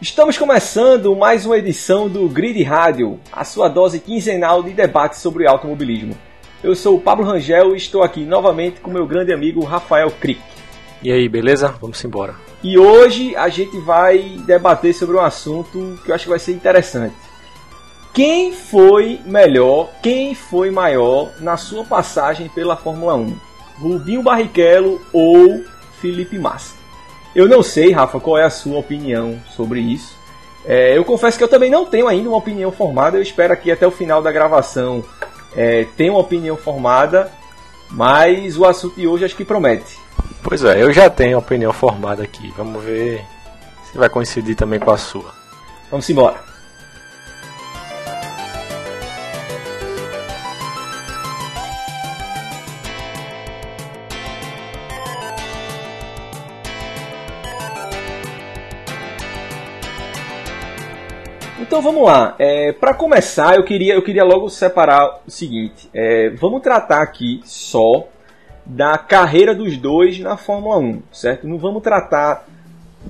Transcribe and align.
Estamos 0.00 0.38
começando 0.38 1.16
mais 1.16 1.44
uma 1.44 1.58
edição 1.58 2.08
do 2.08 2.28
Grid 2.28 2.62
Rádio, 2.62 3.18
a 3.32 3.42
sua 3.42 3.68
dose 3.68 3.98
quinzenal 3.98 4.62
de 4.62 4.70
debate 4.70 5.18
sobre 5.18 5.44
automobilismo. 5.44 6.16
Eu 6.62 6.76
sou 6.76 6.94
o 6.94 7.00
Pablo 7.00 7.26
Rangel 7.26 7.74
e 7.74 7.78
estou 7.78 8.04
aqui 8.04 8.24
novamente 8.24 8.78
com 8.78 8.92
meu 8.92 9.04
grande 9.08 9.32
amigo 9.32 9.64
Rafael 9.64 10.08
Crick. 10.12 10.40
E 11.02 11.10
aí, 11.10 11.28
beleza? 11.28 11.74
Vamos 11.80 12.04
embora. 12.04 12.36
E 12.62 12.78
hoje 12.78 13.34
a 13.34 13.48
gente 13.48 13.76
vai 13.80 14.18
debater 14.46 14.94
sobre 14.94 15.16
um 15.16 15.20
assunto 15.20 15.98
que 16.04 16.12
eu 16.12 16.14
acho 16.14 16.24
que 16.24 16.30
vai 16.30 16.38
ser 16.38 16.52
interessante. 16.52 17.16
Quem 18.14 18.52
foi 18.52 19.18
melhor, 19.26 19.90
quem 20.00 20.32
foi 20.32 20.70
maior 20.70 21.32
na 21.40 21.56
sua 21.56 21.82
passagem 21.82 22.48
pela 22.50 22.76
Fórmula 22.76 23.16
1? 23.16 23.36
Rubinho 23.80 24.22
Barrichello 24.22 25.04
ou 25.12 25.64
Felipe 26.00 26.38
Massa? 26.38 26.77
Eu 27.34 27.48
não 27.48 27.62
sei, 27.62 27.92
Rafa, 27.92 28.18
qual 28.18 28.38
é 28.38 28.44
a 28.44 28.50
sua 28.50 28.78
opinião 28.78 29.38
sobre 29.54 29.80
isso. 29.80 30.16
É, 30.64 30.96
eu 30.96 31.04
confesso 31.04 31.38
que 31.38 31.44
eu 31.44 31.48
também 31.48 31.70
não 31.70 31.86
tenho 31.86 32.08
ainda 32.08 32.28
uma 32.28 32.38
opinião 32.38 32.70
formada. 32.70 33.16
Eu 33.16 33.22
espero 33.22 33.52
aqui 33.52 33.70
até 33.70 33.86
o 33.86 33.90
final 33.90 34.20
da 34.20 34.32
gravação 34.32 35.04
é, 35.56 35.86
ter 35.96 36.10
uma 36.10 36.20
opinião 36.20 36.56
formada. 36.56 37.30
Mas 37.90 38.58
o 38.58 38.64
assunto 38.66 38.96
de 38.96 39.06
hoje 39.06 39.24
acho 39.24 39.36
que 39.36 39.44
promete. 39.44 39.98
Pois 40.42 40.62
é, 40.62 40.82
eu 40.82 40.92
já 40.92 41.08
tenho 41.08 41.36
a 41.36 41.38
opinião 41.38 41.72
formada 41.72 42.22
aqui. 42.22 42.52
Vamos 42.56 42.84
ver 42.84 43.24
se 43.90 43.96
vai 43.96 44.08
coincidir 44.08 44.54
também 44.54 44.78
com 44.78 44.90
a 44.90 44.98
sua. 44.98 45.32
Vamos 45.90 46.08
embora. 46.10 46.47
Então 61.78 61.92
vamos 61.92 62.08
lá. 62.08 62.34
É, 62.40 62.72
para 62.72 62.92
começar, 62.92 63.54
eu 63.54 63.62
queria, 63.62 63.94
eu 63.94 64.02
queria 64.02 64.24
logo 64.24 64.48
separar 64.48 65.20
o 65.24 65.30
seguinte. 65.30 65.88
É, 65.94 66.28
vamos 66.30 66.60
tratar 66.60 67.00
aqui 67.00 67.40
só 67.44 68.08
da 68.66 68.98
carreira 68.98 69.54
dos 69.54 69.76
dois 69.76 70.18
na 70.18 70.36
Fórmula 70.36 70.76
1, 70.78 71.02
certo? 71.12 71.46
Não 71.46 71.56
vamos 71.56 71.80
tratar 71.80 72.44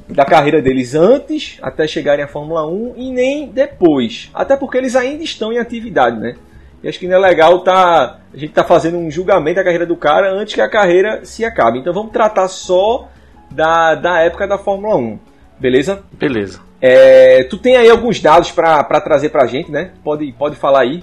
da 0.06 0.22
carreira 0.22 0.60
deles 0.60 0.94
antes, 0.94 1.56
até 1.62 1.86
chegarem 1.86 2.22
à 2.22 2.28
Fórmula 2.28 2.66
1, 2.68 2.92
e 2.98 3.10
nem 3.10 3.48
depois. 3.48 4.28
Até 4.34 4.54
porque 4.54 4.76
eles 4.76 4.94
ainda 4.94 5.24
estão 5.24 5.50
em 5.50 5.58
atividade, 5.58 6.20
né? 6.20 6.36
E 6.82 6.88
acho 6.90 6.98
que 6.98 7.08
não 7.08 7.16
é 7.16 7.18
legal 7.18 7.60
tá, 7.60 8.18
a 8.30 8.36
gente 8.36 8.52
tá 8.52 8.64
fazendo 8.64 8.98
um 8.98 9.10
julgamento 9.10 9.56
da 9.56 9.64
carreira 9.64 9.86
do 9.86 9.96
cara 9.96 10.30
antes 10.30 10.54
que 10.54 10.60
a 10.60 10.68
carreira 10.68 11.24
se 11.24 11.42
acabe. 11.42 11.78
Então 11.78 11.94
vamos 11.94 12.12
tratar 12.12 12.46
só 12.48 13.08
da, 13.50 13.94
da 13.94 14.20
época 14.20 14.46
da 14.46 14.58
Fórmula 14.58 14.94
1. 14.94 15.18
Beleza? 15.58 16.02
Beleza. 16.12 16.67
É, 16.80 17.42
tu 17.44 17.58
tem 17.58 17.76
aí 17.76 17.90
alguns 17.90 18.20
dados 18.20 18.52
para 18.52 19.00
trazer 19.00 19.30
para 19.30 19.44
a 19.44 19.46
gente, 19.46 19.70
né? 19.70 19.92
Pode, 20.04 20.30
pode 20.32 20.56
falar 20.56 20.82
aí. 20.82 21.02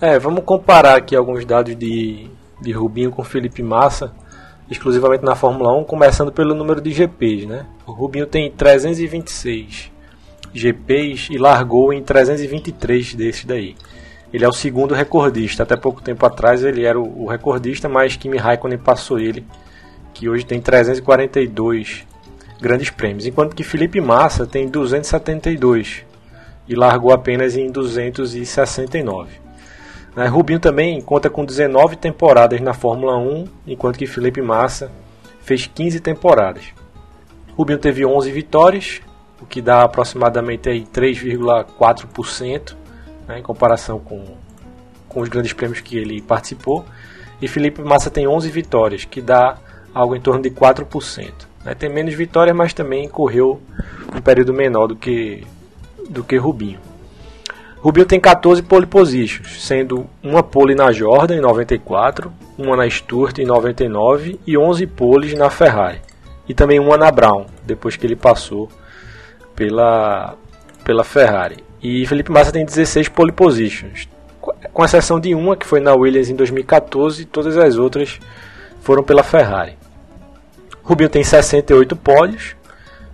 É, 0.00 0.18
vamos 0.18 0.44
comparar 0.44 0.96
aqui 0.96 1.16
alguns 1.16 1.44
dados 1.44 1.74
de, 1.74 2.30
de 2.60 2.72
Rubinho 2.72 3.10
com 3.10 3.24
Felipe 3.24 3.62
Massa, 3.62 4.12
exclusivamente 4.70 5.24
na 5.24 5.34
Fórmula 5.34 5.76
1, 5.76 5.84
começando 5.84 6.30
pelo 6.30 6.54
número 6.54 6.80
de 6.80 6.92
GPs, 6.92 7.46
né? 7.46 7.66
O 7.86 7.92
Rubinho 7.92 8.26
tem 8.26 8.50
326 8.50 9.90
GPs 10.54 11.28
e 11.30 11.38
largou 11.38 11.92
em 11.92 12.02
323 12.02 13.14
desses 13.14 13.44
daí. 13.44 13.74
Ele 14.32 14.44
é 14.44 14.48
o 14.48 14.52
segundo 14.52 14.94
recordista. 14.94 15.62
Até 15.62 15.76
pouco 15.76 16.02
tempo 16.02 16.24
atrás 16.26 16.62
ele 16.62 16.84
era 16.84 16.98
o, 16.98 17.24
o 17.24 17.26
recordista, 17.28 17.88
mas 17.88 18.16
Kimi 18.16 18.36
Raikkonen 18.36 18.78
passou 18.78 19.18
ele, 19.18 19.44
que 20.12 20.28
hoje 20.28 20.44
tem 20.44 20.60
342 20.60 22.06
grandes 22.60 22.90
prêmios, 22.90 23.26
enquanto 23.26 23.54
que 23.54 23.62
Felipe 23.62 24.00
Massa 24.00 24.46
tem 24.46 24.68
272 24.68 26.04
e 26.68 26.74
largou 26.74 27.12
apenas 27.12 27.56
em 27.56 27.70
269. 27.70 29.40
Né, 30.14 30.26
Rubinho 30.26 30.58
também 30.58 31.00
conta 31.00 31.28
com 31.28 31.44
19 31.44 31.96
temporadas 31.96 32.60
na 32.60 32.72
Fórmula 32.72 33.16
1, 33.18 33.44
enquanto 33.66 33.98
que 33.98 34.06
Felipe 34.06 34.40
Massa 34.40 34.90
fez 35.40 35.66
15 35.66 36.00
temporadas. 36.00 36.64
Rubinho 37.54 37.78
teve 37.78 38.04
11 38.04 38.30
vitórias, 38.32 39.00
o 39.40 39.46
que 39.46 39.60
dá 39.60 39.82
aproximadamente 39.82 40.68
3,4% 40.92 42.74
né, 43.28 43.38
em 43.38 43.42
comparação 43.42 43.98
com, 43.98 44.24
com 45.08 45.20
os 45.20 45.28
grandes 45.28 45.52
prêmios 45.52 45.80
que 45.80 45.96
ele 45.96 46.22
participou. 46.22 46.84
E 47.40 47.46
Felipe 47.46 47.82
Massa 47.82 48.10
tem 48.10 48.26
11 48.26 48.50
vitórias, 48.50 49.04
que 49.04 49.20
dá 49.20 49.58
algo 49.94 50.16
em 50.16 50.20
torno 50.20 50.42
de 50.42 50.50
4%. 50.50 51.32
Né? 51.66 51.74
Tem 51.74 51.90
menos 51.90 52.14
vitórias, 52.14 52.56
mas 52.56 52.72
também 52.72 53.08
correu 53.08 53.60
um 54.14 54.20
período 54.20 54.54
menor 54.54 54.86
do 54.86 54.94
que, 54.94 55.44
do 56.08 56.22
que 56.22 56.36
Rubinho. 56.36 56.78
Rubinho 57.78 58.06
tem 58.06 58.20
14 58.20 58.62
pole 58.62 58.86
positions, 58.86 59.62
sendo 59.62 60.06
uma 60.22 60.42
pole 60.42 60.74
na 60.74 60.92
Jordan 60.92 61.36
em 61.36 61.40
94, 61.40 62.32
uma 62.56 62.76
na 62.76 62.88
Sturt 62.88 63.38
em 63.38 63.44
99 63.44 64.40
e 64.46 64.56
11 64.56 64.86
poles 64.86 65.34
na 65.34 65.50
Ferrari. 65.50 66.00
E 66.48 66.54
também 66.54 66.78
uma 66.78 66.96
na 66.96 67.10
Brown, 67.10 67.46
depois 67.64 67.96
que 67.96 68.06
ele 68.06 68.16
passou 68.16 68.68
pela, 69.54 70.36
pela 70.84 71.02
Ferrari. 71.02 71.64
E 71.82 72.06
Felipe 72.06 72.30
Massa 72.30 72.52
tem 72.52 72.64
16 72.64 73.08
pole 73.08 73.32
positions, 73.32 74.08
com 74.72 74.84
exceção 74.84 75.18
de 75.18 75.34
uma 75.34 75.56
que 75.56 75.66
foi 75.66 75.80
na 75.80 75.92
Williams 75.94 76.30
em 76.30 76.36
2014, 76.36 77.24
todas 77.24 77.56
as 77.56 77.76
outras 77.76 78.20
foram 78.80 79.02
pela 79.02 79.24
Ferrari. 79.24 79.76
Rubinho 80.86 81.10
tem 81.10 81.24
68 81.24 81.96
pódios, 81.96 82.54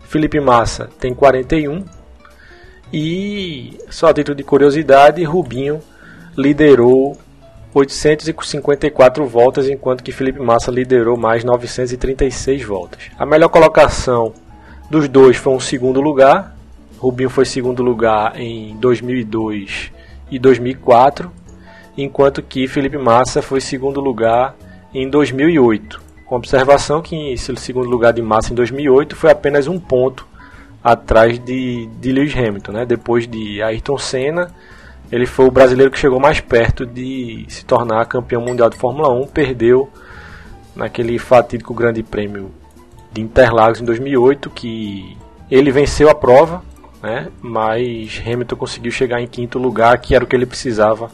Felipe 0.03 0.39
Massa 0.39 0.91
tem 1.01 1.15
41 1.15 1.87
e, 2.93 3.79
só 3.89 4.09
a 4.09 4.13
título 4.13 4.37
de 4.37 4.45
curiosidade, 4.45 5.25
Rubinho 5.25 5.81
liderou 6.37 7.17
854 7.73 9.27
voltas, 9.27 9.71
enquanto 9.71 10.05
que 10.05 10.13
Felipe 10.13 10.39
Massa 10.39 10.71
liderou 10.71 11.17
mais 11.17 11.45
936 11.45 12.63
voltas. 12.63 13.05
A 13.19 13.25
melhor 13.25 13.49
colocação 13.49 14.35
dos 14.91 15.09
dois 15.09 15.39
foi 15.39 15.55
um 15.55 15.61
segundo 15.61 15.99
lugar. 15.99 16.55
Rubinho 16.99 17.31
foi 17.31 17.47
segundo 17.47 17.83
lugar 17.83 18.39
em 18.39 18.77
2002 18.77 19.91
e 20.31 20.39
2004, 20.39 21.33
enquanto 21.97 22.43
que 22.43 22.69
Felipe 22.69 22.99
Massa 22.99 23.41
foi 23.41 23.63
segundo 23.63 23.99
lugar 23.99 24.55
em 24.93 25.09
2008 25.09 26.12
com 26.33 26.37
observação 26.37 27.03
que 27.03 27.15
em 27.15 27.37
segundo 27.37 27.87
lugar 27.91 28.15
de 28.15 28.23
Massa 28.23 28.55
em 28.55 28.57
2008 28.57 29.15
foi 29.15 29.31
apenas 29.31 29.67
um 29.67 29.79
ponto 29.79 30.27
atrás 30.83 31.39
de, 31.39 31.85
de 32.01 32.11
Lewis 32.11 32.35
Hamilton. 32.35 32.73
Né? 32.73 32.87
Depois 32.87 33.29
de 33.29 33.63
Ayrton 33.63 33.99
Senna, 33.99 34.51
ele 35.11 35.27
foi 35.27 35.45
o 35.45 35.51
brasileiro 35.51 35.91
que 35.93 35.99
chegou 35.99 36.19
mais 36.19 36.41
perto 36.41 36.87
de 36.87 37.45
se 37.51 37.67
tornar 37.67 38.07
campeão 38.07 38.41
mundial 38.41 38.71
de 38.71 38.79
Fórmula 38.79 39.11
1. 39.11 39.27
Perdeu 39.27 39.91
naquele 40.75 41.19
fatídico 41.19 41.75
Grande 41.75 42.03
Prêmio 42.03 42.51
de 43.13 43.21
Interlagos 43.21 43.83
em 43.83 43.85
2008, 43.85 44.49
que 44.49 45.15
ele 45.51 45.71
venceu 45.71 46.09
a 46.09 46.15
prova, 46.15 46.63
né? 47.03 47.29
mas 47.43 48.23
Hamilton 48.25 48.57
conseguiu 48.57 48.91
chegar 48.91 49.21
em 49.21 49.27
quinto 49.27 49.59
lugar, 49.59 49.99
que 49.99 50.15
era 50.15 50.25
o 50.25 50.27
que 50.27 50.35
ele 50.35 50.47
precisava 50.47 51.11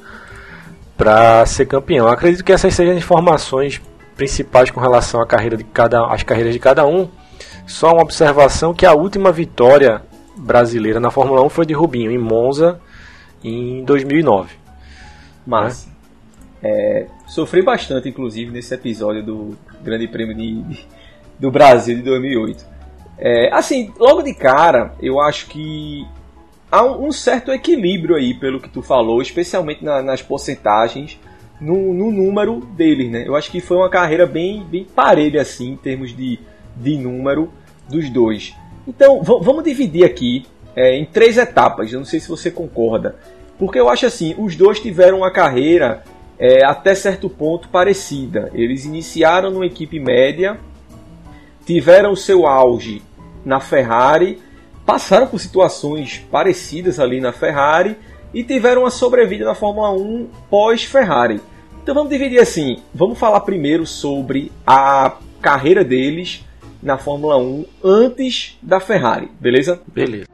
para 0.97 1.45
ser 1.45 1.67
campeão. 1.67 2.07
Acredito 2.07 2.45
que 2.45 2.53
essas 2.53 2.73
sejam 2.73 2.95
informações 2.95 3.81
principais 4.19 4.69
com 4.71 4.81
relação 4.81 5.23
à 5.23 5.27
carreira 5.27 5.56
de 5.56 5.62
cada, 5.62 6.12
às 6.12 6.23
carreiras 6.25 6.53
de 6.53 6.59
cada 6.59 6.84
um. 6.84 7.09
Só 7.67 7.93
uma 7.93 8.03
observação 8.03 8.75
que 8.75 8.84
a 8.84 8.93
última 8.93 9.31
vitória 9.31 10.03
brasileira 10.37 10.99
na 10.99 11.11
Fórmula 11.11 11.41
1 11.43 11.49
foi 11.49 11.65
de 11.65 11.73
Rubinho 11.73 12.11
em 12.11 12.19
Monza 12.19 12.81
em 13.43 13.84
2009. 13.84 14.57
Mas 15.47 15.87
né? 15.87 15.92
é, 16.63 17.07
sofri 17.27 17.63
bastante, 17.63 18.09
inclusive, 18.09 18.51
nesse 18.51 18.75
episódio 18.75 19.22
do 19.25 19.57
Grande 19.83 20.09
Prêmio 20.09 20.34
de, 20.34 20.63
de, 20.63 20.87
do 21.39 21.51
Brasil 21.51 21.97
de 21.97 22.03
2008. 22.03 22.66
É, 23.19 23.54
assim, 23.54 23.92
logo 23.98 24.22
de 24.22 24.34
cara, 24.34 24.95
eu 25.01 25.21
acho 25.21 25.47
que 25.47 26.04
há 26.71 26.83
um, 26.83 27.07
um 27.07 27.13
certo 27.13 27.53
equilíbrio 27.53 28.16
aí, 28.16 28.34
pelo 28.34 28.60
que 28.60 28.69
tu 28.69 28.83
falou, 28.83 29.22
especialmente 29.22 29.84
na, 29.84 30.03
nas 30.03 30.22
porcentagens 30.22 31.19
no, 31.60 31.93
no 31.93 32.10
número 32.10 32.60
deles, 32.60 33.10
né? 33.10 33.25
Eu 33.27 33.34
acho 33.34 33.51
que 33.51 33.60
foi 33.60 33.77
uma 33.77 33.91
carreira 33.91 34.27
bem, 34.27 34.65
bem 34.65 34.84
parelha, 34.84 35.43
assim, 35.43 35.72
em 35.72 35.77
termos 35.77 36.16
de, 36.16 36.39
de 36.77 36.97
número 36.97 37.51
dos 37.89 38.09
dois. 38.10 38.55
Então, 38.87 39.22
vamos 39.22 39.65
dividir 39.65 40.05
aqui 40.05 40.47
é, 40.75 40.97
em 40.97 41.05
três 41.05 41.37
etapas. 41.37 41.93
Eu 41.93 41.99
não 41.99 42.07
sei 42.07 42.21
se 42.21 42.28
você 42.28 42.51
concorda. 42.51 43.16
Porque 43.59 43.78
eu 43.78 43.89
acho 43.89 44.07
assim, 44.07 44.34
os 44.39 44.55
dois 44.55 44.78
tiveram 44.78 45.19
uma 45.19 45.31
carreira 45.31 46.05
é, 46.39 46.65
até 46.65 46.95
certo 46.95 47.28
ponto 47.28 47.69
parecida. 47.69 48.51
Eles 48.54 48.84
iniciaram 48.84 49.51
numa 49.51 49.66
equipe 49.66 49.99
média, 49.99 50.59
tiveram 51.66 52.13
o 52.13 52.16
seu 52.16 52.47
auge 52.47 53.03
na 53.45 53.59
Ferrari, 53.59 54.39
passaram 54.87 55.27
por 55.27 55.41
situações 55.41 56.25
parecidas 56.31 57.01
ali 57.01 57.21
na 57.21 57.33
Ferrari 57.33 57.97
e 58.33 58.42
tiveram 58.42 58.83
uma 58.83 58.91
sobrevida 58.91 59.45
na 59.45 59.54
Fórmula 59.54 59.91
1 59.91 60.28
pós-Ferrari. 60.51 61.41
Então 61.83 61.95
vamos 61.95 62.10
dividir 62.10 62.41
assim: 62.41 62.78
vamos 62.95 63.19
falar 63.19 63.41
primeiro 63.41 63.86
sobre 63.86 64.53
a 64.66 65.16
carreira 65.41 65.83
deles 65.83 66.45
na 66.83 66.98
Fórmula 66.98 67.36
1 67.39 67.65
antes 67.83 68.59
da 68.63 68.80
Ferrari, 68.80 69.28
beleza? 69.41 69.80
Beleza. 69.86 70.27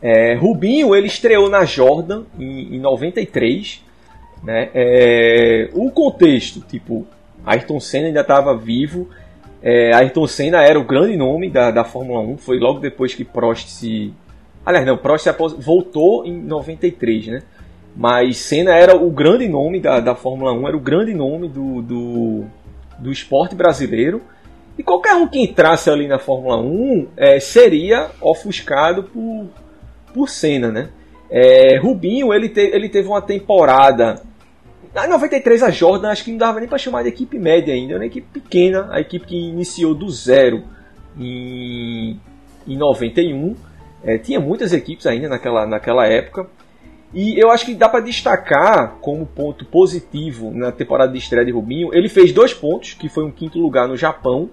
É, 0.00 0.34
Rubinho 0.34 0.94
ele 0.94 1.08
estreou 1.08 1.50
na 1.50 1.64
Jordan 1.64 2.24
em, 2.38 2.76
em 2.76 2.78
93 2.78 3.84
né? 4.46 4.70
É, 4.72 5.68
o 5.74 5.90
contexto, 5.90 6.60
tipo, 6.60 7.04
Ayrton 7.44 7.80
Senna 7.80 8.06
ainda 8.06 8.20
estava 8.20 8.56
vivo. 8.56 9.08
É, 9.60 9.92
Ayrton 9.92 10.24
Senna 10.28 10.62
era 10.62 10.78
o 10.78 10.84
grande 10.84 11.16
nome 11.16 11.50
da, 11.50 11.72
da 11.72 11.82
Fórmula 11.82 12.20
1. 12.20 12.38
Foi 12.38 12.56
logo 12.56 12.78
depois 12.78 13.12
que 13.12 13.24
Prost 13.24 13.66
se. 13.66 14.14
Aliás, 14.64 14.86
não, 14.86 14.96
Prost 14.96 15.24
se 15.24 15.32
voltou 15.58 16.24
em 16.24 16.32
93, 16.32 17.26
né? 17.26 17.42
Mas 17.96 18.36
Senna 18.36 18.72
era 18.76 18.94
o 18.96 19.10
grande 19.10 19.48
nome 19.48 19.80
da, 19.80 19.98
da 19.98 20.14
Fórmula 20.14 20.52
1, 20.52 20.68
era 20.68 20.76
o 20.76 20.80
grande 20.80 21.12
nome 21.12 21.48
do, 21.48 21.82
do, 21.82 22.44
do 23.00 23.10
esporte 23.10 23.56
brasileiro. 23.56 24.22
E 24.78 24.82
qualquer 24.82 25.14
um 25.14 25.26
que 25.26 25.40
entrasse 25.40 25.90
ali 25.90 26.06
na 26.06 26.20
Fórmula 26.20 26.58
1 26.58 27.08
é, 27.16 27.40
seria 27.40 28.10
ofuscado 28.20 29.04
por, 29.04 29.46
por 30.14 30.28
Senna, 30.28 30.70
né? 30.70 30.90
É, 31.28 31.78
Rubinho, 31.78 32.32
ele, 32.32 32.48
te, 32.48 32.60
ele 32.60 32.88
teve 32.88 33.08
uma 33.08 33.22
temporada 33.22 34.22
na 34.94 35.06
93 35.06 35.62
a 35.62 35.70
Jordan 35.70 36.10
acho 36.10 36.24
que 36.24 36.30
não 36.30 36.38
dava 36.38 36.60
nem 36.60 36.68
para 36.68 36.78
chamar 36.78 37.02
de 37.02 37.08
equipe 37.08 37.38
média 37.38 37.74
ainda, 37.74 37.92
era 37.92 38.00
uma 38.00 38.06
equipe 38.06 38.26
pequena, 38.40 38.88
a 38.90 39.00
equipe 39.00 39.26
que 39.26 39.36
iniciou 39.36 39.94
do 39.94 40.10
zero 40.10 40.64
em, 41.18 42.20
em 42.66 42.76
91. 42.76 43.54
É, 44.04 44.18
tinha 44.18 44.38
muitas 44.38 44.72
equipes 44.72 45.06
ainda 45.06 45.28
naquela, 45.28 45.66
naquela 45.66 46.06
época. 46.06 46.46
E 47.14 47.40
eu 47.42 47.50
acho 47.50 47.64
que 47.64 47.74
dá 47.74 47.88
para 47.88 48.00
destacar 48.00 48.96
como 49.00 49.24
ponto 49.26 49.64
positivo 49.64 50.50
na 50.52 50.70
temporada 50.70 51.12
de 51.12 51.18
estreia 51.18 51.46
de 51.46 51.52
Rubinho. 51.52 51.90
Ele 51.92 52.08
fez 52.08 52.32
dois 52.32 52.52
pontos, 52.52 52.94
que 52.94 53.08
foi 53.08 53.24
um 53.24 53.30
quinto 53.30 53.58
lugar 53.58 53.88
no 53.88 53.96
Japão. 53.96 54.50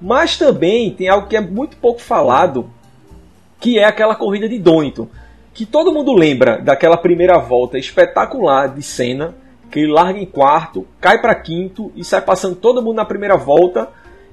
Mas 0.00 0.36
também 0.36 0.92
tem 0.92 1.08
algo 1.08 1.26
que 1.26 1.36
é 1.36 1.40
muito 1.40 1.76
pouco 1.76 2.00
falado, 2.00 2.70
que 3.58 3.78
é 3.78 3.84
aquela 3.84 4.14
corrida 4.14 4.48
de 4.48 4.58
Donington. 4.58 5.08
Que 5.52 5.66
todo 5.66 5.92
mundo 5.92 6.12
lembra 6.12 6.58
daquela 6.58 6.96
primeira 6.96 7.36
volta 7.38 7.78
espetacular 7.78 8.68
de 8.68 8.82
Senna 8.82 9.34
que 9.70 9.80
ele 9.80 9.92
larga 9.92 10.18
em 10.18 10.26
quarto, 10.26 10.86
cai 11.00 11.20
para 11.20 11.34
quinto 11.34 11.92
e 11.94 12.04
sai 12.04 12.20
passando 12.22 12.56
todo 12.56 12.82
mundo 12.82 12.96
na 12.96 13.04
primeira 13.04 13.36
volta, 13.36 13.88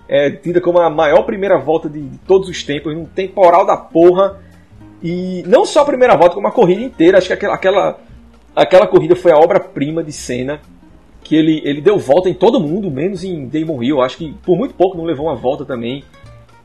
é, 0.08 0.30
tida 0.32 0.62
como 0.62 0.80
a 0.80 0.90
maior 0.90 1.24
primeira 1.24 1.58
volta 1.58 1.90
de, 1.90 2.02
de, 2.02 2.18
todos 2.20 2.48
os 2.48 2.64
tempos, 2.64 2.96
um 2.96 3.06
temporal 3.06 3.66
da 3.66 3.76
porra. 3.76 4.40
E 5.02 5.44
não 5.48 5.66
só 5.66 5.82
a 5.82 5.86
primeira 5.86 6.16
volta, 6.16 6.36
como 6.36 6.48
a 6.48 6.52
corrida 6.52 6.82
inteira. 6.82 7.18
Acho 7.18 7.28
que 7.28 7.34
aquela, 7.34 7.56
aquela, 7.56 8.00
aquela 8.56 8.88
corrida 8.88 9.16
foi 9.16 9.32
a 9.32 9.38
obra-prima 9.38 10.04
de 10.04 10.12
cena. 10.12 10.62
Que 11.24 11.36
ele, 11.36 11.60
ele 11.66 11.82
deu 11.82 11.98
volta 11.98 12.30
em 12.30 12.36
todo 12.36 12.60
mundo, 12.60 12.90
menos 12.92 13.24
em 13.24 13.48
Damon 13.48 13.82
Hill. 13.82 14.02
Acho 14.02 14.18
que 14.18 14.34
por 14.46 14.56
muito 14.56 14.76
pouco 14.76 14.96
não 14.96 15.06
levou 15.06 15.26
uma 15.26 15.36
volta 15.36 15.66
também. 15.66 16.04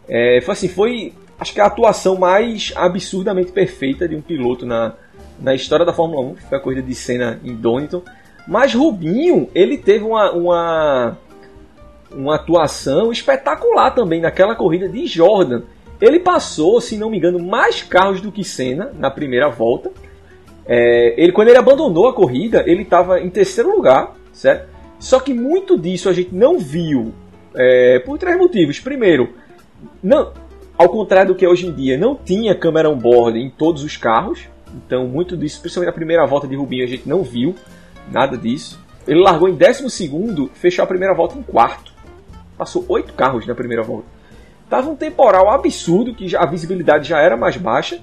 É, 0.07 0.41
foi 0.43 0.53
assim, 0.53 0.69
foi 0.69 1.15
acho 1.39 1.55
que 1.55 1.61
a 1.61 1.67
atuação 1.67 2.19
mais 2.19 2.71
absurdamente 2.77 3.53
perfeita 3.53 4.07
de 4.07 4.15
um 4.15 4.21
piloto 4.21 4.67
na, 4.67 4.95
na 5.41 5.55
história 5.55 5.87
da 5.87 5.95
Fórmula 5.95 6.21
1, 6.33 6.35
que 6.35 6.43
foi 6.43 6.59
a 6.59 6.61
corrida 6.61 6.83
de 6.83 6.95
cena 6.95 7.41
em 7.43 7.55
Donington. 7.55 8.03
Mas 8.51 8.75
Rubinho, 8.75 9.49
ele 9.55 9.79
teve 9.79 10.03
uma, 10.03 10.33
uma, 10.33 11.19
uma 12.11 12.35
atuação 12.35 13.13
espetacular 13.13 13.93
também 13.93 14.21
naquela 14.21 14.57
corrida 14.57 14.89
de 14.89 15.07
Jordan. 15.07 15.63
Ele 16.01 16.19
passou, 16.19 16.81
se 16.81 16.97
não 16.97 17.11
me 17.11 17.19
engano, 17.19 17.39
mais 17.39 17.81
carros 17.81 18.21
do 18.21 18.33
que 18.33 18.43
Senna 18.43 18.91
na 18.99 19.09
primeira 19.09 19.49
volta. 19.49 19.93
É, 20.67 21.15
ele, 21.17 21.31
quando 21.31 21.47
ele 21.47 21.59
abandonou 21.59 22.09
a 22.09 22.13
corrida, 22.13 22.65
ele 22.67 22.83
estava 22.83 23.21
em 23.21 23.31
terceiro 23.31 23.71
lugar, 23.71 24.17
certo? 24.33 24.69
Só 24.99 25.21
que 25.21 25.33
muito 25.33 25.79
disso 25.79 26.09
a 26.09 26.13
gente 26.13 26.35
não 26.35 26.59
viu 26.59 27.15
é, 27.55 28.01
por 28.01 28.19
três 28.19 28.37
motivos. 28.37 28.81
Primeiro, 28.81 29.33
não, 30.03 30.33
ao 30.77 30.89
contrário 30.89 31.35
do 31.35 31.37
que 31.37 31.47
hoje 31.47 31.69
em 31.69 31.73
dia, 31.73 31.97
não 31.97 32.17
tinha 32.17 32.53
câmera 32.53 32.91
on-board 32.91 33.39
em 33.39 33.49
todos 33.49 33.85
os 33.85 33.97
carros. 33.97 34.41
Então, 34.75 35.07
muito 35.07 35.37
disso, 35.37 35.61
principalmente 35.61 35.93
na 35.93 35.95
primeira 35.95 36.27
volta 36.27 36.49
de 36.49 36.57
Rubinho, 36.57 36.83
a 36.83 36.89
gente 36.89 37.09
não 37.09 37.23
viu 37.23 37.55
nada 38.11 38.37
disso. 38.37 38.79
Ele 39.07 39.21
largou 39.21 39.49
em 39.49 39.55
12, 39.55 40.51
fechou 40.55 40.83
a 40.83 40.87
primeira 40.87 41.15
volta 41.15 41.39
em 41.39 41.43
quarto. 41.43 41.93
Passou 42.57 42.85
oito 42.89 43.13
carros 43.15 43.47
na 43.47 43.55
primeira 43.55 43.83
volta. 43.83 44.07
Tava 44.69 44.89
um 44.89 44.97
temporal 44.97 45.51
absurdo, 45.51 46.15
que 46.15 46.37
a 46.37 46.47
visibilidade 46.47 47.09
já 47.09 47.19
era 47.19 47.37
mais 47.37 47.57
baixa. 47.57 47.99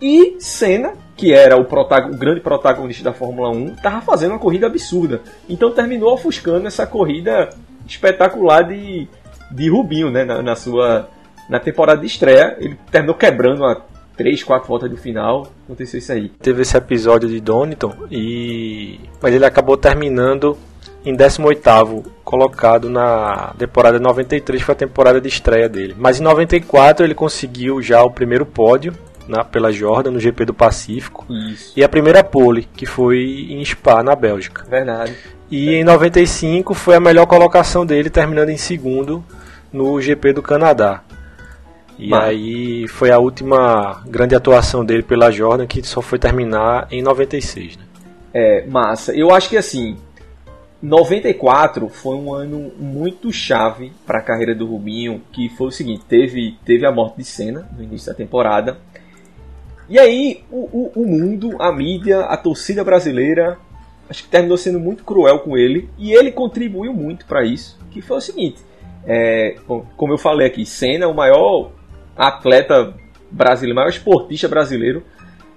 E 0.00 0.36
Senna, 0.38 0.92
que 1.16 1.32
era 1.32 1.56
o, 1.56 1.62
o, 1.62 2.16
grande 2.16 2.40
protagonista 2.40 3.02
da 3.02 3.12
Fórmula 3.14 3.48
1, 3.48 3.76
tava 3.76 4.02
fazendo 4.02 4.32
uma 4.32 4.38
corrida 4.38 4.66
absurda. 4.66 5.22
Então 5.48 5.70
terminou 5.70 6.12
ofuscando 6.12 6.66
essa 6.66 6.86
corrida 6.86 7.48
espetacular 7.86 8.62
de, 8.62 9.08
de 9.50 9.70
Rubinho, 9.70 10.10
né? 10.10 10.24
Na, 10.24 10.42
na 10.42 10.54
sua 10.54 11.08
na 11.48 11.58
temporada 11.58 12.00
de 12.00 12.06
estreia. 12.06 12.56
Ele 12.58 12.76
terminou 12.90 13.14
quebrando 13.14 13.64
a 13.64 13.80
três, 14.16 14.42
quatro 14.42 14.68
voltas 14.68 14.90
do 14.90 14.96
final, 14.96 15.48
aconteceu 15.64 15.98
isso 15.98 16.12
aí. 16.12 16.28
Teve 16.40 16.62
esse 16.62 16.76
episódio 16.76 17.28
de 17.28 17.40
Donington 17.40 17.94
e 18.10 18.98
mas 19.20 19.34
ele 19.34 19.44
acabou 19.44 19.76
terminando 19.76 20.56
em 21.04 21.16
18º 21.16 22.04
colocado 22.24 22.90
na 22.90 23.54
temporada 23.56 24.00
93, 24.00 24.60
que 24.60 24.66
foi 24.66 24.74
a 24.74 24.78
temporada 24.78 25.20
de 25.20 25.28
estreia 25.28 25.68
dele. 25.68 25.94
Mas 25.96 26.18
em 26.18 26.22
94 26.24 27.06
ele 27.06 27.14
conseguiu 27.14 27.80
já 27.80 28.02
o 28.02 28.10
primeiro 28.10 28.44
pódio 28.44 28.92
na, 29.28 29.44
pela 29.44 29.70
Jordan 29.70 30.10
no 30.10 30.20
GP 30.20 30.46
do 30.46 30.54
Pacífico. 30.54 31.24
Isso. 31.30 31.72
E 31.76 31.84
a 31.84 31.88
primeira 31.88 32.24
pole, 32.24 32.68
que 32.76 32.86
foi 32.86 33.46
em 33.50 33.64
Spa, 33.64 34.02
na 34.02 34.16
Bélgica. 34.16 34.64
Verdade. 34.68 35.14
E 35.48 35.74
em 35.74 35.84
95 35.84 36.74
foi 36.74 36.96
a 36.96 37.00
melhor 37.00 37.26
colocação 37.26 37.86
dele, 37.86 38.10
terminando 38.10 38.48
em 38.48 38.56
segundo 38.56 39.24
no 39.72 40.00
GP 40.00 40.32
do 40.32 40.42
Canadá. 40.42 41.02
E 41.98 42.14
aí 42.14 42.88
foi 42.88 43.10
a 43.10 43.18
última 43.18 44.02
grande 44.06 44.34
atuação 44.34 44.84
dele 44.84 45.02
pela 45.02 45.30
Jordan, 45.30 45.66
que 45.66 45.82
só 45.82 46.02
foi 46.02 46.18
terminar 46.18 46.88
em 46.90 47.02
96, 47.02 47.76
né? 47.76 47.84
É, 48.34 48.66
massa. 48.66 49.14
Eu 49.14 49.34
acho 49.34 49.48
que 49.48 49.56
assim, 49.56 49.96
94 50.82 51.88
foi 51.88 52.16
um 52.16 52.34
ano 52.34 52.70
muito 52.78 53.32
chave 53.32 53.92
para 54.06 54.18
a 54.18 54.22
carreira 54.22 54.54
do 54.54 54.66
Rubinho, 54.66 55.22
que 55.32 55.48
foi 55.48 55.68
o 55.68 55.72
seguinte, 55.72 56.04
teve, 56.06 56.56
teve 56.64 56.86
a 56.86 56.92
morte 56.92 57.16
de 57.16 57.24
Senna 57.24 57.66
no 57.76 57.82
início 57.82 58.08
da 58.08 58.14
temporada. 58.14 58.78
E 59.88 59.98
aí 59.98 60.44
o, 60.50 60.92
o, 60.96 61.02
o 61.02 61.06
mundo, 61.06 61.56
a 61.58 61.72
mídia, 61.72 62.20
a 62.20 62.36
torcida 62.36 62.84
brasileira, 62.84 63.58
acho 64.08 64.24
que 64.24 64.28
terminou 64.28 64.58
sendo 64.58 64.78
muito 64.78 65.02
cruel 65.02 65.38
com 65.38 65.56
ele, 65.56 65.88
e 65.96 66.12
ele 66.12 66.30
contribuiu 66.30 66.92
muito 66.92 67.24
para 67.24 67.42
isso, 67.42 67.78
que 67.90 68.02
foi 68.02 68.18
o 68.18 68.20
seguinte, 68.20 68.58
é, 69.06 69.56
bom, 69.66 69.86
como 69.96 70.12
eu 70.12 70.18
falei 70.18 70.46
aqui, 70.46 70.66
Senna 70.66 71.04
é 71.04 71.08
o 71.08 71.14
maior 71.14 71.70
atleta 72.16 72.94
brasileiro, 73.30 73.76
maior 73.76 73.90
esportista 73.90 74.48
brasileiro 74.48 75.04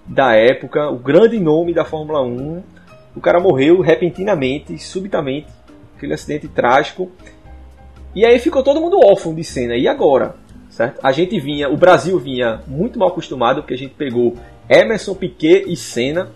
da 0.06 0.36
época, 0.36 0.90
o 0.90 0.98
grande 0.98 1.40
nome 1.40 1.74
da 1.74 1.86
Fórmula 1.86 2.22
1. 2.22 2.64
O 3.16 3.22
cara 3.22 3.40
morreu 3.40 3.80
repentinamente, 3.80 4.78
subitamente, 4.80 5.48
aquele 5.96 6.14
acidente 6.14 6.48
trágico. 6.48 7.12
E 8.16 8.26
aí 8.26 8.40
ficou 8.40 8.64
todo 8.64 8.82
mundo 8.82 9.00
órfão 9.00 9.34
de 9.34 9.44
cena. 9.44 9.76
E 9.76 9.88
agora? 9.88 10.36
Certo? 10.70 11.00
A 11.04 11.12
gente 11.12 11.40
vinha, 11.40 11.70
o 11.70 11.78
Brasil 11.78 12.18
vinha 12.20 12.62
muito 12.68 12.98
mal 12.98 13.10
acostumado, 13.10 13.62
porque 13.62 13.74
a 13.74 13.78
gente 13.78 13.94
pegou 13.94 14.36
Emerson, 14.68 15.14
Piquet 15.14 15.66
e 15.68 15.76
Senna. 15.76 16.30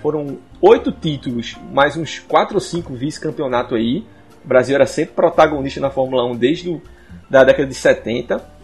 Foram 0.00 0.38
oito 0.62 0.90
títulos, 0.90 1.56
mais 1.72 1.96
uns 1.96 2.18
quatro 2.18 2.54
ou 2.54 2.60
cinco 2.60 2.94
vice-campeonato 2.94 3.74
aí. 3.74 4.04
O 4.42 4.48
Brasil 4.48 4.74
era 4.74 4.86
sempre 4.86 5.14
protagonista 5.14 5.80
na 5.80 5.90
Fórmula 5.90 6.24
1 6.24 6.36
desde 6.36 6.72
a 6.72 6.78
da 7.28 7.44
década 7.44 7.68
de 7.68 7.74
70 7.74 8.59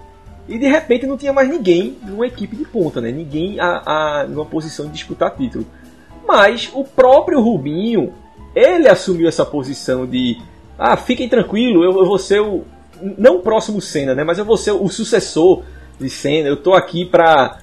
e 0.48 0.58
de 0.58 0.68
repente 0.68 1.06
não 1.06 1.16
tinha 1.16 1.32
mais 1.32 1.48
ninguém 1.48 1.96
numa 2.02 2.26
equipe 2.26 2.54
de 2.54 2.64
ponta, 2.64 3.00
né? 3.00 3.10
Ninguém 3.10 3.58
a, 3.58 3.82
a, 4.20 4.26
numa 4.26 4.44
posição 4.44 4.86
de 4.86 4.92
disputar 4.92 5.34
título. 5.34 5.66
Mas 6.26 6.70
o 6.72 6.84
próprio 6.84 7.40
Rubinho, 7.40 8.12
ele 8.54 8.88
assumiu 8.88 9.28
essa 9.28 9.44
posição 9.44 10.06
de 10.06 10.38
ah, 10.78 10.96
fiquem 10.96 11.28
tranquilo, 11.28 11.82
eu, 11.82 11.98
eu 11.98 12.06
vou 12.06 12.18
ser 12.18 12.40
o 12.40 12.64
não 13.18 13.36
o 13.36 13.40
próximo 13.40 13.80
Senna, 13.80 14.14
né? 14.14 14.24
Mas 14.24 14.38
eu 14.38 14.44
vou 14.44 14.56
ser 14.56 14.70
o 14.72 14.88
sucessor 14.88 15.62
de 15.98 16.08
Senna. 16.08 16.48
Eu 16.48 16.56
tô 16.56 16.74
aqui 16.74 17.04
para 17.04 17.58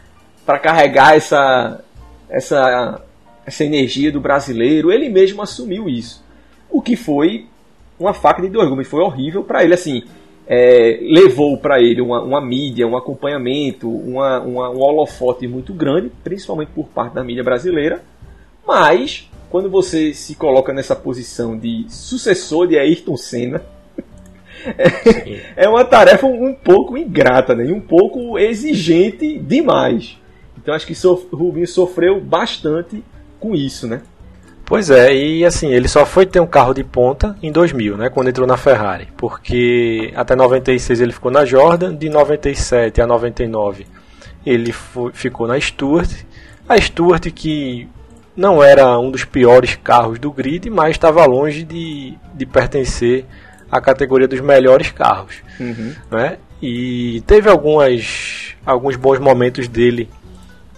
para 0.46 0.60
carregar 0.60 1.16
essa 1.16 1.82
essa 2.30 3.02
essa 3.46 3.64
energia 3.64 4.12
do 4.12 4.20
brasileiro. 4.20 4.92
Ele 4.92 5.10
mesmo 5.10 5.42
assumiu 5.42 5.90
isso. 5.90 6.24
O 6.70 6.82
que 6.82 6.96
foi 6.96 7.48
uma 8.00 8.14
faca 8.14 8.42
de 8.42 8.50
dois 8.50 8.70
gumes, 8.70 8.88
foi 8.88 9.02
horrível 9.02 9.44
para 9.44 9.64
ele 9.64 9.74
assim 9.74 10.04
é, 10.48 11.00
levou 11.02 11.58
para 11.58 11.82
ele 11.82 12.02
uma, 12.02 12.22
uma, 12.22 12.42
mídia, 12.42 12.88
um 12.88 12.98
acompanhamento, 12.98 13.90
uma, 13.90 14.40
uma, 14.42 14.70
um 14.70 14.80
holofote 14.80 15.48
muito 15.48 15.74
grande, 15.74 16.12
principalmente 16.24 16.70
por 16.70 16.88
parte 16.88 17.14
da 17.14 17.24
mídia 17.24 17.44
brasileira. 17.44 18.04
Mas, 18.66 19.30
quando 19.50 19.70
você 19.70 20.14
se 20.14 20.36
coloca 20.36 20.74
nessa 20.74 20.96
posição 20.96 21.58
de 21.58 21.86
sucessor 21.90 22.68
de 22.68 22.78
Ayrton 22.78 23.18
Senna, 23.18 23.62
é, 24.78 25.42
é 25.66 25.70
uma 25.70 25.86
tarefa 25.86 26.28
um 26.28 26.54
pouco 26.54 26.98
ingrata 26.98 27.56
né? 27.56 27.66
e 27.66 27.72
um 27.72 27.82
pouco 27.82 28.38
exigente 28.38 29.38
demais. 29.40 30.18
Então, 30.58 30.74
acho 30.74 30.88
que 30.88 31.08
o 31.08 31.14
Rubinho 31.36 31.68
sofreu 31.68 32.22
bastante 32.22 33.04
com 33.40 33.54
isso, 33.54 33.86
né? 33.88 34.02
Pois 34.74 34.90
é, 34.90 35.14
e 35.14 35.46
assim, 35.46 35.72
ele 35.72 35.88
só 35.88 36.04
foi 36.04 36.26
ter 36.26 36.40
um 36.40 36.48
carro 36.48 36.74
de 36.74 36.84
ponta 36.84 37.38
em 37.44 37.52
2000, 37.52 37.96
né, 37.96 38.10
quando 38.10 38.30
entrou 38.30 38.48
na 38.48 38.58
Ferrari, 38.58 39.08
porque 39.16 40.12
até 40.16 40.36
96 40.36 41.00
ele 41.00 41.12
ficou 41.12 41.30
na 41.30 41.46
Jordan, 41.46 41.94
de 41.96 42.10
97 42.10 43.00
a 43.00 43.06
99 43.06 43.86
ele 44.44 44.72
foi, 44.72 45.12
ficou 45.14 45.48
na 45.48 45.60
Stuart, 45.60 46.10
A 46.68 46.82
Stuart, 46.82 47.28
que 47.36 47.88
não 48.36 48.64
era 48.64 48.98
um 48.98 49.12
dos 49.12 49.24
piores 49.24 49.76
carros 49.76 50.18
do 50.18 50.32
grid, 50.32 50.68
mas 50.72 50.90
estava 50.96 51.24
longe 51.28 51.64
de, 51.64 52.18
de 52.34 52.46
pertencer 52.48 53.28
à 53.72 53.80
categoria 53.80 54.28
dos 54.28 54.42
melhores 54.42 54.90
carros. 54.90 55.36
Uhum. 55.60 55.94
Né? 56.10 56.38
E 56.60 57.22
teve 57.28 57.48
algumas, 57.48 58.56
alguns 58.66 58.96
bons 58.96 59.20
momentos 59.20 59.68
dele 59.68 60.10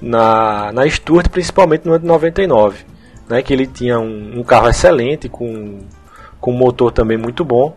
na, 0.02 0.74
na 0.74 0.86
Stuart, 0.90 1.30
principalmente 1.30 1.86
no 1.86 1.94
ano 1.94 2.02
de 2.02 2.08
99. 2.08 2.95
Né? 3.30 3.42
Que 3.42 3.54
ele 3.54 3.68
tinha 3.68 4.00
um, 4.00 4.40
um 4.40 4.44
carro 4.44 4.70
excelente, 4.70 5.30
com, 5.30 5.80
com 6.40 6.52
um 6.52 6.58
motor 6.58 6.92
também 6.92 7.18
muito 7.18 7.44
bom. 7.44 7.76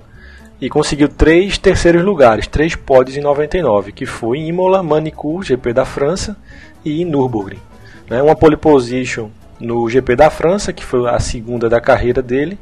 E 0.61 0.69
conseguiu 0.69 1.09
três 1.09 1.57
terceiros 1.57 2.03
lugares, 2.03 2.47
três 2.47 2.75
pódios 2.75 3.17
em 3.17 3.21
99, 3.21 3.93
que 3.93 4.05
foi 4.05 4.39
em 4.39 4.49
Imola, 4.49 4.83
Manicourt, 4.83 5.47
GP 5.47 5.73
da 5.73 5.85
França 5.85 6.37
e 6.85 7.03
em 7.03 7.05
Nürburgring. 7.05 7.61
Né? 8.11 8.21
Uma 8.21 8.35
pole 8.35 8.57
position 8.57 9.29
no 9.61 9.89
GP 9.89 10.17
da 10.17 10.31
França, 10.31 10.73
que 10.73 10.85
foi 10.85 11.09
a 11.09 11.21
segunda 11.21 11.69
da 11.69 11.81
carreira 11.81 12.23
dele, 12.23 12.59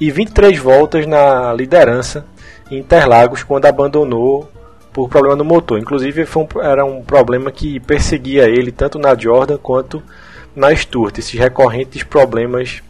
e 0.00 0.10
23 0.10 0.58
voltas 0.58 1.06
na 1.06 1.52
liderança 1.52 2.24
em 2.70 2.78
Interlagos 2.78 3.42
quando 3.42 3.66
abandonou 3.66 4.48
por 4.92 5.08
problema 5.08 5.36
no 5.36 5.44
motor. 5.44 5.78
Inclusive 5.78 6.26
um, 6.36 6.60
era 6.60 6.84
um 6.84 7.02
problema 7.02 7.50
que 7.50 7.80
perseguia 7.80 8.44
ele 8.48 8.70
tanto 8.70 8.98
na 8.98 9.16
Jordan 9.16 9.56
quanto 9.56 10.02
na 10.54 10.74
Stuart, 10.74 11.18
esses 11.18 11.38
recorrentes 11.38 12.02
problemas 12.02 12.82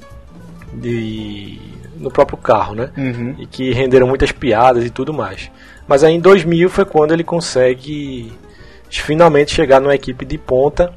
de 0.73 1.59
no 1.97 2.11
próprio 2.11 2.37
carro, 2.37 2.75
né? 2.75 2.91
Uhum. 2.97 3.37
E 3.39 3.47
que 3.47 3.73
renderam 3.73 4.09
muitas 4.09 4.33
piadas 4.33 4.85
e 4.85 4.91
tudo 4.91 5.15
mais. 5.15 5.51
Mas 5.87 6.03
aí 6.03 6.15
em 6.15 6.21
2000 6.21 6.69
foi 6.69 6.85
quando 6.85 7.13
ele 7.13 7.23
consegue 7.23 8.33
finalmente 8.91 9.55
chegar 9.55 9.81
numa 9.81 9.95
equipe 9.95 10.25
de 10.25 10.37
ponta 10.37 10.93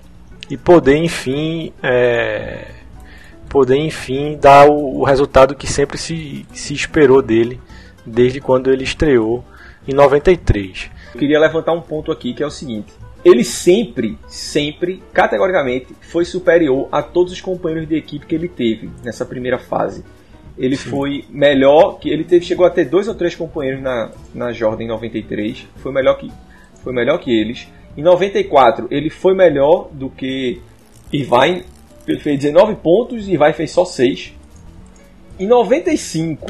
e 0.49 0.57
poder 0.57 0.97
enfim 0.97 1.71
é, 1.81 2.65
poder 3.47 3.77
enfim 3.77 4.37
dar 4.39 4.67
o, 4.67 4.99
o, 4.99 5.03
resultado 5.03 5.55
que 5.55 5.65
sempre 5.65 5.97
se, 5.97 6.45
se 6.51 6.73
esperou 6.73 7.21
dele 7.21 7.59
desde 8.05 8.41
quando 8.41 8.71
ele 8.71 8.83
estreou 8.83 9.43
em 9.87 9.93
93. 9.93 10.89
Eu 11.13 11.19
queria 11.19 11.39
levantar 11.39 11.71
um 11.71 11.81
ponto 11.81 12.11
aqui 12.11 12.33
que 12.33 12.43
é 12.43 12.45
o 12.45 12.51
seguinte: 12.51 12.91
ele 13.25 13.43
sempre, 13.43 14.19
sempre, 14.27 15.01
categoricamente, 15.11 15.87
foi 15.99 16.23
superior 16.23 16.87
a 16.91 17.01
todos 17.01 17.33
os 17.33 17.41
companheiros 17.41 17.89
de 17.89 17.95
equipe 17.95 18.27
que 18.27 18.35
ele 18.35 18.47
teve 18.47 18.91
nessa 19.03 19.25
primeira 19.25 19.57
fase. 19.57 20.05
Ele 20.55 20.77
Sim. 20.77 20.89
foi 20.91 21.25
melhor 21.27 21.99
que 21.99 22.07
ele 22.07 22.23
teve, 22.23 22.45
chegou 22.45 22.67
a 22.67 22.69
ter 22.69 22.85
dois 22.85 23.07
ou 23.07 23.15
três 23.15 23.35
companheiros 23.35 23.81
na, 23.81 24.11
na 24.33 24.51
Jordan 24.51 24.83
em 24.83 24.87
93, 24.87 25.67
foi 25.77 25.91
melhor 25.91 26.19
que 26.19 26.31
foi 26.83 26.93
melhor 26.93 27.17
que 27.17 27.31
eles. 27.31 27.67
Em 27.97 28.03
94, 28.03 28.87
ele 28.91 29.09
foi 29.09 29.33
melhor 29.33 29.89
do 29.91 30.07
que 30.07 30.61
Irvine. 31.11 31.63
Ele 32.07 32.19
fez 32.19 32.39
19 32.39 32.75
pontos 32.75 33.27
e 33.27 33.33
Irvine 33.33 33.53
fez 33.53 33.71
só 33.71 33.83
6. 33.83 34.33
Em 35.39 35.47
95, 35.47 36.45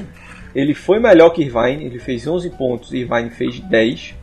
ele 0.53 0.73
foi 0.73 0.99
melhor 0.99 1.29
que 1.29 1.41
Irvine. 1.41 1.85
Ele 1.85 1.99
fez 1.99 2.27
11 2.27 2.49
pontos 2.49 2.91
e 2.91 2.97
Irvine 2.97 3.29
fez 3.29 3.61
10. 3.61 4.13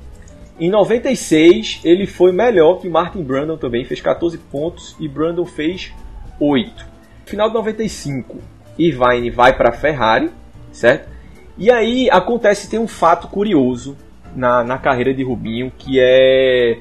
Em 0.63 0.71
96, 0.71 1.81
ele 1.83 2.07
foi 2.07 2.31
melhor 2.31 2.79
que 2.79 2.89
Martin 2.89 3.21
Brandon 3.25 3.57
também. 3.57 3.85
Fez 3.85 4.01
14 4.01 4.39
pontos 4.39 4.95
e 5.01 5.09
Brandon 5.09 5.45
fez 5.45 5.93
8. 6.39 6.87
Final 7.27 7.49
de 7.49 7.55
95, 7.55 8.39
Irvine 8.79 9.29
vai 9.29 9.57
para 9.57 9.71
a 9.71 9.73
Ferrari, 9.73 10.31
certo? 10.71 11.11
E 11.59 11.69
aí 11.69 12.09
acontece, 12.09 12.71
tem 12.71 12.79
um 12.79 12.87
fato 12.87 13.27
curioso 13.27 13.97
na, 14.37 14.63
na 14.63 14.79
carreira 14.79 15.13
de 15.13 15.25
Rubinho, 15.25 15.73
que 15.77 15.99
é 15.99 16.79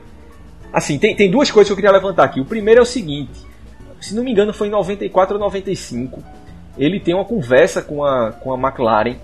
Assim, 0.72 1.00
tem, 1.00 1.16
tem 1.16 1.32
duas 1.32 1.50
coisas 1.50 1.68
que 1.68 1.72
eu 1.72 1.76
queria 1.76 1.92
levantar 1.92 2.26
aqui. 2.26 2.40
O 2.40 2.46
primeiro 2.46 2.82
é 2.82 2.84
o 2.84 2.86
seguinte: 2.86 3.42
se 4.00 4.14
não 4.14 4.24
me 4.24 4.32
engano, 4.32 4.54
foi 4.54 4.68
em 4.68 4.70
94 4.70 5.38
ou 5.38 5.42
95. 5.42 6.24
Ele 6.78 7.00
tem 7.00 7.16
uma 7.16 7.26
conversa 7.26 7.82
com 7.82 8.06
a, 8.06 8.32
com 8.32 8.54
a 8.54 8.60
McLaren. 8.60 9.16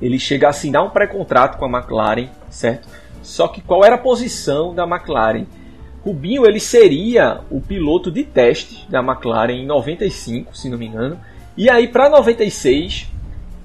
Ele 0.00 0.18
chega 0.18 0.46
a 0.46 0.50
assinar 0.50 0.82
um 0.82 0.88
pré-contrato 0.88 1.58
com 1.58 1.66
a 1.66 1.78
McLaren, 1.78 2.30
certo? 2.48 2.88
Só 3.22 3.48
que 3.48 3.60
qual 3.60 3.84
era 3.84 3.96
a 3.96 3.98
posição 3.98 4.74
da 4.74 4.84
McLaren? 4.84 5.46
Rubinho 6.02 6.46
ele 6.46 6.60
seria 6.60 7.40
o 7.50 7.60
piloto 7.60 8.10
de 8.10 8.24
teste 8.24 8.88
da 8.90 9.00
McLaren 9.00 9.52
em 9.52 9.66
95, 9.66 10.56
se 10.56 10.68
não 10.68 10.78
me 10.78 10.86
engano. 10.86 11.18
E 11.56 11.68
aí 11.68 11.88
para 11.88 12.08
96 12.08 13.08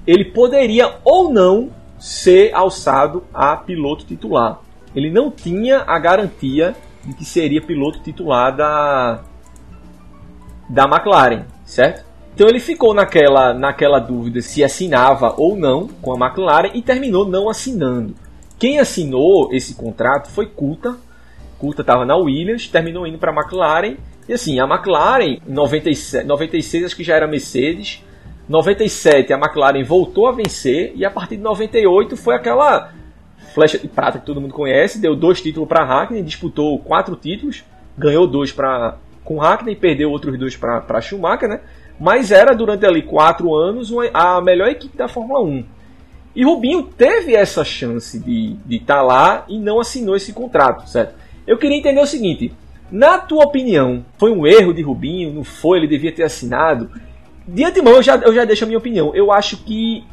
ele 0.06 0.24
poderia 0.26 0.96
ou 1.02 1.32
não 1.32 1.70
ser 1.98 2.54
alçado 2.54 3.24
a 3.32 3.56
piloto 3.56 4.04
titular 4.04 4.60
ele 4.96 5.10
não 5.10 5.30
tinha 5.30 5.84
a 5.86 5.98
garantia 5.98 6.74
de 7.04 7.12
que 7.12 7.24
seria 7.24 7.60
piloto 7.60 8.00
titular 8.00 8.56
da, 8.56 9.20
da 10.70 10.84
McLaren, 10.84 11.44
certo? 11.66 12.02
Então 12.34 12.48
ele 12.48 12.58
ficou 12.58 12.94
naquela, 12.94 13.52
naquela 13.52 13.98
dúvida 13.98 14.40
se 14.40 14.64
assinava 14.64 15.34
ou 15.36 15.54
não 15.54 15.86
com 15.86 16.12
a 16.12 16.26
McLaren 16.26 16.70
e 16.72 16.80
terminou 16.80 17.28
não 17.28 17.48
assinando. 17.50 18.14
Quem 18.58 18.78
assinou 18.78 19.52
esse 19.52 19.74
contrato 19.74 20.30
foi 20.30 20.46
Coulter. 20.46 20.94
Coulter 21.58 21.82
estava 21.82 22.04
na 22.04 22.16
Williams, 22.16 22.68
terminou 22.68 23.06
indo 23.06 23.18
para 23.18 23.30
a 23.30 23.34
McLaren. 23.34 23.96
E 24.28 24.32
assim, 24.32 24.58
a 24.58 24.64
McLaren, 24.64 25.38
em 25.46 25.52
96, 25.52 26.26
96 26.26 26.84
acho 26.84 26.96
que 26.96 27.04
já 27.04 27.14
era 27.14 27.26
Mercedes. 27.26 28.02
97 28.48 29.32
a 29.32 29.36
McLaren 29.36 29.82
voltou 29.82 30.28
a 30.28 30.32
vencer 30.32 30.92
e 30.94 31.04
a 31.04 31.10
partir 31.10 31.36
de 31.36 31.42
98 31.42 32.16
foi 32.16 32.34
aquela 32.34 32.92
flecha 33.52 33.78
de 33.78 33.88
prata 33.88 34.18
que 34.18 34.26
todo 34.26 34.40
mundo 34.40 34.54
conhece, 34.54 35.00
deu 35.00 35.16
dois 35.16 35.40
títulos 35.40 35.68
para 35.68 35.84
Hackney, 35.84 36.22
disputou 36.22 36.78
quatro 36.78 37.16
títulos, 37.16 37.64
ganhou 37.96 38.26
dois 38.26 38.52
para 38.52 38.98
com 39.24 39.38
Hackney, 39.38 39.74
perdeu 39.74 40.10
outros 40.10 40.38
dois 40.38 40.56
para 40.56 41.00
Schumacher, 41.00 41.48
né? 41.48 41.60
Mas 41.98 42.30
era 42.30 42.54
durante 42.54 42.86
ali 42.86 43.02
quatro 43.02 43.54
anos 43.54 43.92
a 44.14 44.40
melhor 44.40 44.68
equipe 44.68 44.96
da 44.96 45.08
Fórmula 45.08 45.42
1. 45.42 45.64
E 46.36 46.44
Rubinho 46.44 46.84
teve 46.84 47.34
essa 47.34 47.64
chance 47.64 48.18
de 48.18 48.56
estar 48.70 48.96
tá 48.96 49.02
lá 49.02 49.44
e 49.48 49.58
não 49.58 49.80
assinou 49.80 50.14
esse 50.14 50.32
contrato, 50.32 50.88
certo? 50.88 51.14
Eu 51.46 51.58
queria 51.58 51.78
entender 51.78 52.00
o 52.00 52.06
seguinte: 52.06 52.52
na 52.92 53.18
tua 53.18 53.44
opinião, 53.44 54.04
foi 54.18 54.30
um 54.30 54.46
erro 54.46 54.72
de 54.72 54.82
Rubinho? 54.82 55.32
Não 55.32 55.42
foi? 55.42 55.78
Ele 55.78 55.88
devia 55.88 56.12
ter 56.12 56.22
assinado? 56.22 56.90
De 57.48 57.64
antemão, 57.64 57.94
eu 57.94 58.02
já, 58.02 58.16
eu 58.16 58.34
já 58.34 58.44
deixo 58.44 58.62
a 58.62 58.66
minha 58.66 58.78
opinião. 58.78 59.14
Eu 59.14 59.32
acho 59.32 59.64
que 59.64 60.04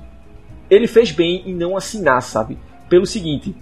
ele 0.69 0.87
fez 0.87 1.11
bem 1.11 1.43
em 1.45 1.53
não 1.53 1.77
assinar, 1.77 2.21
sabe? 2.21 2.57
pelo 2.93 3.07
seguinte: 3.07 3.55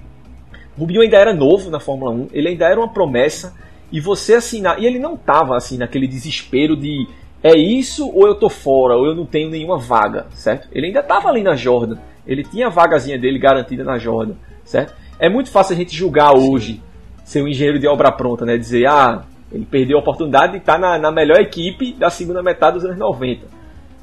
Rubinho 0.78 1.02
ainda 1.02 1.18
era 1.18 1.34
novo 1.34 1.70
na 1.70 1.80
Fórmula 1.80 2.12
1, 2.12 2.28
ele 2.34 2.50
ainda 2.50 2.68
era 2.68 2.78
uma 2.78 2.92
promessa, 2.92 3.56
e 3.90 4.02
você 4.02 4.36
assinar. 4.36 4.82
E 4.82 4.86
ele 4.86 5.00
não 5.00 5.14
estava 5.14 5.56
assim 5.56 5.78
naquele 5.78 6.06
desespero 6.06 6.76
de 6.76 7.08
é 7.42 7.58
isso 7.58 8.10
ou 8.10 8.28
eu 8.28 8.36
tô 8.36 8.50
fora, 8.50 8.96
ou 8.96 9.06
eu 9.06 9.16
não 9.16 9.26
tenho 9.26 9.50
nenhuma 9.50 9.78
vaga, 9.78 10.28
certo? 10.32 10.68
Ele 10.72 10.88
ainda 10.88 11.00
estava 11.00 11.30
ali 11.30 11.42
na 11.42 11.56
Jordan, 11.56 11.98
ele 12.26 12.44
tinha 12.44 12.68
a 12.68 12.70
vagazinha 12.70 13.18
dele 13.18 13.40
garantida 13.40 13.84
na 13.84 13.98
Jordan, 13.98 14.34
certo? 14.64 14.94
É 15.20 15.30
muito 15.30 15.50
fácil 15.52 15.74
a 15.74 15.78
gente 15.78 15.96
julgar 15.96 16.34
hoje, 16.34 16.82
ser 17.24 17.44
um 17.44 17.48
engenheiro 17.48 17.80
de 17.80 17.88
obra 17.88 18.12
pronta, 18.12 18.46
né? 18.46 18.58
Dizer, 18.58 18.88
ah, 18.88 19.24
ele 19.52 19.66
perdeu 19.66 19.98
a 19.98 20.02
oportunidade 20.02 20.54
de 20.54 20.60
estar 20.60 20.80
na, 20.80 20.98
na 20.98 21.12
melhor 21.12 21.40
equipe 21.40 21.94
da 21.94 22.10
segunda 22.10 22.42
metade 22.42 22.76
dos 22.76 22.86
anos 22.86 22.98
90. 22.98 23.46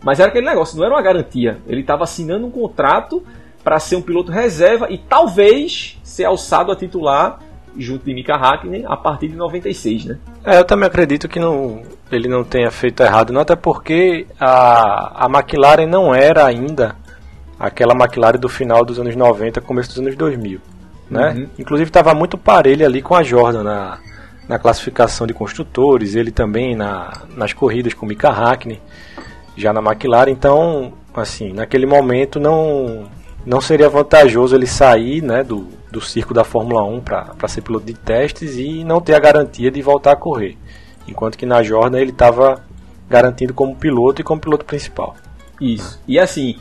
Mas 0.02 0.20
era 0.20 0.28
aquele 0.28 0.46
negócio, 0.46 0.76
não 0.76 0.84
era 0.84 0.94
uma 0.94 1.02
garantia. 1.02 1.58
Ele 1.66 1.80
estava 1.80 2.04
assinando 2.04 2.46
um 2.46 2.50
contrato 2.50 3.22
para 3.64 3.78
ser 3.80 3.96
um 3.96 4.02
piloto 4.02 4.30
reserva 4.30 4.86
e 4.90 4.98
talvez 4.98 5.98
ser 6.02 6.24
alçado 6.24 6.70
a 6.70 6.76
titular 6.76 7.40
junto 7.76 8.04
de 8.04 8.14
Mika 8.14 8.34
Hakkinen 8.34 8.84
a 8.86 8.96
partir 8.96 9.28
de 9.28 9.36
96, 9.36 10.04
né? 10.04 10.18
É, 10.44 10.58
eu 10.58 10.64
também 10.64 10.86
acredito 10.86 11.28
que 11.28 11.38
não, 11.38 11.82
ele 12.10 12.28
não 12.28 12.44
tenha 12.44 12.70
feito 12.70 13.02
errado, 13.02 13.32
não, 13.32 13.40
até 13.40 13.54
porque 13.54 14.26
a, 14.38 15.26
a 15.26 15.28
McLaren 15.28 15.86
não 15.86 16.14
era 16.14 16.46
ainda 16.46 16.96
aquela 17.58 17.94
McLaren 17.94 18.38
do 18.38 18.48
final 18.48 18.84
dos 18.84 18.98
anos 18.98 19.16
90, 19.16 19.60
começo 19.60 19.88
dos 19.90 19.98
anos 19.98 20.16
2000, 20.16 20.60
né? 21.10 21.30
Uhum. 21.30 21.48
Inclusive 21.58 21.88
estava 21.88 22.14
muito 22.14 22.38
parelho 22.38 22.86
ali 22.86 23.02
com 23.02 23.14
a 23.14 23.22
Jordan 23.22 23.62
na, 23.62 23.98
na 24.48 24.58
classificação 24.58 25.26
de 25.26 25.34
construtores, 25.34 26.14
ele 26.14 26.30
também 26.30 26.76
na, 26.76 27.22
nas 27.36 27.52
corridas 27.52 27.94
com 27.94 28.06
Mika 28.06 28.30
Hakkinen, 28.30 28.80
já 29.56 29.72
na 29.72 29.80
McLaren, 29.80 30.30
então, 30.30 30.92
assim, 31.14 31.52
naquele 31.52 31.86
momento 31.86 32.38
não 32.38 33.06
não 33.46 33.60
seria 33.62 33.88
vantajoso 33.88 34.54
ele 34.54 34.66
sair 34.66 35.22
né, 35.22 35.42
do, 35.42 35.68
do 35.90 36.02
circo 36.02 36.34
da 36.34 36.44
Fórmula 36.44 36.82
1 36.82 37.00
para 37.00 37.48
ser 37.48 37.62
piloto 37.62 37.86
de 37.86 37.94
testes 37.94 38.56
e 38.56 38.84
não 38.84 39.00
ter 39.00 39.14
a 39.14 39.18
garantia 39.18 39.70
de 39.70 39.80
voltar 39.80 40.12
a 40.12 40.16
correr. 40.16 40.58
Enquanto 41.06 41.38
que 41.38 41.46
na 41.46 41.62
Jordan 41.62 41.98
ele 41.98 42.10
estava 42.10 42.62
garantido 43.08 43.54
como 43.54 43.74
piloto 43.74 44.20
e 44.20 44.24
como 44.24 44.40
piloto 44.40 44.66
principal. 44.66 45.16
Isso. 45.58 45.98
E 46.06 46.18
assim, 46.18 46.56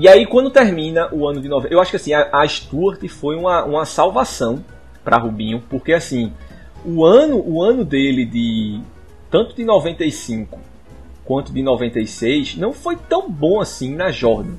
e 0.00 0.08
aí 0.08 0.24
quando 0.24 0.50
termina 0.50 1.08
o 1.12 1.28
ano 1.28 1.42
de 1.42 1.48
90, 1.48 1.74
eu 1.74 1.78
acho 1.78 1.90
que 1.90 1.96
assim, 1.96 2.14
a, 2.14 2.30
a 2.32 2.48
Stuart 2.48 3.06
foi 3.08 3.36
uma, 3.36 3.64
uma 3.64 3.84
salvação 3.84 4.64
para 5.04 5.18
Rubinho, 5.18 5.62
porque 5.68 5.92
assim, 5.92 6.32
o 6.84 7.04
ano, 7.04 7.42
o 7.46 7.62
ano 7.62 7.84
dele 7.84 8.24
de 8.24 8.80
tanto 9.30 9.54
de 9.54 9.62
95 9.62 10.58
quanto 11.22 11.52
de 11.52 11.62
96 11.62 12.56
não 12.56 12.72
foi 12.72 12.96
tão 12.96 13.30
bom 13.30 13.60
assim 13.60 13.94
na 13.94 14.10
Jordan. 14.10 14.54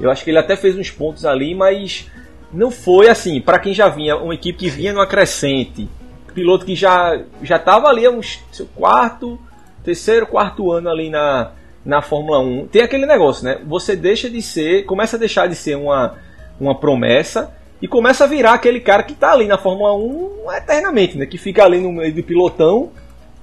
Eu 0.00 0.10
acho 0.10 0.24
que 0.24 0.30
ele 0.30 0.38
até 0.38 0.56
fez 0.56 0.74
uns 0.74 0.90
pontos 0.90 1.26
ali, 1.26 1.54
mas 1.54 2.10
não 2.50 2.70
foi 2.70 3.08
assim, 3.08 3.42
para 3.42 3.58
quem 3.58 3.74
já 3.74 3.90
vinha, 3.90 4.16
uma 4.16 4.34
equipe 4.34 4.58
que 4.58 4.70
vinha 4.70 4.94
no 4.94 5.02
acrescente, 5.02 5.86
piloto 6.32 6.64
que 6.64 6.74
já 6.74 7.20
já 7.42 7.56
estava 7.56 7.88
ali 7.88 8.08
uns 8.08 8.40
quarto, 8.74 9.38
terceiro, 9.84 10.26
quarto 10.26 10.72
ano 10.72 10.88
ali 10.88 11.10
na, 11.10 11.52
na 11.88 12.02
Fórmula 12.02 12.38
1. 12.38 12.66
Tem 12.66 12.82
aquele 12.82 13.06
negócio, 13.06 13.42
né? 13.42 13.62
Você 13.66 13.96
deixa 13.96 14.28
de 14.28 14.42
ser, 14.42 14.84
começa 14.84 15.16
a 15.16 15.18
deixar 15.18 15.46
de 15.46 15.54
ser 15.54 15.74
uma, 15.74 16.16
uma 16.60 16.78
promessa 16.78 17.50
e 17.80 17.88
começa 17.88 18.24
a 18.24 18.26
virar 18.26 18.52
aquele 18.52 18.78
cara 18.78 19.02
que 19.02 19.14
está 19.14 19.32
ali 19.32 19.46
na 19.46 19.56
Fórmula 19.56 19.94
1 19.94 20.52
eternamente, 20.52 21.16
né? 21.16 21.24
Que 21.24 21.38
fica 21.38 21.64
ali 21.64 21.80
no 21.80 21.90
meio 21.90 22.14
do 22.14 22.22
pilotão 22.22 22.90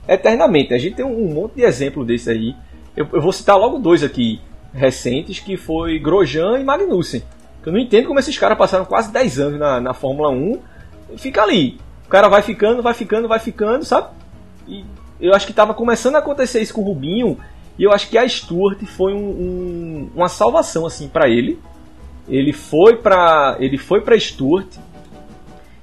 eternamente. 0.07 0.75
A 0.75 0.77
gente 0.77 0.95
tem 0.95 1.03
um, 1.03 1.33
monte 1.33 1.55
de 1.55 1.63
exemplo 1.63 2.05
desse 2.05 2.29
aí. 2.29 2.55
Eu, 2.95 3.07
eu, 3.13 3.19
vou 3.19 3.33
citar 3.33 3.57
logo 3.57 3.79
dois 3.79 4.03
aqui 4.03 4.39
recentes, 4.71 5.39
que 5.39 5.57
foi 5.57 5.97
Grosjean 5.97 6.59
e 6.59 6.63
Magnussen. 6.63 7.23
Eu 7.65 7.71
não 7.71 7.79
entendo 7.79 8.05
como 8.05 8.19
esses 8.19 8.37
caras 8.37 8.59
passaram 8.59 8.85
quase 8.85 9.11
10 9.11 9.39
anos 9.39 9.59
na, 9.59 9.81
na 9.81 9.93
Fórmula 9.95 10.29
1 10.29 10.59
e 11.15 11.17
fica 11.17 11.41
ali. 11.41 11.79
O 12.05 12.09
cara 12.09 12.27
vai 12.27 12.43
ficando, 12.43 12.83
vai 12.83 12.93
ficando, 12.93 13.27
vai 13.27 13.39
ficando, 13.39 13.83
sabe? 13.83 14.09
E 14.67 14.85
eu 15.19 15.33
acho 15.33 15.47
que 15.47 15.51
estava 15.51 15.73
começando 15.73 16.15
a 16.15 16.19
acontecer 16.19 16.61
isso 16.61 16.75
com 16.75 16.81
o 16.81 16.85
Rubinho 16.85 17.39
e 17.77 17.83
eu 17.83 17.91
acho 17.91 18.09
que 18.09 18.17
a 18.17 18.27
Stuart 18.27 18.83
foi 18.85 19.13
um, 19.13 19.29
um, 19.29 20.09
uma 20.15 20.29
salvação 20.29 20.85
assim 20.85 21.07
para 21.07 21.29
ele. 21.29 21.59
Ele 22.27 22.53
foi 22.53 22.97
para 22.97 23.57
ele 23.59 23.77
foi 23.77 24.01
para 24.01 24.19
Stuart 24.19 24.77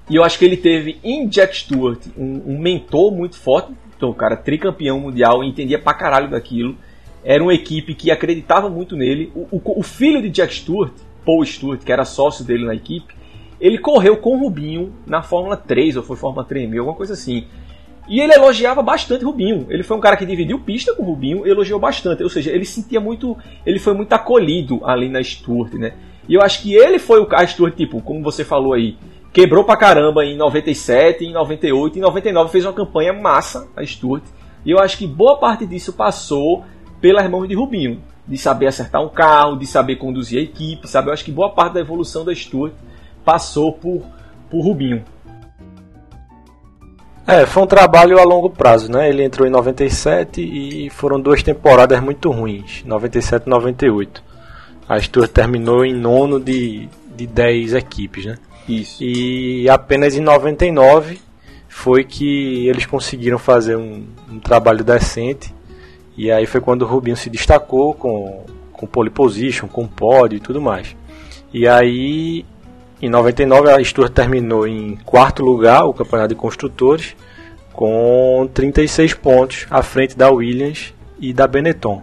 e 0.09 0.17
eu 0.17 0.25
acho 0.25 0.39
que 0.39 0.45
ele 0.45 0.57
teve 0.57 0.99
em 1.03 1.27
Jack 1.27 1.57
Stewart 1.57 2.01
um, 2.17 2.55
um 2.55 2.59
mentor 2.59 3.13
muito 3.13 3.37
forte. 3.37 3.73
Então, 3.97 4.11
o 4.11 4.15
cara 4.15 4.37
tricampeão 4.37 4.99
mundial, 4.99 5.45
entendia 5.45 5.79
pra 5.79 5.95
caralho 5.95 6.29
daquilo. 6.29 6.77
Era 7.25 7.43
uma 7.43 7.55
equipe 7.55 7.95
que 7.95 8.11
acreditava 8.11 8.69
muito 8.69 8.97
nele. 8.97 9.31
O, 9.35 9.47
o, 9.57 9.81
o 9.81 9.83
filho 9.83 10.21
de 10.21 10.29
Jack 10.29 10.55
Stewart, 10.55 10.93
Paul 11.25 11.45
Stewart, 11.45 11.81
que 11.83 11.93
era 11.93 12.05
sócio 12.05 12.45
dele 12.45 12.67
na 12.67 12.75
equipe, 12.75 13.15
ele 13.61 13.79
correu 13.79 14.17
com 14.17 14.37
o 14.37 14.41
Rubinho 14.41 14.93
na 15.07 15.23
Fórmula 15.23 15.57
3, 15.57 15.97
ou 15.97 16.03
foi 16.03 16.17
Fórmula 16.17 16.45
3000, 16.45 16.81
alguma 16.81 16.97
coisa 16.97 17.13
assim. 17.13 17.47
E 18.13 18.21
ele 18.21 18.35
elogiava 18.35 18.83
bastante 18.83 19.25
Rubinho. 19.25 19.67
Ele 19.71 19.83
foi 19.83 19.97
um 19.97 20.01
cara 20.01 20.19
que 20.19 20.27
dividiu 20.27 20.59
pista 20.59 20.95
com 20.95 21.03
Rubinho, 21.03 21.47
elogiou 21.47 21.81
bastante. 21.81 22.23
Ou 22.23 22.29
seja, 22.29 22.51
ele 22.51 22.67
sentia 22.67 23.01
muito. 23.01 23.39
Ele 23.65 23.79
foi 23.79 23.95
muito 23.95 24.13
acolhido 24.13 24.85
ali 24.85 25.09
na 25.09 25.23
Stuart, 25.23 25.73
né? 25.73 25.95
E 26.29 26.35
eu 26.35 26.43
acho 26.43 26.61
que 26.61 26.75
ele 26.75 26.99
foi 26.99 27.21
o 27.21 27.27
cara 27.27 27.47
Stuart, 27.47 27.75
tipo, 27.75 28.03
como 28.03 28.23
você 28.23 28.45
falou 28.45 28.75
aí, 28.75 28.99
quebrou 29.33 29.65
pra 29.65 29.79
caramba 29.79 30.27
em 30.27 30.37
97, 30.37 31.25
em 31.25 31.33
98, 31.33 31.99
em 31.99 32.03
99 32.03 32.53
fez 32.53 32.67
uma 32.67 32.75
campanha 32.75 33.15
massa 33.15 33.67
a 33.75 33.83
Stuart. 33.83 34.25
E 34.63 34.71
eu 34.71 34.79
acho 34.79 34.99
que 34.99 35.07
boa 35.07 35.39
parte 35.39 35.65
disso 35.65 35.95
passou 35.95 36.67
pelas 37.01 37.27
mãos 37.31 37.49
de 37.49 37.55
Rubinho. 37.55 38.03
De 38.29 38.37
saber 38.37 38.67
acertar 38.67 39.03
um 39.03 39.09
carro, 39.09 39.57
de 39.57 39.67
saber 39.67 39.97
conduzir 39.97 40.39
a 40.39 40.43
equipe, 40.43 40.87
sabe? 40.87 41.09
Eu 41.09 41.15
acho 41.15 41.25
que 41.25 41.33
boa 41.33 41.49
parte 41.49 41.73
da 41.73 41.81
evolução 41.81 42.27
da 42.27 42.35
Stuart 42.35 42.75
passou 43.25 43.73
por, 43.73 44.03
por 44.51 44.61
Rubinho. 44.61 45.03
É, 47.27 47.47
foi 47.47 47.63
um 47.63 47.67
trabalho 47.67 48.19
a 48.19 48.25
longo 48.25 48.51
prazo, 48.51 48.91
né? 48.91 49.09
Ele 49.09 49.25
entrou 49.25 49.47
em 49.47 49.51
97 49.51 50.41
e 50.41 50.91
foram 50.91 51.21
duas 51.21 51.43
temporadas 51.43 52.01
muito 52.01 52.31
ruins, 52.31 52.83
97 52.85 53.47
e 53.47 53.51
98. 53.51 54.23
A 54.89 55.01
Stuart 55.01 55.31
terminou 55.31 55.85
em 55.85 55.95
nono 55.95 56.41
de, 56.41 56.89
de 57.15 57.27
10 57.27 57.75
equipes, 57.75 58.27
né? 58.27 58.37
Isso. 58.69 59.03
E 59.03 59.69
apenas 59.69 60.17
em 60.17 60.21
99 60.21 61.21
foi 61.69 62.05
que 62.05 62.67
eles 62.69 62.87
conseguiram 62.87 63.39
fazer 63.39 63.77
um, 63.77 64.05
um 64.31 64.41
trabalho 64.41 64.83
decente. 64.85 65.55
E 66.17 66.31
aí 66.31 66.45
foi 66.45 66.61
quando 66.61 66.83
o 66.83 66.87
Rubinho 66.87 67.17
se 67.17 67.31
destacou 67.31 67.95
com, 67.95 68.45
com 68.73 68.87
pole 68.87 69.11
position, 69.11 69.69
com 69.69 69.87
pódio 69.87 70.37
e 70.37 70.41
tudo 70.41 70.61
mais. 70.61 70.95
E 71.55 71.69
aí 71.69 72.45
em 73.03 73.11
99 73.11 73.69
a 73.69 73.83
Stuart 73.83 74.13
terminou 74.13 74.65
em 74.65 74.97
quarto 75.05 75.43
lugar 75.43 75.85
o 75.87 75.93
campeonato 75.93 76.29
de 76.29 76.35
construtores 76.37 77.17
com 77.73 78.49
36 78.55 79.15
pontos 79.15 79.67
à 79.69 79.83
frente 79.83 80.17
da 80.17 80.31
Williams 80.31 80.95
e 81.19 81.33
da 81.33 81.49
Benetton. 81.49 82.01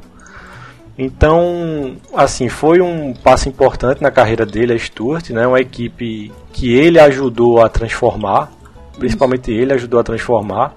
Então, 0.97 1.95
assim, 2.13 2.49
foi 2.49 2.81
um 2.81 3.13
passo 3.13 3.47
importante 3.47 4.01
na 4.01 4.11
carreira 4.11 4.45
dele, 4.45 4.73
a 4.73 4.77
Stuart, 4.77 5.29
né? 5.29 5.47
Uma 5.47 5.61
equipe 5.61 6.33
que 6.51 6.73
ele 6.73 6.99
ajudou 6.99 7.63
a 7.63 7.69
transformar, 7.69 8.51
principalmente 8.97 9.51
ele 9.51 9.71
ajudou 9.71 10.01
a 10.01 10.03
transformar. 10.03 10.75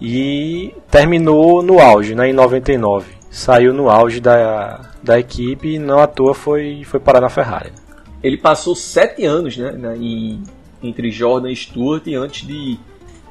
E 0.00 0.74
terminou 0.90 1.62
no 1.62 1.78
auge, 1.78 2.16
né, 2.16 2.28
em 2.28 2.32
99. 2.32 3.06
Saiu 3.30 3.72
no 3.72 3.88
auge 3.88 4.18
da, 4.18 4.80
da 5.00 5.20
equipe 5.20 5.74
e 5.74 5.78
não 5.78 6.00
à 6.00 6.08
toa 6.08 6.34
foi, 6.34 6.82
foi 6.84 6.98
parar 6.98 7.20
na 7.20 7.28
Ferrari 7.28 7.70
ele 8.22 8.36
passou 8.36 8.74
sete 8.74 9.24
anos 9.24 9.56
né, 9.56 9.72
na, 9.72 9.96
em, 9.96 10.42
entre 10.82 11.10
Jordan 11.10 11.50
e 11.50 11.56
Stewart 11.56 12.06
antes 12.08 12.46
de, 12.46 12.78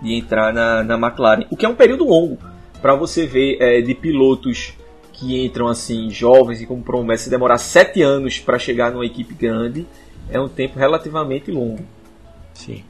de 0.01 0.13
entrar 0.13 0.53
na, 0.53 0.83
na 0.83 0.95
McLaren. 0.95 1.45
O 1.49 1.57
que 1.57 1.65
é 1.65 1.69
um 1.69 1.75
período 1.75 2.05
longo 2.05 2.37
para 2.81 2.95
você 2.95 3.25
ver 3.25 3.57
é, 3.59 3.81
de 3.81 3.93
pilotos 3.93 4.73
que 5.13 5.43
entram 5.43 5.67
assim 5.67 6.09
jovens 6.09 6.61
e 6.61 6.65
com 6.65 6.81
promessa 6.81 7.29
demorar 7.29 7.57
sete 7.57 8.01
anos 8.01 8.39
para 8.39 8.57
chegar 8.57 8.91
numa 8.91 9.05
equipe 9.05 9.33
grande 9.33 9.85
é 10.29 10.39
um 10.39 10.47
tempo 10.47 10.79
relativamente 10.79 11.51
longo. 11.51 11.85
Sim. 12.53 12.83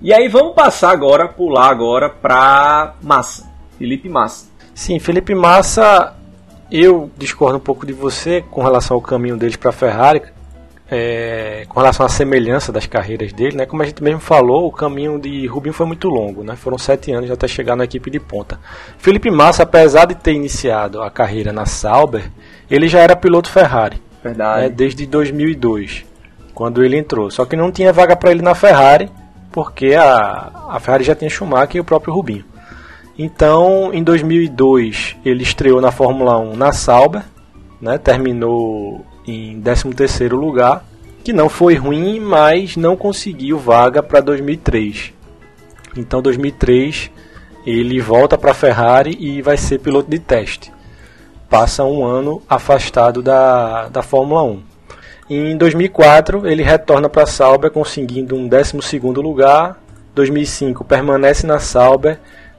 E 0.00 0.12
aí 0.12 0.28
vamos 0.28 0.54
passar 0.54 0.92
agora, 0.92 1.26
pular 1.26 1.68
agora 1.68 2.08
para 2.08 2.94
Massa, 3.02 3.50
Felipe 3.76 4.08
Massa. 4.08 4.46
Sim, 4.72 5.00
Felipe 5.00 5.34
Massa, 5.34 6.14
eu 6.70 7.10
discordo 7.18 7.56
um 7.56 7.60
pouco 7.60 7.84
de 7.84 7.92
você 7.92 8.44
com 8.48 8.62
relação 8.62 8.94
ao 8.94 9.00
caminho 9.02 9.36
deles 9.36 9.56
para 9.56 9.70
a 9.70 9.72
Ferrari, 9.72 10.22
é, 10.88 11.66
com 11.68 11.80
relação 11.80 12.06
à 12.06 12.08
semelhança 12.08 12.70
das 12.70 12.86
carreiras 12.86 13.32
dele, 13.32 13.56
né? 13.56 13.66
Como 13.66 13.82
a 13.82 13.84
gente 13.84 14.00
mesmo 14.00 14.20
falou, 14.20 14.68
o 14.68 14.72
caminho 14.72 15.20
de 15.20 15.48
Rubinho 15.48 15.74
foi 15.74 15.84
muito 15.84 16.08
longo, 16.08 16.44
né? 16.44 16.54
Foram 16.54 16.78
sete 16.78 17.10
anos 17.10 17.28
até 17.28 17.48
chegar 17.48 17.74
na 17.74 17.82
equipe 17.82 18.08
de 18.08 18.20
ponta. 18.20 18.60
Felipe 18.98 19.32
Massa, 19.32 19.64
apesar 19.64 20.06
de 20.06 20.14
ter 20.14 20.32
iniciado 20.32 21.02
a 21.02 21.10
carreira 21.10 21.52
na 21.52 21.66
Sauber, 21.66 22.30
ele 22.70 22.86
já 22.86 23.00
era 23.00 23.16
piloto 23.16 23.50
Ferrari. 23.50 24.00
Verdade. 24.22 24.62
Né? 24.62 24.68
Desde 24.68 25.06
2002, 25.06 26.06
quando 26.54 26.84
ele 26.84 26.96
entrou. 26.96 27.32
Só 27.32 27.44
que 27.44 27.56
não 27.56 27.72
tinha 27.72 27.92
vaga 27.92 28.14
para 28.14 28.30
ele 28.30 28.42
na 28.42 28.54
Ferrari 28.54 29.10
porque 29.58 29.96
a, 29.96 30.68
a 30.68 30.78
Ferrari 30.78 31.02
já 31.02 31.16
tinha 31.16 31.28
Schumacher 31.28 31.78
e 31.78 31.80
o 31.80 31.84
próprio 31.84 32.14
Rubinho. 32.14 32.44
Então, 33.18 33.92
em 33.92 34.04
2002, 34.04 35.16
ele 35.24 35.42
estreou 35.42 35.80
na 35.80 35.90
Fórmula 35.90 36.38
1 36.38 36.54
na 36.56 36.70
Sauber, 36.70 37.24
né, 37.80 37.98
terminou 37.98 39.04
em 39.26 39.60
13º 39.60 40.30
lugar, 40.36 40.84
que 41.24 41.32
não 41.32 41.48
foi 41.48 41.74
ruim, 41.74 42.20
mas 42.20 42.76
não 42.76 42.96
conseguiu 42.96 43.58
vaga 43.58 44.00
para 44.00 44.20
2003. 44.20 45.12
Então, 45.96 46.22
2003, 46.22 47.10
ele 47.66 48.00
volta 48.00 48.38
para 48.38 48.52
a 48.52 48.54
Ferrari 48.54 49.16
e 49.18 49.42
vai 49.42 49.56
ser 49.56 49.80
piloto 49.80 50.08
de 50.08 50.20
teste. 50.20 50.72
Passa 51.50 51.82
um 51.82 52.04
ano 52.04 52.40
afastado 52.48 53.22
da, 53.22 53.88
da 53.88 54.02
Fórmula 54.02 54.44
1. 54.44 54.67
Em 55.28 55.56
2004, 55.56 56.46
ele 56.46 56.62
retorna 56.62 57.08
para 57.08 57.24
a 57.24 57.26
Sauber 57.26 57.70
conseguindo 57.70 58.34
um 58.34 58.48
12 58.48 58.98
lugar. 58.98 59.78
2005, 60.14 60.84
permanece 60.84 61.46
na 61.46 61.60
Sauber 61.60 62.18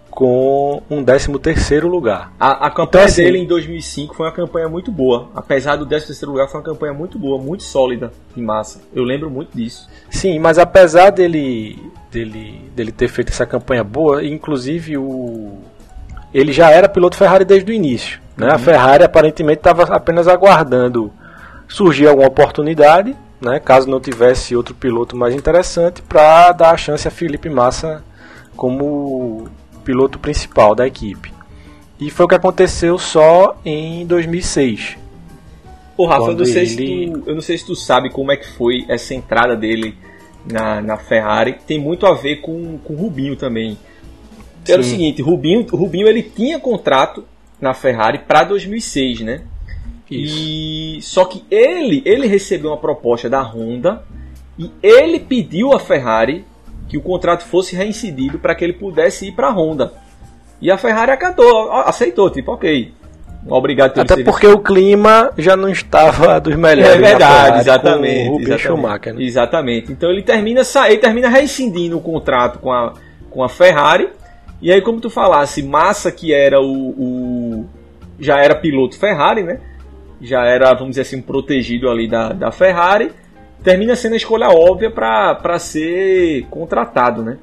com 0.10 0.82
um 0.90 1.04
13 1.04 1.80
lugar. 1.82 2.34
A, 2.40 2.68
a 2.68 2.70
campanha 2.70 2.88
então, 2.88 3.02
assim, 3.04 3.24
dele 3.24 3.38
em 3.40 3.48
2005 3.48 4.16
foi 4.16 4.26
uma 4.26 4.32
campanha 4.32 4.68
muito 4.68 4.92
boa. 4.92 5.30
Apesar 5.36 5.76
do 5.76 5.86
13 5.86 6.26
lugar, 6.26 6.48
foi 6.48 6.60
uma 6.60 6.66
campanha 6.66 6.94
muito 6.94 7.18
boa, 7.18 7.42
muito 7.42 7.64
sólida 7.64 8.12
em 8.36 8.42
massa. 8.42 8.82
Eu 8.94 9.04
lembro 9.04 9.30
muito 9.30 9.56
disso. 9.56 9.88
Sim, 10.10 10.40
mas 10.40 10.58
apesar 10.58 11.10
dele, 11.12 11.92
dele, 12.12 12.70
dele 12.76 12.92
ter 12.92 13.08
feito 13.08 13.30
essa 13.30 13.46
campanha 13.46 13.84
boa, 13.84 14.24
inclusive 14.26 14.98
o 14.98 15.58
ele 16.34 16.54
já 16.54 16.70
era 16.70 16.88
piloto 16.88 17.18
Ferrari 17.18 17.44
desde 17.44 17.72
o 17.72 17.74
início. 17.74 18.20
Né? 18.38 18.48
Uhum. 18.48 18.54
A 18.54 18.60
Ferrari 18.60 19.04
aparentemente 19.04 19.60
estava 19.60 19.84
apenas 19.84 20.28
aguardando 20.28 21.12
surgir 21.70 22.08
alguma 22.08 22.28
oportunidade, 22.28 23.16
né, 23.40 23.60
caso 23.60 23.88
não 23.88 24.02
tivesse 24.02 24.56
outro 24.56 24.76
piloto 24.76 25.16
mais 25.16 25.34
interessante, 25.34 26.02
para 26.02 26.52
dar 26.52 26.72
a 26.72 26.78
chance 26.78 27.08
a 27.08 27.12
Felipe 27.12 27.50
Massa 27.50 28.04
como 28.56 29.48
piloto 29.86 30.20
principal 30.20 30.76
da 30.76 30.86
equipe. 30.86 31.32
E 32.00 32.10
foi 32.10 32.26
o 32.26 32.30
que 32.30 32.36
aconteceu 32.36 32.98
só 32.98 33.58
em 33.64 34.06
2006. 34.06 34.98
Pô, 35.96 36.06
Rafa, 36.06 36.32
eu 36.32 36.36
não, 36.36 36.46
sei 36.46 36.62
ele... 36.62 36.68
se 36.68 37.12
tu, 37.12 37.24
eu 37.30 37.36
não 37.36 37.42
sei 37.42 37.58
se 37.58 37.66
tu 37.66 37.76
sabe 37.76 38.10
como 38.10 38.32
é 38.32 38.38
que 38.38 38.48
foi 38.48 38.86
essa 38.88 39.14
entrada 39.14 39.56
dele 39.56 39.98
na, 40.50 40.82
na 40.82 40.98
Ferrari. 40.98 41.58
Tem 41.68 41.78
muito 41.78 42.06
a 42.06 42.14
ver 42.14 42.38
com, 42.38 42.78
com 42.78 42.94
o 42.94 42.96
Rubinho 42.96 43.36
também. 43.36 43.78
Era 44.68 44.82
o 44.82 44.84
seguinte, 44.84 45.22
Rubinho, 45.22 45.66
Rubinho 45.70 46.08
ele 46.08 46.24
tinha 46.24 46.60
contrato 46.60 47.26
na 47.60 47.74
Ferrari 47.74 48.20
para 48.20 48.44
2006, 48.46 49.22
né? 49.22 49.42
E 50.16 51.00
só 51.02 51.26
que 51.26 51.44
ele, 51.52 52.02
ele 52.06 52.28
recebeu 52.28 52.72
uma 52.72 52.78
proposta 52.78 53.30
da 53.30 53.42
Honda 53.42 54.04
e 54.58 54.72
ele 54.82 55.20
pediu 55.20 55.74
à 55.74 55.80
Ferrari 55.80 56.46
que 56.88 56.98
o 56.98 57.02
contrato 57.02 57.44
fosse 57.46 57.76
reincidido 57.76 58.40
para 58.40 58.56
que 58.56 58.64
ele 58.64 58.74
pudesse 58.74 59.28
ir 59.28 59.32
para 59.34 59.48
a 59.48 59.52
Honda. 59.52 59.94
E 60.62 60.70
a 60.72 60.78
Ferrari 60.78 61.12
acatou, 61.12 61.72
aceitou, 61.72 62.30
tipo, 62.30 62.52
ok. 62.52 62.92
Obrigado 63.48 63.92
Até 63.92 64.16
serviço. 64.16 64.26
porque 64.26 64.48
o 64.48 64.60
clima 64.60 65.32
já 65.38 65.56
não 65.56 65.70
estava 65.70 66.40
dos 66.42 66.56
melhores. 66.56 66.96
É 66.96 66.98
verdade, 66.98 67.60
exatamente. 67.60 68.30
Com 68.30 68.42
exatamente, 68.42 68.62
Schumacher, 68.62 69.14
né? 69.14 69.24
exatamente. 69.24 69.92
Então 69.92 70.10
ele 70.12 70.22
termina, 70.22 70.62
ele 70.88 70.98
termina 70.98 71.30
rescindindo 71.30 71.98
o 71.98 72.02
contrato 72.02 72.60
com 72.60 72.72
a, 72.72 72.94
com 73.30 73.44
a 73.44 73.48
Ferrari. 73.48 74.10
E 74.62 74.72
aí, 74.74 74.82
como 74.82 75.00
tu 75.00 75.10
falasse, 75.10 75.64
Massa, 75.64 76.12
que 76.12 76.34
era 76.34 76.60
o, 76.60 76.90
o 76.90 77.66
já 78.20 78.44
era 78.44 78.54
piloto 78.56 78.98
Ferrari, 79.00 79.44
né? 79.44 79.62
Já 80.22 80.46
era, 80.46 80.74
vamos 80.74 80.92
dizer 80.92 81.02
assim, 81.02 81.18
um 81.18 81.22
protegido 81.22 81.90
ali 81.90 82.08
da, 82.08 82.34
da 82.34 82.52
Ferrari. 82.52 83.12
Termina 83.64 83.96
sendo 83.96 84.14
a 84.14 84.18
escolha 84.18 84.50
óbvia 84.50 84.90
para 84.90 85.60
ser 85.60 86.46
contratado, 86.50 87.24
né? 87.24 87.38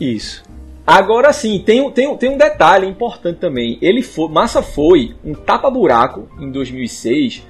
Isso. 0.00 0.42
Agora 0.86 1.32
sim, 1.32 1.58
tem, 1.58 1.90
tem, 1.90 2.16
tem 2.16 2.30
um 2.30 2.38
detalhe 2.38 2.86
importante 2.86 3.38
também. 3.38 3.76
Ele 3.82 4.02
foi, 4.02 4.28
Massa 4.28 4.62
foi 4.62 5.16
um 5.24 5.34
tapa-buraco 5.34 6.28
em 6.38 6.50
2006, 6.50 7.42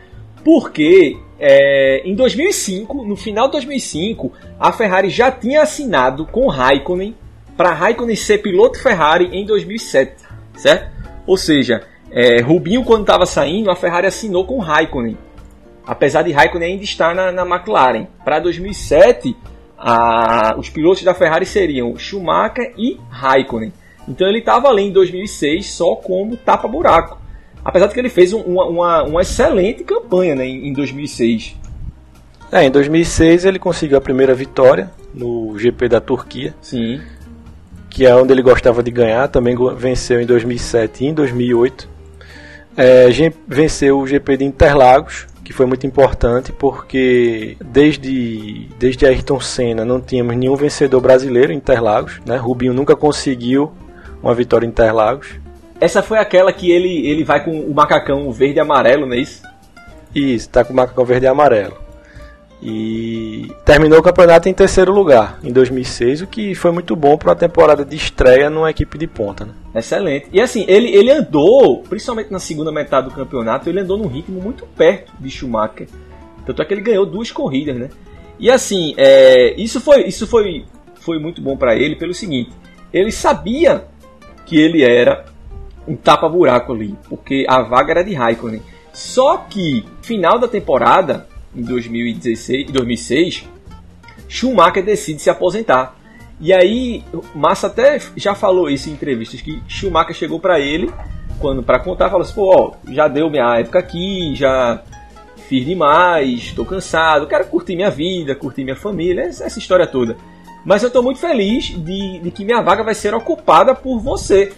porque 0.43 1.19
é, 1.39 2.01
em 2.05 2.15
2005, 2.15 3.05
no 3.05 3.15
final 3.15 3.47
de 3.47 3.53
2005, 3.53 4.33
a 4.59 4.73
Ferrari 4.73 5.11
já 5.11 5.31
tinha 5.31 5.63
assinado 5.63 6.25
com 6.25 6.49
Raikkonen 6.49 7.15
para 7.57 7.73
Raikkonen 7.73 8.17
ser 8.17 8.39
piloto 8.39 8.81
Ferrari 8.81 9.29
em 9.33 9.45
2007, 9.45 10.15
certo? 10.55 10.91
Ou 11.27 11.37
seja, 11.37 11.83
é, 12.11 12.41
Rubinho 12.41 12.85
quando 12.85 13.03
estava 13.03 13.27
saindo, 13.27 13.71
a 13.71 13.77
Ferrari 13.77 14.07
assinou 14.07 14.45
com 14.45 14.59
Raikkonen, 14.59 15.17
apesar 15.87 16.23
de 16.23 16.33
Raikkonen 16.33 16.73
ainda 16.73 16.85
estar 16.85 17.15
na, 17.15 17.33
na 17.33 17.43
McLaren. 17.43 18.07
Para 18.25 18.39
2007 18.39 19.37
a, 19.79 20.57
os 20.59 20.69
pilotos 20.71 21.03
da 21.03 21.15
Ferrari 21.15 21.45
seriam 21.45 21.97
Schumacher 21.97 22.73
e 22.77 22.99
Raikkonen. 23.11 23.73
Então 24.09 24.27
ele 24.29 24.39
estava 24.39 24.69
ali 24.69 24.85
em 24.85 24.93
2006 24.93 25.67
só 25.67 25.97
como 25.97 26.37
tapa-buraco. 26.37 27.21
Apesar 27.65 27.89
de 27.89 27.95
que 27.95 28.01
ele 28.01 28.09
fez 28.09 28.33
um, 28.33 28.41
uma, 28.41 29.03
uma, 29.03 29.23
excelente 29.23 29.83
campanha 29.83 30.37
né, 30.37 30.47
em, 30.47 30.69
em 30.69 30.73
2006. 30.73 31.57
É, 32.53 32.65
em 32.65 32.71
2006 32.71 33.45
ele 33.45 33.59
conseguiu 33.59 33.99
a 33.99 34.01
primeira 34.01 34.33
vitória 34.35 34.91
no 35.13 35.59
GP 35.59 35.89
da 35.89 36.01
Turquia. 36.01 36.55
Sim. 36.61 37.01
Que 37.91 38.07
é 38.07 38.15
onde 38.15 38.33
ele 38.33 38.43
gostava 38.43 38.83
de 38.85 38.91
ganhar. 38.93 39.27
Também 39.27 39.57
venceu 39.77 40.21
em 40.21 40.27
2007 40.27 41.05
e 41.05 41.09
em 41.09 41.15
2008. 41.15 41.96
É, 42.77 43.09
venceu 43.49 43.99
o 43.99 44.07
GP 44.07 44.37
de 44.37 44.45
Interlagos, 44.45 45.27
que 45.43 45.53
foi 45.53 45.65
muito 45.65 45.87
importante 45.87 46.53
porque 46.53 47.57
desde, 47.65 48.69
desde 48.79 49.07
Ayrton 49.07 49.41
Senna 49.41 49.85
não 49.85 50.01
tínhamos 50.01 50.37
nenhum 50.37 50.57
vencedor 50.57 51.01
brasileiro 51.01 51.53
em 51.53 51.57
Interlagos, 51.57 52.21
né? 52.27 52.37
Rubinho 52.37 52.75
nunca 52.75 52.97
conseguiu 52.97 53.73
uma 54.23 54.35
vitória 54.35 54.67
em 54.67 54.71
Interlagos. 54.71 55.29
Essa 55.81 56.03
foi 56.03 56.19
aquela 56.19 56.53
que 56.53 56.71
ele, 56.71 57.07
ele 57.07 57.23
vai 57.23 57.45
com 57.45 57.61
o 57.61 57.75
macacão 57.75 58.31
verde 58.33 58.59
e 58.59 58.61
amarelo, 58.61 59.07
não 59.07 59.15
é 59.15 59.21
isso? 59.21 59.43
Isso, 60.15 60.49
tá 60.49 60.65
com 60.65 60.73
o 60.73 60.77
macacão 60.77 61.05
verde 61.05 61.27
e 61.27 61.29
amarelo. 61.29 61.86
E 62.63 63.53
terminou 63.65 63.99
o 63.99 64.03
campeonato 64.03 64.49
em 64.49 64.55
terceiro 64.55 64.91
lugar 64.93 65.39
em 65.45 65.53
2006, 65.53 66.23
o 66.23 66.27
que 66.27 66.55
foi 66.55 66.73
muito 66.73 66.97
bom 66.97 67.17
para 67.19 67.31
uma 67.31 67.37
temporada 67.37 67.85
de 67.85 67.95
estreia 67.95 68.49
numa 68.49 68.71
equipe 68.71 68.97
de 68.97 69.07
ponta. 69.07 69.45
Né? 69.45 69.53
Excelente. 69.75 70.29
E 70.33 70.41
assim, 70.41 70.65
ele, 70.67 70.89
ele 70.89 71.11
andou, 71.11 71.83
principalmente 71.83 72.33
na 72.33 72.39
segunda 72.39 72.73
metade 72.73 73.09
do 73.09 73.15
campeonato, 73.15 73.69
ele 73.69 73.81
andou 73.81 73.99
num 73.99 74.07
ritmo 74.09 74.41
muito 74.41 74.65
perto 74.75 75.13
de 75.21 75.31
Schumacher. 75.31 75.87
Tanto 76.47 76.63
é 76.63 76.65
que 76.65 76.73
ele 76.73 76.81
ganhou 76.81 77.05
duas 77.05 77.31
corridas, 77.31 77.77
né? 77.77 77.91
E 78.39 78.51
assim, 78.51 78.95
é, 78.97 79.55
isso 79.61 79.81
foi, 79.81 80.07
isso 80.07 80.27
foi, 80.27 80.65
foi 80.95 81.19
muito 81.19 81.43
bom 81.43 81.57
para 81.57 81.77
ele 81.77 81.97
pelo 81.97 82.15
seguinte: 82.15 82.53
ele 82.93 83.13
sabia 83.13 83.85
que 84.47 84.59
ele 84.59 84.83
era 84.83 85.27
um 85.87 85.95
tapa-buraco 85.95 86.73
ali, 86.73 86.97
porque 87.09 87.45
a 87.49 87.63
vaga 87.63 87.93
era 87.93 88.05
de 88.05 88.15
Raikkonen. 88.15 88.63
Só 88.93 89.37
que, 89.37 89.85
final 90.01 90.39
da 90.39 90.49
temporada, 90.49 91.27
em 91.57 91.63
2016 91.63 92.71
2006, 92.71 93.49
Schumacher 94.29 94.85
decide 94.85 95.23
se 95.23 95.31
aposentar. 95.31 95.97
E 96.41 96.53
aí, 96.53 97.03
Massa 97.35 97.67
até 97.69 97.99
já 98.17 98.35
falou 98.35 98.69
isso 98.69 98.91
em 98.91 98.93
entrevistas 98.93 99.41
que 99.41 99.63
Schumacher 99.67 100.15
chegou 100.15 100.39
para 100.39 100.61
ele 100.61 100.93
quando 101.39 101.63
para 101.63 101.79
contar, 101.79 102.11
falou 102.11 102.23
assim: 102.23 102.35
"Pô, 102.35 102.55
ó, 102.55 102.73
já 102.93 103.09
deu 103.09 103.31
minha 103.31 103.59
época 103.59 103.79
aqui, 103.79 104.35
já 104.35 104.83
fiz 105.49 105.65
demais, 105.65 106.41
estou 106.45 106.65
cansado, 106.65 107.27
quero 107.27 107.47
curtir 107.47 107.77
minha 107.77 107.91
vida, 107.91 108.35
curtir 108.35 108.65
minha 108.65 108.77
família, 108.77 109.23
essa 109.23 109.59
história 109.59 109.87
toda. 109.87 110.17
Mas 110.65 110.83
eu 110.83 110.89
estou 110.89 111.03
muito 111.03 111.21
feliz 111.21 111.67
de, 111.67 112.19
de 112.19 112.31
que 112.31 112.45
minha 112.45 112.61
vaga 112.61 112.83
vai 112.83 112.95
ser 112.95 113.15
ocupada 113.15 113.75
por 113.75 114.01
você. 114.01 114.53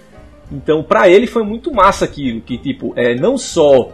Então, 0.51 0.83
para 0.83 1.09
ele 1.09 1.27
foi 1.27 1.43
muito 1.43 1.73
massa 1.73 2.07
aquilo, 2.07 2.41
que 2.41 2.57
tipo, 2.57 2.95
é, 2.97 3.15
não 3.15 3.37
só 3.37 3.93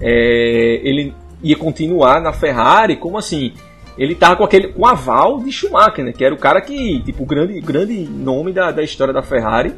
é, 0.00 0.80
ele 0.84 1.14
ia 1.42 1.56
continuar 1.56 2.20
na 2.20 2.32
Ferrari, 2.32 2.96
como 2.96 3.18
assim, 3.18 3.52
ele 3.96 4.14
tava 4.14 4.36
com 4.36 4.44
aquele 4.44 4.68
com 4.68 4.86
aval 4.86 5.40
de 5.40 5.50
Schumacher, 5.50 6.04
né? 6.04 6.12
Que 6.12 6.24
era 6.24 6.34
o 6.34 6.38
cara 6.38 6.60
que, 6.60 7.02
tipo, 7.02 7.22
o 7.22 7.26
grande, 7.26 7.60
grande 7.60 7.94
nome 7.94 8.52
da, 8.52 8.70
da 8.70 8.82
história 8.82 9.12
da 9.12 9.22
Ferrari. 9.22 9.74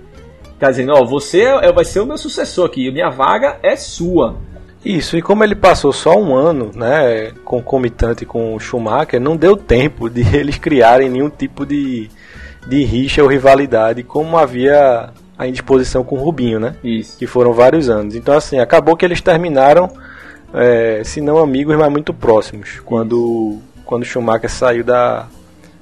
Tá 0.58 0.70
dizendo, 0.70 0.92
ó, 0.92 1.04
você 1.04 1.42
é, 1.42 1.72
vai 1.72 1.84
ser 1.84 2.00
o 2.00 2.06
meu 2.06 2.18
sucessor 2.18 2.66
aqui, 2.66 2.90
minha 2.90 3.10
vaga 3.10 3.58
é 3.62 3.76
sua. 3.76 4.36
Isso, 4.84 5.16
e 5.16 5.22
como 5.22 5.44
ele 5.44 5.54
passou 5.54 5.92
só 5.92 6.16
um 6.18 6.34
ano, 6.34 6.70
né, 6.74 7.32
concomitante 7.44 8.24
com 8.24 8.54
o 8.54 8.60
Schumacher, 8.60 9.20
não 9.20 9.36
deu 9.36 9.56
tempo 9.56 10.08
de 10.08 10.22
eles 10.36 10.58
criarem 10.58 11.08
nenhum 11.08 11.30
tipo 11.30 11.64
de, 11.64 12.08
de 12.66 12.84
rixa 12.84 13.22
ou 13.22 13.28
rivalidade 13.28 14.02
como 14.02 14.36
havia 14.36 15.10
a 15.36 15.46
indisposição 15.46 16.02
com 16.02 16.16
o 16.16 16.18
Rubinho, 16.18 16.58
né? 16.58 16.74
Isso. 16.82 17.16
Que 17.16 17.26
foram 17.26 17.52
vários 17.52 17.88
anos. 17.88 18.16
Então, 18.16 18.36
assim, 18.36 18.58
acabou 18.58 18.96
que 18.96 19.04
eles 19.04 19.20
terminaram, 19.20 19.88
é, 20.52 21.02
se 21.04 21.20
não 21.20 21.38
amigos, 21.38 21.76
mas 21.76 21.90
muito 21.90 22.12
próximos. 22.12 22.80
Quando 22.80 23.58
quando 23.84 24.04
Schumacher 24.04 24.50
saiu 24.50 24.84
da 24.84 25.26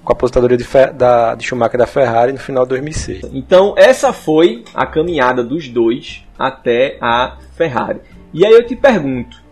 com 0.04 0.12
a 0.12 0.14
aposentadoria 0.14 0.56
de, 0.56 0.64
da, 0.94 1.34
de 1.34 1.44
Schumacher 1.44 1.76
da 1.76 1.86
Ferrari 1.86 2.32
no 2.32 2.38
final 2.38 2.64
de 2.64 2.68
2006. 2.70 3.24
Então 3.32 3.74
essa 3.76 4.12
foi 4.12 4.64
a 4.72 4.86
caminhada 4.86 5.42
dos 5.42 5.68
dois 5.68 6.24
até 6.38 6.96
a 7.00 7.38
Ferrari. 7.56 8.00
E 8.32 8.46
aí 8.46 8.52
eu 8.52 8.64
te 8.64 8.76
pergunto, 8.76 9.42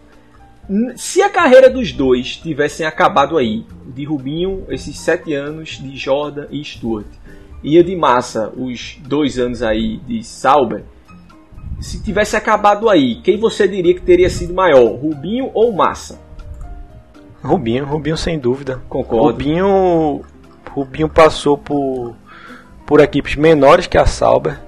se 0.97 1.21
a 1.21 1.29
carreira 1.29 1.69
dos 1.69 1.93
dois 1.93 2.37
tivessem 2.37 2.87
acabado 2.87 3.37
aí, 3.37 3.67
de 3.87 4.05
Rubinho, 4.05 4.65
esses 4.69 4.97
sete 4.99 5.35
anos 5.35 5.71
de 5.71 5.97
Jordan 5.97 6.47
e 6.51 6.65
Stewart, 6.65 7.07
e 7.63 7.83
de 7.83 7.97
Massa, 7.97 8.53
os 8.57 8.99
dois 9.01 9.39
anos 9.39 9.63
aí 9.63 9.97
de 10.07 10.23
Sauber, 10.23 10.85
se 11.85 12.03
tivesse 12.03 12.35
acabado 12.35 12.89
aí, 12.89 13.17
quem 13.17 13.37
você 13.37 13.69
diria 13.69 13.95
que 13.95 14.01
teria 14.01 14.31
sido 14.31 14.55
maior, 14.55 14.95
Rubinho 14.95 15.51
ou 15.53 15.71
Massa? 15.71 16.19
Rubinho, 17.43 17.85
Rubinho 17.85 18.17
sem 18.17 18.39
dúvida. 18.39 18.81
Concordo. 18.89 19.27
Rubinho, 19.27 20.23
Rubinho 20.71 21.11
passou 21.11 21.59
por, 21.59 22.17
por 22.87 23.01
equipes 23.01 23.37
menores 23.37 23.87
que 23.87 23.99
a 23.99 24.07
Sauber, 24.07 24.59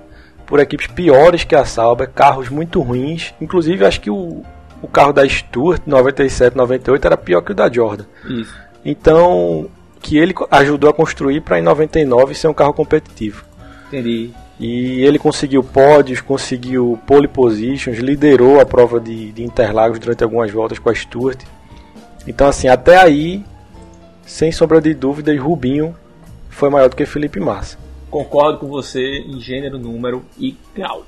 por 0.44 0.60
equipes 0.60 0.88
piores 0.88 1.42
que 1.42 1.56
a 1.56 1.64
Sauber, 1.64 2.10
carros 2.10 2.50
muito 2.50 2.82
ruins. 2.82 3.32
Inclusive, 3.40 3.86
acho 3.86 4.02
que 4.02 4.10
o, 4.10 4.42
o 4.82 4.86
carro 4.86 5.14
da 5.14 5.26
Stuart 5.26 5.80
97, 5.86 6.54
98 6.54 7.06
era 7.06 7.16
pior 7.16 7.40
que 7.40 7.52
o 7.52 7.54
da 7.54 7.72
Jordan. 7.72 8.04
Isso. 8.28 8.54
Então, 8.84 9.70
que 10.02 10.18
ele 10.18 10.34
ajudou 10.50 10.90
a 10.90 10.92
construir 10.92 11.40
para 11.40 11.58
em 11.58 11.62
99 11.62 12.34
ser 12.34 12.48
um 12.48 12.54
carro 12.54 12.74
competitivo. 12.74 13.42
Entendi. 13.88 14.34
E 14.58 15.04
ele 15.04 15.18
conseguiu 15.18 15.62
pódios, 15.62 16.20
conseguiu 16.20 16.98
pole 17.06 17.28
positions, 17.28 17.98
liderou 17.98 18.58
a 18.60 18.64
prova 18.64 18.98
de, 18.98 19.32
de 19.32 19.44
Interlagos 19.44 19.98
durante 19.98 20.24
algumas 20.24 20.50
voltas 20.50 20.78
com 20.78 20.88
a 20.88 20.94
Stuart. 20.94 21.42
Então, 22.26 22.48
assim, 22.48 22.66
até 22.66 22.96
aí, 22.96 23.44
sem 24.24 24.50
sombra 24.50 24.80
de 24.80 24.94
dúvidas, 24.94 25.38
Rubinho 25.38 25.94
foi 26.48 26.70
maior 26.70 26.88
do 26.88 26.96
que 26.96 27.04
Felipe 27.04 27.38
Massa. 27.38 27.78
Concordo 28.10 28.58
com 28.58 28.66
você 28.66 29.18
em 29.18 29.38
gênero, 29.40 29.78
número 29.78 30.24
e 30.38 30.56
grau. 30.74 31.04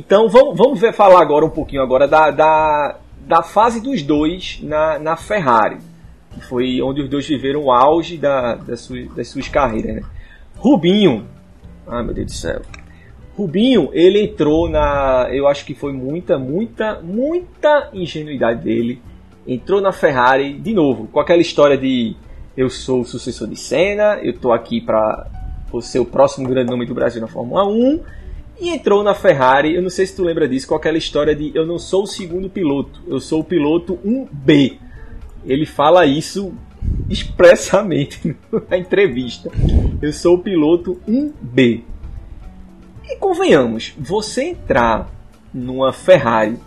Então 0.00 0.30
vamos, 0.30 0.56
vamos 0.56 0.80
ver, 0.80 0.94
falar 0.94 1.20
agora 1.20 1.44
um 1.44 1.50
pouquinho 1.50 1.82
agora 1.82 2.08
da, 2.08 2.30
da, 2.30 2.98
da 3.20 3.42
fase 3.42 3.82
dos 3.82 4.02
dois 4.02 4.58
na, 4.62 4.98
na 4.98 5.14
Ferrari 5.14 5.76
que 6.32 6.40
foi 6.40 6.80
onde 6.80 7.02
os 7.02 7.08
dois 7.08 7.26
viveram 7.26 7.64
o 7.64 7.72
auge 7.72 8.16
da, 8.16 8.54
da 8.54 8.74
das 9.14 9.28
suas 9.28 9.48
carreiras. 9.48 9.96
Né? 9.96 10.02
Rubinho, 10.56 11.26
ah 11.86 12.02
meu 12.02 12.14
Deus 12.14 12.26
do 12.28 12.32
céu, 12.32 12.62
Rubinho, 13.36 13.90
ele 13.92 14.22
entrou 14.22 14.70
na, 14.70 15.28
eu 15.30 15.46
acho 15.46 15.66
que 15.66 15.74
foi 15.74 15.92
muita, 15.92 16.38
muita, 16.38 17.00
muita 17.02 17.90
ingenuidade 17.92 18.62
dele. 18.62 19.02
Entrou 19.46 19.80
na 19.80 19.92
Ferrari 19.92 20.54
de 20.54 20.72
novo, 20.72 21.08
com 21.08 21.20
aquela 21.20 21.42
história 21.42 21.76
de 21.76 22.16
eu 22.56 22.70
sou 22.70 23.00
o 23.00 23.04
sucessor 23.04 23.48
de 23.48 23.56
Senna, 23.56 24.18
eu 24.22 24.38
tô 24.38 24.52
aqui 24.52 24.80
para 24.80 25.26
ser 25.82 25.98
o 25.98 26.06
próximo 26.06 26.48
grande 26.48 26.70
nome 26.70 26.86
do 26.86 26.94
Brasil 26.94 27.20
na 27.20 27.28
Fórmula 27.28 27.66
1. 27.66 28.00
E 28.60 28.68
entrou 28.68 29.02
na 29.02 29.14
Ferrari, 29.14 29.74
eu 29.74 29.80
não 29.80 29.88
sei 29.88 30.04
se 30.04 30.14
tu 30.14 30.22
lembra 30.22 30.46
disso, 30.46 30.68
com 30.68 30.74
aquela 30.74 30.98
história 30.98 31.34
de 31.34 31.50
eu 31.54 31.66
não 31.66 31.78
sou 31.78 32.02
o 32.02 32.06
segundo 32.06 32.50
piloto, 32.50 33.00
eu 33.08 33.18
sou 33.18 33.40
o 33.40 33.44
piloto 33.44 33.98
1B. 34.04 34.78
Ele 35.46 35.64
fala 35.64 36.04
isso 36.04 36.52
expressamente 37.08 38.36
na 38.68 38.76
entrevista. 38.76 39.50
Eu 40.02 40.12
sou 40.12 40.36
o 40.36 40.42
piloto 40.42 41.00
1B. 41.08 41.82
E 43.08 43.16
convenhamos, 43.16 43.94
você 43.98 44.50
entrar 44.50 45.10
numa 45.54 45.90
Ferrari 45.90 46.58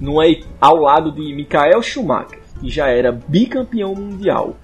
numa, 0.00 0.22
ao 0.60 0.76
lado 0.76 1.12
de 1.12 1.34
Michael 1.34 1.82
Schumacher, 1.82 2.38
que 2.58 2.70
já 2.70 2.88
era 2.88 3.12
bicampeão 3.12 3.94
mundial, 3.94 4.56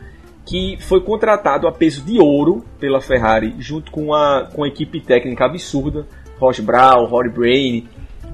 que 0.46 0.79
foi 0.81 1.00
contratado 1.00 1.66
a 1.66 1.72
peso 1.72 2.03
de 2.03 2.18
ouro 2.18 2.64
pela 2.79 3.00
Ferrari, 3.00 3.55
junto 3.59 3.90
com 3.90 4.14
a, 4.14 4.48
com 4.53 4.64
a 4.64 4.68
equipe 4.68 5.00
técnica 5.00 5.44
absurda, 5.44 6.07
Ross 6.38 6.61
Brown, 6.61 7.07
Rory 7.07 7.31
Brain, 7.31 7.88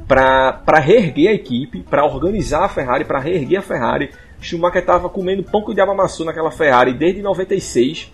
para 0.07 0.79
reerguer 0.81 1.31
a 1.31 1.35
equipe, 1.35 1.83
para 1.83 2.05
organizar 2.05 2.65
a 2.65 2.69
Ferrari, 2.69 3.05
para 3.05 3.21
reerguer 3.21 3.61
a 3.61 3.63
Ferrari. 3.63 4.11
Schumacher 4.41 4.81
estava 4.81 5.09
comendo 5.09 5.43
pão 5.45 5.63
com 5.63 5.75
diabo 5.75 5.93
amassou 5.93 6.27
naquela 6.27 6.51
Ferrari 6.51 6.95
desde 6.95 7.23
96. 7.23 8.11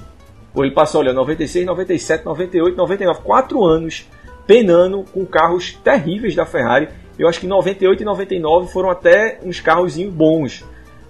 Ou 0.55 0.65
ele 0.65 0.75
passou, 0.75 1.01
olha, 1.01 1.13
96, 1.13 1.65
97, 1.67 2.25
98, 2.25 2.77
99, 2.77 3.21
quatro 3.23 3.65
anos 3.65 4.07
penando 4.47 5.05
com 5.13 5.27
carros 5.27 5.73
terríveis 5.73 6.35
da 6.35 6.47
Ferrari. 6.47 6.89
Eu 7.19 7.29
acho 7.29 7.41
que 7.41 7.47
98 7.47 8.03
e 8.03 8.05
99 8.05 8.73
foram 8.73 8.91
até 8.91 9.41
uns 9.43 9.61
carros 9.61 9.97
bons. 9.97 10.65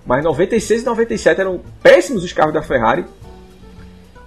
Mas 0.04 0.24
96 0.24 0.82
e 0.82 0.86
97 0.86 1.40
eram 1.40 1.60
péssimos 1.82 2.24
os 2.24 2.32
carros 2.32 2.54
da 2.54 2.62
Ferrari. 2.62 3.04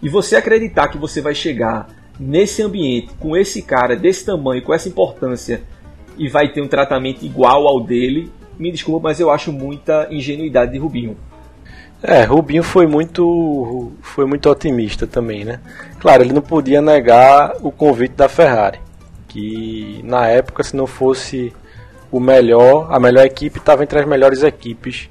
E 0.02 0.10
você 0.10 0.36
acreditar 0.36 0.90
que 0.90 0.98
você 0.98 1.22
vai 1.22 1.34
chegar 1.34 1.88
nesse 2.20 2.62
ambiente, 2.62 3.14
com 3.20 3.38
esse 3.38 3.62
cara 3.62 3.96
desse 3.96 4.26
tamanho, 4.26 4.62
com 4.62 4.74
essa 4.74 4.90
importância, 4.90 5.62
e 6.18 6.28
vai 6.28 6.52
ter 6.52 6.62
um 6.62 6.68
tratamento 6.68 7.24
igual 7.24 7.66
ao 7.66 7.80
dele, 7.80 8.30
me 8.58 8.72
desculpa, 8.72 9.08
mas 9.08 9.20
eu 9.20 9.32
acho 9.32 9.54
muita 9.54 10.08
ingenuidade 10.12 10.74
de 10.74 10.78
Rubinho. 10.78 11.16
É, 12.04 12.24
Rubinho 12.24 12.64
foi 12.64 12.88
muito 12.88 13.92
foi 14.02 14.26
muito 14.26 14.50
otimista 14.50 15.06
também, 15.06 15.44
né? 15.44 15.60
Claro, 16.00 16.24
ele 16.24 16.34
não 16.34 16.42
podia 16.42 16.82
negar 16.82 17.56
o 17.62 17.72
convite 17.72 18.16
da 18.16 18.30
Ferrari, 18.30 18.80
que 19.28 20.02
na 20.04 20.28
época 20.28 20.64
se 20.64 20.76
não 20.76 20.88
fosse 20.88 21.54
o 22.12 22.20
melhor, 22.20 22.88
a 22.90 23.00
melhor 23.00 23.26
equipe 23.26 23.60
estava 23.60 23.84
entre 23.84 24.00
as 24.00 24.08
melhores 24.08 24.44
equipes 24.44 25.10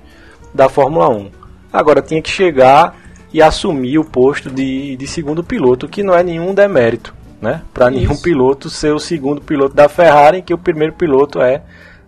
da 0.52 0.68
Fórmula 0.68 1.08
1. 1.08 1.30
Agora 1.72 2.02
tinha 2.02 2.20
que 2.20 2.30
chegar 2.30 2.96
e 3.32 3.42
assumir 3.42 3.98
o 3.98 4.04
posto 4.04 4.50
de, 4.50 4.96
de 4.96 5.06
segundo 5.06 5.44
piloto, 5.44 5.88
que 5.88 6.02
não 6.02 6.14
é 6.14 6.22
nenhum 6.22 6.54
demérito, 6.54 7.14
né? 7.40 7.62
Para 7.74 7.90
nenhum 7.90 8.16
piloto 8.16 8.70
ser 8.70 8.92
o 8.92 8.98
segundo 8.98 9.40
piloto 9.40 9.74
da 9.74 9.88
Ferrari, 9.88 10.42
que 10.42 10.54
o 10.54 10.58
primeiro 10.58 10.94
piloto 10.94 11.40
é 11.40 11.62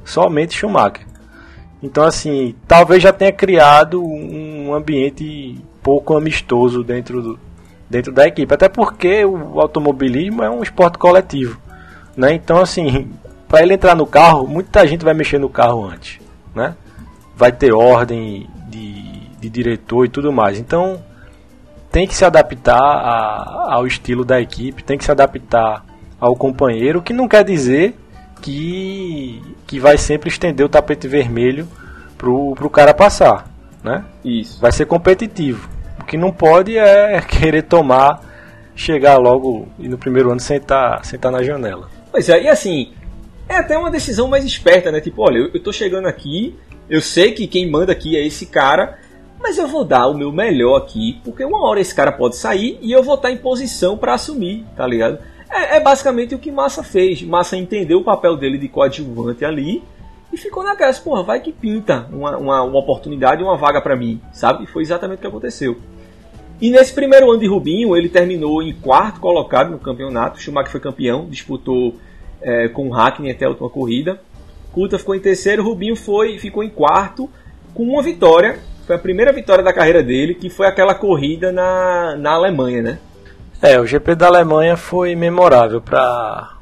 somente 0.04 0.54
Schumacher. 0.54 1.06
Então, 1.82 2.04
assim, 2.04 2.54
talvez 2.66 3.02
já 3.02 3.12
tenha 3.12 3.32
criado 3.32 4.02
um 4.02 4.74
ambiente 4.74 5.58
pouco 5.82 6.16
amistoso 6.16 6.84
dentro, 6.84 7.22
do, 7.22 7.38
dentro 7.88 8.12
da 8.12 8.26
equipe, 8.26 8.52
até 8.52 8.68
porque 8.68 9.24
o 9.24 9.60
automobilismo 9.60 10.42
é 10.42 10.50
um 10.50 10.62
esporte 10.62 10.98
coletivo, 10.98 11.58
né? 12.16 12.34
Então, 12.34 12.58
assim, 12.60 13.10
para 13.48 13.62
ele 13.62 13.74
entrar 13.74 13.94
no 13.94 14.06
carro, 14.06 14.46
muita 14.46 14.86
gente 14.86 15.04
vai 15.04 15.14
mexer 15.14 15.38
no 15.38 15.48
carro 15.48 15.84
antes, 15.84 16.20
né? 16.54 16.74
Vai 17.34 17.50
ter 17.50 17.72
ordem 17.72 18.46
de, 18.68 19.28
de 19.40 19.48
diretor 19.48 20.04
e 20.04 20.08
tudo 20.08 20.30
mais. 20.30 20.58
Então, 20.58 21.02
tem 21.90 22.06
que 22.06 22.14
se 22.14 22.24
adaptar 22.24 22.78
a, 22.78 23.74
ao 23.74 23.86
estilo 23.86 24.24
da 24.24 24.40
equipe, 24.40 24.84
tem 24.84 24.96
que 24.96 25.04
se 25.04 25.10
adaptar 25.10 25.84
ao 26.20 26.36
companheiro, 26.36 27.02
que 27.02 27.12
não 27.12 27.26
quer 27.26 27.44
dizer 27.44 27.96
que, 28.40 29.42
que 29.66 29.78
vai 29.78 29.98
sempre 29.98 30.28
estender 30.28 30.64
o 30.64 30.68
tapete 30.68 31.08
vermelho 31.08 31.66
pro, 32.16 32.54
pro 32.54 32.70
cara 32.70 32.94
passar, 32.94 33.48
né? 33.82 34.04
Isso. 34.24 34.60
Vai 34.60 34.72
ser 34.72 34.86
competitivo. 34.86 35.68
O 35.98 36.04
que 36.04 36.16
não 36.16 36.30
pode 36.30 36.76
é 36.76 37.20
querer 37.26 37.62
tomar, 37.62 38.20
chegar 38.74 39.16
logo 39.16 39.68
e 39.78 39.88
no 39.88 39.98
primeiro 39.98 40.30
ano 40.30 40.40
sentar, 40.40 41.04
sentar 41.04 41.32
na 41.32 41.42
janela. 41.42 41.88
Pois 42.10 42.28
é, 42.28 42.42
e 42.42 42.48
assim, 42.48 42.92
é 43.48 43.56
até 43.56 43.76
uma 43.76 43.90
decisão 43.90 44.28
mais 44.28 44.44
esperta, 44.44 44.92
né? 44.92 45.00
Tipo, 45.00 45.22
olha, 45.22 45.38
eu, 45.38 45.50
eu 45.54 45.62
tô 45.62 45.72
chegando 45.72 46.06
aqui, 46.06 46.56
eu 46.88 47.00
sei 47.00 47.32
que 47.32 47.46
quem 47.46 47.70
manda 47.70 47.92
aqui 47.92 48.16
é 48.16 48.24
esse 48.24 48.46
cara, 48.46 48.98
mas 49.40 49.56
eu 49.58 49.66
vou 49.66 49.84
dar 49.84 50.06
o 50.06 50.14
meu 50.14 50.30
melhor 50.30 50.76
aqui, 50.76 51.20
porque 51.24 51.44
uma 51.44 51.66
hora 51.66 51.80
esse 51.80 51.94
cara 51.94 52.12
pode 52.12 52.36
sair 52.36 52.78
e 52.82 52.92
eu 52.92 53.02
vou 53.02 53.14
estar 53.14 53.30
em 53.30 53.38
posição 53.38 53.96
para 53.96 54.14
assumir, 54.14 54.64
tá 54.76 54.86
ligado? 54.86 55.18
É, 55.50 55.76
é, 55.76 55.80
basicamente 55.80 56.34
o 56.34 56.38
que 56.38 56.52
Massa 56.52 56.82
fez. 56.82 57.22
Massa 57.22 57.56
entendeu 57.56 57.98
o 57.98 58.04
papel 58.04 58.36
dele 58.36 58.58
de 58.58 58.68
coadjuvante 58.68 59.44
ali 59.44 59.82
e 60.32 60.36
ficou 60.36 60.62
naquela, 60.62 60.92
porra, 60.94 61.22
vai 61.22 61.40
que 61.40 61.52
pinta 61.52 62.06
uma, 62.12 62.36
uma, 62.36 62.62
uma 62.62 62.78
oportunidade, 62.78 63.42
uma 63.42 63.56
vaga 63.56 63.80
para 63.80 63.96
mim, 63.96 64.20
sabe? 64.32 64.64
E 64.64 64.66
foi 64.66 64.82
exatamente 64.82 65.18
o 65.18 65.20
que 65.22 65.26
aconteceu. 65.26 65.76
E 66.60 66.70
nesse 66.70 66.92
primeiro 66.92 67.30
ano 67.30 67.40
de 67.40 67.46
Rubinho, 67.46 67.96
ele 67.96 68.08
terminou 68.08 68.62
em 68.62 68.74
quarto 68.74 69.18
colocado 69.18 69.70
no 69.70 69.78
campeonato. 69.78 70.40
Schumacher 70.40 70.70
foi 70.70 70.80
campeão, 70.80 71.26
disputou 71.28 71.96
é, 72.40 72.68
com 72.68 72.88
o 72.88 72.92
Hackney 72.92 73.30
até 73.30 73.46
a 73.46 73.48
última 73.48 73.70
corrida. 73.70 74.20
Coulter 74.70 74.98
ficou 74.98 75.14
em 75.14 75.20
terceiro, 75.20 75.64
Rubinho 75.64 75.96
foi, 75.96 76.38
ficou 76.38 76.62
em 76.62 76.68
quarto, 76.68 77.28
com 77.74 77.82
uma 77.82 78.02
vitória 78.02 78.60
foi 78.90 78.96
a 78.96 78.98
primeira 78.98 79.32
vitória 79.32 79.62
da 79.62 79.72
carreira 79.72 80.02
dele, 80.02 80.34
que 80.34 80.50
foi 80.50 80.66
aquela 80.66 80.96
corrida 80.96 81.52
na, 81.52 82.16
na 82.16 82.32
Alemanha, 82.32 82.82
né? 82.82 82.98
É, 83.62 83.78
o 83.78 83.86
GP 83.86 84.16
da 84.16 84.26
Alemanha 84.26 84.76
foi 84.76 85.14
memorável 85.14 85.80
para 85.80 86.56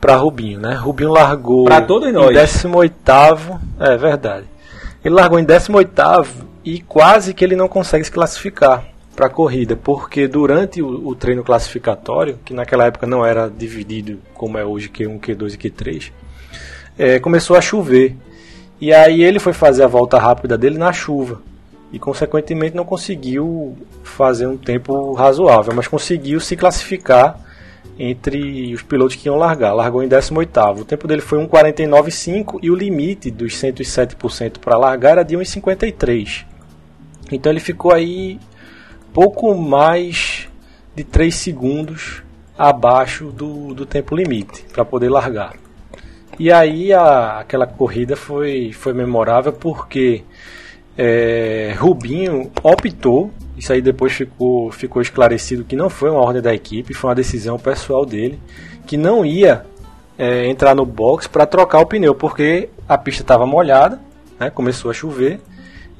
para 0.00 0.16
Rubinho, 0.16 0.60
né? 0.60 0.74
Rubinho 0.74 1.10
largou 1.10 1.66
para 1.66 1.82
todos 1.82 2.10
nós. 2.10 2.30
em 2.30 2.40
18 2.40 2.94
é 3.80 3.96
verdade. 3.98 4.46
Ele 5.04 5.14
largou 5.14 5.38
em 5.38 5.44
18 5.44 5.92
e 6.64 6.80
quase 6.80 7.34
que 7.34 7.44
ele 7.44 7.56
não 7.56 7.68
consegue 7.68 8.04
se 8.04 8.10
classificar 8.10 8.84
para 9.14 9.26
a 9.26 9.30
corrida, 9.30 9.76
porque 9.76 10.26
durante 10.26 10.80
o, 10.80 11.08
o, 11.08 11.14
treino 11.14 11.44
classificatório, 11.44 12.38
que 12.46 12.54
naquela 12.54 12.86
época 12.86 13.06
não 13.06 13.26
era 13.26 13.50
dividido 13.50 14.20
como 14.32 14.56
é 14.56 14.64
hoje 14.64 14.88
Q1, 14.88 15.20
Q2 15.20 15.52
e 15.52 15.58
Q3, 15.58 16.12
é, 16.98 17.18
começou 17.18 17.56
a 17.56 17.60
chover. 17.60 18.16
E 18.80 18.94
aí 18.94 19.22
ele 19.22 19.38
foi 19.38 19.52
fazer 19.52 19.82
a 19.82 19.88
volta 19.88 20.18
rápida 20.18 20.56
dele 20.56 20.78
na 20.78 20.94
chuva 20.94 21.42
e 21.92 21.98
consequentemente 21.98 22.76
não 22.76 22.84
conseguiu 22.84 23.76
fazer 24.02 24.46
um 24.46 24.56
tempo 24.56 25.12
razoável, 25.12 25.74
mas 25.74 25.88
conseguiu 25.88 26.38
se 26.40 26.56
classificar 26.56 27.40
entre 27.98 28.72
os 28.74 28.82
pilotos 28.82 29.16
que 29.16 29.26
iam 29.26 29.36
largar. 29.36 29.72
Largou 29.72 30.02
em 30.02 30.08
18º. 30.08 30.80
O 30.80 30.84
tempo 30.84 31.08
dele 31.08 31.20
foi 31.20 31.38
1:49.5 31.38 32.58
e 32.62 32.70
o 32.70 32.74
limite 32.74 33.30
dos 33.30 33.54
107% 33.54 34.58
para 34.58 34.76
largar 34.76 35.12
era 35.12 35.22
de 35.22 35.36
1:53. 35.36 36.44
Então 37.32 37.50
ele 37.50 37.60
ficou 37.60 37.92
aí 37.92 38.38
pouco 39.12 39.54
mais 39.54 40.48
de 40.94 41.04
3 41.04 41.34
segundos 41.34 42.22
abaixo 42.56 43.26
do, 43.26 43.74
do 43.74 43.86
tempo 43.86 44.14
limite 44.14 44.64
para 44.72 44.84
poder 44.84 45.08
largar. 45.08 45.54
E 46.38 46.52
aí 46.52 46.92
a, 46.92 47.40
aquela 47.40 47.66
corrida 47.66 48.14
foi, 48.14 48.72
foi 48.72 48.92
memorável 48.92 49.52
porque 49.52 50.22
é, 50.98 51.76
Rubinho 51.78 52.50
optou, 52.60 53.30
isso 53.56 53.72
aí 53.72 53.80
depois 53.80 54.12
ficou, 54.12 54.72
ficou 54.72 55.00
esclarecido 55.00 55.62
que 55.62 55.76
não 55.76 55.88
foi 55.88 56.10
uma 56.10 56.20
ordem 56.20 56.42
da 56.42 56.52
equipe, 56.52 56.92
foi 56.92 57.10
uma 57.10 57.14
decisão 57.14 57.56
pessoal 57.56 58.04
dele, 58.04 58.40
que 58.84 58.96
não 58.96 59.24
ia 59.24 59.64
é, 60.18 60.46
entrar 60.48 60.74
no 60.74 60.84
box 60.84 61.28
para 61.28 61.46
trocar 61.46 61.78
o 61.78 61.86
pneu, 61.86 62.16
porque 62.16 62.68
a 62.88 62.98
pista 62.98 63.22
estava 63.22 63.46
molhada, 63.46 64.00
né, 64.40 64.50
começou 64.50 64.90
a 64.90 64.94
chover, 64.94 65.40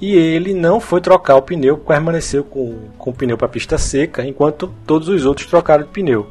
e 0.00 0.16
ele 0.16 0.52
não 0.52 0.80
foi 0.80 1.00
trocar 1.00 1.36
o 1.36 1.42
pneu, 1.42 1.78
permaneceu 1.78 2.42
com, 2.42 2.88
com 2.98 3.10
o 3.10 3.14
pneu 3.14 3.38
para 3.38 3.46
a 3.46 3.50
pista 3.50 3.78
seca, 3.78 4.26
enquanto 4.26 4.72
todos 4.84 5.08
os 5.08 5.24
outros 5.24 5.46
trocaram 5.46 5.84
de 5.84 5.90
pneu. 5.90 6.26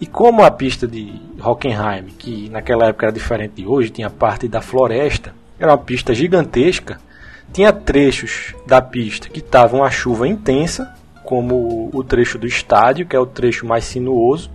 E 0.00 0.06
como 0.06 0.42
a 0.42 0.50
pista 0.50 0.86
de 0.86 1.12
Hockenheim, 1.38 2.06
que 2.16 2.48
naquela 2.48 2.86
época 2.86 3.06
era 3.06 3.12
diferente 3.12 3.56
de 3.56 3.66
hoje, 3.66 3.90
tinha 3.90 4.08
parte 4.08 4.48
da 4.48 4.62
floresta, 4.62 5.34
era 5.58 5.72
uma 5.72 5.78
pista 5.78 6.14
gigantesca, 6.14 6.98
tinha 7.52 7.72
trechos 7.72 8.54
da 8.66 8.80
pista 8.80 9.28
que 9.28 9.40
estavam 9.40 9.82
a 9.82 9.90
chuva 9.90 10.26
intensa, 10.26 10.94
como 11.24 11.90
o 11.92 12.02
trecho 12.02 12.38
do 12.38 12.46
estádio, 12.46 13.06
que 13.06 13.14
é 13.14 13.18
o 13.18 13.26
trecho 13.26 13.66
mais 13.66 13.84
sinuoso, 13.84 14.50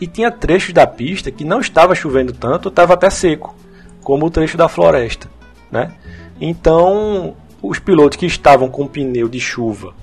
e 0.00 0.06
tinha 0.06 0.30
trechos 0.30 0.72
da 0.72 0.86
pista 0.86 1.30
que 1.30 1.44
não 1.44 1.60
estava 1.60 1.94
chovendo 1.94 2.32
tanto, 2.32 2.68
estava 2.68 2.94
até 2.94 3.08
seco, 3.10 3.54
como 4.02 4.26
o 4.26 4.30
trecho 4.30 4.56
da 4.56 4.68
floresta, 4.68 5.28
né? 5.70 5.92
Então, 6.40 7.34
os 7.62 7.78
pilotos 7.78 8.18
que 8.18 8.26
estavam 8.26 8.68
com 8.68 8.86
pneu 8.86 9.28
de 9.28 9.40
chuva 9.40 9.94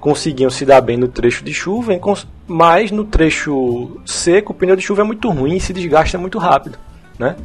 conseguiam 0.00 0.50
se 0.50 0.64
dar 0.64 0.80
bem 0.80 0.96
no 0.96 1.08
trecho 1.08 1.44
de 1.44 1.52
chuva, 1.52 1.92
mas 2.46 2.90
no 2.90 3.04
trecho 3.04 4.00
seco 4.06 4.52
o 4.52 4.56
pneu 4.56 4.76
de 4.76 4.82
chuva 4.82 5.02
é 5.02 5.04
muito 5.04 5.28
ruim 5.28 5.56
e 5.56 5.60
se 5.60 5.72
desgasta 5.72 6.16
muito 6.16 6.38
rápido, 6.38 6.78
né? 7.18 7.36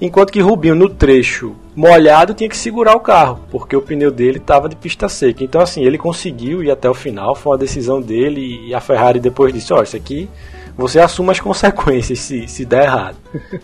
Enquanto 0.00 0.32
que 0.32 0.40
Rubinho, 0.40 0.76
no 0.76 0.88
trecho 0.88 1.56
molhado, 1.74 2.32
tinha 2.32 2.48
que 2.48 2.56
segurar 2.56 2.94
o 2.94 3.00
carro, 3.00 3.40
porque 3.50 3.74
o 3.74 3.82
pneu 3.82 4.12
dele 4.12 4.38
estava 4.38 4.68
de 4.68 4.76
pista 4.76 5.08
seca. 5.08 5.42
Então, 5.42 5.60
assim, 5.60 5.82
ele 5.82 5.98
conseguiu 5.98 6.62
ir 6.62 6.70
até 6.70 6.88
o 6.88 6.94
final, 6.94 7.34
foi 7.34 7.52
uma 7.52 7.58
decisão 7.58 8.00
dele, 8.00 8.68
e 8.68 8.74
a 8.74 8.80
Ferrari 8.80 9.18
depois 9.18 9.52
disse: 9.52 9.72
Ó, 9.72 9.80
oh, 9.80 9.82
isso 9.82 9.96
aqui 9.96 10.28
você 10.78 11.00
assuma 11.00 11.32
as 11.32 11.40
consequências 11.40 12.20
se, 12.20 12.46
se 12.46 12.64
der 12.64 12.84
errado. 12.84 13.16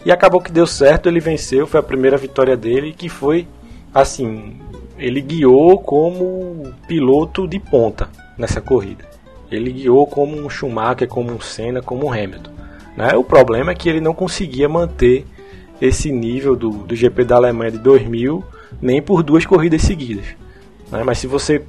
E 0.04 0.10
acabou 0.10 0.40
que 0.40 0.50
deu 0.50 0.66
certo, 0.66 1.08
ele 1.08 1.20
venceu, 1.20 1.64
foi 1.64 1.78
a 1.78 1.82
primeira 1.82 2.16
vitória 2.16 2.56
dele, 2.56 2.92
que 2.92 3.08
foi, 3.08 3.46
assim, 3.94 4.56
ele 4.98 5.20
guiou 5.20 5.78
como 5.78 6.72
piloto 6.88 7.46
de 7.46 7.60
ponta 7.60 8.08
nessa 8.36 8.60
corrida. 8.60 9.04
Ele 9.48 9.70
guiou 9.70 10.08
como 10.08 10.36
um 10.36 10.50
Schumacher, 10.50 11.06
como 11.06 11.30
um 11.30 11.40
Senna, 11.40 11.80
como 11.80 12.06
um 12.06 12.12
Hamilton. 12.12 12.50
Né? 12.96 13.14
O 13.16 13.22
problema 13.22 13.70
é 13.70 13.74
que 13.76 13.88
ele 13.88 14.00
não 14.00 14.12
conseguia 14.12 14.68
manter 14.68 15.24
esse 15.80 16.10
nível 16.10 16.56
do, 16.56 16.70
do 16.70 16.94
GP 16.94 17.24
da 17.24 17.36
Alemanha 17.36 17.72
de 17.72 17.78
2000 17.78 18.44
nem 18.80 19.00
por 19.00 19.22
duas 19.22 19.46
corridas 19.46 19.82
seguidas. 19.82 20.26
Né? 20.90 21.02
Mas 21.04 21.18
se 21.18 21.26
você 21.26 21.62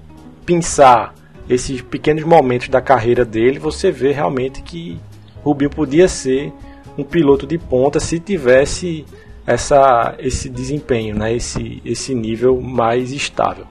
pensar 0.45 1.13
esses 1.49 1.81
pequenos 1.81 2.23
momentos 2.23 2.69
da 2.69 2.81
carreira 2.81 3.23
dele, 3.23 3.59
você 3.59 3.91
vê 3.91 4.11
realmente 4.11 4.61
que 4.61 4.97
Rubinho 5.43 5.69
podia 5.69 6.07
ser 6.07 6.51
um 6.97 7.03
piloto 7.03 7.45
de 7.45 7.57
ponta 7.57 7.99
se 7.99 8.19
tivesse 8.19 9.05
essa, 9.45 10.15
esse 10.19 10.49
desempenho, 10.49 11.15
né? 11.15 11.33
esse, 11.33 11.81
esse 11.85 12.15
nível 12.15 12.59
mais 12.59 13.11
estável. 13.11 13.67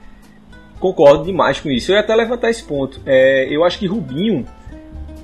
Concordo 0.79 1.25
demais 1.25 1.61
com 1.61 1.71
isso. 1.71 1.91
Eu 1.91 1.97
ia 1.97 2.01
até 2.01 2.15
levantar 2.15 2.51
esse 2.51 2.63
ponto. 2.63 3.01
É, 3.07 3.49
eu 3.51 3.65
acho 3.65 3.79
que 3.79 3.87
Rubinho, 3.87 4.45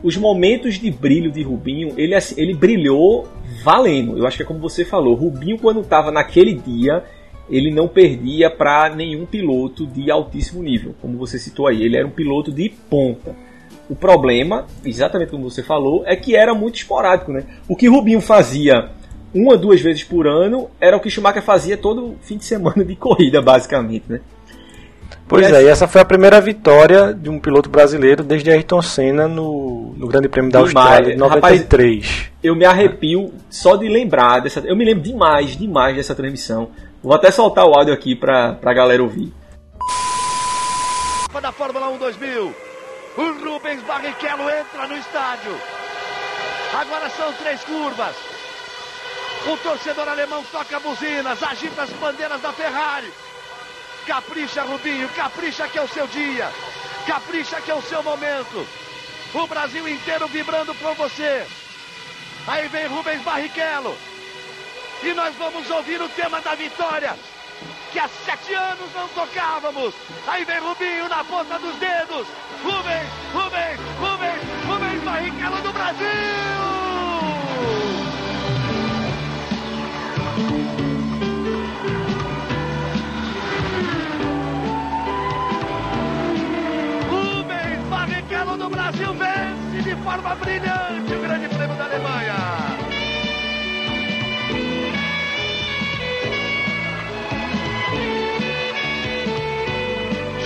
os 0.02 0.16
momentos 0.16 0.74
de 0.78 0.90
brilho 0.90 1.30
de 1.30 1.42
Rubinho, 1.42 1.92
ele, 1.96 2.14
assim, 2.14 2.34
ele 2.38 2.54
brilhou 2.54 3.28
valendo. 3.62 4.18
Eu 4.18 4.26
acho 4.26 4.36
que 4.36 4.42
é 4.42 4.46
como 4.46 4.60
você 4.60 4.84
falou. 4.84 5.14
Rubinho, 5.14 5.58
quando 5.58 5.80
estava 5.80 6.10
naquele 6.10 6.54
dia, 6.54 7.04
ele 7.48 7.70
não 7.70 7.88
perdia 7.88 8.50
para 8.50 8.94
nenhum 8.94 9.26
piloto 9.26 9.86
de 9.86 10.10
altíssimo 10.10 10.62
nível, 10.62 10.94
como 11.00 11.18
você 11.18 11.38
citou 11.38 11.66
aí. 11.66 11.82
Ele 11.82 11.96
era 11.96 12.06
um 12.06 12.10
piloto 12.10 12.52
de 12.52 12.68
ponta. 12.68 13.34
O 13.88 13.96
problema, 13.96 14.66
exatamente 14.84 15.30
como 15.30 15.50
você 15.50 15.62
falou, 15.62 16.04
é 16.06 16.14
que 16.14 16.36
era 16.36 16.54
muito 16.54 16.76
esporádico, 16.76 17.32
né? 17.32 17.44
O 17.68 17.74
que 17.74 17.88
Rubinho 17.88 18.20
fazia 18.20 18.90
uma, 19.34 19.56
duas 19.56 19.80
vezes 19.80 20.04
por 20.04 20.26
ano 20.26 20.68
era 20.80 20.96
o 20.96 21.00
que 21.00 21.10
Schumacher 21.10 21.42
fazia 21.42 21.76
todo 21.76 22.16
fim 22.20 22.36
de 22.36 22.44
semana 22.44 22.84
de 22.84 22.94
corrida, 22.96 23.40
basicamente, 23.40 24.04
né? 24.08 24.20
Pois 25.28 25.48
e 25.48 25.54
é, 25.54 25.62
e 25.62 25.68
essa 25.68 25.86
foi 25.86 26.00
a 26.00 26.04
primeira 26.04 26.40
vitória 26.40 27.14
de 27.14 27.30
um 27.30 27.38
piloto 27.38 27.68
brasileiro 27.68 28.24
desde 28.24 28.50
Ayrton 28.50 28.82
Senna 28.82 29.28
no, 29.28 29.94
no 29.96 30.08
Grande 30.08 30.28
Prêmio 30.28 30.50
da 30.50 30.58
Austrália, 30.58 31.14
em 31.14 31.16
93. 31.16 32.04
Rapaz, 32.04 32.32
eu 32.42 32.56
me 32.56 32.64
arrepio 32.64 33.32
só 33.48 33.76
de 33.76 33.88
lembrar 33.88 34.40
dessa. 34.40 34.60
Eu 34.60 34.76
me 34.76 34.84
lembro 34.84 35.02
demais, 35.02 35.56
demais 35.56 35.96
dessa 35.96 36.14
transmissão. 36.14 36.70
Vou 37.02 37.14
até 37.14 37.30
soltar 37.30 37.64
o 37.64 37.74
áudio 37.74 37.94
aqui 37.94 38.14
pra, 38.14 38.54
pra 38.54 38.74
galera 38.74 39.02
ouvir. 39.02 39.32
Da 41.40 41.52
Fórmula 41.52 41.88
1 41.90 41.98
2000, 41.98 42.54
o 43.16 43.22
Rubens 43.44 43.82
Barrichello 43.82 44.50
entra 44.50 44.86
no 44.88 44.96
estádio. 44.96 45.52
Agora 46.74 47.08
são 47.10 47.32
três 47.34 47.62
curvas. 47.62 48.16
O 49.46 49.56
torcedor 49.56 50.06
alemão 50.06 50.44
toca 50.52 50.78
buzinas, 50.80 51.42
agita 51.42 51.82
as 51.82 51.90
bandeiras 51.90 52.42
da 52.42 52.52
Ferrari. 52.52 53.10
Capricha, 54.10 54.64
Rubinho, 54.64 55.08
capricha 55.10 55.68
que 55.68 55.78
é 55.78 55.82
o 55.82 55.86
seu 55.86 56.04
dia. 56.08 56.50
Capricha 57.06 57.60
que 57.60 57.70
é 57.70 57.74
o 57.76 57.82
seu 57.82 58.02
momento. 58.02 58.66
O 59.32 59.46
Brasil 59.46 59.86
inteiro 59.86 60.26
vibrando 60.26 60.74
por 60.74 60.96
você. 60.96 61.46
Aí 62.44 62.66
vem 62.66 62.88
Rubens 62.88 63.22
Barrichello. 63.22 63.96
E 65.04 65.14
nós 65.14 65.32
vamos 65.36 65.70
ouvir 65.70 66.02
o 66.02 66.08
tema 66.08 66.40
da 66.40 66.56
vitória. 66.56 67.16
Que 67.92 68.00
há 68.00 68.08
sete 68.26 68.52
anos 68.52 68.92
não 68.92 69.06
tocávamos. 69.10 69.94
Aí 70.26 70.44
vem 70.44 70.58
Rubinho 70.58 71.08
na 71.08 71.22
ponta 71.22 71.56
dos 71.60 71.76
dedos. 71.76 72.26
Rubens, 72.64 73.08
Rubens, 73.32 73.49
forma 90.10 90.34
brilhante 90.34 91.14
o 91.14 91.20
Grande 91.20 91.48
Prêmio 91.48 91.76
da 91.76 91.84
Alemanha. 91.84 92.34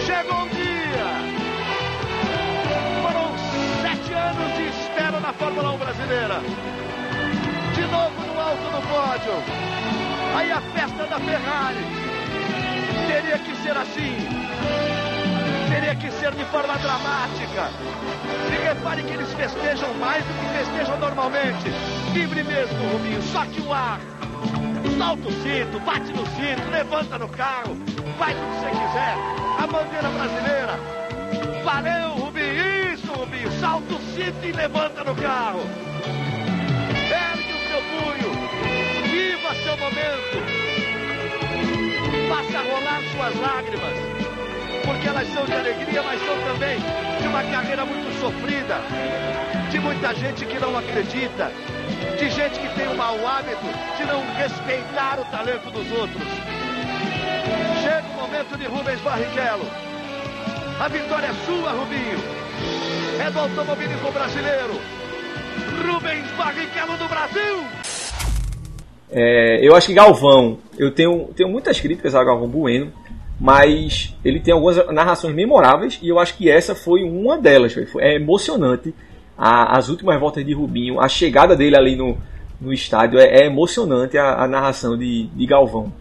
Chegou 0.04 0.42
um 0.42 0.48
dia. 0.48 1.08
Foram 3.00 3.38
sete 3.80 4.12
anos 4.12 4.54
de 4.54 4.68
espera 4.68 5.18
na 5.18 5.32
Fórmula 5.32 5.72
1 5.72 5.78
brasileira. 5.78 6.40
De 7.74 7.86
novo 7.86 8.20
no 8.20 8.38
alto 8.38 8.64
do 8.64 8.82
pódio. 8.86 9.32
Aí 10.36 10.52
a 10.52 10.60
festa 10.60 11.06
da 11.06 11.18
Ferrari. 11.18 11.86
Teria 13.06 13.38
que 13.38 13.56
ser 13.62 13.78
assim. 13.78 14.53
Teria 15.74 15.96
que 15.96 16.08
ser 16.12 16.30
de 16.30 16.44
forma 16.44 16.78
dramática. 16.78 17.68
E 18.48 18.64
repare 18.64 19.02
que 19.02 19.12
eles 19.12 19.32
festejam 19.34 19.92
mais 19.94 20.24
do 20.24 20.32
que 20.32 20.46
festejam 20.56 20.96
normalmente. 21.00 21.68
Livre 22.12 22.44
mesmo, 22.44 22.92
Rubinho. 22.92 23.20
Soque 23.24 23.60
o 23.60 23.72
ar. 23.72 23.98
Solta 24.96 25.28
o 25.28 25.32
cinto, 25.32 25.80
bate 25.80 26.12
no 26.12 26.24
cinto, 26.26 26.70
levanta 26.70 27.18
no 27.18 27.28
carro, 27.28 27.76
faz 28.16 28.36
o 28.36 28.40
que 28.40 28.54
você 28.54 28.70
quiser. 28.70 29.16
A 29.58 29.66
bandeira 29.66 30.08
brasileira. 30.10 30.78
Valeu, 31.64 32.10
Rubinho. 32.24 32.92
Isso, 32.94 33.12
Rubinho. 33.12 33.50
Salta 33.58 33.94
o 33.94 33.98
cinto 34.14 34.46
e 34.46 34.52
levanta 34.52 35.02
no 35.02 35.16
carro. 35.16 35.62
Ergue 37.10 37.52
o 37.52 37.58
seu 37.66 37.82
punho. 37.90 38.30
Viva 39.10 39.54
seu 39.64 39.76
momento. 39.76 40.38
Faça 42.28 42.62
rolar 42.62 43.02
suas 43.12 43.40
lágrimas. 43.40 44.13
Porque 44.84 45.08
elas 45.08 45.26
são 45.32 45.44
de 45.44 45.52
alegria, 45.52 46.02
mas 46.02 46.20
são 46.20 46.36
também 46.52 46.78
de 47.20 47.26
uma 47.28 47.42
carreira 47.44 47.84
muito 47.84 48.20
sofrida. 48.20 48.80
De 49.70 49.78
muita 49.80 50.14
gente 50.14 50.44
que 50.44 50.58
não 50.58 50.76
acredita. 50.76 51.50
De 52.18 52.30
gente 52.30 52.60
que 52.60 52.68
tem 52.74 52.88
o 52.88 52.96
mau 52.96 53.16
hábito 53.26 53.66
de 53.96 54.04
não 54.04 54.22
respeitar 54.34 55.18
o 55.18 55.24
talento 55.24 55.70
dos 55.70 55.90
outros. 55.92 56.22
Chega 57.82 58.06
o 58.08 58.20
momento 58.20 58.58
de 58.58 58.66
Rubens 58.66 59.00
Barrichello. 59.00 59.66
A 60.80 60.88
vitória 60.88 61.26
é 61.26 61.34
sua, 61.46 61.70
Rubinho. 61.70 62.18
É 63.24 63.30
do 63.30 63.38
automobilismo 63.38 64.12
brasileiro. 64.12 64.80
Rubens 65.86 66.30
Barrichello 66.36 66.96
do 66.98 67.08
Brasil. 67.08 67.64
É, 69.10 69.60
eu 69.62 69.76
acho 69.76 69.86
que 69.86 69.94
Galvão, 69.94 70.58
eu 70.76 70.90
tenho, 70.90 71.28
tenho 71.36 71.48
muitas 71.48 71.80
críticas 71.80 72.14
a 72.14 72.24
Galvão 72.24 72.48
Bueno, 72.48 72.92
mas 73.40 74.16
ele 74.24 74.40
tem 74.40 74.54
algumas 74.54 74.76
narrações 74.88 75.34
memoráveis 75.34 75.98
e 76.02 76.08
eu 76.08 76.18
acho 76.18 76.36
que 76.36 76.50
essa 76.50 76.74
foi 76.74 77.02
uma 77.02 77.36
delas. 77.38 77.72
Foi, 77.72 78.02
é 78.02 78.16
emocionante 78.16 78.94
a, 79.36 79.76
as 79.76 79.88
últimas 79.88 80.18
voltas 80.18 80.44
de 80.44 80.52
Rubinho, 80.52 81.00
a 81.00 81.08
chegada 81.08 81.56
dele 81.56 81.76
ali 81.76 81.96
no, 81.96 82.16
no 82.60 82.72
estádio, 82.72 83.18
é, 83.18 83.42
é 83.42 83.46
emocionante 83.46 84.16
a, 84.16 84.44
a, 84.44 84.48
narração 84.48 84.96
de, 84.96 85.26
de 85.26 85.46
Galvão. 85.46 85.92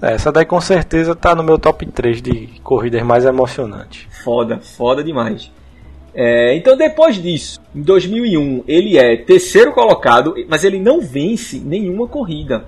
É, 0.00 0.14
essa 0.14 0.32
daí 0.32 0.44
com 0.44 0.60
certeza 0.60 1.14
tá 1.14 1.34
no 1.34 1.42
meu 1.42 1.58
top 1.58 1.84
3 1.84 2.22
de 2.22 2.48
corridas 2.62 3.02
mais 3.02 3.24
emocionantes. 3.24 4.06
Foda, 4.22 4.58
foda 4.58 5.02
demais. 5.04 5.50
É, 6.14 6.56
então 6.56 6.76
depois 6.76 7.16
disso, 7.16 7.60
em 7.74 7.82
2001, 7.82 8.64
ele 8.66 8.96
é 8.96 9.16
terceiro 9.16 9.72
colocado, 9.72 10.34
mas 10.48 10.64
ele 10.64 10.78
não 10.78 11.00
vence 11.00 11.60
nenhuma 11.60 12.08
corrida. 12.08 12.64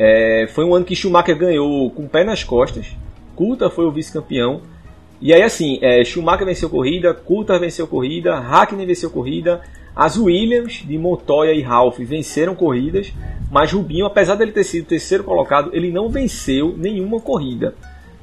É, 0.00 0.46
foi 0.50 0.64
um 0.64 0.76
ano 0.76 0.84
que 0.84 0.94
Schumacher 0.94 1.36
ganhou 1.36 1.90
com 1.90 2.04
o 2.04 2.08
pé 2.08 2.22
nas 2.22 2.44
costas. 2.44 2.86
Coulter 3.34 3.68
foi 3.68 3.84
o 3.84 3.90
vice-campeão. 3.90 4.62
E 5.20 5.34
aí, 5.34 5.42
assim, 5.42 5.80
é, 5.82 6.04
Schumacher 6.04 6.46
venceu 6.46 6.70
corrida, 6.70 7.12
Coulter 7.12 7.58
venceu 7.58 7.88
corrida, 7.88 8.38
Hackney 8.38 8.86
venceu 8.86 9.10
corrida, 9.10 9.60
as 9.96 10.16
Williams 10.16 10.84
de 10.86 10.96
Montoya 10.96 11.52
e 11.52 11.60
Ralph 11.60 11.98
venceram 11.98 12.54
corridas, 12.54 13.12
mas 13.50 13.72
Rubinho, 13.72 14.06
apesar 14.06 14.36
dele 14.36 14.52
ter 14.52 14.62
sido 14.62 14.86
terceiro 14.86 15.24
colocado, 15.24 15.70
ele 15.72 15.90
não 15.90 16.08
venceu 16.08 16.72
nenhuma 16.76 17.20
corrida. 17.20 17.74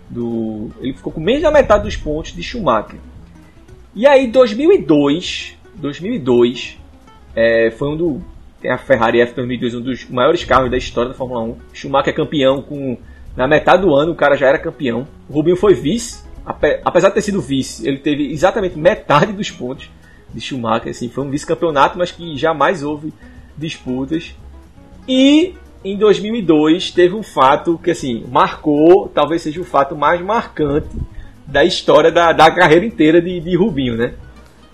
Do, 0.10 0.70
ele 0.80 0.94
ficou 0.94 1.12
com 1.12 1.20
menos 1.20 1.42
da 1.42 1.52
metade 1.52 1.84
dos 1.84 1.98
pontos 1.98 2.34
de 2.34 2.42
Schumacher. 2.42 3.00
E 3.94 4.08
aí, 4.08 4.28
2002, 4.28 5.58
2002 5.76 6.78
é, 7.36 7.70
foi 7.72 7.90
um 7.90 7.98
do 7.98 8.22
tem 8.62 8.72
a 8.72 8.78
Ferrari 8.78 9.20
F2002, 9.20 9.78
um 9.78 9.82
dos 9.82 10.10
maiores 10.10 10.44
carros 10.44 10.72
da 10.72 10.78
história 10.78 11.12
da 11.12 11.18
Fórmula 11.18 11.42
1. 11.42 11.58
Schumacher 11.74 12.14
é 12.14 12.16
campeão 12.16 12.62
com 12.62 12.98
na 13.36 13.48
metade 13.48 13.82
do 13.82 13.94
ano, 13.94 14.14
o 14.14 14.16
cara 14.16 14.36
já 14.36 14.48
era 14.48 14.58
campeão. 14.58 15.08
O 15.30 15.34
Rubinho 15.34 15.58
foi 15.58 15.74
vice 15.74 16.26
apesar 16.84 17.10
de 17.10 17.16
ter 17.16 17.22
sido 17.22 17.42
vice, 17.42 17.88
ele 17.88 17.98
teve 17.98 18.32
exatamente 18.32 18.78
metade 18.78 19.34
dos 19.34 19.50
pontos 19.50 19.90
de 20.32 20.40
Schumacher. 20.40 20.92
Assim, 20.92 21.10
foi 21.10 21.24
um 21.24 21.30
vice-campeonato, 21.30 21.98
mas 21.98 22.12
que 22.12 22.38
jamais 22.38 22.84
houve 22.84 23.12
disputas. 23.58 24.36
E 25.08 25.56
em 25.84 25.98
2002 25.98 26.92
teve 26.92 27.16
um 27.16 27.24
fato 27.24 27.80
que 27.84 27.92
assim 27.92 28.24
marcou, 28.32 29.08
talvez 29.08 29.42
seja 29.42 29.62
o 29.62 29.66
fato 29.66 29.96
mais 29.96 30.22
marcante 30.22 30.90
da 31.46 31.64
história 31.64 32.12
da, 32.12 32.32
da 32.32 32.52
carreira 32.52 32.86
inteira 32.86 33.22
de, 33.22 33.40
de 33.40 33.56
Rubinho, 33.56 33.96
né? 33.96 34.14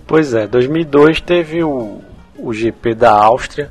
Pois 0.07 0.33
é, 0.33 0.47
2002 0.47 1.21
teve 1.21 1.63
o, 1.63 2.01
o 2.41 2.53
GP 2.53 2.95
da 2.95 3.11
Áustria, 3.11 3.69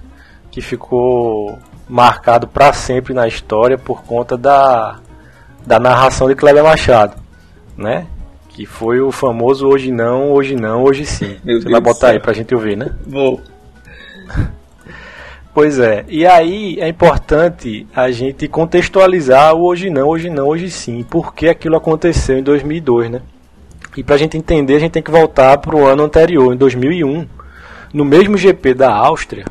que 0.51 0.61
ficou 0.61 1.59
marcado 1.89 2.47
para 2.47 2.73
sempre 2.73 3.13
na 3.13 3.27
história 3.27 3.77
por 3.77 4.03
conta 4.05 4.37
da, 4.37 4.99
da 5.67 5.79
narração 5.79 6.29
de 6.29 6.35
Kleber 6.35 6.63
Machado, 6.63 7.17
né? 7.77 8.07
Que 8.49 8.65
foi 8.65 9.01
o 9.01 9.11
famoso 9.11 9.67
hoje 9.67 9.91
não, 9.91 10.33
hoje 10.33 10.55
não, 10.55 10.85
hoje 10.85 11.05
sim. 11.05 11.37
Meu 11.45 11.57
Você 11.57 11.65
Deus 11.69 11.73
vai 11.73 11.81
botar 11.81 12.11
aí 12.11 12.21
pra 12.21 12.33
gente 12.33 12.55
ouvir, 12.55 12.77
né? 12.77 12.91
Vou. 13.07 13.41
Pois 15.53 15.81
é. 15.81 16.05
E 16.09 16.25
aí 16.25 16.79
é 16.79 16.89
importante 16.89 17.85
a 17.93 18.09
gente 18.13 18.47
contextualizar 18.47 19.53
o 19.53 19.65
hoje 19.67 19.91
não, 19.91 20.09
hoje 20.09 20.31
não, 20.31 20.47
hoje 20.47 20.71
sim. 20.71 21.03
Por 21.03 21.35
que 21.35 21.49
aquilo 21.49 21.77
aconteceu 21.77 22.39
em 22.39 22.43
2002, 22.43 23.11
né? 23.11 23.21
E 23.97 24.05
para 24.05 24.15
a 24.15 24.19
gente 24.19 24.37
entender, 24.37 24.77
a 24.77 24.79
gente 24.79 24.93
tem 24.93 25.03
que 25.03 25.11
voltar 25.11 25.59
para 25.59 25.75
o 25.75 25.85
ano 25.85 26.05
anterior, 26.05 26.55
em 26.55 26.57
2001. 26.57 27.27
No 27.93 28.05
mesmo 28.05 28.37
GP 28.37 28.75
da 28.75 28.95
Áustria, 28.95 29.45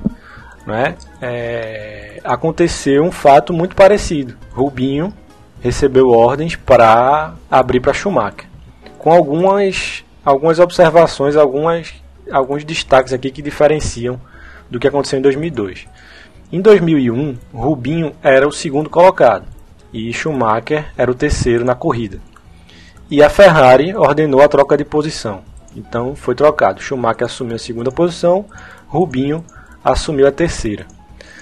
né, 0.65 0.95
é, 1.21 2.21
aconteceu 2.23 3.03
um 3.03 3.11
fato 3.11 3.51
muito 3.51 3.75
parecido. 3.75 4.35
Rubinho 4.51 5.13
recebeu 5.61 6.09
ordens 6.09 6.55
para 6.55 7.33
abrir 7.51 7.79
para 7.79 7.93
Schumacher. 7.93 8.47
Com 8.97 9.11
algumas, 9.11 10.03
algumas 10.23 10.59
observações, 10.59 11.35
algumas, 11.35 11.93
alguns 12.31 12.63
destaques 12.63 13.13
aqui 13.13 13.29
que 13.29 13.41
diferenciam 13.41 14.19
do 14.69 14.79
que 14.79 14.87
aconteceu 14.87 15.19
em 15.19 15.21
2002. 15.21 15.87
Em 16.51 16.61
2001, 16.61 17.37
Rubinho 17.53 18.13
era 18.23 18.47
o 18.47 18.51
segundo 18.51 18.89
colocado 18.89 19.45
e 19.93 20.13
Schumacher 20.13 20.85
era 20.97 21.11
o 21.11 21.15
terceiro 21.15 21.65
na 21.65 21.75
corrida. 21.75 22.19
E 23.11 23.23
a 23.23 23.29
Ferrari 23.29 23.95
ordenou 23.95 24.41
a 24.41 24.47
troca 24.47 24.77
de 24.77 24.85
posição. 24.85 25.41
Então 25.75 26.15
foi 26.15 26.35
trocado. 26.35 26.81
Schumacher 26.81 27.25
assumiu 27.25 27.55
a 27.55 27.59
segunda 27.59 27.91
posição, 27.91 28.45
Rubinho 28.87 29.43
assumiu 29.83 30.27
a 30.27 30.31
terceira. 30.31 30.85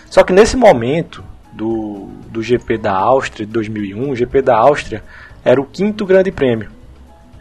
Só 0.09 0.23
que 0.23 0.34
nesse 0.34 0.55
momento 0.55 1.23
do, 1.51 2.09
do 2.30 2.41
GP 2.41 2.78
da 2.78 2.93
Áustria 2.93 3.45
de 3.45 3.51
2001, 3.51 4.09
o 4.09 4.15
GP 4.15 4.41
da 4.41 4.57
Áustria 4.57 5.03
era 5.43 5.59
o 5.59 5.65
quinto 5.65 6.05
grande 6.05 6.32
prêmio. 6.32 6.69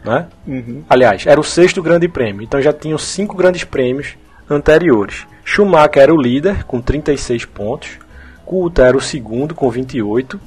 Né? 0.03 0.27
Uhum. 0.47 0.83
Aliás, 0.89 1.25
era 1.25 1.39
o 1.39 1.43
sexto 1.43 1.81
grande 1.81 2.07
prêmio. 2.07 2.41
Então 2.41 2.61
já 2.61 2.73
tinham 2.73 2.97
cinco 2.97 3.35
grandes 3.35 3.63
prêmios 3.63 4.15
anteriores. 4.49 5.27
Schumacher 5.43 6.03
era 6.03 6.13
o 6.13 6.21
líder 6.21 6.63
com 6.63 6.81
36 6.81 7.45
pontos, 7.45 7.99
Coulter 8.45 8.85
era 8.85 8.97
o 8.97 9.01
segundo 9.01 9.53
com 9.53 9.69
28 9.69 10.39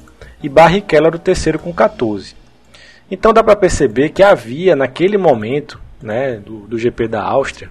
e 0.43 0.49
Barrichello 0.49 1.07
era 1.07 1.15
o 1.15 1.19
terceiro 1.19 1.59
com 1.59 1.73
14. 1.73 2.35
Então 3.09 3.33
dá 3.33 3.43
para 3.43 3.55
perceber 3.55 4.09
que 4.09 4.23
havia 4.23 4.75
naquele 4.75 5.17
momento, 5.17 5.80
né, 6.01 6.37
do, 6.37 6.67
do 6.67 6.77
GP 6.77 7.07
da 7.07 7.23
Áustria, 7.23 7.69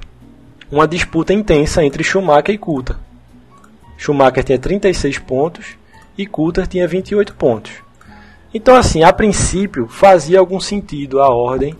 uma 0.70 0.87
disputa 0.87 1.33
intensa 1.33 1.85
entre 1.85 2.05
Schumacher 2.05 2.55
e 2.55 2.59
Coulter. 2.59 2.97
Schumacher 3.97 4.45
tinha 4.45 4.59
36 4.59 5.18
pontos 5.18 5.76
e 6.16 6.26
Coulter 6.26 6.66
tinha 6.66 6.87
28 6.87 7.35
pontos. 7.35 7.72
Então, 8.53 8.74
assim, 8.74 9.03
a 9.03 9.12
princípio 9.12 9.87
fazia 9.89 10.39
algum 10.39 10.59
sentido 10.59 11.20
a 11.20 11.28
ordem 11.28 11.76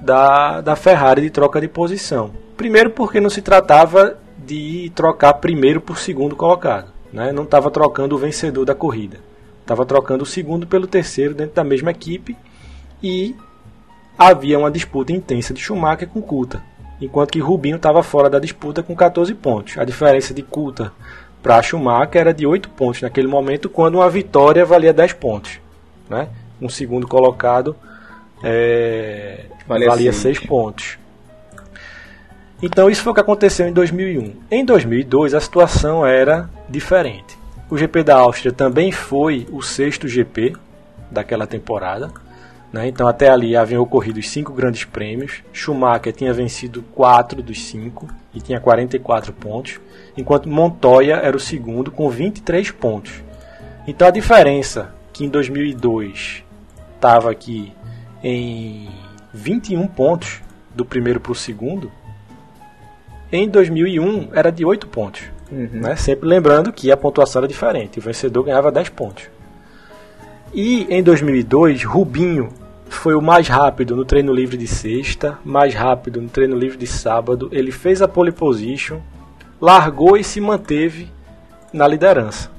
da, 0.00 0.60
da 0.60 0.76
Ferrari 0.76 1.22
de 1.22 1.30
troca 1.30 1.60
de 1.60 1.68
posição. 1.68 2.30
Primeiro, 2.56 2.90
porque 2.90 3.20
não 3.20 3.28
se 3.28 3.42
tratava 3.42 4.16
de 4.38 4.90
trocar 4.94 5.34
primeiro 5.34 5.80
por 5.80 5.98
segundo 5.98 6.36
colocado. 6.36 6.90
Né? 7.12 7.32
Não 7.32 7.42
estava 7.42 7.70
trocando 7.70 8.14
o 8.14 8.18
vencedor 8.18 8.64
da 8.64 8.74
corrida. 8.74 9.18
Estava 9.60 9.84
trocando 9.84 10.22
o 10.22 10.26
segundo 10.26 10.66
pelo 10.66 10.86
terceiro 10.86 11.34
dentro 11.34 11.54
da 11.54 11.64
mesma 11.64 11.90
equipe 11.90 12.36
e 13.02 13.34
havia 14.18 14.58
uma 14.58 14.70
disputa 14.70 15.12
intensa 15.12 15.52
de 15.52 15.60
Schumacher 15.60 16.08
com 16.08 16.22
Coulter, 16.22 16.60
enquanto 17.00 17.32
que 17.32 17.40
Rubinho 17.40 17.76
estava 17.76 18.02
fora 18.02 18.30
da 18.30 18.38
disputa 18.38 18.82
com 18.82 18.94
14 18.94 19.34
pontos. 19.34 19.78
A 19.78 19.84
diferença 19.84 20.32
de 20.32 20.42
Coulter 20.42 20.90
para 21.42 21.62
Schumacher 21.62 22.20
era 22.20 22.34
de 22.34 22.46
8 22.46 22.70
pontos 22.70 23.02
naquele 23.02 23.28
momento, 23.28 23.68
quando 23.68 23.96
uma 23.96 24.10
vitória 24.10 24.64
valia 24.64 24.92
10 24.92 25.12
pontos. 25.14 25.60
Né? 26.08 26.28
Um 26.60 26.68
segundo 26.68 27.06
colocado 27.06 27.76
é, 28.42 29.44
valia, 29.66 29.88
valia 29.88 30.12
6 30.12 30.40
pontos. 30.40 30.98
Então 32.62 32.88
isso 32.88 33.02
foi 33.02 33.12
o 33.12 33.14
que 33.14 33.20
aconteceu 33.20 33.68
em 33.68 33.72
2001. 33.72 34.34
Em 34.50 34.64
2002 34.64 35.34
a 35.34 35.40
situação 35.40 36.06
era 36.06 36.48
diferente. 36.68 37.36
O 37.68 37.76
GP 37.76 38.02
da 38.02 38.16
Áustria 38.16 38.52
também 38.52 38.92
foi 38.92 39.46
o 39.50 39.60
sexto 39.60 40.08
GP 40.08 40.54
daquela 41.10 41.46
temporada. 41.46 42.10
Né? 42.72 42.88
Então 42.88 43.06
até 43.06 43.28
ali 43.28 43.56
haviam 43.56 43.82
ocorrido 43.82 44.18
os 44.18 44.28
cinco 44.28 44.52
grandes 44.52 44.84
prêmios. 44.84 45.42
Schumacher 45.52 46.12
tinha 46.12 46.32
vencido 46.32 46.82
quatro 46.94 47.42
dos 47.42 47.64
cinco 47.64 48.08
e 48.34 48.40
tinha 48.40 48.60
44 48.60 49.32
pontos, 49.32 49.80
enquanto 50.16 50.48
Montoya 50.48 51.16
era 51.16 51.36
o 51.36 51.40
segundo 51.40 51.90
com 51.90 52.08
23 52.10 52.70
pontos. 52.72 53.24
Então 53.86 54.06
a 54.06 54.10
diferença 54.10 54.94
que 55.12 55.24
em 55.24 55.28
2002 55.28 56.44
estava 56.94 57.30
aqui 57.30 57.72
em 58.22 58.88
21 59.32 59.86
pontos 59.86 60.42
do 60.74 60.84
primeiro 60.84 61.20
para 61.20 61.32
o 61.32 61.34
segundo, 61.34 61.90
em 63.32 63.48
2001 63.48 64.30
era 64.34 64.50
de 64.50 64.64
8 64.64 64.86
pontos. 64.88 65.22
Uhum. 65.50 65.68
Né? 65.72 65.96
Sempre 65.96 66.28
lembrando 66.28 66.72
que 66.72 66.90
a 66.90 66.96
pontuação 66.96 67.40
era 67.40 67.48
diferente, 67.48 67.98
o 67.98 68.02
vencedor 68.02 68.42
ganhava 68.44 68.70
10 68.70 68.88
pontos. 68.90 69.30
E 70.56 70.86
em 70.88 71.02
2002, 71.02 71.84
Rubinho 71.84 72.48
foi 72.88 73.14
o 73.14 73.20
mais 73.20 73.46
rápido 73.46 73.94
no 73.94 74.06
treino 74.06 74.32
livre 74.32 74.56
de 74.56 74.66
sexta, 74.66 75.38
mais 75.44 75.74
rápido 75.74 76.18
no 76.18 76.30
treino 76.30 76.56
livre 76.56 76.78
de 76.78 76.86
sábado. 76.86 77.50
Ele 77.52 77.70
fez 77.70 78.00
a 78.00 78.08
pole 78.08 78.32
position, 78.32 79.00
largou 79.60 80.16
e 80.16 80.24
se 80.24 80.40
manteve 80.40 81.08
na 81.74 81.86
liderança. 81.86 82.50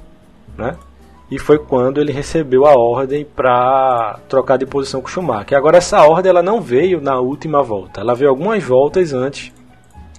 Né? 0.56 0.76
E 1.32 1.40
foi 1.40 1.58
quando 1.58 2.00
ele 2.00 2.12
recebeu 2.12 2.68
a 2.68 2.78
ordem 2.78 3.26
para 3.26 4.20
trocar 4.30 4.58
de 4.58 4.68
posição 4.68 5.02
com 5.02 5.08
Schumacher. 5.08 5.58
Agora 5.58 5.78
essa 5.78 6.06
ordem 6.06 6.30
ela 6.30 6.44
não 6.44 6.62
veio 6.62 7.02
na 7.02 7.20
última 7.20 7.64
volta, 7.64 8.02
ela 8.02 8.14
veio 8.14 8.30
algumas 8.30 8.64
voltas 8.64 9.12
antes. 9.12 9.52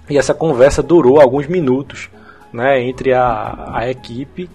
E 0.09 0.17
essa 0.17 0.33
conversa 0.33 0.83
durou 0.83 1.21
alguns 1.21 1.47
minutos 1.47 2.09
né, 2.51 2.81
entre 2.81 3.13
a, 3.13 3.71
a 3.73 3.89
equipe 3.89 4.49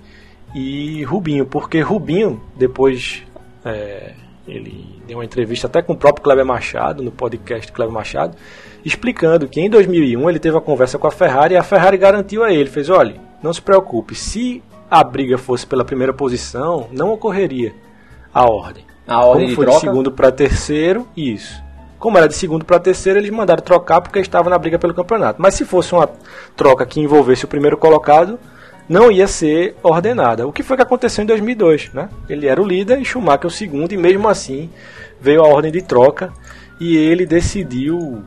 e 0.54 1.02
Rubinho, 1.04 1.44
porque 1.44 1.80
Rubinho, 1.80 2.40
depois 2.56 3.22
é, 3.64 4.12
ele 4.46 5.02
deu 5.06 5.18
uma 5.18 5.24
entrevista 5.24 5.66
até 5.66 5.82
com 5.82 5.94
o 5.94 5.96
próprio 5.96 6.22
Kleber 6.22 6.44
Machado, 6.44 7.02
no 7.02 7.10
podcast 7.10 7.72
Kleber 7.72 7.92
Machado, 7.92 8.36
explicando 8.84 9.48
que 9.48 9.60
em 9.60 9.68
2001 9.68 10.28
ele 10.30 10.38
teve 10.38 10.54
uma 10.54 10.60
conversa 10.60 10.98
com 10.98 11.06
a 11.06 11.10
Ferrari 11.10 11.54
e 11.54 11.56
a 11.56 11.62
Ferrari 11.62 11.96
garantiu 11.96 12.44
a 12.44 12.52
ele, 12.52 12.68
fez, 12.68 12.88
olha, 12.88 13.16
não 13.42 13.52
se 13.52 13.60
preocupe, 13.60 14.14
se 14.14 14.62
a 14.90 15.02
briga 15.02 15.36
fosse 15.36 15.66
pela 15.66 15.84
primeira 15.84 16.12
posição, 16.12 16.88
não 16.92 17.12
ocorreria 17.12 17.74
a 18.32 18.44
ordem. 18.44 18.84
A 19.06 19.24
ordem 19.24 19.46
Como 19.46 19.56
foi 19.56 19.66
de, 19.66 19.72
de 19.72 19.80
segundo 19.80 20.12
para 20.12 20.30
terceiro, 20.30 21.08
isso. 21.16 21.62
Como 21.98 22.18
era 22.18 22.28
de 22.28 22.34
segundo 22.34 22.64
para 22.64 22.78
terceiro, 22.78 23.18
eles 23.18 23.30
mandaram 23.30 23.62
trocar 23.62 24.00
porque 24.00 24.18
estava 24.18 24.50
na 24.50 24.58
briga 24.58 24.78
pelo 24.78 24.94
campeonato. 24.94 25.40
Mas 25.40 25.54
se 25.54 25.64
fosse 25.64 25.94
uma 25.94 26.08
troca 26.54 26.84
que 26.84 27.00
envolvesse 27.00 27.44
o 27.44 27.48
primeiro 27.48 27.76
colocado, 27.76 28.38
não 28.88 29.10
ia 29.10 29.26
ser 29.26 29.76
ordenada. 29.82 30.46
O 30.46 30.52
que 30.52 30.62
foi 30.62 30.76
que 30.76 30.82
aconteceu 30.82 31.22
em 31.22 31.26
2002, 31.26 31.92
né? 31.92 32.08
Ele 32.28 32.46
era 32.46 32.60
o 32.60 32.66
líder 32.66 33.00
e 33.00 33.04
Schumacher 33.04 33.46
o 33.46 33.50
segundo 33.50 33.92
e 33.92 33.96
mesmo 33.96 34.28
assim 34.28 34.70
veio 35.20 35.42
a 35.42 35.48
ordem 35.48 35.72
de 35.72 35.82
troca 35.82 36.32
e 36.80 36.96
ele 36.96 37.24
decidiu 37.24 38.22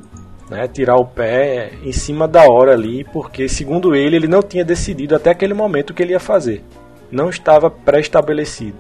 né, 0.50 0.68
tirar 0.68 0.96
o 0.96 1.06
pé 1.06 1.72
em 1.84 1.92
cima 1.92 2.28
da 2.28 2.50
hora 2.50 2.74
ali, 2.74 3.04
porque 3.04 3.48
segundo 3.48 3.96
ele 3.96 4.16
ele 4.16 4.28
não 4.28 4.42
tinha 4.42 4.64
decidido 4.64 5.16
até 5.16 5.30
aquele 5.30 5.54
momento 5.54 5.92
o 5.92 5.94
que 5.94 6.02
ele 6.02 6.14
ia 6.14 6.20
fazer. 6.20 6.64
Não 7.12 7.30
estava 7.30 7.70
pré-estabelecido. 7.70 8.78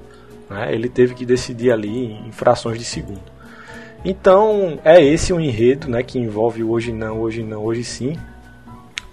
Né? 0.49 0.73
Ele 0.73 0.89
teve 0.89 1.13
que 1.13 1.25
decidir 1.25 1.71
ali 1.71 2.13
em 2.13 2.31
frações 2.31 2.79
de 2.79 2.85
segundo. 2.85 3.37
Então 4.03 4.79
é 4.83 5.03
esse 5.03 5.33
o 5.33 5.39
enredo 5.39 5.89
né, 5.89 6.01
que 6.01 6.17
envolve 6.17 6.63
hoje 6.63 6.91
não, 6.91 7.19
hoje 7.19 7.43
não, 7.43 7.63
hoje 7.63 7.83
sim. 7.83 8.17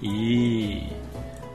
E 0.02 0.84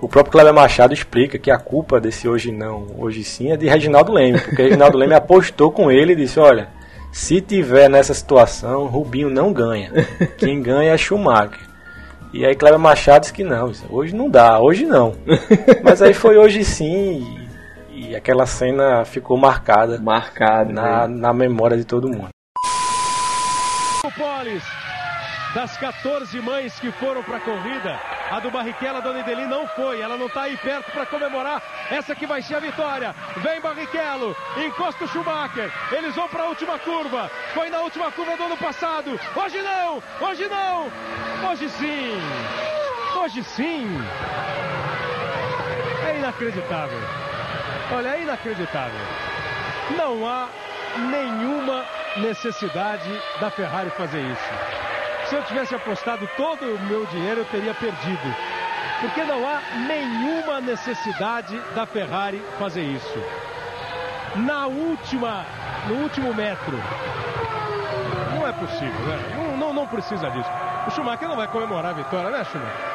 o 0.01 0.07
próprio 0.07 0.31
Cleber 0.31 0.53
Machado 0.53 0.93
explica 0.93 1.37
que 1.37 1.51
a 1.51 1.57
culpa 1.57 1.99
desse 1.99 2.27
hoje 2.27 2.51
não, 2.51 2.87
hoje 2.97 3.23
sim 3.23 3.51
é 3.51 3.57
de 3.57 3.67
Reginaldo 3.67 4.13
Leme, 4.13 4.39
porque 4.39 4.63
Reginaldo 4.63 4.97
Leme 4.97 5.13
apostou 5.13 5.71
com 5.71 5.91
ele 5.91 6.13
e 6.13 6.15
disse: 6.15 6.39
Olha, 6.39 6.69
se 7.11 7.41
tiver 7.41 7.89
nessa 7.89 8.13
situação, 8.13 8.87
Rubinho 8.87 9.29
não 9.29 9.51
ganha. 9.51 9.91
Quem 10.37 10.61
ganha 10.61 10.93
é 10.93 10.97
Schumacher. 10.97 11.67
E 12.31 12.45
aí 12.45 12.55
Cleber 12.55 12.79
Machado 12.79 13.21
disse 13.21 13.33
que 13.33 13.43
não, 13.43 13.71
hoje 13.89 14.15
não 14.15 14.29
dá, 14.29 14.59
hoje 14.59 14.85
não. 14.85 15.15
Mas 15.83 16.01
aí 16.01 16.13
foi 16.13 16.37
hoje 16.37 16.63
sim 16.63 17.49
e, 17.89 18.11
e 18.11 18.15
aquela 18.15 18.45
cena 18.45 19.03
ficou 19.03 19.35
marcada, 19.35 19.99
marcada 19.99 20.71
na, 20.71 21.07
na 21.07 21.33
memória 21.33 21.75
de 21.75 21.83
todo 21.83 22.07
mundo. 22.07 22.29
Polis 24.17 24.78
das 25.53 25.77
14 25.77 26.39
mães 26.41 26.79
que 26.79 26.91
foram 26.91 27.23
para 27.23 27.37
a 27.37 27.39
corrida. 27.39 27.99
A 28.31 28.39
do 28.39 28.51
Barrichello, 28.51 28.97
a 28.97 29.01
Dona 29.01 29.19
Ideli 29.19 29.45
não 29.45 29.67
foi. 29.67 30.01
Ela 30.01 30.17
não 30.17 30.27
está 30.27 30.43
aí 30.43 30.57
perto 30.57 30.91
para 30.91 31.05
comemorar. 31.05 31.61
Essa 31.89 32.15
que 32.15 32.27
vai 32.27 32.41
ser 32.41 32.55
a 32.55 32.59
vitória. 32.59 33.15
Vem 33.37 33.59
Barrichello, 33.59 34.35
encosta 34.57 35.05
o 35.05 35.07
Schumacher. 35.07 35.71
Eles 35.91 36.15
vão 36.15 36.27
para 36.27 36.43
a 36.43 36.47
última 36.47 36.77
curva. 36.79 37.29
Foi 37.53 37.69
na 37.69 37.79
última 37.79 38.11
curva 38.11 38.37
do 38.37 38.43
ano 38.43 38.57
passado. 38.57 39.19
Hoje 39.35 39.61
não, 39.61 40.03
hoje 40.21 40.47
não. 40.47 40.91
Hoje 41.49 41.69
sim. 41.69 42.13
Hoje 43.15 43.43
sim. 43.43 43.87
inacreditável. 46.19 46.99
Olha, 47.91 48.09
é 48.09 48.21
inacreditável. 48.21 48.99
Não 49.97 50.27
há 50.27 50.47
nenhuma 50.97 51.85
necessidade 52.17 53.09
da 53.39 53.49
Ferrari 53.49 53.89
fazer 53.91 54.21
isso. 54.21 54.78
Se 55.29 55.35
eu 55.35 55.43
tivesse 55.43 55.75
apostado 55.75 56.27
todo 56.35 56.65
o 56.65 56.79
meu 56.79 57.05
dinheiro, 57.05 57.41
eu 57.41 57.45
teria 57.45 57.71
perdido. 57.75 58.35
Porque 58.99 59.23
não 59.23 59.47
há 59.47 59.61
nenhuma 59.87 60.59
necessidade 60.59 61.55
da 61.75 61.85
Ferrari 61.85 62.43
fazer 62.57 62.81
isso. 62.81 63.23
Na 64.37 64.65
última, 64.65 65.45
no 65.87 65.97
último 66.01 66.33
metro. 66.33 66.75
Não 68.33 68.47
é 68.47 68.51
possível, 68.53 69.05
né? 69.05 69.35
Não, 69.37 69.57
não, 69.57 69.73
não 69.73 69.87
precisa 69.87 70.31
disso. 70.31 70.49
O 70.87 70.89
Schumacher 70.89 71.27
não 71.27 71.35
vai 71.35 71.47
comemorar 71.47 71.91
a 71.91 71.93
vitória, 71.93 72.31
né, 72.31 72.43
Schumacher? 72.45 72.89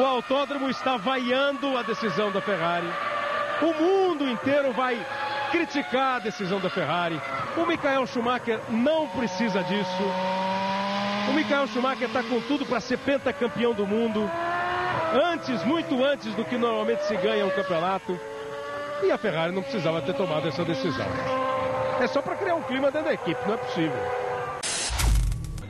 O 0.00 0.04
autódromo 0.04 0.68
está 0.68 0.96
vaiando 0.96 1.78
a 1.78 1.82
decisão 1.82 2.32
da 2.32 2.40
Ferrari. 2.40 2.90
O 3.62 3.72
mundo 3.72 4.28
inteiro 4.28 4.72
vai 4.72 4.98
criticar 5.56 6.16
a 6.16 6.18
decisão 6.18 6.60
da 6.60 6.68
Ferrari. 6.68 7.18
O 7.56 7.64
Michael 7.64 8.06
Schumacher 8.06 8.60
não 8.68 9.08
precisa 9.08 9.62
disso. 9.62 10.02
O 11.30 11.32
Michael 11.32 11.66
Schumacher 11.68 12.08
está 12.08 12.22
com 12.22 12.40
tudo 12.42 12.66
para 12.66 12.78
ser 12.78 12.98
pentacampeão 12.98 13.72
do 13.72 13.86
mundo. 13.86 14.30
Antes, 15.14 15.64
muito 15.64 16.04
antes 16.04 16.34
do 16.34 16.44
que 16.44 16.58
normalmente 16.58 17.04
se 17.04 17.16
ganha 17.16 17.46
um 17.46 17.50
campeonato. 17.50 18.18
E 19.02 19.10
a 19.10 19.16
Ferrari 19.16 19.52
não 19.52 19.62
precisava 19.62 20.02
ter 20.02 20.14
tomado 20.14 20.46
essa 20.46 20.64
decisão. 20.64 21.06
É 22.00 22.06
só 22.06 22.20
para 22.20 22.36
criar 22.36 22.54
um 22.54 22.62
clima 22.62 22.90
dentro 22.90 23.08
da 23.08 23.14
equipe, 23.14 23.40
não 23.46 23.54
é 23.54 23.56
possível. 23.56 23.98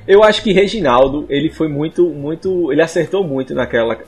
Eu 0.06 0.22
acho 0.24 0.42
que 0.42 0.52
Reginaldo, 0.52 1.26
ele 1.28 1.50
foi 1.50 1.68
muito, 1.68 2.08
muito, 2.10 2.72
ele 2.72 2.82
acertou 2.82 3.24
muito 3.24 3.54
naquela, 3.54 3.98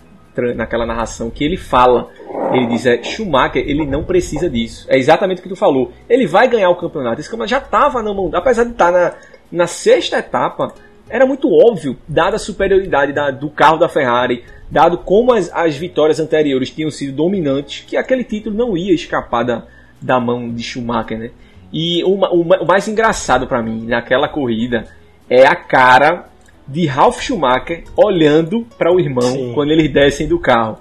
naquela 0.54 0.86
narração 0.86 1.30
que 1.30 1.44
ele 1.44 1.56
fala. 1.56 2.10
Ele 2.52 2.66
diz, 2.66 2.86
é, 2.86 3.02
Schumacher, 3.02 3.62
ele 3.66 3.86
não 3.86 4.04
precisa 4.04 4.48
disso. 4.48 4.86
É 4.88 4.96
exatamente 4.96 5.40
o 5.40 5.42
que 5.42 5.48
tu 5.48 5.56
falou. 5.56 5.92
Ele 6.08 6.26
vai 6.26 6.48
ganhar 6.48 6.70
o 6.70 6.76
campeonato. 6.76 7.20
Esse 7.20 7.28
campeonato 7.28 7.50
já 7.50 7.58
estava 7.58 8.02
na 8.02 8.12
mão, 8.12 8.30
apesar 8.32 8.64
de 8.64 8.72
estar 8.72 8.92
tá 8.92 8.98
na, 8.98 9.14
na 9.50 9.66
sexta 9.66 10.18
etapa, 10.18 10.72
era 11.08 11.26
muito 11.26 11.48
óbvio, 11.50 11.96
dada 12.06 12.36
a 12.36 12.38
superioridade 12.38 13.12
da, 13.12 13.30
do 13.30 13.50
carro 13.50 13.78
da 13.78 13.88
Ferrari, 13.88 14.44
dado 14.70 14.98
como 14.98 15.32
as, 15.32 15.50
as 15.52 15.76
vitórias 15.76 16.20
anteriores 16.20 16.70
tinham 16.70 16.90
sido 16.90 17.16
dominantes, 17.16 17.84
que 17.86 17.96
aquele 17.96 18.24
título 18.24 18.56
não 18.56 18.76
ia 18.76 18.94
escapar 18.94 19.44
da, 19.44 19.64
da 20.00 20.20
mão 20.20 20.50
de 20.50 20.62
Schumacher, 20.62 21.18
né? 21.18 21.30
E 21.72 22.02
o, 22.04 22.14
o, 22.14 22.66
mais 22.66 22.88
engraçado 22.88 23.46
para 23.46 23.62
mim 23.62 23.86
naquela 23.86 24.28
corrida 24.28 24.86
é 25.28 25.46
a 25.46 25.54
cara 25.54 26.28
de 26.68 26.86
Ralf 26.86 27.20
Schumacher 27.20 27.84
olhando 27.96 28.66
para 28.76 28.92
o 28.92 29.00
irmão 29.00 29.22
Sim. 29.22 29.52
quando 29.54 29.70
eles 29.70 29.90
descem 29.90 30.28
do 30.28 30.38
carro. 30.38 30.78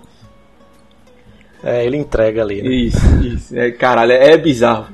É, 1.63 1.85
ele 1.85 1.97
entrega 1.97 2.41
ali, 2.41 2.61
né? 2.61 2.69
Isso, 2.69 3.25
isso. 3.25 3.57
É, 3.57 3.71
caralho, 3.71 4.11
é 4.11 4.37
bizarro. 4.37 4.87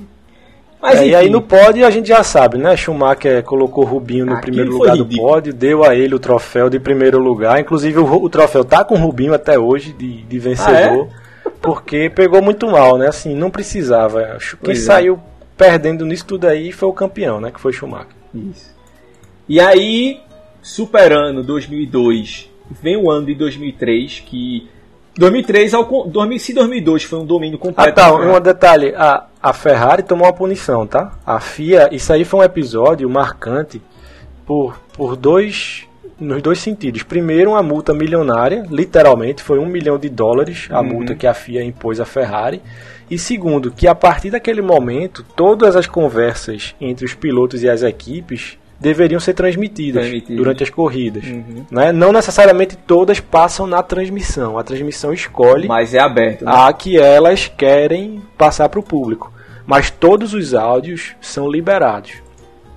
Mas, 0.81 0.99
é, 0.99 1.07
e 1.07 1.15
aí 1.15 1.29
no 1.29 1.41
pódio 1.41 1.85
a 1.87 1.89
gente 1.89 2.09
já 2.09 2.21
sabe, 2.23 2.57
né? 2.57 2.75
Schumacher 2.75 3.41
colocou 3.43 3.85
Rubinho 3.85 4.25
no 4.25 4.39
primeiro 4.41 4.71
lugar 4.71 4.97
do 4.97 5.05
pódio, 5.05 5.53
deu 5.53 5.83
a 5.83 5.95
ele 5.95 6.13
o 6.13 6.19
troféu 6.19 6.69
de 6.69 6.77
primeiro 6.77 7.19
lugar. 7.19 7.59
Inclusive 7.59 7.99
o, 7.99 8.05
o 8.05 8.29
troféu 8.29 8.65
tá 8.65 8.83
com 8.83 8.95
o 8.95 8.97
Rubinho 8.97 9.33
até 9.33 9.57
hoje, 9.57 9.93
de, 9.93 10.23
de 10.23 10.39
vencedor. 10.39 11.09
Ah, 11.09 11.49
é? 11.49 11.49
Porque 11.61 12.09
pegou 12.09 12.41
muito 12.41 12.69
mal, 12.69 12.97
né? 12.97 13.07
Assim, 13.07 13.33
não 13.33 13.49
precisava. 13.49 14.37
Quem 14.39 14.57
pois 14.61 14.79
é. 14.79 14.81
saiu 14.81 15.15
é. 15.15 15.19
perdendo 15.55 16.05
nisso 16.05 16.25
tudo 16.25 16.47
aí 16.47 16.73
foi 16.73 16.89
o 16.89 16.93
campeão, 16.93 17.39
né? 17.39 17.49
Que 17.49 17.61
foi 17.61 17.71
Schumacher. 17.71 18.07
Isso. 18.33 18.73
E 19.47 19.61
aí, 19.61 20.19
superando 20.63 21.43
2002, 21.43 22.49
vem 22.81 22.95
o 22.95 23.11
ano 23.11 23.27
de 23.27 23.35
2003, 23.35 24.23
que 24.25 24.67
2003, 25.15 25.73
ao, 25.73 25.87
se 26.39 26.53
2002 26.53 27.03
foi 27.03 27.19
um 27.19 27.25
domínio 27.25 27.59
completo. 27.59 27.89
Ah, 27.89 27.93
tá, 27.93 28.13
um 28.13 28.39
detalhe, 28.39 28.95
a, 28.95 29.27
a 29.41 29.53
Ferrari 29.53 30.01
tomou 30.01 30.25
uma 30.25 30.33
punição, 30.33 30.87
tá? 30.87 31.19
A 31.25 31.39
FIA, 31.39 31.89
isso 31.91 32.11
aí 32.11 32.23
foi 32.25 32.39
um 32.39 32.43
episódio 32.43 33.07
marcante 33.09 33.79
por, 34.45 34.79
por 34.93 35.15
dois, 35.15 35.85
nos 36.19 36.41
dois 36.41 36.59
sentidos. 36.59 37.03
Primeiro, 37.03 37.51
uma 37.51 37.61
multa 37.61 37.93
milionária, 37.93 38.65
literalmente, 38.71 39.43
foi 39.43 39.59
um 39.59 39.67
milhão 39.67 39.99
de 39.99 40.09
dólares 40.09 40.67
a 40.71 40.79
uhum. 40.79 40.87
multa 40.87 41.13
que 41.13 41.27
a 41.27 41.33
FIA 41.33 41.63
impôs 41.63 41.99
à 41.99 42.05
Ferrari. 42.05 42.61
E 43.11 43.19
segundo, 43.19 43.69
que 43.69 43.87
a 43.87 43.93
partir 43.93 44.31
daquele 44.31 44.61
momento, 44.61 45.23
todas 45.35 45.75
as 45.75 45.85
conversas 45.85 46.73
entre 46.81 47.05
os 47.05 47.13
pilotos 47.13 47.61
e 47.61 47.69
as 47.69 47.83
equipes 47.83 48.57
deveriam 48.83 49.19
ser 49.19 49.33
transmitidas 49.33 50.11
durante 50.27 50.61
as 50.61 50.69
corridas. 50.69 51.23
Uhum. 51.23 51.65
Né? 51.71 51.93
Não 51.93 52.11
necessariamente 52.11 52.75
todas 52.75 53.21
passam 53.21 53.65
na 53.65 53.81
transmissão. 53.81 54.57
A 54.57 54.63
transmissão 54.63 55.13
escolhe 55.13 55.69
Mas 55.69 55.93
é 55.93 55.99
aberto, 55.99 56.43
né? 56.43 56.51
a 56.53 56.71
que 56.73 56.99
elas 56.99 57.47
querem 57.47 58.21
passar 58.37 58.67
para 58.67 58.81
o 58.81 58.83
público. 58.83 59.31
Mas 59.65 59.89
todos 59.89 60.33
os 60.33 60.53
áudios 60.53 61.15
são 61.21 61.49
liberados. 61.49 62.11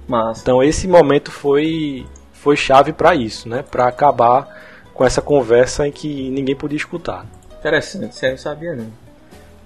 Massa. 0.06 0.42
Então 0.42 0.62
esse 0.62 0.86
momento 0.86 1.32
foi, 1.32 2.06
foi 2.32 2.56
chave 2.56 2.92
para 2.92 3.12
isso, 3.16 3.48
né? 3.48 3.64
para 3.68 3.88
acabar 3.88 4.46
com 4.94 5.04
essa 5.04 5.20
conversa 5.20 5.88
em 5.88 5.90
que 5.90 6.30
ninguém 6.30 6.54
podia 6.54 6.76
escutar. 6.76 7.26
Interessante, 7.58 8.14
você 8.14 8.30
não 8.30 8.38
sabia 8.38 8.76
não. 8.76 8.86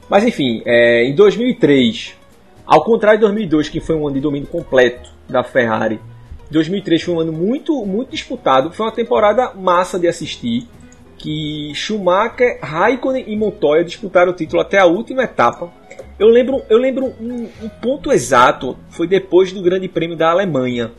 Mas 0.08 0.24
enfim, 0.24 0.62
é, 0.64 1.04
em 1.04 1.14
2003, 1.14 2.16
ao 2.64 2.82
contrário 2.82 3.18
de 3.18 3.26
2002, 3.26 3.68
que 3.68 3.78
foi 3.78 3.94
um 3.94 4.06
ano 4.06 4.14
de 4.14 4.22
domínio 4.22 4.48
completo 4.48 5.10
da 5.28 5.44
Ferrari, 5.44 6.00
2003 6.50 7.02
foi 7.02 7.14
um 7.14 7.20
ano 7.20 7.32
muito, 7.32 7.84
muito 7.86 8.10
disputado. 8.10 8.72
Foi 8.72 8.86
uma 8.86 8.92
temporada 8.92 9.52
massa 9.54 9.98
de 9.98 10.08
assistir. 10.08 10.66
Que 11.16 11.72
Schumacher, 11.74 12.58
Raikkonen 12.62 13.24
e 13.26 13.36
Montoya 13.36 13.84
disputaram 13.84 14.32
o 14.32 14.34
título 14.34 14.62
até 14.62 14.78
a 14.78 14.86
última 14.86 15.24
etapa. 15.24 15.70
Eu 16.18 16.28
lembro, 16.28 16.62
eu 16.68 16.78
lembro 16.78 17.06
um, 17.20 17.48
um 17.62 17.68
ponto 17.68 18.10
exato. 18.10 18.76
Foi 18.88 19.06
depois 19.06 19.52
do 19.52 19.62
Grande 19.62 19.88
Prêmio 19.88 20.16
da 20.16 20.30
Alemanha. 20.30 20.92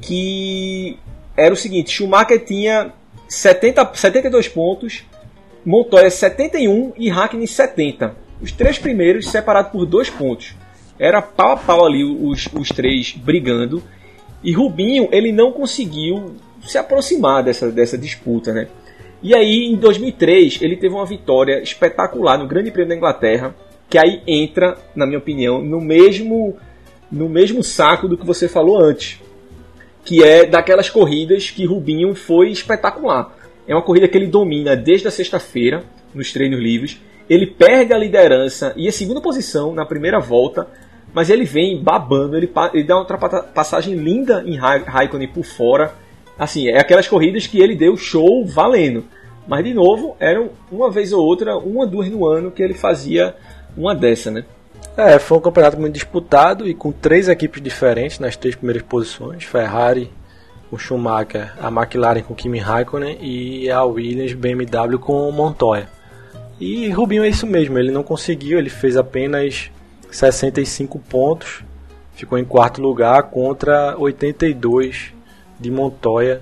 Que 0.00 0.98
era 1.36 1.52
o 1.52 1.56
seguinte: 1.56 1.90
Schumacher 1.90 2.42
tinha 2.44 2.92
70, 3.28 3.90
72 3.94 4.48
pontos, 4.48 5.04
Montoya 5.64 6.10
71 6.10 6.92
e 6.96 7.10
Hakkinen 7.10 7.46
70. 7.46 8.16
Os 8.40 8.52
três 8.52 8.78
primeiros 8.78 9.30
separados 9.30 9.72
por 9.72 9.86
dois 9.86 10.10
pontos. 10.10 10.54
Era 10.98 11.22
pau 11.22 11.52
a 11.52 11.56
pau 11.56 11.84
ali 11.84 12.04
os, 12.04 12.48
os 12.52 12.68
três 12.68 13.12
brigando. 13.12 13.82
E 14.44 14.52
Rubinho, 14.52 15.08
ele 15.10 15.32
não 15.32 15.50
conseguiu 15.50 16.36
se 16.62 16.78
aproximar 16.78 17.42
dessa, 17.42 17.72
dessa 17.72 17.96
disputa, 17.98 18.52
né? 18.52 18.68
E 19.22 19.34
aí, 19.34 19.64
em 19.64 19.76
2003, 19.76 20.60
ele 20.60 20.76
teve 20.76 20.94
uma 20.94 21.06
vitória 21.06 21.62
espetacular 21.62 22.38
no 22.38 22.46
Grande 22.46 22.70
Prêmio 22.70 22.90
da 22.90 22.96
Inglaterra, 22.96 23.54
que 23.88 23.96
aí 23.96 24.20
entra, 24.26 24.76
na 24.94 25.06
minha 25.06 25.18
opinião, 25.18 25.62
no 25.62 25.80
mesmo 25.80 26.56
no 27.10 27.28
mesmo 27.28 27.62
saco 27.62 28.08
do 28.08 28.18
que 28.18 28.26
você 28.26 28.48
falou 28.48 28.82
antes, 28.82 29.20
que 30.04 30.22
é 30.22 30.44
daquelas 30.44 30.90
corridas 30.90 31.50
que 31.50 31.64
Rubinho 31.64 32.14
foi 32.14 32.50
espetacular. 32.50 33.36
É 33.66 33.74
uma 33.74 33.82
corrida 33.82 34.08
que 34.08 34.18
ele 34.18 34.26
domina 34.26 34.76
desde 34.76 35.06
a 35.06 35.10
sexta-feira 35.10 35.84
nos 36.12 36.32
treinos 36.32 36.60
livres. 36.60 37.00
Ele 37.30 37.46
perde 37.46 37.92
a 37.92 37.98
liderança 37.98 38.74
e 38.76 38.88
a 38.88 38.92
segunda 38.92 39.20
posição 39.20 39.72
na 39.72 39.86
primeira 39.86 40.18
volta 40.18 40.66
mas 41.14 41.30
ele 41.30 41.44
vem 41.44 41.80
babando, 41.80 42.36
ele, 42.36 42.50
ele 42.74 42.84
dá 42.84 42.96
uma 42.96 43.02
ultrapassagem 43.02 43.94
linda 43.94 44.42
em 44.44 44.56
Raikkonen 44.56 45.28
por 45.28 45.44
fora. 45.44 45.94
Assim, 46.36 46.68
é 46.68 46.80
aquelas 46.80 47.06
corridas 47.06 47.46
que 47.46 47.60
ele 47.60 47.76
deu 47.76 47.96
show 47.96 48.44
valendo. 48.44 49.04
Mas 49.46 49.64
de 49.64 49.72
novo, 49.72 50.16
eram 50.18 50.50
uma 50.72 50.90
vez 50.90 51.12
ou 51.12 51.24
outra, 51.24 51.56
uma, 51.56 51.86
duas 51.86 52.10
no 52.10 52.26
ano 52.26 52.50
que 52.50 52.62
ele 52.62 52.74
fazia 52.74 53.36
uma 53.76 53.94
dessa, 53.94 54.30
né? 54.30 54.44
É, 54.96 55.18
foi 55.18 55.38
um 55.38 55.40
campeonato 55.40 55.78
muito 55.78 55.94
disputado 55.94 56.68
e 56.68 56.74
com 56.74 56.90
três 56.90 57.28
equipes 57.28 57.62
diferentes 57.62 58.18
nas 58.18 58.36
três 58.36 58.56
primeiras 58.56 58.82
posições: 58.82 59.44
Ferrari 59.44 60.10
com 60.70 60.78
Schumacher, 60.78 61.52
a 61.60 61.68
McLaren 61.68 62.22
com 62.22 62.34
Kimi 62.34 62.58
Raikkonen 62.58 63.18
e 63.20 63.70
a 63.70 63.84
Williams 63.84 64.32
BMW 64.32 64.98
com 64.98 65.30
Montoya. 65.30 65.88
E 66.58 66.88
Rubinho 66.90 67.24
é 67.24 67.28
isso 67.28 67.46
mesmo, 67.46 67.78
ele 67.78 67.90
não 67.90 68.02
conseguiu, 68.02 68.58
ele 68.58 68.70
fez 68.70 68.96
apenas 68.96 69.70
65 70.14 70.98
pontos, 70.98 71.64
ficou 72.14 72.38
em 72.38 72.44
quarto 72.44 72.80
lugar 72.80 73.24
contra 73.24 73.96
82 73.98 75.12
de 75.58 75.70
Montoya, 75.70 76.40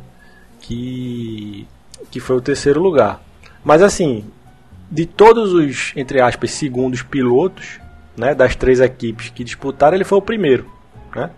que, 0.60 1.66
que 2.10 2.20
foi 2.20 2.36
o 2.36 2.40
terceiro 2.40 2.80
lugar. 2.80 3.22
Mas 3.64 3.82
assim, 3.82 4.24
de 4.90 5.06
todos 5.06 5.52
os, 5.52 5.92
entre 5.96 6.20
aspas, 6.20 6.50
segundos 6.50 7.02
pilotos, 7.02 7.80
né, 8.16 8.34
das 8.34 8.54
três 8.54 8.78
equipes 8.78 9.30
que 9.30 9.42
disputaram, 9.42 9.96
ele 9.96 10.04
foi 10.04 10.18
o 10.18 10.22
primeiro. 10.22 10.66
Né? 11.14 11.30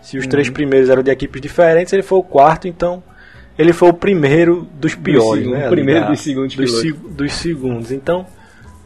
Se 0.00 0.16
os 0.16 0.24
uhum. 0.24 0.30
três 0.30 0.48
primeiros 0.48 0.88
eram 0.88 1.02
de 1.02 1.10
equipes 1.10 1.42
diferentes, 1.42 1.92
ele 1.92 2.02
foi 2.02 2.18
o 2.18 2.22
quarto, 2.22 2.68
então 2.68 3.02
ele 3.58 3.72
foi 3.72 3.88
o 3.88 3.92
primeiro 3.92 4.68
dos 4.74 4.94
piores. 4.94 5.44
Do 5.44 5.50
né, 5.50 5.66
o 5.66 5.70
primeiro 5.70 6.06
dos 6.06 6.20
segundos 6.20 6.54
dos, 6.54 6.92
dos 6.92 7.32
segundos. 7.32 7.90
Então, 7.90 8.24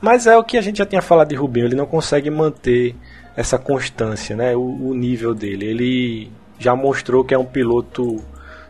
mas 0.00 0.26
é 0.26 0.36
o 0.36 0.44
que 0.44 0.56
a 0.56 0.60
gente 0.60 0.78
já 0.78 0.86
tinha 0.86 1.02
falado 1.02 1.28
de 1.28 1.34
Rubinho, 1.34 1.66
ele 1.66 1.76
não 1.76 1.86
consegue 1.86 2.30
manter 2.30 2.94
essa 3.36 3.58
constância, 3.58 4.36
né? 4.36 4.54
O, 4.54 4.60
o 4.60 4.94
nível 4.94 5.34
dele. 5.34 5.66
Ele 5.66 6.32
já 6.58 6.76
mostrou 6.76 7.24
que 7.24 7.34
é 7.34 7.38
um 7.38 7.44
piloto 7.44 8.22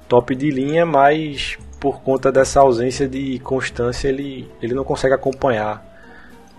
top 0.09 0.35
de 0.35 0.51
linha, 0.51 0.87
mas 0.87 1.59
por 1.79 2.01
conta 2.01 2.33
dessa 2.33 2.61
ausência 2.61 3.07
de 3.07 3.39
constância, 3.41 4.09
ele, 4.09 4.49
ele 4.63 4.75
não 4.75 4.85
consegue 4.85 5.15
acompanhar 5.15 5.85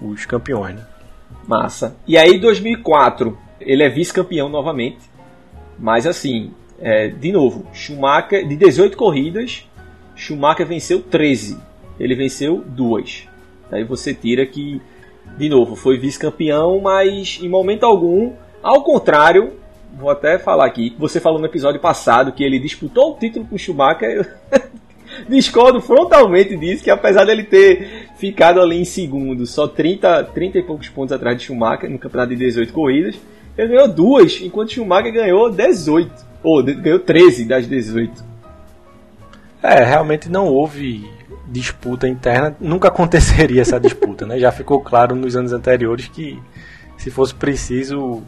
os 0.01 0.25
campeões. 0.25 0.75
Né? 0.75 0.85
Massa. 1.47 1.95
E 2.07 2.17
aí, 2.17 2.39
2004, 2.39 3.37
ele 3.59 3.83
é 3.83 3.89
vice-campeão 3.89 4.49
novamente. 4.49 4.99
Mas 5.77 6.05
assim, 6.05 6.53
é, 6.79 7.07
de 7.07 7.31
novo, 7.31 7.65
Schumacher, 7.73 8.47
de 8.47 8.55
18 8.55 8.95
corridas, 8.95 9.67
Schumacher 10.15 10.65
venceu 10.65 11.01
13. 11.01 11.57
Ele 11.99 12.15
venceu 12.15 12.63
duas. 12.65 13.27
Aí 13.71 13.83
você 13.83 14.13
tira 14.13 14.45
que, 14.45 14.81
de 15.37 15.49
novo, 15.49 15.75
foi 15.75 15.97
vice-campeão, 15.97 16.79
mas 16.79 17.39
em 17.41 17.49
momento 17.49 17.85
algum, 17.85 18.33
ao 18.61 18.83
contrário, 18.83 19.53
vou 19.97 20.09
até 20.09 20.37
falar 20.37 20.65
aqui, 20.65 20.95
você 20.99 21.19
falou 21.19 21.39
no 21.39 21.45
episódio 21.45 21.79
passado 21.79 22.31
que 22.31 22.43
ele 22.43 22.59
disputou 22.59 23.13
o 23.13 23.19
título 23.19 23.45
com 23.45 23.57
Schumacher. 23.57 24.33
discordo 25.29 25.81
frontalmente 25.81 26.55
disso, 26.57 26.83
que 26.83 26.89
apesar 26.89 27.25
dele 27.25 27.43
ter 27.43 28.09
ficado 28.17 28.59
ali 28.59 28.79
em 28.79 28.85
segundo, 28.85 29.45
só 29.45 29.67
30, 29.67 30.23
30 30.25 30.57
e 30.59 30.63
poucos 30.63 30.89
pontos 30.89 31.13
atrás 31.13 31.37
de 31.37 31.45
Schumacher, 31.45 31.89
no 31.89 31.99
campeonato 31.99 32.31
de 32.31 32.37
18 32.37 32.73
corridas, 32.73 33.15
ele 33.57 33.69
ganhou 33.69 33.87
duas, 33.87 34.41
enquanto 34.41 34.73
Schumacher 34.73 35.13
ganhou 35.13 35.49
18, 35.49 36.11
ou 36.43 36.63
ganhou 36.63 36.99
13 36.99 37.45
das 37.45 37.67
18. 37.67 38.23
É, 39.63 39.83
realmente 39.83 40.29
não 40.29 40.47
houve 40.47 41.09
disputa 41.47 42.07
interna, 42.07 42.55
nunca 42.59 42.87
aconteceria 42.89 43.61
essa 43.61 43.79
disputa, 43.79 44.25
né? 44.25 44.39
Já 44.39 44.51
ficou 44.51 44.81
claro 44.81 45.15
nos 45.15 45.35
anos 45.35 45.53
anteriores 45.53 46.07
que 46.07 46.41
se 46.97 47.11
fosse 47.11 47.35
preciso 47.35 48.23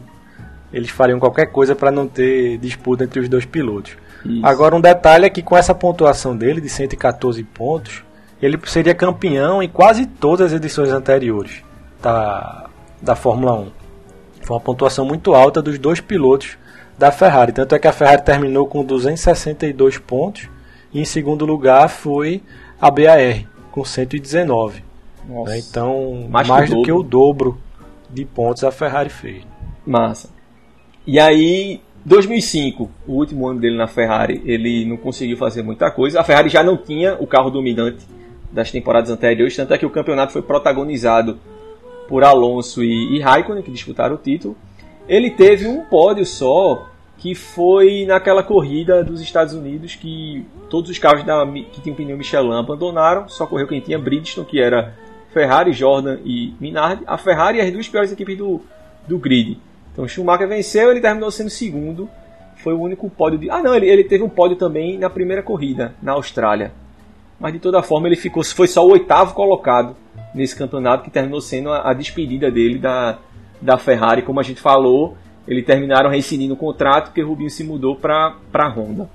eles 0.72 0.90
fariam 0.90 1.18
qualquer 1.18 1.46
coisa 1.46 1.74
para 1.74 1.90
não 1.90 2.06
ter 2.06 2.58
disputa 2.58 3.04
entre 3.04 3.20
os 3.20 3.28
dois 3.28 3.44
pilotos. 3.44 3.96
Isso. 4.24 4.44
Agora, 4.44 4.76
um 4.76 4.80
detalhe 4.80 5.24
é 5.24 5.30
que 5.30 5.42
com 5.42 5.56
essa 5.56 5.74
pontuação 5.74 6.36
dele, 6.36 6.60
de 6.60 6.68
114 6.68 7.42
pontos, 7.44 8.04
ele 8.40 8.58
seria 8.66 8.94
campeão 8.94 9.62
em 9.62 9.68
quase 9.68 10.06
todas 10.06 10.48
as 10.48 10.52
edições 10.52 10.90
anteriores 10.90 11.62
da, 12.02 12.68
da 13.00 13.16
Fórmula 13.16 13.54
1. 13.54 13.72
Foi 14.42 14.56
uma 14.56 14.62
pontuação 14.62 15.04
muito 15.04 15.34
alta 15.34 15.62
dos 15.62 15.78
dois 15.78 16.00
pilotos 16.00 16.58
da 16.98 17.10
Ferrari. 17.10 17.52
Tanto 17.52 17.74
é 17.74 17.78
que 17.78 17.88
a 17.88 17.92
Ferrari 17.92 18.22
terminou 18.22 18.66
com 18.66 18.84
262 18.84 19.98
pontos 19.98 20.48
e 20.92 21.00
em 21.00 21.04
segundo 21.04 21.44
lugar 21.46 21.88
foi 21.88 22.42
a 22.80 22.90
BAR 22.90 23.44
com 23.70 23.84
119. 23.84 24.82
Né? 25.26 25.58
Então, 25.58 26.26
mais, 26.30 26.48
mais 26.48 26.70
do 26.70 26.82
que 26.82 26.92
o 26.92 27.02
dobro 27.02 27.58
de 28.08 28.24
pontos 28.24 28.64
a 28.64 28.70
Ferrari 28.70 29.10
fez. 29.10 29.42
Massa. 29.86 30.30
E 31.06 31.18
aí, 31.18 31.80
2005, 32.04 32.90
o 33.06 33.12
último 33.12 33.48
ano 33.48 33.60
dele 33.60 33.76
na 33.76 33.86
Ferrari, 33.86 34.42
ele 34.44 34.84
não 34.84 34.96
conseguiu 34.96 35.36
fazer 35.36 35.62
muita 35.62 35.90
coisa. 35.90 36.20
A 36.20 36.24
Ferrari 36.24 36.48
já 36.48 36.62
não 36.62 36.76
tinha 36.76 37.16
o 37.20 37.26
carro 37.26 37.50
dominante 37.50 38.06
das 38.50 38.70
temporadas 38.70 39.10
anteriores, 39.10 39.54
tanto 39.56 39.74
é 39.74 39.78
que 39.78 39.86
o 39.86 39.90
campeonato 39.90 40.32
foi 40.32 40.42
protagonizado 40.42 41.38
por 42.08 42.24
Alonso 42.24 42.82
e, 42.82 43.16
e 43.16 43.20
Raikkonen, 43.20 43.62
que 43.62 43.70
disputaram 43.70 44.14
o 44.14 44.18
título. 44.18 44.56
Ele 45.06 45.30
teve 45.30 45.66
um 45.66 45.84
pódio 45.84 46.24
só, 46.24 46.88
que 47.18 47.34
foi 47.34 48.06
naquela 48.06 48.42
corrida 48.42 49.02
dos 49.02 49.20
Estados 49.20 49.52
Unidos, 49.52 49.96
que 49.96 50.46
todos 50.70 50.88
os 50.88 50.98
carros 50.98 51.24
da, 51.24 51.44
que 51.46 51.80
tinham 51.80 51.96
pneu 51.96 52.16
Michelin 52.16 52.54
abandonaram, 52.54 53.28
só 53.28 53.44
correu 53.44 53.66
quem 53.66 53.80
tinha 53.80 53.98
Bridgestone, 53.98 54.46
que 54.46 54.60
era 54.60 54.94
Ferrari, 55.32 55.72
Jordan 55.72 56.18
e 56.24 56.54
Minardi. 56.60 57.02
A 57.06 57.18
Ferrari 57.18 57.58
e 57.58 57.60
as 57.60 57.72
duas 57.72 57.88
piores 57.88 58.12
equipes 58.12 58.38
do, 58.38 58.60
do 59.06 59.18
grid. 59.18 59.58
Então 59.92 60.06
Schumacher 60.06 60.48
venceu, 60.48 60.90
ele 60.90 61.00
terminou 61.00 61.30
sendo 61.30 61.50
segundo. 61.50 62.08
Foi 62.62 62.72
o 62.72 62.80
único 62.80 63.10
pódio 63.10 63.38
de. 63.38 63.50
Ah, 63.50 63.62
não, 63.62 63.74
ele, 63.74 63.88
ele 63.88 64.04
teve 64.04 64.22
um 64.22 64.28
pódio 64.28 64.56
também 64.56 64.96
na 64.96 65.10
primeira 65.10 65.42
corrida, 65.42 65.94
na 66.00 66.12
Austrália. 66.12 66.72
Mas 67.38 67.52
de 67.52 67.58
toda 67.58 67.82
forma, 67.82 68.08
ele 68.08 68.16
ficou, 68.16 68.44
foi 68.44 68.66
só 68.66 68.84
o 68.84 68.90
oitavo 68.90 69.34
colocado 69.34 69.96
nesse 70.34 70.56
campeonato, 70.56 71.04
que 71.04 71.10
terminou 71.10 71.40
sendo 71.40 71.70
a, 71.70 71.90
a 71.90 71.94
despedida 71.94 72.50
dele 72.50 72.78
da, 72.78 73.18
da 73.60 73.76
Ferrari. 73.76 74.22
Como 74.22 74.40
a 74.40 74.42
gente 74.42 74.60
falou, 74.60 75.16
eles 75.48 75.64
terminaram 75.64 76.10
rescindindo 76.10 76.54
o 76.54 76.56
contrato 76.56 77.06
porque 77.06 77.22
Rubinho 77.22 77.50
se 77.50 77.64
mudou 77.64 77.96
para 77.96 78.36
a 78.52 78.68
Honda. 78.68 79.08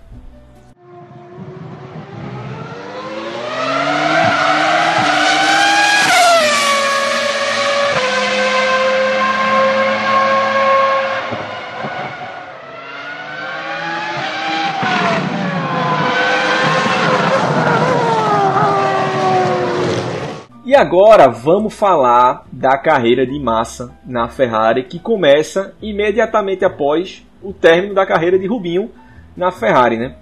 E 20.74 20.76
agora 20.76 21.28
vamos 21.28 21.72
falar 21.72 22.48
da 22.52 22.76
carreira 22.80 23.28
de 23.28 23.40
Massa 23.40 23.96
na 24.04 24.28
Ferrari, 24.28 24.86
que 24.86 24.98
começa 24.98 25.76
imediatamente 25.80 26.66
após 26.66 27.24
o 27.44 27.54
término 27.54 27.94
da 27.94 28.08
carreira 28.08 28.40
de 28.40 28.48
Rubinho 28.48 28.90
na 29.38 29.52
Ferrari, 29.52 29.98
né? 29.98 30.16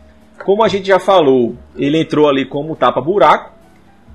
Como 0.44 0.62
a 0.62 0.68
gente 0.68 0.88
já 0.88 1.00
falou, 1.00 1.56
ele 1.78 2.02
entrou 2.02 2.28
ali 2.28 2.44
como 2.44 2.76
tapa-buraco, 2.76 3.54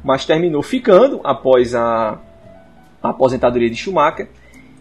mas 0.04 0.26
terminou 0.26 0.62
ficando 0.62 1.22
após 1.24 1.74
a, 1.74 2.20
a 3.02 3.08
aposentadoria 3.08 3.70
de 3.70 3.76
Schumacher. 3.76 4.28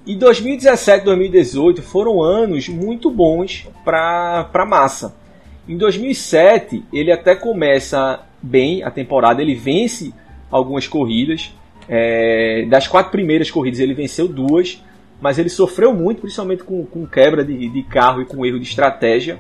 E 0.06 0.14
2017 0.14 1.04
e 1.04 1.06
2018 1.06 1.82
foram 1.82 2.22
anos 2.22 2.68
muito 2.68 3.10
bons 3.10 3.66
para 3.86 4.66
Massa. 4.68 5.16
Em 5.66 5.78
2007, 5.78 6.84
ele 6.92 7.14
até 7.14 7.34
começa 7.34 8.26
bem 8.42 8.84
a 8.84 8.92
temporada, 8.92 9.42
ele 9.42 9.56
vence 9.56 10.14
algumas 10.52 10.88
corridas. 10.88 11.54
É, 11.88 12.66
das 12.68 12.88
quatro 12.88 13.12
primeiras 13.12 13.52
corridas 13.52 13.80
ele 13.80 13.94
venceu 13.94 14.28
duas, 14.28 14.84
mas 15.22 15.38
ele 15.38 15.50
sofreu 15.50 15.94
muito, 15.94 16.22
principalmente 16.22 16.64
com, 16.64 16.86
com 16.86 17.06
quebra 17.06 17.44
de, 17.44 17.70
de 17.70 17.84
carro 17.84 18.22
e 18.22 18.26
com 18.26 18.46
erro 18.46 18.60
de 18.60 18.68
estratégia. 18.68 19.40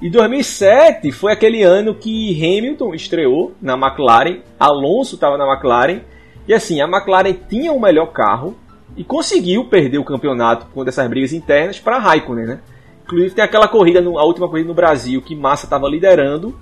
E 0.00 0.10
2007 0.10 1.10
foi 1.10 1.32
aquele 1.32 1.62
ano 1.62 1.94
que 1.94 2.34
Hamilton 2.36 2.94
estreou 2.94 3.54
na 3.62 3.74
McLaren, 3.74 4.40
Alonso 4.58 5.14
estava 5.14 5.38
na 5.38 5.50
McLaren, 5.50 6.00
e 6.46 6.52
assim, 6.52 6.80
a 6.80 6.84
McLaren 6.84 7.34
tinha 7.48 7.72
o 7.72 7.80
melhor 7.80 8.12
carro 8.12 8.56
e 8.96 9.02
conseguiu 9.02 9.64
perder 9.64 9.98
o 9.98 10.04
campeonato 10.04 10.66
com 10.66 10.84
dessas 10.84 11.08
brigas 11.08 11.32
internas 11.32 11.80
para 11.80 11.98
Raikkonen, 11.98 12.46
né? 12.46 12.60
Inclusive 13.04 13.34
tem 13.34 13.44
aquela 13.44 13.68
corrida, 13.68 14.00
a 14.00 14.24
última 14.24 14.48
corrida 14.48 14.68
no 14.68 14.74
Brasil, 14.74 15.22
que 15.22 15.34
Massa 15.34 15.64
estava 15.64 15.88
liderando 15.88 16.58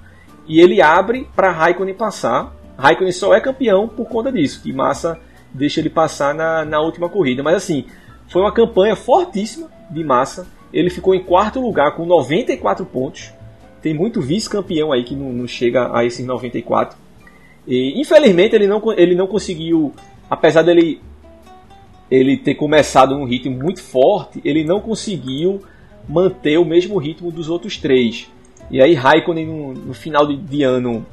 e 0.46 0.60
ele 0.60 0.80
abre 0.80 1.26
para 1.34 1.50
Raikkonen 1.50 1.94
passar. 1.94 2.54
Raikkonen 2.76 3.12
só 3.12 3.34
é 3.34 3.40
campeão 3.40 3.88
por 3.88 4.06
conta 4.06 4.32
disso, 4.32 4.62
que 4.62 4.72
Massa 4.72 5.18
deixa 5.52 5.80
ele 5.80 5.90
passar 5.90 6.34
na, 6.34 6.64
na 6.64 6.80
última 6.80 7.08
corrida. 7.08 7.42
Mas 7.42 7.56
assim, 7.56 7.84
foi 8.28 8.42
uma 8.42 8.52
campanha 8.52 8.96
fortíssima 8.96 9.68
de 9.90 10.02
Massa. 10.02 10.46
Ele 10.72 10.90
ficou 10.90 11.14
em 11.14 11.22
quarto 11.22 11.60
lugar 11.60 11.94
com 11.94 12.04
94 12.04 12.84
pontos. 12.84 13.32
Tem 13.80 13.94
muito 13.94 14.20
vice-campeão 14.20 14.92
aí 14.92 15.04
que 15.04 15.14
não, 15.14 15.32
não, 15.32 15.46
chega 15.46 15.96
a 15.96 16.04
esses 16.04 16.26
94. 16.26 16.98
E, 17.66 18.00
infelizmente 18.00 18.54
ele 18.56 18.66
não, 18.66 18.82
ele 18.96 19.14
não 19.14 19.26
conseguiu, 19.26 19.92
apesar 20.28 20.62
dele 20.62 21.00
ele 22.10 22.36
ter 22.36 22.54
começado 22.54 23.16
num 23.16 23.24
ritmo 23.24 23.56
muito 23.56 23.82
forte, 23.82 24.40
ele 24.44 24.64
não 24.64 24.80
conseguiu 24.80 25.62
manter 26.08 26.58
o 26.58 26.64
mesmo 26.64 26.98
ritmo 26.98 27.30
dos 27.30 27.48
outros 27.48 27.76
três. 27.76 28.30
E 28.70 28.80
aí 28.80 28.94
Raikkonen 28.94 29.46
no, 29.46 29.74
no 29.74 29.94
final 29.94 30.26
de, 30.26 30.36
de 30.36 30.62
ano 30.62 31.06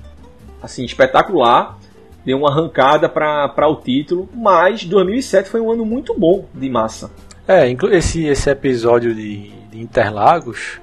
assim, 0.61 0.83
espetacular, 0.83 1.77
deu 2.25 2.37
uma 2.37 2.49
arrancada 2.49 3.09
para 3.09 3.67
o 3.67 3.75
título, 3.75 4.29
mas 4.33 4.85
2007 4.85 5.49
foi 5.49 5.59
um 5.59 5.71
ano 5.71 5.85
muito 5.85 6.17
bom 6.17 6.45
de 6.53 6.69
massa. 6.69 7.11
É, 7.47 7.69
esse, 7.91 8.25
esse 8.25 8.49
episódio 8.49 9.13
de, 9.13 9.49
de 9.71 9.81
Interlagos, 9.81 10.79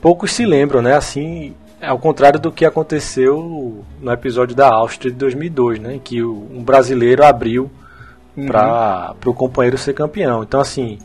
poucos 0.00 0.32
se 0.32 0.46
lembram, 0.46 0.80
né? 0.80 0.94
Assim, 0.94 1.54
ao 1.80 1.98
contrário 1.98 2.40
do 2.40 2.50
que 2.50 2.64
aconteceu 2.64 3.84
no 4.00 4.10
episódio 4.10 4.56
da 4.56 4.68
Áustria 4.68 5.10
de 5.10 5.18
2002, 5.18 5.78
né? 5.78 5.94
Em 5.96 5.98
que 5.98 6.22
o, 6.22 6.48
um 6.50 6.62
brasileiro 6.62 7.24
abriu 7.24 7.70
uhum. 8.36 8.46
para 8.46 9.14
o 9.26 9.34
companheiro 9.34 9.76
ser 9.76 9.92
campeão. 9.92 10.42
Então, 10.42 10.60
assim, 10.60 10.98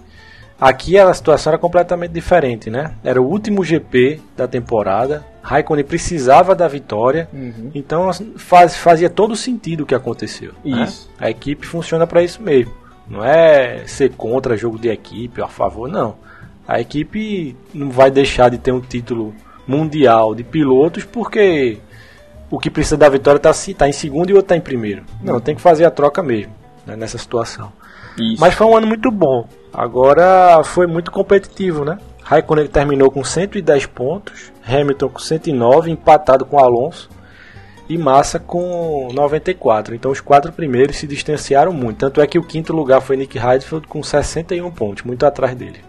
Aqui 0.60 0.98
a 0.98 1.14
situação 1.14 1.52
era 1.52 1.60
completamente 1.60 2.12
diferente, 2.12 2.70
né? 2.70 2.94
Era 3.04 3.22
o 3.22 3.26
último 3.26 3.64
GP 3.64 4.22
da 4.38 4.48
temporada. 4.48 5.26
Raikkonen 5.46 5.86
precisava 5.86 6.56
da 6.56 6.68
vitória, 6.68 7.30
uhum. 7.32 7.70
então 7.76 8.10
faz, 8.36 8.76
fazia 8.76 9.12
todo 9.12 9.36
sentido 9.36 9.82
o 9.82 9.86
que 9.86 9.94
aconteceu. 9.94 10.54
Né? 10.64 10.84
Isso. 10.84 11.08
Né? 11.20 11.28
A 11.28 11.30
equipe 11.30 11.68
funciona 11.68 12.08
para 12.08 12.24
isso 12.24 12.42
mesmo. 12.42 12.74
Não 13.08 13.24
é 13.24 13.86
ser 13.86 14.14
contra 14.14 14.58
jogo 14.58 14.80
de 14.80 14.90
equipe 14.90 15.40
a 15.44 15.48
favor, 15.48 15.88
não. 15.88 16.16
A 16.68 16.82
equipe 16.82 17.56
não 17.72 17.92
vai 17.92 18.10
deixar 18.10 18.50
de 18.50 18.58
ter 18.58 18.72
um 18.72 18.82
título 18.82 19.36
mundial 19.68 20.34
de 20.34 20.44
pilotos 20.44 21.04
porque 21.04 21.78
o 22.50 22.58
que 22.58 22.72
precisa 22.72 22.98
da 22.98 23.08
vitória 23.08 23.38
está 23.38 23.52
tá 23.78 23.88
em 23.88 23.94
segundo 23.94 24.32
e 24.32 24.34
o 24.34 24.38
outro 24.38 24.48
está 24.48 24.58
em 24.58 24.62
primeiro. 24.62 25.04
Não, 25.22 25.40
tem 25.40 25.54
que 25.54 25.62
fazer 25.62 25.86
a 25.86 25.92
troca 25.92 26.24
mesmo 26.24 26.54
né, 26.88 26.96
nessa 26.96 27.20
situação. 27.20 27.72
Isso. 28.18 28.42
Mas 28.42 28.56
foi 28.56 28.66
um 28.66 28.76
ano 28.76 28.88
muito 28.88 29.12
bom. 29.12 29.48
Agora 29.72 30.64
foi 30.64 30.88
muito 30.88 31.12
competitivo, 31.12 31.86
né? 31.86 32.00
Raikkonen 32.26 32.66
terminou 32.66 33.12
com 33.12 33.24
110 33.24 33.86
pontos, 33.86 34.52
Hamilton 34.68 35.10
com 35.10 35.20
109, 35.20 35.92
empatado 35.92 36.44
com 36.44 36.58
Alonso. 36.58 37.08
e 37.88 38.00
Massa 38.00 38.40
com 38.40 39.10
94. 39.14 39.94
Então 39.94 40.10
os 40.10 40.20
quatro 40.20 40.52
primeiros 40.52 40.98
se 40.98 41.06
distanciaram 41.06 41.72
muito. 41.72 42.00
Tanto 42.00 42.20
é 42.20 42.26
que 42.26 42.40
o 42.40 42.44
quinto 42.44 42.74
lugar 42.74 43.00
foi 43.00 43.16
Nick 43.16 43.38
Heidfeld 43.38 43.88
com 43.88 44.02
61 44.02 44.72
pontos, 44.72 45.04
muito 45.04 45.24
atrás 45.24 45.56
dele. 45.56 45.80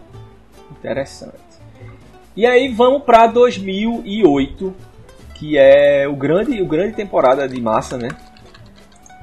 Interessante. 0.79 1.33
E 2.37 2.45
aí 2.45 2.69
vamos 2.69 3.03
para 3.03 3.29
2008, 3.29 4.75
que 5.37 5.57
é 5.57 6.07
o 6.07 6.15
grande, 6.15 6.61
o 6.61 6.67
grande 6.67 6.95
temporada 6.95 7.49
de 7.49 7.59
Massa, 7.63 7.97
né? 7.97 8.09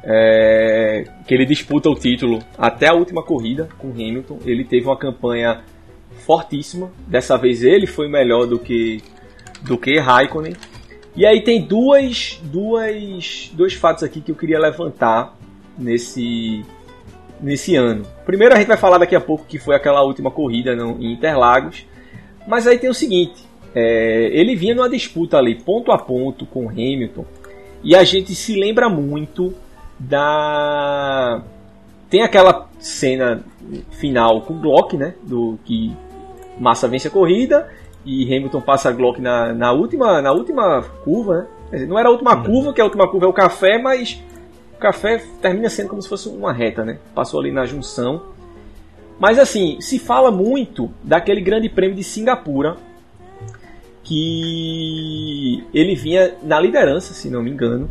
É, 0.03 1.05
que 1.28 1.34
ele 1.34 1.45
disputa 1.45 1.89
o 1.89 1.95
título 1.95 2.39
até 2.57 2.88
a 2.88 2.93
última 2.95 3.22
corrida 3.22 3.70
com 3.78 3.91
Hamilton. 3.91 4.39
Ele 4.45 4.66
teve 4.66 4.88
uma 4.88 4.97
campanha 4.97 5.61
fortíssima. 6.26 6.92
Dessa 7.08 7.38
vez 7.38 7.64
ele 7.64 7.88
foi 7.88 8.08
melhor 8.08 8.46
do 8.48 8.60
que 8.60 9.02
do 9.62 9.78
que 9.78 9.98
Raikkonen. 9.98 10.54
E 11.16 11.26
aí 11.26 11.42
tem 11.42 11.62
duas, 11.62 12.40
duas, 12.44 13.52
dois 13.54 13.74
fatos 13.74 14.04
aqui 14.04 14.20
que 14.20 14.32
eu 14.32 14.36
queria 14.36 14.60
levantar 14.60 15.38
nesse, 15.78 16.66
nesse 17.40 17.76
ano. 17.76 18.04
Primeiro 18.26 18.54
a 18.56 18.58
gente 18.58 18.68
vai 18.68 18.78
falar 18.78 18.98
daqui 18.98 19.16
a 19.16 19.22
pouco 19.22 19.46
que 19.46 19.60
foi 19.60 19.76
aquela 19.76 20.04
última 20.04 20.32
corrida 20.32 20.76
no, 20.76 21.02
em 21.02 21.14
Interlagos. 21.14 21.86
Mas 22.48 22.68
aí 22.68 22.78
tem 22.78 22.90
o 22.90 22.94
seguinte, 22.94 23.44
é, 23.76 24.30
ele 24.34 24.56
vinha 24.56 24.76
numa 24.76 24.90
disputa 24.90 25.38
ali 25.38 25.56
ponto 25.56 25.92
a 25.92 25.98
ponto 25.98 26.46
com 26.46 26.68
Hamilton 26.68 27.26
e 27.84 27.96
a 27.96 28.04
gente 28.04 28.34
se 28.34 28.56
lembra 28.56 28.90
muito 28.90 29.54
da 30.00 31.44
tem 32.10 32.22
aquela 32.22 32.70
cena 32.80 33.44
final 33.92 34.42
com 34.42 34.60
Glock, 34.60 34.96
né, 34.96 35.16
do 35.24 35.58
que 35.66 35.92
Massa 36.60 36.88
vence 36.88 37.08
a 37.08 37.12
corrida 37.12 37.68
e 38.06 38.26
Hamilton 38.26 38.62
passa 38.62 38.89
a 38.89 38.91
Glock 38.91 39.22
na, 39.22 39.54
na, 39.54 39.72
última, 39.72 40.22
na 40.22 40.32
última 40.32 40.82
curva, 41.04 41.36
né? 41.36 41.47
Dizer, 41.72 41.88
não 41.88 41.97
era 41.97 42.10
a 42.10 42.12
última 42.12 42.36
uhum. 42.36 42.43
curva, 42.43 42.74
que 42.74 42.82
a 42.82 42.86
última 42.86 43.10
curva 43.10 43.26
é 43.26 43.30
o 43.30 43.34
café, 43.34 43.82
mas 43.82 44.22
o 44.76 44.78
café 44.78 45.24
termina 45.41 45.70
sendo 45.70 45.89
como 45.89 46.01
se 46.01 46.10
fosse 46.10 46.30
uma 46.30 46.54
reta, 46.54 46.84
né? 46.84 46.99
Passou 47.16 47.39
ali 47.39 47.51
na 47.51 47.66
junção. 47.66 48.24
Mas 49.20 49.39
assim, 49.39 49.80
se 49.80 49.97
fala 49.99 50.30
muito 50.30 50.91
daquele 51.04 51.41
grande 51.41 51.70
prêmio 51.70 51.95
de 51.95 52.04
Singapura, 52.04 52.78
que 54.04 55.64
ele 55.74 55.95
vinha 55.95 56.36
na 56.43 56.60
liderança, 56.60 57.14
se 57.14 57.30
não 57.30 57.41
me 57.41 57.49
engano. 57.49 57.89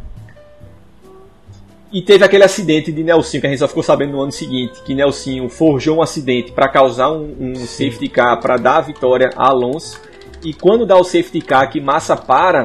E 1.93 2.01
teve 2.01 2.25
aquele 2.25 2.43
acidente 2.43 2.91
de 2.91 3.05
Nelson 3.05 3.39
que 3.39 3.47
a 3.47 3.51
gente 3.51 3.59
só 3.59 3.69
ficou 3.69 3.83
sabendo 3.83 4.13
no 4.13 4.23
ano 4.23 4.33
seguinte, 4.33 4.83
que 4.83 4.95
Nelson 4.95 5.47
forjou 5.51 5.99
um 5.99 6.03
acidente 6.03 6.51
para 6.51 6.67
causar 6.67 7.13
um, 7.13 7.37
um 7.39 7.55
safety 7.55 8.09
car 8.09 8.41
para 8.41 8.57
dar 8.57 8.79
a 8.79 8.81
vitória 8.81 9.31
a 9.37 9.49
Alonso. 9.49 10.01
E 10.43 10.55
quando 10.55 10.87
dá 10.87 10.97
o 10.97 11.05
safety 11.05 11.43
car 11.43 11.71
que 11.71 11.83
Massa 11.83 12.17
para, 12.17 12.65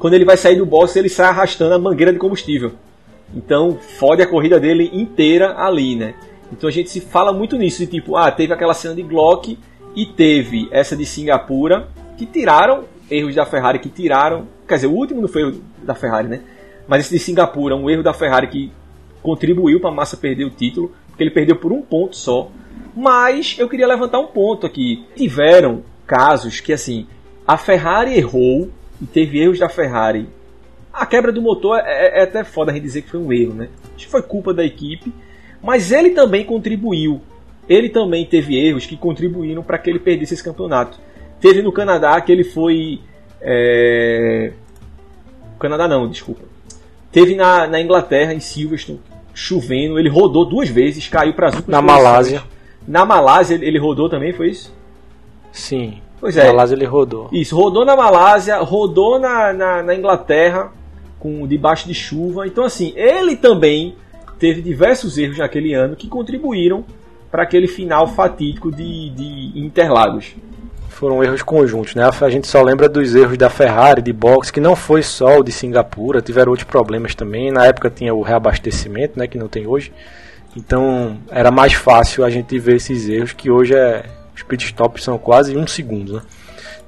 quando 0.00 0.14
ele 0.14 0.24
vai 0.24 0.36
sair 0.36 0.56
do 0.56 0.66
box, 0.66 0.96
ele 0.96 1.08
sai 1.08 1.28
arrastando 1.28 1.74
a 1.74 1.78
mangueira 1.78 2.12
de 2.12 2.18
combustível. 2.18 2.72
Então, 3.32 3.78
fode 3.98 4.22
a 4.22 4.26
corrida 4.26 4.58
dele 4.58 4.90
inteira 4.92 5.54
ali, 5.56 5.94
né? 5.94 6.14
Então 6.50 6.68
a 6.68 6.72
gente 6.72 6.90
se 6.90 7.00
fala 7.00 7.32
muito 7.32 7.56
nisso, 7.56 7.78
de 7.78 7.86
tipo, 7.86 8.16
ah, 8.16 8.30
teve 8.32 8.52
aquela 8.52 8.74
cena 8.74 8.94
de 8.94 9.02
Glock 9.02 9.56
e 9.94 10.06
teve 10.06 10.68
essa 10.72 10.96
de 10.96 11.06
Singapura, 11.06 11.88
que 12.16 12.26
tiraram 12.26 12.84
erros 13.08 13.36
da 13.36 13.46
Ferrari, 13.46 13.78
que 13.78 13.88
tiraram. 13.88 14.48
Quer 14.66 14.76
dizer, 14.76 14.86
o 14.88 14.92
último 14.92 15.20
não 15.20 15.28
foi 15.28 15.60
da 15.82 15.94
Ferrari, 15.94 16.26
né? 16.26 16.40
Mas 16.88 17.04
esse 17.04 17.14
de 17.14 17.20
Singapura, 17.20 17.76
um 17.76 17.88
erro 17.88 18.02
da 18.02 18.14
Ferrari 18.14 18.48
que 18.48 18.72
contribuiu 19.22 19.78
para 19.78 19.90
a 19.90 19.94
Massa 19.94 20.16
perder 20.16 20.44
o 20.44 20.50
título, 20.50 20.92
porque 21.08 21.22
ele 21.22 21.30
perdeu 21.30 21.56
por 21.56 21.70
um 21.70 21.82
ponto 21.82 22.16
só. 22.16 22.50
Mas 22.96 23.56
eu 23.58 23.68
queria 23.68 23.86
levantar 23.86 24.18
um 24.18 24.26
ponto 24.26 24.66
aqui. 24.66 25.04
Tiveram 25.14 25.82
casos 26.06 26.60
que 26.60 26.72
assim, 26.72 27.06
a 27.46 27.58
Ferrari 27.58 28.16
errou 28.16 28.70
e 29.00 29.06
teve 29.06 29.38
erros 29.38 29.58
da 29.58 29.68
Ferrari. 29.68 30.28
A 30.92 31.04
quebra 31.04 31.30
do 31.30 31.42
motor 31.42 31.78
é, 31.78 32.20
é 32.20 32.22
até 32.22 32.42
foda 32.42 32.70
a 32.70 32.74
gente 32.74 32.82
dizer 32.82 33.02
que 33.02 33.10
foi 33.10 33.20
um 33.20 33.32
erro, 33.32 33.54
né? 33.54 33.68
Acho 33.94 34.06
que 34.06 34.10
foi 34.10 34.22
culpa 34.22 34.54
da 34.54 34.64
equipe, 34.64 35.12
mas 35.62 35.92
ele 35.92 36.10
também 36.10 36.44
contribuiu. 36.44 37.20
Ele 37.68 37.90
também 37.90 38.24
teve 38.24 38.56
erros 38.56 38.86
que 38.86 38.96
contribuíram 38.96 39.62
para 39.62 39.76
que 39.76 39.90
ele 39.90 39.98
perdesse 39.98 40.32
esse 40.32 40.42
campeonato. 40.42 40.98
Teve 41.38 41.60
no 41.60 41.70
Canadá 41.70 42.18
que 42.20 42.32
ele 42.32 42.44
foi. 42.44 43.00
É... 43.40 44.52
Canadá 45.60 45.86
não, 45.86 46.08
desculpa. 46.08 46.47
Teve 47.10 47.34
na, 47.34 47.66
na 47.66 47.80
Inglaterra, 47.80 48.34
em 48.34 48.40
Silverstone, 48.40 49.00
chovendo. 49.32 49.98
Ele 49.98 50.08
rodou 50.08 50.44
duas 50.44 50.68
vezes, 50.68 51.08
caiu 51.08 51.34
para 51.34 51.48
as 51.48 51.66
Na 51.66 51.80
Malásia. 51.80 52.42
Na 52.86 53.04
Malásia 53.04 53.54
ele 53.54 53.78
rodou 53.78 54.08
também, 54.08 54.32
foi 54.32 54.50
isso? 54.50 54.74
Sim. 55.52 56.00
Pois 56.20 56.36
é. 56.36 56.44
Na 56.44 56.52
Malásia 56.52 56.74
ele 56.74 56.84
rodou. 56.84 57.28
Isso, 57.32 57.56
rodou 57.56 57.84
na 57.84 57.96
Malásia, 57.96 58.58
rodou 58.58 59.18
na, 59.18 59.52
na, 59.52 59.82
na 59.82 59.94
Inglaterra, 59.94 60.72
com 61.18 61.46
debaixo 61.46 61.86
de 61.86 61.94
chuva. 61.94 62.46
Então, 62.46 62.64
assim, 62.64 62.92
ele 62.96 63.36
também 63.36 63.96
teve 64.38 64.62
diversos 64.62 65.18
erros 65.18 65.38
naquele 65.38 65.74
ano 65.74 65.96
que 65.96 66.08
contribuíram 66.08 66.84
para 67.30 67.42
aquele 67.42 67.66
final 67.66 68.06
fatídico 68.06 68.70
de, 68.70 69.10
de 69.10 69.52
Interlagos 69.60 70.34
foram 70.98 71.22
erros 71.22 71.42
conjuntos, 71.42 71.94
né? 71.94 72.02
A 72.20 72.28
gente 72.28 72.48
só 72.48 72.60
lembra 72.60 72.88
dos 72.88 73.14
erros 73.14 73.38
da 73.38 73.48
Ferrari, 73.48 74.02
de 74.02 74.12
box, 74.12 74.50
que 74.50 74.60
não 74.60 74.74
foi 74.74 75.00
só 75.00 75.38
o 75.38 75.44
de 75.44 75.52
Singapura, 75.52 76.20
tiveram 76.20 76.50
outros 76.50 76.68
problemas 76.68 77.14
também. 77.14 77.52
Na 77.52 77.66
época 77.66 77.88
tinha 77.88 78.12
o 78.12 78.20
reabastecimento, 78.20 79.16
né, 79.16 79.28
que 79.28 79.38
não 79.38 79.46
tem 79.46 79.66
hoje. 79.66 79.92
Então 80.56 81.18
era 81.30 81.52
mais 81.52 81.72
fácil 81.72 82.24
a 82.24 82.30
gente 82.30 82.58
ver 82.58 82.76
esses 82.76 83.08
erros, 83.08 83.32
que 83.32 83.48
hoje 83.48 83.76
é, 83.76 84.06
os 84.34 84.42
pit 84.42 84.66
stops 84.66 85.04
são 85.04 85.16
quase 85.18 85.56
um 85.56 85.66
segundo, 85.68 86.14
né? 86.14 86.22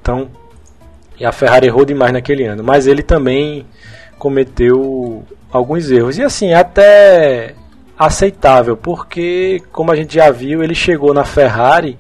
Então, 0.03 0.29
e 1.19 1.25
a 1.25 1.31
Ferrari 1.31 1.69
errou 1.69 1.85
demais 1.85 2.13
naquele 2.13 2.45
ano, 2.45 2.65
mas 2.65 2.89
ele 2.89 3.03
também 3.03 3.65
cometeu 4.19 5.23
alguns 5.53 5.89
erros. 5.89 6.19
E 6.19 6.23
assim, 6.23 6.53
até 6.53 7.55
aceitável, 7.97 8.77
porque 8.77 9.63
como 9.71 9.93
a 9.93 9.97
gente 9.97 10.15
já 10.15 10.33
viu, 10.33 10.65
ele 10.65 10.75
chegou 10.75 11.15
na 11.15 11.25
Ferrari 11.25 11.97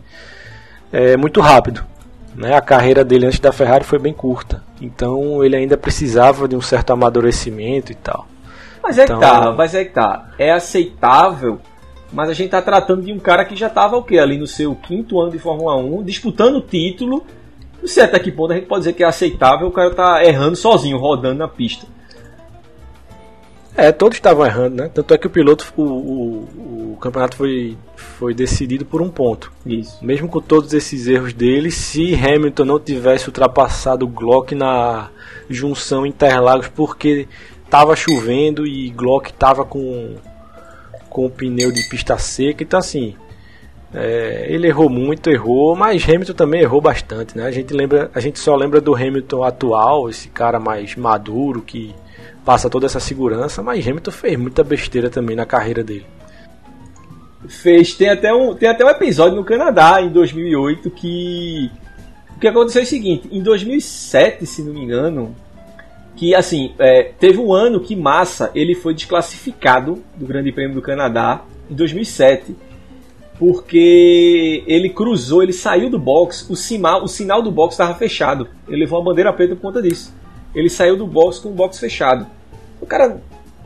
é, 0.93 1.17
muito 1.17 1.41
rápido. 1.41 1.89
Né? 2.35 2.55
A 2.55 2.61
carreira 2.61 3.05
dele 3.05 3.26
antes 3.26 3.41
da 3.41 3.53
Ferrari 3.53 3.85
foi 3.85 3.99
bem 3.99 4.12
curta. 4.12 4.62
Então 4.81 5.45
ele 5.45 5.57
ainda 5.57 5.76
precisava 5.76 6.49
de 6.49 6.57
um 6.57 6.61
certo 6.61 6.93
amadurecimento 6.93 7.93
e 7.93 7.95
tal. 7.95 8.26
Mas 8.83 8.99
é 8.99 9.05
então, 9.05 9.18
que 9.18 9.26
tá, 9.26 9.53
mas 9.53 9.74
é 9.74 9.85
que 9.85 9.93
tá. 9.93 10.31
É 10.39 10.53
aceitável, 10.53 11.61
mas 12.12 12.31
a 12.31 12.33
gente 12.33 12.51
tá 12.51 12.62
tratando 12.62 13.03
de 13.03 13.12
um 13.12 13.18
cara 13.18 13.45
que 13.45 13.55
já 13.55 13.68
tava 13.68 13.97
o 13.97 14.03
quê? 14.03 14.18
Ali 14.18 14.39
no 14.39 14.47
seu 14.47 14.74
quinto 14.74 15.20
ano 15.20 15.31
de 15.31 15.39
Fórmula 15.39 15.76
1, 15.76 16.03
disputando 16.03 16.57
o 16.57 16.62
título. 16.62 17.24
Não 17.81 17.89
sei 17.89 18.05
até 18.05 18.18
que 18.18 18.33
ponto 18.33 18.53
a 18.53 18.57
gente 18.57 18.66
pode 18.66 18.81
dizer 18.81 18.93
que 18.93 19.03
é 19.03 19.07
aceitável 19.07 19.66
o 19.66 19.72
cara 19.72 19.95
tá 19.95 20.24
errando 20.24 20.57
sozinho, 20.57 20.99
rodando 20.99 21.39
na 21.39 21.49
pista. 21.49 21.87
É, 23.77 23.93
todos 23.93 24.16
estavam 24.16 24.45
errando, 24.45 24.77
né? 24.83 24.91
Tanto 24.93 25.14
é 25.14 25.18
que 25.18 25.27
o 25.27 25.31
piloto, 25.31 25.73
o, 25.77 25.83
o, 25.83 26.93
o, 26.93 26.99
campeonato 27.01 27.37
foi, 27.37 27.79
foi 27.97 28.35
decidido 28.35 28.85
por 28.85 29.01
um 29.01 29.09
ponto. 29.09 29.53
Isso. 29.64 30.05
Mesmo 30.05 30.29
com 30.29 30.41
todos 30.41 30.75
esses 30.75 31.07
erros 31.07 31.33
dele, 31.33 31.71
se 31.71 32.14
Hamilton 32.14 32.64
não 32.64 32.81
tivesse 32.81 33.29
ultrapassado 33.29 34.05
o 34.05 34.09
Glock 34.09 34.55
na 34.55 35.09
junção 35.49 36.05
Interlagos 36.05 36.68
porque 36.68 37.29
estava 37.64 37.95
chovendo 37.95 38.66
e 38.66 38.91
Glock 38.91 39.31
estava 39.31 39.64
com, 39.64 40.16
com 41.09 41.27
o 41.27 41.31
pneu 41.31 41.71
de 41.71 41.89
pista 41.89 42.18
seca, 42.18 42.64
então 42.64 42.81
assim, 42.81 43.14
é, 43.95 44.47
ele 44.49 44.66
errou 44.66 44.89
muito, 44.89 45.31
errou, 45.31 45.77
mas 45.77 46.03
Hamilton 46.09 46.33
também 46.33 46.62
errou 46.62 46.81
bastante, 46.81 47.37
né? 47.37 47.45
A 47.45 47.51
gente 47.51 47.73
lembra, 47.73 48.11
a 48.12 48.21
gente 48.21 48.39
só 48.41 48.57
lembra 48.57 48.81
do 48.81 48.95
Hamilton 48.95 49.45
atual, 49.45 50.09
esse 50.09 50.29
cara 50.29 50.59
mais 50.59 50.97
maduro 50.97 51.62
que 51.62 51.95
passa 52.45 52.70
toda 52.70 52.86
essa 52.86 53.01
segurança, 53.01 53.62
mas 53.62 53.86
Hamilton 53.86 54.11
fez 54.11 54.38
muita 54.38 54.64
besteira 54.64 55.11
também 55.11 55.36
na 55.36 55.47
carreira 55.47 55.82
dele. 55.82 56.07
Fez, 57.49 57.95
tem 57.95 58.11
até 58.11 58.32
um, 58.32 58.55
tem 58.55 58.68
até 58.68 58.84
um 58.84 58.88
episódio 58.88 59.36
no 59.36 59.45
Canadá 59.45 60.01
em 60.01 60.11
2008 60.11 60.91
que 60.91 61.70
o 62.36 62.41
que 62.41 62.49
aconteceu 62.49 62.82
é 62.82 62.84
o 62.84 62.88
seguinte, 62.88 63.28
em 63.30 63.43
2007, 63.43 64.47
se 64.47 64.62
não 64.62 64.72
me 64.72 64.82
engano, 64.82 65.34
que 66.16 66.34
assim, 66.34 66.74
é, 66.78 67.12
teve 67.18 67.38
um 67.38 67.53
ano 67.53 67.80
que 67.80 67.97
Massa, 67.97 68.51
ele 68.55 68.74
foi 68.74 68.95
desclassificado 68.95 70.03
do 70.16 70.26
Grande 70.26 70.53
Prêmio 70.53 70.74
do 70.74 70.82
Canadá 70.82 71.45
em 71.70 71.74
2007 71.74 72.57
porque 73.38 74.62
ele 74.66 74.91
cruzou, 74.91 75.43
ele 75.43 75.55
saiu 75.55 75.88
do 75.88 75.99
box, 75.99 76.47
o 76.51 76.55
sinal, 76.55 77.03
o 77.03 77.09
sinal 77.09 77.41
do 77.41 77.51
box 77.51 77.72
estava 77.72 77.95
fechado. 77.95 78.47
Ele 78.68 78.80
levou 78.80 79.01
a 79.01 79.03
bandeira 79.03 79.32
preta 79.32 79.55
por 79.55 79.62
conta 79.62 79.80
disso 79.80 80.12
ele 80.55 80.68
saiu 80.68 80.96
do 80.96 81.07
box 81.07 81.38
com 81.38 81.51
o 81.51 81.53
box 81.53 81.78
fechado. 81.78 82.26
O 82.80 82.86
cara. 82.86 83.20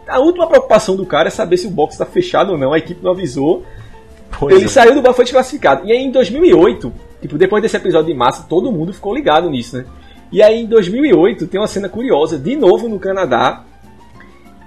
A 0.07 0.18
última 0.18 0.47
preocupação 0.47 0.97
do 0.97 1.07
cara 1.07 1.28
é 1.28 1.30
saber 1.30 1.57
se 1.57 1.66
o 1.66 1.70
box 1.70 1.95
está 1.95 2.05
fechado 2.05 2.53
ou 2.53 2.59
não, 2.59 2.74
a 2.74 2.78
equipe 2.78 3.03
não 3.03 3.12
avisou. 3.12 3.64
Pois 4.39 4.55
ele 4.55 4.66
é. 4.66 4.68
saiu 4.68 4.95
do 4.95 5.01
box 5.01 5.16
foi 5.16 5.24
desclassificado. 5.24 5.87
E 5.87 5.93
aí 5.93 6.05
em 6.05 6.11
2008, 6.11 6.93
tipo, 7.22 7.39
depois 7.39 7.62
desse 7.62 7.76
episódio 7.76 8.12
de 8.12 8.14
massa, 8.14 8.45
todo 8.47 8.70
mundo 8.70 8.93
ficou 8.93 9.14
ligado 9.14 9.49
nisso, 9.49 9.78
né? 9.78 9.87
E 10.30 10.43
aí 10.43 10.61
em 10.61 10.66
2008 10.66 11.47
tem 11.47 11.61
uma 11.61 11.66
cena 11.66 11.89
curiosa, 11.89 12.39
de 12.39 12.55
novo 12.57 12.89
no 12.89 12.99
Canadá. 12.99 13.64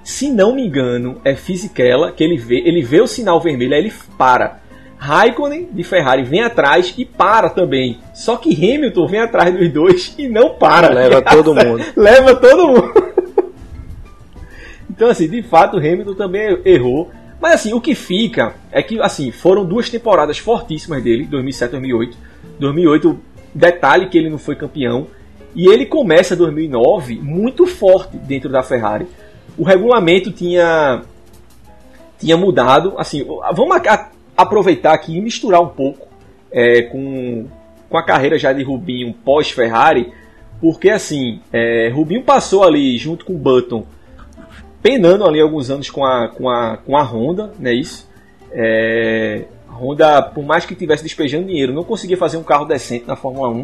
Se 0.03 0.31
não 0.31 0.55
me 0.55 0.65
engano, 0.65 1.19
é 1.23 1.35
Fisichella 1.35 2.11
que 2.11 2.23
ele 2.23 2.37
vê, 2.37 2.59
ele 2.65 2.81
vê 2.81 3.01
o 3.01 3.07
sinal 3.07 3.39
vermelho, 3.41 3.73
aí 3.73 3.81
ele 3.81 3.93
para. 4.17 4.61
Raikkonen 4.97 5.69
de 5.71 5.83
Ferrari 5.83 6.23
vem 6.23 6.41
atrás 6.41 6.93
e 6.97 7.05
para 7.05 7.49
também. 7.49 7.99
Só 8.13 8.35
que 8.35 8.53
Hamilton 8.53 9.07
vem 9.07 9.19
atrás 9.19 9.55
dos 9.55 9.69
dois 9.71 10.15
e 10.17 10.27
não 10.27 10.55
para. 10.55 10.89
Leva 10.89 11.21
todo 11.23 11.53
mundo. 11.53 11.83
Leva 11.95 12.35
todo 12.35 12.67
mundo. 12.67 12.93
Então, 14.89 15.09
assim, 15.11 15.29
de 15.29 15.43
fato, 15.43 15.77
o 15.77 15.79
Hamilton 15.79 16.15
também 16.15 16.59
errou. 16.65 17.11
Mas, 17.39 17.53
assim, 17.53 17.71
o 17.71 17.79
que 17.79 17.93
fica 17.93 18.55
é 18.71 18.81
que, 18.81 18.99
assim, 18.99 19.29
foram 19.29 19.63
duas 19.63 19.91
temporadas 19.91 20.39
fortíssimas 20.39 21.03
dele, 21.03 21.25
2007 21.25 21.69
2008. 21.69 22.17
2008, 22.59 23.19
detalhe 23.53 24.09
que 24.09 24.17
ele 24.17 24.27
não 24.27 24.39
foi 24.39 24.55
campeão. 24.55 25.05
E 25.53 25.67
ele 25.67 25.85
começa 25.85 26.35
2009 26.35 27.19
muito 27.21 27.67
forte 27.67 28.17
dentro 28.17 28.49
da 28.49 28.63
Ferrari. 28.63 29.05
O 29.55 29.63
regulamento 29.63 30.31
tinha 30.31 31.03
tinha 32.19 32.35
mudado. 32.35 32.95
Assim, 32.97 33.23
vamos 33.53 33.77
a, 33.77 34.09
aproveitar 34.37 34.93
aqui 34.93 35.17
e 35.17 35.21
misturar 35.21 35.59
um 35.59 35.69
pouco 35.69 36.07
é, 36.51 36.83
com, 36.83 37.47
com 37.89 37.97
a 37.97 38.03
carreira 38.03 38.37
já 38.37 38.53
de 38.53 38.63
Rubinho 38.63 39.13
pós-Ferrari, 39.25 40.13
porque 40.61 40.89
assim, 40.89 41.41
é, 41.51 41.89
Rubinho 41.89 42.23
passou 42.23 42.63
ali 42.63 42.97
junto 42.97 43.25
com 43.25 43.33
Button, 43.33 43.85
penando 44.81 45.25
ali 45.25 45.41
alguns 45.41 45.69
anos 45.69 45.89
com 45.89 46.05
a, 46.05 46.29
com 46.29 46.49
a, 46.49 46.77
com 46.77 46.95
a 46.95 47.03
Honda, 47.03 47.51
né 47.59 47.73
isso? 47.73 48.07
É, 48.51 49.45
a 49.67 49.73
Honda, 49.73 50.21
por 50.21 50.45
mais 50.45 50.65
que 50.65 50.75
tivesse 50.75 51.03
despejando 51.03 51.47
dinheiro, 51.47 51.73
não 51.73 51.83
conseguia 51.83 52.17
fazer 52.17 52.37
um 52.37 52.43
carro 52.43 52.65
decente 52.65 53.05
na 53.07 53.15
Fórmula 53.15 53.49
1. 53.49 53.63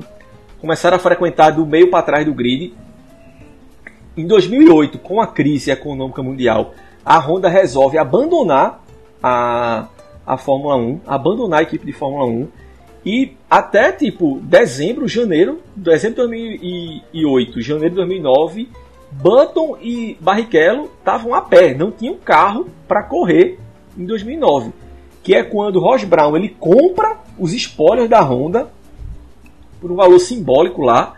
Começaram 0.59 0.97
a 0.97 0.99
frequentar 0.99 1.51
do 1.51 1.65
meio 1.65 1.89
para 1.89 2.03
trás 2.03 2.25
do 2.25 2.33
grid. 2.33 2.73
Em 4.15 4.27
2008, 4.27 4.99
com 4.99 5.19
a 5.19 5.27
crise 5.27 5.71
econômica 5.71 6.21
mundial, 6.21 6.73
a 7.03 7.17
Honda 7.17 7.49
resolve 7.49 7.97
abandonar 7.97 8.83
a, 9.21 9.87
a 10.25 10.37
Fórmula 10.37 10.75
1, 10.75 11.01
abandonar 11.05 11.59
a 11.59 11.63
equipe 11.63 11.85
de 11.85 11.93
Fórmula 11.93 12.25
1 12.25 12.47
e 13.05 13.33
até 13.49 13.91
tipo 13.91 14.39
dezembro, 14.41 15.07
janeiro, 15.07 15.59
dezembro 15.75 16.27
de 16.27 16.27
2008, 16.27 17.61
janeiro 17.61 17.89
de 17.89 17.95
2009, 17.95 18.69
Button 19.11 19.77
e 19.81 20.17
Barrichello 20.19 20.89
estavam 20.97 21.33
a 21.33 21.41
pé, 21.41 21.73
não 21.73 21.91
tinham 21.91 22.15
carro 22.15 22.69
para 22.87 23.03
correr 23.03 23.59
em 23.97 24.05
2009, 24.05 24.71
que 25.21 25.35
é 25.35 25.43
quando 25.43 25.79
Ross 25.79 26.03
Brown 26.03 26.35
ele 26.35 26.49
compra 26.49 27.17
os 27.37 27.53
spoilers 27.53 28.09
da 28.09 28.21
Honda 28.21 28.69
por 29.79 29.91
um 29.91 29.95
valor 29.95 30.19
simbólico 30.19 30.81
lá. 30.81 31.15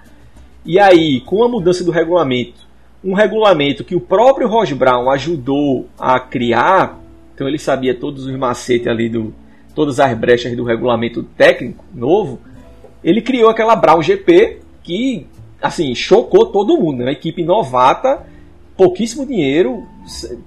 E 0.65 0.79
aí, 0.79 1.21
com 1.21 1.43
a 1.43 1.47
mudança 1.47 1.83
do 1.83 1.91
regulamento, 1.91 2.65
um 3.03 3.13
regulamento 3.13 3.83
que 3.83 3.95
o 3.95 4.01
próprio 4.01 4.47
Ross 4.47 4.71
Brown 4.71 5.11
ajudou 5.11 5.87
a 5.99 6.19
criar, 6.19 6.99
então 7.35 7.47
ele 7.47 7.59
sabia 7.59 7.93
todos 7.93 8.25
os 8.25 8.35
macetes 8.35 8.87
ali 8.87 9.09
do 9.09 9.33
todas 9.75 9.99
as 9.99 10.17
brechas 10.17 10.55
do 10.55 10.63
regulamento 10.63 11.21
técnico 11.21 11.83
novo, 11.93 12.39
ele 13.03 13.21
criou 13.21 13.49
aquela 13.49 13.75
Brown 13.75 14.01
GP 14.01 14.59
que 14.81 15.27
assim 15.61 15.93
chocou 15.93 16.45
todo 16.45 16.77
mundo, 16.77 16.99
né? 16.99 17.05
uma 17.05 17.11
equipe 17.11 17.43
novata, 17.43 18.25
pouquíssimo 18.77 19.25
dinheiro, 19.25 19.83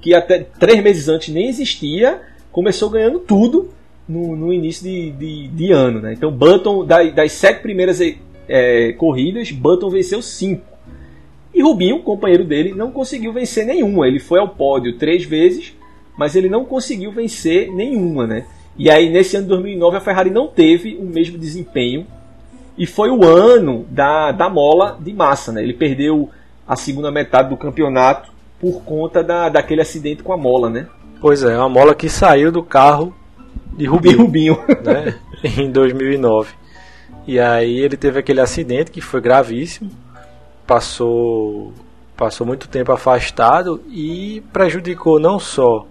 que 0.00 0.14
até 0.14 0.38
três 0.38 0.82
meses 0.82 1.08
antes 1.08 1.32
nem 1.32 1.48
existia, 1.48 2.22
começou 2.50 2.88
ganhando 2.88 3.18
tudo 3.18 3.68
no, 4.08 4.34
no 4.34 4.52
início 4.52 4.84
de, 4.84 5.10
de, 5.12 5.48
de, 5.48 5.72
ano, 5.72 6.00
né? 6.00 6.14
Então 6.14 6.30
Button 6.30 6.86
das, 6.86 7.14
das 7.14 7.32
sete 7.32 7.60
primeiras 7.60 8.00
é, 8.48 8.92
corridas, 8.94 9.50
Button 9.50 9.90
venceu 9.90 10.22
cinco. 10.22 10.64
E 11.54 11.62
Rubinho, 11.62 12.02
companheiro 12.02 12.44
dele, 12.44 12.72
não 12.72 12.90
conseguiu 12.90 13.32
vencer 13.32 13.66
nenhuma. 13.66 14.06
Ele 14.06 14.20
foi 14.20 14.38
ao 14.38 14.48
pódio 14.48 14.96
três 14.96 15.24
vezes, 15.24 15.74
mas 16.18 16.34
ele 16.34 16.50
não 16.50 16.64
conseguiu 16.64 17.12
vencer 17.12 17.72
nenhuma, 17.72 18.26
né? 18.26 18.44
E 18.76 18.90
aí 18.90 19.08
nesse 19.08 19.36
ano 19.36 19.44
de 19.44 19.50
2009 19.50 19.96
a 19.96 20.00
Ferrari 20.00 20.30
não 20.30 20.48
teve 20.48 20.96
o 20.96 21.04
mesmo 21.04 21.38
desempenho 21.38 22.06
e 22.76 22.86
foi 22.86 23.10
o 23.10 23.24
ano 23.24 23.86
da, 23.88 24.32
da 24.32 24.50
mola 24.50 24.98
de 25.00 25.12
massa, 25.12 25.52
né? 25.52 25.62
Ele 25.62 25.72
perdeu 25.72 26.28
a 26.66 26.76
segunda 26.76 27.10
metade 27.10 27.48
do 27.48 27.56
campeonato 27.56 28.30
por 28.60 28.82
conta 28.82 29.22
da, 29.22 29.48
daquele 29.48 29.80
acidente 29.80 30.22
com 30.22 30.32
a 30.32 30.36
mola, 30.36 30.68
né? 30.68 30.88
Pois 31.20 31.44
é, 31.44 31.56
uma 31.56 31.68
mola 31.68 31.94
que 31.94 32.08
saiu 32.08 32.50
do 32.50 32.62
carro 32.62 33.14
de 33.72 33.86
Rubinho, 33.86 34.16
de 34.16 34.22
Rubinho. 34.22 34.58
Né? 34.84 35.14
em 35.56 35.70
2009. 35.70 36.52
E 37.26 37.38
aí 37.38 37.78
ele 37.78 37.96
teve 37.96 38.18
aquele 38.18 38.40
acidente 38.40 38.90
que 38.90 39.00
foi 39.00 39.20
gravíssimo, 39.20 39.90
passou 40.66 41.72
passou 42.16 42.44
muito 42.44 42.68
tempo 42.68 42.90
afastado 42.90 43.80
e 43.88 44.42
prejudicou 44.52 45.20
não 45.20 45.38
só 45.38 45.86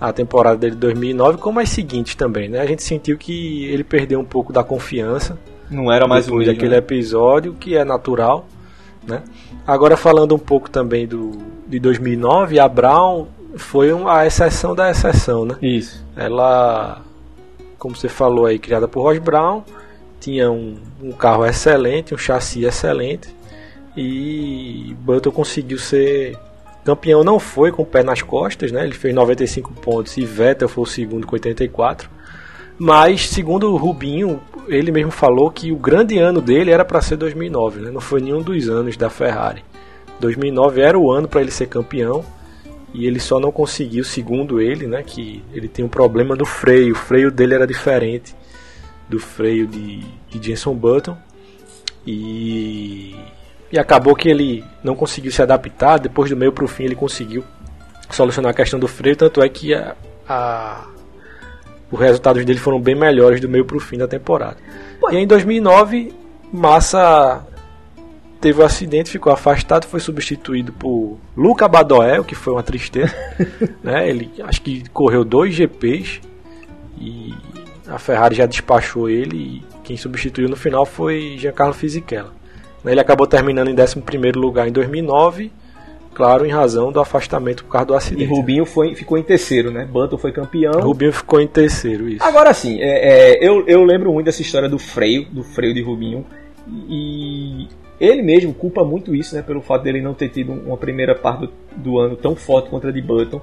a 0.00 0.12
temporada 0.12 0.56
dele 0.56 0.74
de 0.74 0.80
2009, 0.80 1.38
como 1.38 1.60
as 1.60 1.68
seguintes 1.68 2.14
também, 2.14 2.48
né? 2.48 2.60
A 2.60 2.66
gente 2.66 2.82
sentiu 2.82 3.16
que 3.16 3.64
ele 3.66 3.84
perdeu 3.84 4.20
um 4.20 4.24
pouco 4.24 4.52
da 4.52 4.62
confiança. 4.62 5.38
Não 5.70 5.90
era 5.90 6.06
mais 6.06 6.28
o 6.28 6.34
mesmo. 6.36 6.52
daquele 6.52 6.76
episódio, 6.76 7.54
que 7.54 7.76
é 7.76 7.84
natural, 7.84 8.46
né? 9.06 9.22
Agora 9.66 9.96
falando 9.96 10.34
um 10.34 10.38
pouco 10.38 10.68
também 10.68 11.06
do 11.06 11.32
de 11.66 11.78
2009, 11.78 12.58
a 12.58 12.68
Brown 12.68 13.26
foi 13.56 13.90
a 14.06 14.26
exceção 14.26 14.74
da 14.74 14.90
exceção, 14.90 15.44
né? 15.44 15.56
Isso. 15.62 16.04
Ela, 16.16 17.02
como 17.78 17.96
você 17.96 18.08
falou 18.08 18.46
aí, 18.46 18.58
criada 18.58 18.86
por 18.86 19.02
Ross 19.02 19.18
Brown, 19.18 19.62
tinha 20.20 20.50
um, 20.50 20.76
um 21.02 21.12
carro 21.12 21.46
excelente, 21.46 22.14
um 22.14 22.18
chassi 22.18 22.64
excelente 22.64 23.34
e 23.96 24.94
Button 25.00 25.30
conseguiu 25.30 25.78
ser 25.78 26.36
Campeão 26.84 27.24
não 27.24 27.38
foi 27.38 27.72
com 27.72 27.82
o 27.82 27.86
pé 27.86 28.02
nas 28.02 28.20
costas, 28.20 28.70
né? 28.70 28.84
Ele 28.84 28.92
fez 28.92 29.14
95 29.14 29.72
pontos 29.72 30.16
e 30.18 30.24
Vettel 30.24 30.68
foi 30.68 30.84
o 30.84 30.86
segundo 30.86 31.26
com 31.26 31.34
84. 31.34 32.10
Mas, 32.78 33.28
segundo 33.28 33.72
o 33.72 33.76
Rubinho, 33.76 34.40
ele 34.68 34.92
mesmo 34.92 35.10
falou 35.10 35.50
que 35.50 35.72
o 35.72 35.76
grande 35.76 36.18
ano 36.18 36.40
dele 36.40 36.70
era 36.70 36.84
para 36.84 37.00
ser 37.00 37.16
2009, 37.16 37.80
né? 37.80 37.90
Não 37.90 38.00
foi 38.00 38.20
nenhum 38.20 38.42
dos 38.42 38.68
anos 38.68 38.96
da 38.96 39.08
Ferrari. 39.08 39.64
2009 40.20 40.80
era 40.80 40.98
o 40.98 41.10
ano 41.10 41.26
para 41.26 41.40
ele 41.40 41.50
ser 41.50 41.68
campeão 41.68 42.24
e 42.92 43.06
ele 43.06 43.18
só 43.18 43.40
não 43.40 43.50
conseguiu, 43.50 44.04
segundo 44.04 44.60
ele, 44.60 44.86
né? 44.86 45.02
Que 45.02 45.42
ele 45.52 45.68
tem 45.68 45.84
um 45.84 45.88
problema 45.88 46.36
no 46.36 46.44
freio. 46.44 46.92
O 46.92 46.96
freio 46.96 47.30
dele 47.30 47.54
era 47.54 47.66
diferente 47.66 48.34
do 49.08 49.18
freio 49.18 49.66
de, 49.66 50.00
de 50.28 50.46
Jenson 50.46 50.74
Button. 50.74 51.16
E 52.06 53.14
e 53.74 53.78
acabou 53.78 54.14
que 54.14 54.28
ele 54.28 54.62
não 54.84 54.94
conseguiu 54.94 55.32
se 55.32 55.42
adaptar. 55.42 55.98
Depois 55.98 56.30
do 56.30 56.36
meio 56.36 56.52
para 56.52 56.64
o 56.64 56.68
fim, 56.68 56.84
ele 56.84 56.94
conseguiu 56.94 57.42
solucionar 58.08 58.52
a 58.52 58.54
questão 58.54 58.78
do 58.78 58.86
freio. 58.86 59.16
Tanto 59.16 59.42
é 59.42 59.48
que 59.48 59.74
a, 59.74 59.96
a, 60.28 60.86
os 61.90 61.98
resultados 61.98 62.44
dele 62.44 62.60
foram 62.60 62.80
bem 62.80 62.94
melhores 62.94 63.40
do 63.40 63.48
meio 63.48 63.64
para 63.64 63.76
o 63.76 63.80
fim 63.80 63.98
da 63.98 64.06
temporada. 64.06 64.58
E 65.10 65.16
em 65.16 65.26
2009, 65.26 66.14
Massa 66.52 67.44
teve 68.40 68.62
um 68.62 68.64
acidente, 68.64 69.10
ficou 69.10 69.32
afastado, 69.32 69.88
foi 69.88 69.98
substituído 69.98 70.72
por 70.72 71.18
Luca 71.36 71.66
Badoel, 71.66 72.22
que 72.22 72.36
foi 72.36 72.52
uma 72.52 72.62
tristeza. 72.62 73.12
né? 73.82 74.08
Ele 74.08 74.30
acho 74.44 74.62
que 74.62 74.88
correu 74.90 75.24
dois 75.24 75.52
GPs 75.52 76.20
e 76.96 77.34
a 77.88 77.98
Ferrari 77.98 78.36
já 78.36 78.46
despachou 78.46 79.10
ele. 79.10 79.36
E 79.36 79.64
quem 79.82 79.96
substituiu 79.96 80.48
no 80.48 80.54
final 80.54 80.86
foi 80.86 81.34
Giancarlo 81.36 81.74
Fisichella. 81.74 82.43
Ele 82.84 83.00
acabou 83.00 83.26
terminando 83.26 83.68
em 83.68 83.74
11 83.74 84.02
lugar 84.36 84.68
em 84.68 84.72
2009, 84.72 85.50
claro, 86.12 86.46
em 86.46 86.50
razão 86.50 86.92
do 86.92 87.00
afastamento 87.00 87.64
por 87.64 87.72
causa 87.72 87.86
do 87.86 87.94
acidente. 87.94 88.24
E 88.24 88.26
Rubinho 88.26 88.66
foi, 88.66 88.94
ficou 88.94 89.16
em 89.16 89.22
terceiro, 89.22 89.70
né? 89.70 89.84
Button 89.84 90.18
foi 90.18 90.32
campeão. 90.32 90.80
Rubinho 90.80 91.12
ficou 91.12 91.40
em 91.40 91.46
terceiro, 91.46 92.08
isso. 92.08 92.22
Agora 92.22 92.52
sim, 92.52 92.80
é, 92.80 93.32
é, 93.32 93.38
eu, 93.40 93.66
eu 93.66 93.82
lembro 93.84 94.12
muito 94.12 94.26
dessa 94.26 94.42
história 94.42 94.68
do 94.68 94.78
freio, 94.78 95.26
do 95.30 95.42
freio 95.42 95.72
de 95.72 95.82
Rubinho. 95.82 96.24
E 96.88 97.68
ele 98.00 98.22
mesmo 98.22 98.52
culpa 98.52 98.84
muito 98.84 99.14
isso, 99.14 99.34
né? 99.34 99.42
Pelo 99.42 99.60
fato 99.60 99.82
dele 99.82 100.00
não 100.00 100.14
ter 100.14 100.28
tido 100.28 100.52
uma 100.52 100.76
primeira 100.76 101.14
parte 101.14 101.46
do, 101.46 101.52
do 101.76 101.98
ano 101.98 102.16
tão 102.16 102.36
forte 102.36 102.68
contra 102.68 102.90
a 102.90 102.92
de 102.92 103.00
Button. 103.00 103.40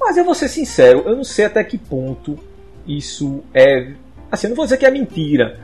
Mas 0.00 0.16
eu 0.16 0.24
vou 0.24 0.34
ser 0.34 0.48
sincero, 0.48 1.02
eu 1.06 1.14
não 1.14 1.24
sei 1.24 1.44
até 1.44 1.62
que 1.62 1.76
ponto 1.76 2.38
isso 2.86 3.42
é. 3.52 3.92
Assim, 4.30 4.46
eu 4.46 4.50
não 4.50 4.56
vou 4.56 4.64
dizer 4.64 4.78
que 4.78 4.86
é 4.86 4.90
mentira, 4.90 5.60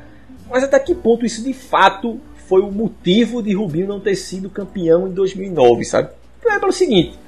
mas 0.51 0.63
até 0.63 0.79
que 0.79 0.95
ponto 0.95 1.25
isso 1.25 1.43
de 1.43 1.55
fato 1.55 2.21
foi 2.49 2.61
o 2.63 2.71
motivo 2.71 3.43
de 3.43 3.53
Rubinho 3.53 3.89
não 3.89 4.01
ter 4.01 4.15
sido 4.15 4.49
campeão 4.49 5.09
em 5.09 5.13
2009, 5.13 5.85
sabe? 5.85 6.11
É 6.47 6.59
pelo 6.59 6.73
seguinte, 6.73 7.19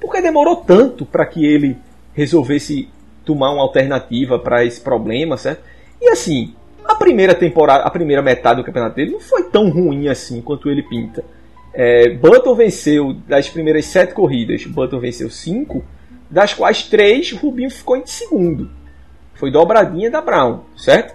porque 0.00 0.20
demorou 0.20 0.56
tanto 0.56 1.06
para 1.06 1.24
que 1.24 1.44
ele 1.44 1.76
resolvesse 2.12 2.88
tomar 3.24 3.52
uma 3.52 3.62
alternativa 3.62 4.38
para 4.38 4.64
esse 4.64 4.80
problema, 4.80 5.36
certo? 5.36 5.62
E 6.00 6.10
assim, 6.10 6.54
a 6.84 6.94
primeira 6.94 7.34
temporada, 7.34 7.84
a 7.84 7.90
primeira 7.90 8.20
metade 8.20 8.60
do 8.60 8.64
campeonato 8.64 8.96
dele 8.96 9.12
não 9.12 9.20
foi 9.20 9.44
tão 9.44 9.70
ruim 9.70 10.08
assim 10.08 10.42
quanto 10.42 10.68
ele 10.68 10.82
pinta. 10.82 11.24
É, 11.72 12.10
Button 12.10 12.54
venceu 12.54 13.12
das 13.26 13.48
primeiras 13.48 13.86
sete 13.86 14.12
corridas, 14.12 14.64
Button 14.66 14.98
venceu 14.98 15.30
cinco, 15.30 15.84
das 16.28 16.52
quais 16.52 16.82
três 16.82 17.32
Rubinho 17.32 17.70
ficou 17.70 17.96
em 17.96 18.06
segundo. 18.06 18.70
Foi 19.34 19.50
dobradinha 19.50 20.10
da 20.10 20.20
Brown, 20.20 20.60
certo? 20.76 21.14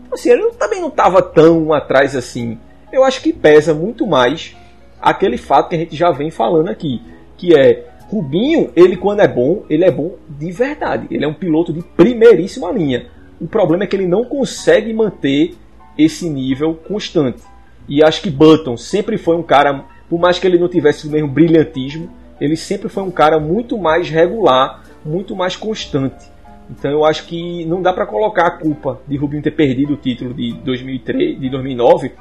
Então, 0.00 0.14
assim, 0.14 0.30
ele 0.30 0.50
também 0.52 0.80
não 0.80 0.88
estava 0.88 1.22
tão 1.22 1.72
atrás 1.72 2.16
assim 2.16 2.58
eu 2.94 3.04
acho 3.04 3.22
que 3.22 3.32
pesa 3.32 3.74
muito 3.74 4.06
mais 4.06 4.56
aquele 5.00 5.36
fato 5.36 5.68
que 5.68 5.76
a 5.76 5.78
gente 5.78 5.96
já 5.96 6.10
vem 6.10 6.30
falando 6.30 6.68
aqui, 6.68 7.02
que 7.36 7.54
é 7.54 7.86
Rubinho, 8.08 8.70
ele 8.76 8.96
quando 8.96 9.20
é 9.20 9.28
bom, 9.28 9.64
ele 9.68 9.84
é 9.84 9.90
bom 9.90 10.16
de 10.28 10.52
verdade. 10.52 11.06
Ele 11.10 11.24
é 11.24 11.28
um 11.28 11.34
piloto 11.34 11.72
de 11.72 11.82
primeiríssima 11.82 12.70
linha. 12.70 13.06
O 13.40 13.46
problema 13.46 13.84
é 13.84 13.86
que 13.86 13.96
ele 13.96 14.06
não 14.06 14.24
consegue 14.24 14.92
manter 14.92 15.54
esse 15.98 16.28
nível 16.28 16.74
constante. 16.74 17.42
E 17.88 18.02
acho 18.02 18.22
que 18.22 18.30
Button 18.30 18.76
sempre 18.76 19.18
foi 19.18 19.36
um 19.36 19.42
cara, 19.42 19.84
por 20.08 20.18
mais 20.18 20.38
que 20.38 20.46
ele 20.46 20.58
não 20.58 20.68
tivesse 20.68 21.06
o 21.06 21.10
mesmo 21.10 21.28
brilhantismo, 21.28 22.08
ele 22.40 22.56
sempre 22.56 22.88
foi 22.88 23.02
um 23.02 23.10
cara 23.10 23.38
muito 23.38 23.76
mais 23.78 24.08
regular, 24.08 24.84
muito 25.04 25.36
mais 25.36 25.56
constante. 25.56 26.32
Então 26.70 26.90
eu 26.90 27.04
acho 27.04 27.26
que 27.26 27.64
não 27.66 27.82
dá 27.82 27.92
para 27.92 28.06
colocar 28.06 28.46
a 28.46 28.50
culpa 28.50 29.00
de 29.06 29.16
Rubinho 29.16 29.42
ter 29.42 29.50
perdido 29.50 29.94
o 29.94 29.96
título 29.96 30.32
de 30.32 30.52
2003, 30.52 31.38
de 31.38 31.50
2009, 31.50 32.12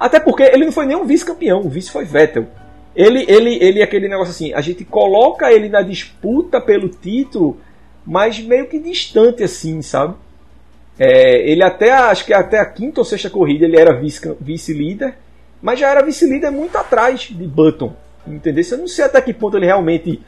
até 0.00 0.18
porque 0.18 0.42
ele 0.42 0.64
não 0.64 0.72
foi 0.72 0.86
nem 0.86 0.96
um 0.96 1.04
vice-campeão, 1.04 1.60
o 1.60 1.68
vice 1.68 1.90
foi 1.90 2.06
Vettel. 2.06 2.46
Ele, 2.96 3.22
ele, 3.28 3.62
ele 3.62 3.80
é 3.80 3.84
aquele 3.84 4.08
negócio 4.08 4.30
assim, 4.30 4.52
a 4.54 4.62
gente 4.62 4.82
coloca 4.82 5.52
ele 5.52 5.68
na 5.68 5.82
disputa 5.82 6.58
pelo 6.58 6.88
título, 6.88 7.60
mas 8.04 8.40
meio 8.40 8.66
que 8.66 8.78
distante 8.78 9.42
assim, 9.42 9.82
sabe? 9.82 10.14
É, 10.98 11.50
ele 11.50 11.62
até, 11.62 11.92
acho 11.92 12.24
que 12.24 12.32
até 12.32 12.58
a 12.58 12.64
quinta 12.64 13.00
ou 13.02 13.04
sexta 13.04 13.28
corrida 13.28 13.66
ele 13.66 13.78
era 13.78 14.00
vice-líder, 14.40 15.16
mas 15.60 15.78
já 15.78 15.90
era 15.90 16.02
vice-líder 16.02 16.50
muito 16.50 16.76
atrás 16.76 17.20
de 17.20 17.46
Button, 17.46 17.94
entendeu? 18.26 18.64
Eu 18.70 18.78
não 18.78 18.88
sei 18.88 19.04
até 19.04 19.20
que 19.20 19.34
ponto 19.34 19.58
ele 19.58 19.66
realmente 19.66 20.20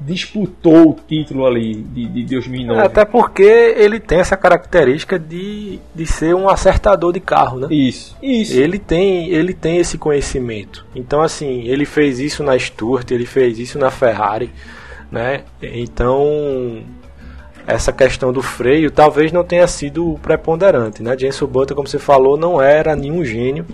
disputou 0.00 0.90
o 0.90 0.94
título 0.94 1.46
ali 1.46 1.74
de, 1.74 2.06
de 2.06 2.24
2009. 2.24 2.80
Até 2.80 3.04
porque 3.04 3.42
ele 3.42 4.00
tem 4.00 4.18
essa 4.18 4.36
característica 4.36 5.18
de, 5.18 5.78
de 5.94 6.06
ser 6.06 6.34
um 6.34 6.48
acertador 6.48 7.12
de 7.12 7.20
carro, 7.20 7.60
né? 7.60 7.68
Isso, 7.70 8.16
isso. 8.22 8.58
Ele 8.58 8.78
tem, 8.78 9.28
ele 9.28 9.52
tem 9.52 9.76
esse 9.76 9.98
conhecimento. 9.98 10.86
Então, 10.94 11.20
assim, 11.20 11.64
ele 11.68 11.84
fez 11.84 12.18
isso 12.18 12.42
na 12.42 12.58
Stuart, 12.58 13.10
ele 13.10 13.26
fez 13.26 13.58
isso 13.58 13.78
na 13.78 13.90
Ferrari, 13.90 14.50
né? 15.12 15.42
Então, 15.62 16.82
essa 17.66 17.92
questão 17.92 18.32
do 18.32 18.42
freio 18.42 18.90
talvez 18.90 19.30
não 19.32 19.44
tenha 19.44 19.66
sido 19.66 20.18
preponderante, 20.22 21.02
né? 21.02 21.16
Jenson 21.16 21.46
Button, 21.46 21.74
como 21.74 21.88
você 21.88 21.98
falou, 21.98 22.38
não 22.38 22.60
era 22.60 22.96
nenhum 22.96 23.22
gênio, 23.22 23.66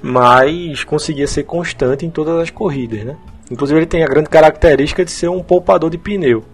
mas 0.00 0.84
conseguia 0.84 1.26
ser 1.26 1.44
constante 1.44 2.06
em 2.06 2.10
todas 2.10 2.36
as 2.38 2.50
corridas, 2.50 3.04
né? 3.04 3.16
Inclusive 3.50 3.80
ele 3.80 3.86
tem 3.86 4.04
a 4.04 4.06
grande 4.06 4.28
característica 4.28 5.04
de 5.04 5.10
ser 5.10 5.28
um 5.28 5.42
poupador 5.42 5.90
de 5.90 5.98
pneu. 5.98 6.44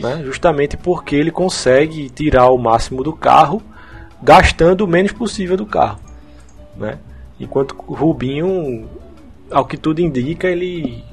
Né? 0.00 0.22
Justamente 0.24 0.76
porque 0.76 1.16
ele 1.16 1.30
consegue 1.30 2.10
tirar 2.10 2.50
o 2.50 2.58
máximo 2.58 3.02
do 3.02 3.12
carro, 3.12 3.62
gastando 4.22 4.82
o 4.82 4.88
menos 4.88 5.12
possível 5.12 5.56
do 5.56 5.64
carro. 5.64 6.00
Né? 6.76 6.98
Enquanto 7.38 7.74
o 7.86 7.94
Rubinho, 7.94 8.88
ao 9.50 9.64
que 9.64 9.76
tudo 9.76 10.00
indica, 10.00 10.48
ele 10.48 11.04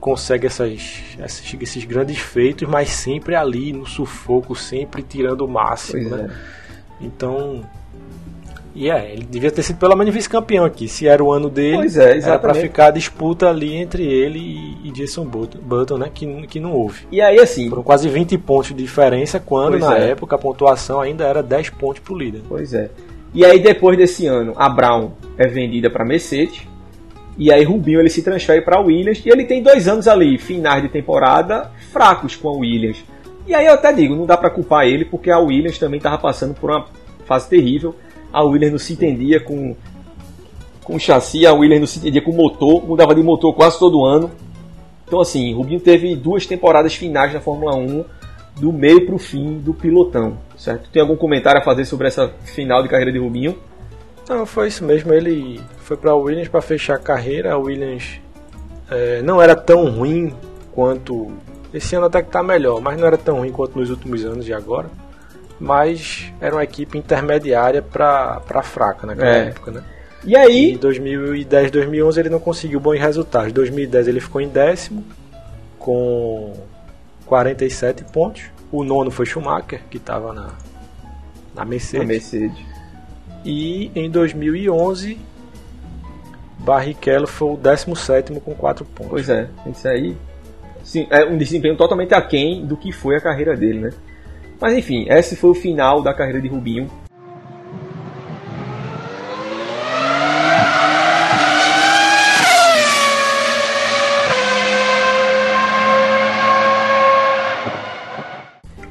consegue 0.00 0.46
essas, 0.46 0.72
esses, 1.18 1.56
esses 1.60 1.84
grandes 1.84 2.18
feitos, 2.18 2.68
mas 2.68 2.90
sempre 2.90 3.34
ali 3.34 3.72
no 3.72 3.86
sufoco, 3.86 4.54
sempre 4.56 5.02
tirando 5.02 5.42
o 5.42 5.48
máximo. 5.48 6.10
Né? 6.10 6.30
É. 7.00 7.04
Então 7.04 7.62
e 8.76 8.90
é, 8.90 9.10
ele 9.10 9.24
devia 9.24 9.50
ter 9.50 9.62
sido 9.62 9.78
pelo 9.78 9.96
menos 9.96 10.12
vice-campeão 10.12 10.62
aqui. 10.62 10.86
Se 10.86 11.08
era 11.08 11.24
o 11.24 11.32
ano 11.32 11.48
dele, 11.48 11.78
pois 11.78 11.96
é, 11.96 12.18
era 12.18 12.38
pra 12.38 12.52
ficar 12.52 12.88
a 12.88 12.90
disputa 12.90 13.48
ali 13.48 13.74
entre 13.74 14.04
ele 14.04 14.38
e, 14.38 14.88
e 14.88 14.90
Jason 14.90 15.24
Button, 15.24 15.96
né? 15.96 16.10
Que, 16.12 16.46
que 16.46 16.60
não 16.60 16.74
houve. 16.74 17.06
E 17.10 17.22
aí, 17.22 17.40
assim. 17.40 17.70
Foram 17.70 17.82
quase 17.82 18.06
20 18.06 18.36
pontos 18.36 18.68
de 18.68 18.74
diferença, 18.74 19.40
quando 19.40 19.78
na 19.78 19.96
é. 19.96 20.10
época 20.10 20.36
a 20.36 20.38
pontuação 20.38 21.00
ainda 21.00 21.24
era 21.24 21.42
10 21.42 21.70
pontos 21.70 22.00
pro 22.00 22.14
líder. 22.14 22.42
Pois 22.46 22.74
é. 22.74 22.90
E 23.32 23.46
aí, 23.46 23.58
depois 23.58 23.96
desse 23.96 24.26
ano, 24.26 24.52
a 24.56 24.68
Brown 24.68 25.12
é 25.38 25.48
vendida 25.48 25.88
para 25.88 26.04
Mercedes. 26.04 26.60
E 27.38 27.50
aí, 27.50 27.64
Rubinho 27.64 27.98
ele 27.98 28.10
se 28.10 28.22
transfere 28.22 28.60
para 28.60 28.78
Williams. 28.78 29.24
E 29.24 29.30
ele 29.30 29.46
tem 29.46 29.62
dois 29.62 29.88
anos 29.88 30.06
ali, 30.06 30.36
finais 30.36 30.82
de 30.82 30.90
temporada, 30.90 31.70
fracos 31.90 32.36
com 32.36 32.50
a 32.50 32.52
Williams. 32.52 33.02
E 33.46 33.54
aí 33.54 33.64
eu 33.64 33.72
até 33.72 33.90
digo, 33.90 34.14
não 34.14 34.26
dá 34.26 34.36
para 34.36 34.50
culpar 34.50 34.86
ele, 34.86 35.06
porque 35.06 35.30
a 35.30 35.38
Williams 35.38 35.78
também 35.78 35.96
estava 35.96 36.18
passando 36.18 36.52
por 36.52 36.70
uma 36.70 36.84
fase 37.24 37.48
terrível 37.48 37.94
a 38.32 38.42
Williams 38.42 38.72
não 38.72 38.78
se 38.78 38.92
entendia 38.92 39.40
com, 39.40 39.74
com 40.84 40.98
chassi, 40.98 41.46
a 41.46 41.52
Williams 41.52 41.80
não 41.80 41.86
se 41.86 41.98
entendia 41.98 42.22
com 42.22 42.32
motor, 42.32 42.86
mudava 42.86 43.14
de 43.14 43.22
motor 43.22 43.54
quase 43.54 43.78
todo 43.78 44.04
ano. 44.04 44.30
Então, 45.06 45.20
assim, 45.20 45.54
Rubinho 45.54 45.80
teve 45.80 46.16
duas 46.16 46.46
temporadas 46.46 46.94
finais 46.94 47.32
na 47.32 47.40
Fórmula 47.40 47.74
1, 47.76 48.04
do 48.56 48.72
meio 48.72 49.06
para 49.06 49.14
o 49.14 49.18
fim 49.18 49.58
do 49.58 49.72
pilotão, 49.72 50.38
certo? 50.56 50.90
Tem 50.90 51.00
algum 51.00 51.16
comentário 51.16 51.60
a 51.60 51.64
fazer 51.64 51.84
sobre 51.84 52.08
essa 52.08 52.28
final 52.44 52.82
de 52.82 52.88
carreira 52.88 53.12
de 53.12 53.18
Rubinho? 53.18 53.56
Não, 54.28 54.44
foi 54.44 54.68
isso 54.68 54.84
mesmo. 54.84 55.12
Ele 55.12 55.60
foi 55.78 55.96
para 55.96 56.10
a 56.10 56.16
Williams 56.16 56.48
para 56.48 56.60
fechar 56.60 56.96
a 56.96 56.98
carreira. 56.98 57.52
A 57.52 57.58
Williams 57.58 58.20
é, 58.90 59.22
não 59.22 59.40
era 59.40 59.54
tão 59.54 59.88
ruim 59.88 60.34
quanto. 60.72 61.30
Esse 61.72 61.94
ano 61.94 62.06
até 62.06 62.22
que 62.22 62.28
está 62.28 62.42
melhor, 62.42 62.80
mas 62.80 62.98
não 62.98 63.06
era 63.06 63.18
tão 63.18 63.38
ruim 63.38 63.52
quanto 63.52 63.78
nos 63.78 63.90
últimos 63.90 64.24
anos 64.24 64.44
de 64.44 64.52
agora 64.52 64.90
mas 65.58 66.32
era 66.40 66.54
uma 66.54 66.64
equipe 66.64 66.98
intermediária 66.98 67.82
para 67.82 68.62
fraca 68.62 69.06
naquela 69.06 69.36
é. 69.36 69.48
época, 69.48 69.70
né? 69.70 69.82
E 70.24 70.36
aí? 70.36 70.72
Em 70.72 70.76
2010, 70.76 71.70
2011 71.70 72.20
ele 72.20 72.28
não 72.28 72.40
conseguiu 72.40 72.80
bons 72.80 72.98
resultados. 72.98 73.50
Em 73.50 73.54
2010 73.54 74.08
ele 74.08 74.20
ficou 74.20 74.40
em 74.40 74.48
décimo 74.48 75.04
com 75.78 76.52
47 77.26 78.04
pontos. 78.04 78.44
O 78.72 78.82
nono 78.82 79.10
foi 79.10 79.24
Schumacher, 79.24 79.82
que 79.88 79.98
estava 79.98 80.32
na, 80.32 80.48
na 81.54 81.64
Mercedes. 81.64 82.00
Na 82.00 82.12
Mercedes. 82.12 82.58
E 83.44 83.92
em 83.94 84.10
2011 84.10 85.16
Barrichello 86.58 87.28
foi 87.28 87.52
o 87.52 87.56
17 87.56 88.40
com 88.40 88.54
4 88.54 88.84
pontos. 88.84 89.10
Pois 89.10 89.28
é, 89.28 89.48
isso 89.70 89.86
aí 89.86 90.16
sim, 90.82 91.06
é 91.10 91.24
um 91.24 91.38
desempenho 91.38 91.76
totalmente 91.76 92.12
aquém 92.12 92.66
do 92.66 92.76
que 92.76 92.90
foi 92.90 93.16
a 93.16 93.20
carreira 93.20 93.56
dele, 93.56 93.80
né? 93.80 93.90
Mas 94.60 94.76
enfim, 94.76 95.06
esse 95.08 95.36
foi 95.36 95.50
o 95.50 95.54
final 95.54 96.02
da 96.02 96.14
carreira 96.14 96.40
de 96.40 96.48
Rubinho. 96.48 96.88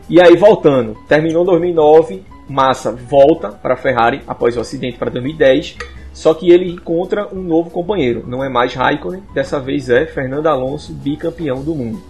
E 0.07 0.21
aí 0.21 0.37
voltando, 0.37 0.95
terminou 1.07 1.43
2009, 1.43 2.23
Massa 2.47 2.91
volta 2.91 3.49
para 3.49 3.73
a 3.73 3.77
Ferrari 3.77 4.21
após 4.27 4.55
o 4.55 4.61
acidente 4.61 4.99
para 4.99 5.09
2010, 5.09 5.77
só 6.13 6.31
que 6.35 6.51
ele 6.51 6.71
encontra 6.71 7.27
um 7.33 7.41
novo 7.41 7.71
companheiro, 7.71 8.23
não 8.27 8.43
é 8.43 8.47
mais 8.47 8.75
Raikkonen, 8.75 9.23
dessa 9.33 9.59
vez 9.59 9.89
é 9.89 10.05
Fernando 10.05 10.45
Alonso, 10.45 10.93
bicampeão 10.93 11.63
do 11.63 11.73
mundo. 11.73 12.03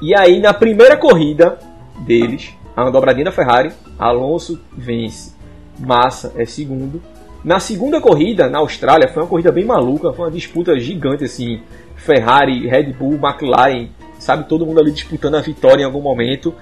E 0.00 0.16
aí 0.16 0.40
na 0.40 0.54
primeira 0.54 0.96
corrida 0.96 1.58
deles, 2.00 2.54
a 2.76 2.90
dobradinha 2.90 3.26
da 3.26 3.32
Ferrari, 3.32 3.72
Alonso 3.98 4.60
vence, 4.76 5.32
Massa 5.78 6.32
é 6.36 6.44
segundo. 6.44 7.00
Na 7.44 7.60
segunda 7.60 8.00
corrida, 8.00 8.48
na 8.48 8.58
Austrália, 8.58 9.08
foi 9.08 9.22
uma 9.22 9.28
corrida 9.28 9.52
bem 9.52 9.64
maluca, 9.64 10.12
foi 10.12 10.26
uma 10.26 10.30
disputa 10.30 10.78
gigante 10.78 11.24
assim, 11.24 11.60
Ferrari, 11.94 12.66
Red 12.66 12.92
Bull, 12.94 13.14
McLaren, 13.14 13.88
sabe, 14.18 14.48
todo 14.48 14.66
mundo 14.66 14.80
ali 14.80 14.90
disputando 14.90 15.36
a 15.36 15.40
vitória 15.40 15.82
em 15.82 15.84
algum 15.84 16.00
momento. 16.00 16.54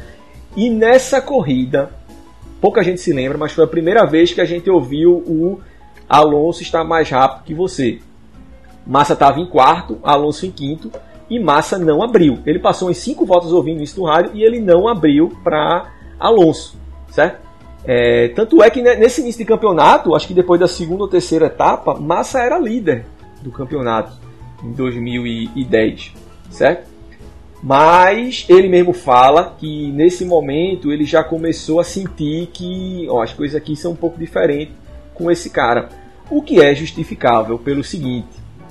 E 0.56 0.68
nessa 0.68 1.20
corrida, 1.20 1.90
pouca 2.60 2.82
gente 2.82 3.00
se 3.00 3.12
lembra, 3.12 3.38
mas 3.38 3.52
foi 3.52 3.64
a 3.64 3.68
primeira 3.68 4.04
vez 4.04 4.32
que 4.32 4.40
a 4.40 4.44
gente 4.44 4.68
ouviu 4.68 5.12
o 5.12 5.60
Alonso 6.08 6.62
está 6.62 6.84
mais 6.84 7.08
rápido 7.08 7.44
que 7.44 7.54
você. 7.54 8.00
Massa 8.86 9.12
estava 9.12 9.40
em 9.40 9.46
quarto, 9.46 9.98
Alonso 10.02 10.44
em 10.44 10.50
quinto 10.50 10.90
e 11.32 11.40
Massa 11.40 11.78
não 11.78 12.02
abriu. 12.02 12.40
Ele 12.44 12.58
passou 12.58 12.90
em 12.90 12.94
cinco 12.94 13.24
voltas 13.24 13.52
ouvindo 13.52 13.82
isso 13.82 13.98
no 13.98 14.06
rádio 14.06 14.32
e 14.34 14.44
ele 14.44 14.60
não 14.60 14.86
abriu 14.86 15.32
para 15.42 15.90
Alonso, 16.20 16.76
certo? 17.08 17.40
É, 17.86 18.28
tanto 18.28 18.62
é 18.62 18.68
que 18.68 18.82
nesse 18.82 19.22
início 19.22 19.38
de 19.38 19.46
campeonato, 19.46 20.14
acho 20.14 20.28
que 20.28 20.34
depois 20.34 20.60
da 20.60 20.68
segunda 20.68 21.04
ou 21.04 21.08
terceira 21.08 21.46
etapa, 21.46 21.94
Massa 21.94 22.38
era 22.38 22.58
líder 22.58 23.06
do 23.40 23.50
campeonato 23.50 24.12
em 24.62 24.72
2010, 24.72 26.12
certo? 26.50 26.86
Mas 27.62 28.44
ele 28.46 28.68
mesmo 28.68 28.92
fala 28.92 29.56
que 29.58 29.90
nesse 29.92 30.26
momento 30.26 30.92
ele 30.92 31.06
já 31.06 31.24
começou 31.24 31.80
a 31.80 31.84
sentir 31.84 32.48
que 32.52 33.06
ó, 33.08 33.22
as 33.22 33.32
coisas 33.32 33.56
aqui 33.56 33.74
são 33.74 33.92
um 33.92 33.96
pouco 33.96 34.18
diferentes 34.18 34.74
com 35.14 35.30
esse 35.30 35.48
cara. 35.48 35.88
O 36.30 36.42
que 36.42 36.60
é 36.60 36.74
justificável 36.74 37.58
pelo 37.58 37.82
seguinte: 37.82 38.28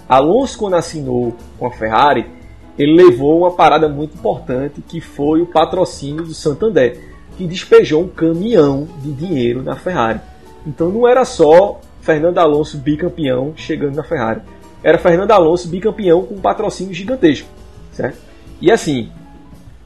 Alonso, 0.07 0.59
quando 0.59 0.75
assinou 0.75 1.35
com 1.57 1.65
a 1.65 1.71
Ferrari, 1.71 2.40
ele 2.81 2.93
levou 2.93 3.39
uma 3.39 3.51
parada 3.51 3.87
muito 3.87 4.15
importante 4.15 4.81
que 4.81 4.99
foi 4.99 5.41
o 5.41 5.45
patrocínio 5.45 6.23
do 6.23 6.33
Santander, 6.33 6.99
que 7.37 7.45
despejou 7.45 8.03
um 8.03 8.07
caminhão 8.07 8.87
de 9.03 9.11
dinheiro 9.11 9.61
na 9.61 9.75
Ferrari. 9.75 10.19
Então 10.65 10.89
não 10.89 11.07
era 11.07 11.23
só 11.23 11.79
Fernando 12.01 12.39
Alonso 12.39 12.79
bicampeão 12.79 13.53
chegando 13.55 13.95
na 13.95 14.03
Ferrari, 14.03 14.41
era 14.83 14.97
Fernando 14.97 15.29
Alonso 15.29 15.67
bicampeão 15.67 16.23
com 16.23 16.33
um 16.35 16.41
patrocínio 16.41 16.91
gigantesco, 16.93 17.47
certo? 17.91 18.17
E 18.59 18.71
assim, 18.71 19.11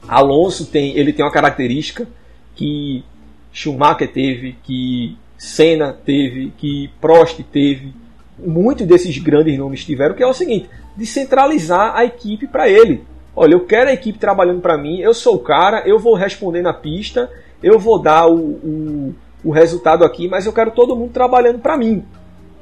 Alonso 0.08 0.64
tem, 0.64 0.96
ele 0.96 1.12
tem 1.12 1.22
uma 1.22 1.32
característica 1.32 2.08
que 2.54 3.04
Schumacher 3.52 4.10
teve, 4.10 4.56
que 4.62 5.18
Senna 5.36 5.92
teve, 5.92 6.50
que 6.56 6.90
Prost 6.98 7.42
teve, 7.52 7.92
muitos 8.38 8.86
desses 8.86 9.18
grandes 9.18 9.58
nomes 9.58 9.84
tiveram, 9.84 10.14
que 10.14 10.22
é 10.22 10.26
o 10.26 10.32
seguinte: 10.32 10.70
de 10.96 11.06
centralizar 11.06 11.94
a 11.94 12.04
equipe 12.04 12.46
para 12.46 12.68
ele. 12.68 13.04
Olha, 13.34 13.54
eu 13.54 13.66
quero 13.66 13.90
a 13.90 13.92
equipe 13.92 14.18
trabalhando 14.18 14.60
para 14.60 14.78
mim, 14.78 14.98
eu 15.00 15.12
sou 15.12 15.36
o 15.36 15.40
cara, 15.40 15.82
eu 15.86 15.98
vou 15.98 16.14
responder 16.14 16.62
na 16.62 16.72
pista, 16.72 17.30
eu 17.62 17.78
vou 17.78 18.00
dar 18.00 18.26
o, 18.26 18.34
o, 18.34 19.14
o 19.44 19.50
resultado 19.50 20.04
aqui, 20.04 20.26
mas 20.26 20.46
eu 20.46 20.52
quero 20.52 20.70
todo 20.70 20.96
mundo 20.96 21.12
trabalhando 21.12 21.58
para 21.58 21.76
mim. 21.76 22.02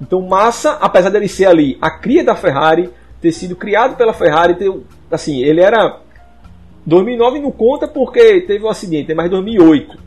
Então 0.00 0.20
Massa, 0.20 0.72
apesar 0.80 1.10
dele 1.10 1.28
ser 1.28 1.46
ali 1.46 1.78
a 1.80 1.90
cria 1.90 2.24
da 2.24 2.34
Ferrari, 2.34 2.90
ter 3.20 3.30
sido 3.30 3.54
criado 3.54 3.96
pela 3.96 4.12
Ferrari, 4.12 4.56
ter, 4.56 4.72
assim, 5.10 5.42
ele 5.42 5.60
era 5.60 6.00
2009 6.84 7.40
não 7.40 7.52
conta 7.52 7.86
porque 7.86 8.40
teve 8.42 8.64
um 8.64 8.68
acidente, 8.68 9.14
mas 9.14 9.30
2008 9.30 10.04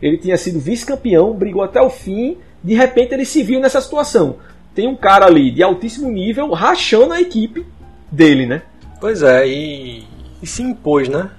ele 0.00 0.18
tinha 0.18 0.36
sido 0.36 0.60
vice-campeão, 0.60 1.32
brigou 1.32 1.62
até 1.62 1.80
o 1.80 1.90
fim, 1.90 2.36
de 2.62 2.74
repente 2.74 3.14
ele 3.14 3.24
se 3.24 3.42
viu 3.42 3.60
nessa 3.60 3.80
situação. 3.80 4.36
Tem 4.78 4.86
um 4.86 4.94
cara 4.94 5.26
ali 5.26 5.50
de 5.50 5.60
altíssimo 5.60 6.08
nível 6.08 6.52
rachando 6.52 7.12
a 7.12 7.20
equipe 7.20 7.66
dele, 8.12 8.46
né? 8.46 8.62
Pois 9.00 9.24
é, 9.24 9.44
e, 9.44 10.06
e 10.40 10.46
se 10.46 10.62
impôs, 10.62 11.08
né? 11.08 11.32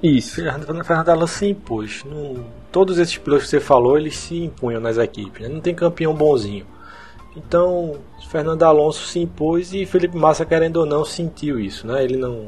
Isso. 0.00 0.36
Fernando, 0.36 0.84
Fernando 0.84 1.08
Alonso 1.08 1.38
se 1.38 1.46
impôs. 1.48 2.04
Todos 2.70 3.00
esses 3.00 3.18
pilotos 3.18 3.46
que 3.46 3.50
você 3.50 3.58
falou, 3.58 3.98
eles 3.98 4.16
se 4.16 4.44
impunham 4.44 4.80
nas 4.80 4.96
equipes. 4.96 5.42
Né? 5.42 5.52
Não 5.52 5.60
tem 5.60 5.74
campeão 5.74 6.14
bonzinho. 6.14 6.64
Então, 7.36 7.96
Fernando 8.28 8.62
Alonso 8.62 9.08
se 9.08 9.18
impôs 9.18 9.74
e 9.74 9.84
Felipe 9.84 10.16
Massa, 10.16 10.46
querendo 10.46 10.76
ou 10.76 10.86
não, 10.86 11.04
sentiu 11.04 11.58
isso. 11.58 11.88
Né? 11.88 12.04
Ele, 12.04 12.16
não, 12.16 12.46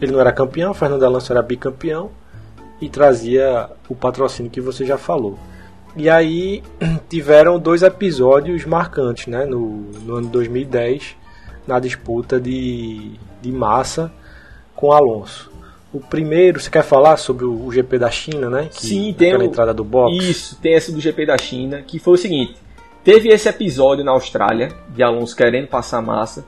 ele 0.00 0.12
não 0.12 0.20
era 0.20 0.32
campeão, 0.32 0.72
Fernando 0.72 1.04
Alonso 1.04 1.30
era 1.30 1.42
bicampeão 1.42 2.10
e 2.80 2.88
trazia 2.88 3.68
o 3.86 3.94
patrocínio 3.94 4.50
que 4.50 4.62
você 4.62 4.86
já 4.86 4.96
falou. 4.96 5.38
E 5.96 6.08
aí 6.08 6.62
tiveram 7.08 7.58
dois 7.58 7.82
episódios 7.82 8.64
marcantes 8.64 9.26
né? 9.26 9.44
no, 9.44 9.90
no 10.04 10.16
ano 10.16 10.28
2010, 10.28 11.16
na 11.66 11.78
disputa 11.78 12.40
de, 12.40 13.12
de 13.40 13.52
Massa 13.52 14.12
com 14.74 14.92
Alonso. 14.92 15.50
O 15.92 16.00
primeiro, 16.00 16.60
você 16.60 16.70
quer 16.70 16.84
falar 16.84 17.16
sobre 17.16 17.46
o 17.46 17.70
GP 17.72 17.98
da 17.98 18.10
China, 18.10 18.50
né? 18.50 18.68
Que, 18.70 18.86
Sim, 18.86 19.14
tem 19.16 19.34
a 19.34 19.42
entrada 19.42 19.72
do 19.72 19.82
box. 19.82 20.16
Isso, 20.16 20.58
tem 20.60 20.74
essa 20.74 20.92
do 20.92 21.00
GP 21.00 21.26
da 21.26 21.38
China, 21.38 21.82
que 21.82 21.98
foi 21.98 22.14
o 22.14 22.18
seguinte: 22.18 22.56
teve 23.02 23.30
esse 23.30 23.48
episódio 23.48 24.04
na 24.04 24.12
Austrália 24.12 24.70
de 24.90 25.02
Alonso 25.02 25.34
querendo 25.34 25.66
passar 25.66 26.02
massa, 26.02 26.44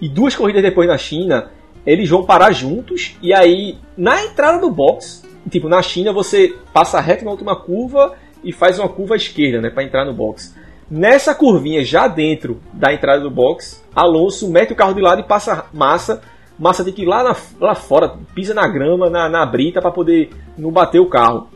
e 0.00 0.08
duas 0.08 0.36
corridas 0.36 0.62
depois 0.62 0.88
na 0.88 0.96
China, 0.96 1.50
eles 1.84 2.08
vão 2.08 2.24
parar 2.24 2.52
juntos, 2.52 3.16
e 3.20 3.34
aí 3.34 3.76
na 3.96 4.24
entrada 4.24 4.60
do 4.60 4.70
box, 4.70 5.24
tipo 5.50 5.68
na 5.68 5.82
China 5.82 6.12
você 6.12 6.54
passa 6.72 7.00
reto 7.00 7.24
na 7.24 7.32
última 7.32 7.56
curva 7.56 8.14
e 8.46 8.52
faz 8.52 8.78
uma 8.78 8.88
curva 8.88 9.14
à 9.14 9.16
esquerda, 9.16 9.60
né, 9.60 9.68
para 9.68 9.84
entrar 9.84 10.04
no 10.04 10.14
box. 10.14 10.54
Nessa 10.90 11.34
curvinha 11.34 11.84
já 11.84 12.06
dentro 12.06 12.60
da 12.72 12.94
entrada 12.94 13.20
do 13.20 13.30
box, 13.30 13.84
Alonso 13.94 14.48
mete 14.48 14.72
o 14.72 14.76
carro 14.76 14.94
de 14.94 15.00
lado 15.00 15.20
e 15.20 15.24
passa 15.24 15.66
massa 15.74 16.22
Massa 16.58 16.82
tem 16.82 16.92
que 16.92 17.02
ir 17.02 17.06
lá, 17.06 17.22
na, 17.22 17.36
lá 17.60 17.74
fora, 17.74 18.16
pisa 18.34 18.54
na 18.54 18.66
grama, 18.66 19.10
na, 19.10 19.28
na 19.28 19.44
brita, 19.44 19.80
para 19.80 19.90
poder 19.90 20.30
não 20.56 20.70
bater 20.70 20.98
o 20.98 21.06
carro. 21.06 21.48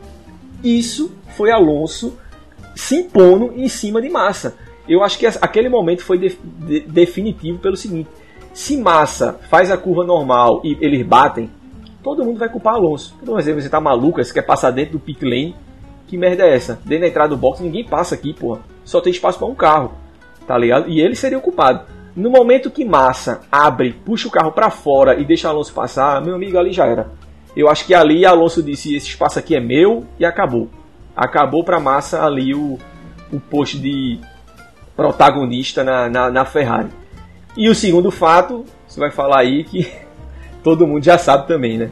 Isso 0.63 1.11
foi 1.35 1.51
Alonso 1.51 2.17
se 2.75 2.97
impondo 2.97 3.51
em 3.55 3.67
cima 3.67 4.01
de 4.01 4.09
Massa. 4.09 4.55
Eu 4.87 5.03
acho 5.03 5.17
que 5.17 5.25
aquele 5.25 5.69
momento 5.69 6.03
foi 6.03 6.19
de, 6.19 6.37
de, 6.43 6.81
definitivo 6.81 7.57
pelo 7.57 7.75
seguinte: 7.75 8.09
se 8.53 8.77
Massa 8.77 9.39
faz 9.49 9.71
a 9.71 9.77
curva 9.77 10.03
normal 10.03 10.61
e 10.63 10.77
eles 10.79 11.05
batem, 11.05 11.49
todo 12.03 12.23
mundo 12.23 12.37
vai 12.37 12.49
culpar 12.49 12.75
Alonso. 12.75 13.15
Vai 13.23 13.37
dizer: 13.37 13.59
você 13.59 13.69
tá 13.69 13.81
maluco, 13.81 14.23
você 14.23 14.31
quer 14.31 14.43
passar 14.43 14.69
dentro 14.69 14.93
do 14.93 14.99
pit 14.99 15.25
lane? 15.25 15.55
Que 16.11 16.17
merda 16.17 16.43
é 16.43 16.53
essa? 16.53 16.77
Dentro 16.83 17.03
da 17.03 17.07
entrada 17.07 17.29
do 17.29 17.37
box 17.37 17.63
ninguém 17.63 17.85
passa 17.85 18.15
aqui, 18.15 18.33
porra. 18.33 18.59
Só 18.83 18.99
tem 18.99 19.13
espaço 19.13 19.39
para 19.39 19.47
um 19.47 19.55
carro, 19.55 19.93
tá 20.45 20.57
ligado? 20.57 20.89
E 20.89 20.99
ele 20.99 21.15
seria 21.15 21.37
o 21.37 21.41
culpado. 21.41 21.85
No 22.13 22.29
momento 22.29 22.69
que 22.69 22.83
Massa 22.83 23.39
abre, 23.49 23.93
puxa 23.93 24.27
o 24.27 24.31
carro 24.31 24.51
para 24.51 24.69
fora 24.69 25.17
e 25.17 25.23
deixa 25.23 25.47
Alonso 25.47 25.73
passar, 25.73 26.21
meu 26.21 26.35
amigo, 26.35 26.57
ali 26.57 26.73
já 26.73 26.85
era. 26.85 27.09
Eu 27.55 27.69
acho 27.69 27.85
que 27.85 27.93
ali 27.93 28.25
Alonso 28.25 28.61
disse: 28.61 28.93
esse 28.93 29.07
espaço 29.07 29.39
aqui 29.39 29.55
é 29.55 29.61
meu 29.61 30.05
e 30.19 30.25
acabou. 30.25 30.69
Acabou 31.15 31.63
para 31.63 31.79
Massa 31.79 32.25
ali 32.25 32.53
o, 32.53 32.77
o 33.31 33.39
posto 33.39 33.79
de 33.79 34.19
protagonista 34.97 35.81
na, 35.81 36.09
na, 36.09 36.29
na 36.29 36.43
Ferrari. 36.43 36.89
E 37.55 37.69
o 37.69 37.75
segundo 37.75 38.11
fato, 38.11 38.65
você 38.85 38.99
vai 38.99 39.11
falar 39.11 39.39
aí 39.39 39.63
que 39.63 39.89
todo 40.61 40.85
mundo 40.85 41.05
já 41.05 41.17
sabe 41.17 41.47
também, 41.47 41.77
né? 41.77 41.89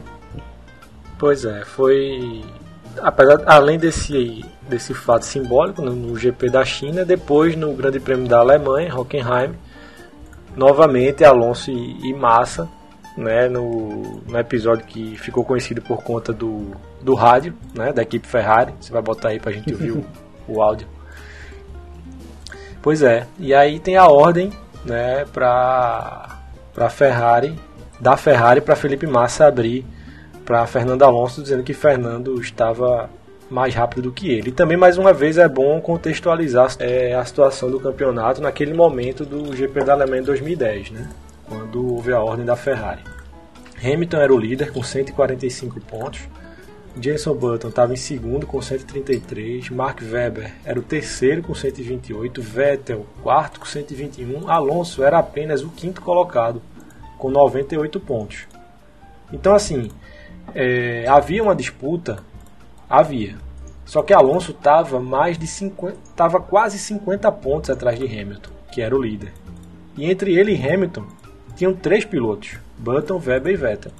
Pois 1.18 1.46
é, 1.46 1.64
foi. 1.64 2.42
Apesar, 2.98 3.42
além 3.46 3.78
desse, 3.78 4.44
desse 4.68 4.94
fato 4.94 5.24
simbólico 5.24 5.82
no, 5.82 5.94
no 5.94 6.16
GP 6.16 6.50
da 6.50 6.64
China, 6.64 7.04
depois 7.04 7.56
no 7.56 7.72
Grande 7.74 8.00
Prêmio 8.00 8.28
da 8.28 8.38
Alemanha, 8.38 8.94
Hockenheim, 8.94 9.54
novamente 10.56 11.24
Alonso 11.24 11.70
e, 11.70 12.08
e 12.08 12.14
Massa, 12.14 12.68
né, 13.16 13.48
no, 13.48 14.22
no 14.26 14.38
episódio 14.38 14.84
que 14.86 15.16
ficou 15.16 15.44
conhecido 15.44 15.82
por 15.82 16.02
conta 16.02 16.32
do, 16.32 16.72
do 17.02 17.14
rádio, 17.14 17.54
né, 17.74 17.92
da 17.92 18.02
equipe 18.02 18.26
Ferrari. 18.26 18.74
Você 18.80 18.92
vai 18.92 19.02
botar 19.02 19.28
aí 19.28 19.40
pra 19.40 19.52
gente 19.52 19.72
ouvir 19.72 19.92
o, 19.92 20.04
o 20.48 20.62
áudio. 20.62 20.88
Pois 22.82 23.02
é, 23.02 23.26
e 23.38 23.52
aí 23.52 23.78
tem 23.78 23.96
a 23.96 24.06
ordem, 24.06 24.50
né, 24.84 25.24
pra, 25.26 26.38
pra 26.72 26.88
Ferrari, 26.88 27.58
da 28.00 28.16
Ferrari 28.16 28.60
para 28.60 28.74
Felipe 28.74 29.06
Massa 29.06 29.46
abrir 29.46 29.84
para 30.50 30.66
Fernando 30.66 31.04
Alonso, 31.04 31.40
dizendo 31.40 31.62
que 31.62 31.72
Fernando 31.72 32.40
estava 32.40 33.08
mais 33.48 33.72
rápido 33.72 34.02
do 34.02 34.10
que 34.10 34.32
ele. 34.32 34.48
E 34.48 34.52
também, 34.52 34.76
mais 34.76 34.98
uma 34.98 35.12
vez, 35.12 35.38
é 35.38 35.48
bom 35.48 35.80
contextualizar 35.80 36.74
é, 36.80 37.14
a 37.14 37.24
situação 37.24 37.70
do 37.70 37.78
campeonato 37.78 38.42
naquele 38.42 38.74
momento 38.74 39.24
do 39.24 39.54
GP 39.54 39.84
da 39.84 39.92
Alemanha 39.92 40.22
em 40.22 40.24
2010, 40.24 40.90
né? 40.90 41.08
quando 41.46 41.94
houve 41.94 42.12
a 42.12 42.20
ordem 42.20 42.44
da 42.44 42.56
Ferrari. 42.56 43.00
Hamilton 43.80 44.16
era 44.16 44.34
o 44.34 44.36
líder 44.36 44.72
com 44.72 44.82
145 44.82 45.80
pontos, 45.82 46.22
Jenson 47.00 47.32
Button 47.32 47.68
estava 47.68 47.92
em 47.92 47.96
segundo 47.96 48.44
com 48.44 48.60
133, 48.60 49.70
Mark 49.70 50.00
Webber 50.02 50.52
era 50.64 50.80
o 50.80 50.82
terceiro 50.82 51.44
com 51.44 51.54
128, 51.54 52.42
Vettel 52.42 53.06
quarto 53.22 53.60
com 53.60 53.66
121, 53.66 54.50
Alonso 54.50 55.04
era 55.04 55.20
apenas 55.20 55.62
o 55.62 55.68
quinto 55.68 56.02
colocado 56.02 56.60
com 57.16 57.30
98 57.30 58.00
pontos. 58.00 58.48
Então 59.32 59.54
assim, 59.54 59.90
é, 60.54 61.06
havia 61.08 61.42
uma 61.42 61.54
disputa 61.54 62.22
Havia. 62.90 63.36
Só 63.84 64.02
que 64.02 64.12
Alonso 64.12 64.50
estava 64.50 64.98
mais 64.98 65.38
de 65.38 65.46
50, 65.46 65.96
estava 66.10 66.40
quase 66.40 66.76
50 66.76 67.30
pontos 67.32 67.70
atrás 67.70 67.96
de 67.96 68.04
Hamilton, 68.04 68.50
que 68.72 68.82
era 68.82 68.96
o 68.96 69.00
líder. 69.00 69.32
E 69.96 70.10
entre 70.10 70.36
ele 70.36 70.56
e 70.56 70.72
Hamilton 70.72 71.06
tinham 71.54 71.72
três 71.72 72.04
pilotos: 72.04 72.58
Button, 72.76 73.22
Webber 73.24 73.52
e 73.52 73.56
Vettel. 73.56 73.92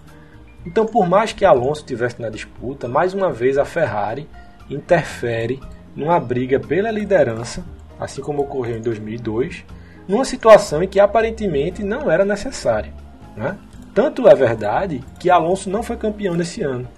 Então, 0.66 0.84
por 0.84 1.08
mais 1.08 1.32
que 1.32 1.44
Alonso 1.44 1.82
estivesse 1.82 2.20
na 2.20 2.28
disputa, 2.28 2.88
mais 2.88 3.14
uma 3.14 3.32
vez 3.32 3.56
a 3.56 3.64
Ferrari 3.64 4.28
interfere 4.68 5.60
numa 5.94 6.18
briga 6.18 6.58
pela 6.58 6.90
liderança, 6.90 7.64
assim 7.98 8.20
como 8.20 8.42
ocorreu 8.42 8.76
em 8.76 8.82
2002, 8.82 9.64
numa 10.06 10.24
situação 10.24 10.82
em 10.82 10.88
que 10.88 11.00
aparentemente 11.00 11.82
não 11.82 12.10
era 12.10 12.24
necessário. 12.24 12.92
Né? 13.36 13.56
Tanto 13.94 14.28
é 14.28 14.34
verdade 14.34 15.02
que 15.18 15.30
Alonso 15.30 15.68
não 15.68 15.82
foi 15.82 15.96
campeão 15.96 16.34
nesse 16.34 16.62
ano. 16.62 16.88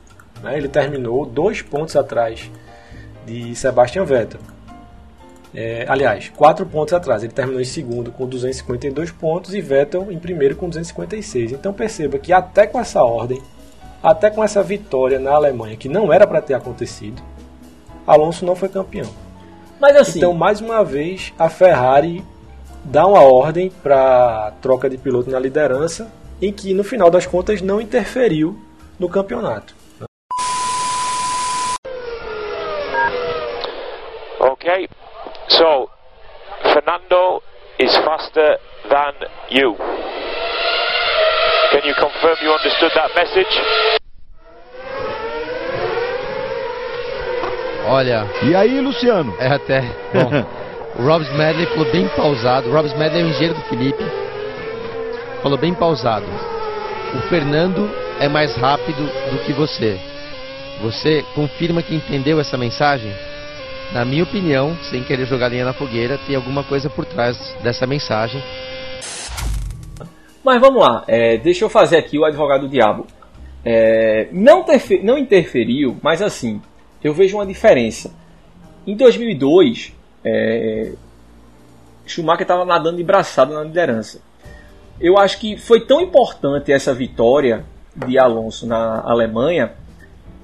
Né? 0.43 0.57
Ele 0.57 0.69
terminou 0.69 1.25
dois 1.25 1.63
pontos 1.63 1.97
atrás 1.97 2.51
de 3.25 3.55
Sebastian 3.55 4.05
Vettel. 4.05 4.41
É, 5.55 5.85
aliás, 5.89 6.31
quatro 6.35 6.65
pontos 6.65 6.95
atrás. 6.95 7.23
Ele 7.23 7.33
terminou 7.33 7.61
em 7.61 7.65
segundo 7.65 8.11
com 8.11 8.27
252 8.27 9.11
pontos 9.11 9.55
e 9.55 9.61
Vettel 9.61 10.11
em 10.11 10.19
primeiro 10.19 10.57
com 10.57 10.69
256. 10.69 11.53
Então 11.53 11.73
perceba 11.73 12.19
que 12.19 12.33
até 12.33 12.67
com 12.67 12.81
essa 12.81 13.03
ordem, 13.03 13.41
até 14.03 14.31
com 14.31 14.43
essa 14.43 14.63
vitória 14.63 15.19
na 15.19 15.33
Alemanha, 15.33 15.77
que 15.77 15.89
não 15.89 16.13
era 16.13 16.27
para 16.27 16.41
ter 16.41 16.55
acontecido, 16.55 17.23
Alonso 18.07 18.45
não 18.45 18.57
foi 18.57 18.69
campeão. 18.69 19.11
Mas 19.81 19.97
assim, 19.97 20.19
então 20.19 20.33
mais 20.33 20.61
uma 20.61 20.85
vez 20.85 21.33
a 21.39 21.49
Ferrari 21.49 22.25
dá 22.85 23.07
uma 23.07 23.21
ordem 23.21 23.71
para 23.83 24.53
troca 24.61 24.89
de 24.89 24.97
piloto 24.97 25.31
na 25.31 25.39
liderança, 25.39 26.11
em 26.43 26.53
que 26.53 26.75
no 26.75 26.83
final 26.83 27.09
das 27.09 27.25
contas 27.25 27.63
não 27.63 27.81
interferiu 27.81 28.59
no 28.99 29.09
campeonato. 29.09 29.75
Okay, 34.41 34.89
so 35.49 35.89
Fernando 36.65 37.41
is 37.79 37.97
faster 37.99 38.59
than 38.89 39.15
you. 39.51 39.77
Can 41.71 41.87
you 41.87 41.95
confirm 41.95 42.37
you 42.43 42.53
understood 42.53 42.93
that 42.95 43.15
message? 43.15 43.49
Olha. 47.87 48.27
E 48.43 48.55
aí, 48.55 48.81
Luciano? 48.81 49.35
É 49.39 49.47
até. 49.47 49.81
Bom, 50.13 50.45
o 50.99 51.07
Rob 51.07 51.23
Smedley 51.25 51.67
falou 51.67 51.93
bem 51.93 52.09
pausado. 52.09 52.69
O 52.69 52.73
Rob 52.73 52.87
Smedley 52.89 53.23
é 53.23 53.25
o 53.25 53.29
engenheiro 53.29 53.55
do 53.55 53.63
Felipe. 53.63 54.32
Falou 55.43 55.59
bem 55.59 55.75
pausado. 55.75 56.27
O 57.15 57.29
Fernando 57.29 57.91
é 58.21 58.29
mais 58.29 58.55
rápido 58.57 59.03
do 59.31 59.45
que 59.45 59.53
você. 59.53 59.99
Você 60.83 61.25
confirma 61.35 61.83
que 61.83 61.95
entendeu 61.95 62.41
essa 62.41 62.57
mensagem? 62.57 63.13
na 63.93 64.05
minha 64.05 64.23
opinião, 64.23 64.75
sem 64.91 65.05
querer 65.05 65.27
jogar 65.27 65.49
linha 65.49 65.65
na 65.65 65.73
fogueira, 65.73 66.19
tem 66.27 66.35
alguma 66.35 66.65
coisa 66.65 66.89
por 66.89 67.05
trás 67.05 67.37
dessa 67.63 67.87
mensagem. 67.87 68.43
Mas 70.43 70.61
vamos 70.61 70.83
lá, 70.83 71.05
é, 71.07 71.37
deixa 71.37 71.65
eu 71.65 71.69
fazer 71.69 71.99
aqui 71.99 72.19
o 72.19 72.25
advogado 72.25 72.63
do 72.63 72.69
diabo. 72.69 73.07
É, 73.65 74.29
não, 74.33 74.65
não 75.03 75.19
interferiu, 75.19 75.97
mas 76.03 76.21
assim, 76.21 76.61
eu 77.05 77.15
vejo 77.15 77.37
uma 77.37 77.47
diferença. 77.47 78.13
Em 78.87 78.97
2002, 78.97 79.95
é, 80.25 80.93
Schumacher 82.07 82.43
estava 82.43 82.65
nadando 82.65 82.97
de 82.97 83.05
braçada 83.05 83.55
na 83.55 83.63
liderança. 83.63 84.21
Eu 85.01 85.19
acho 85.19 85.39
que 85.39 85.57
foi 85.57 85.81
tão 85.81 86.01
importante 86.01 86.73
essa 86.73 86.95
vitória 86.95 87.65
de 87.95 88.19
Alonso 88.19 88.67
na 88.67 89.01
Alemanha, 89.01 89.73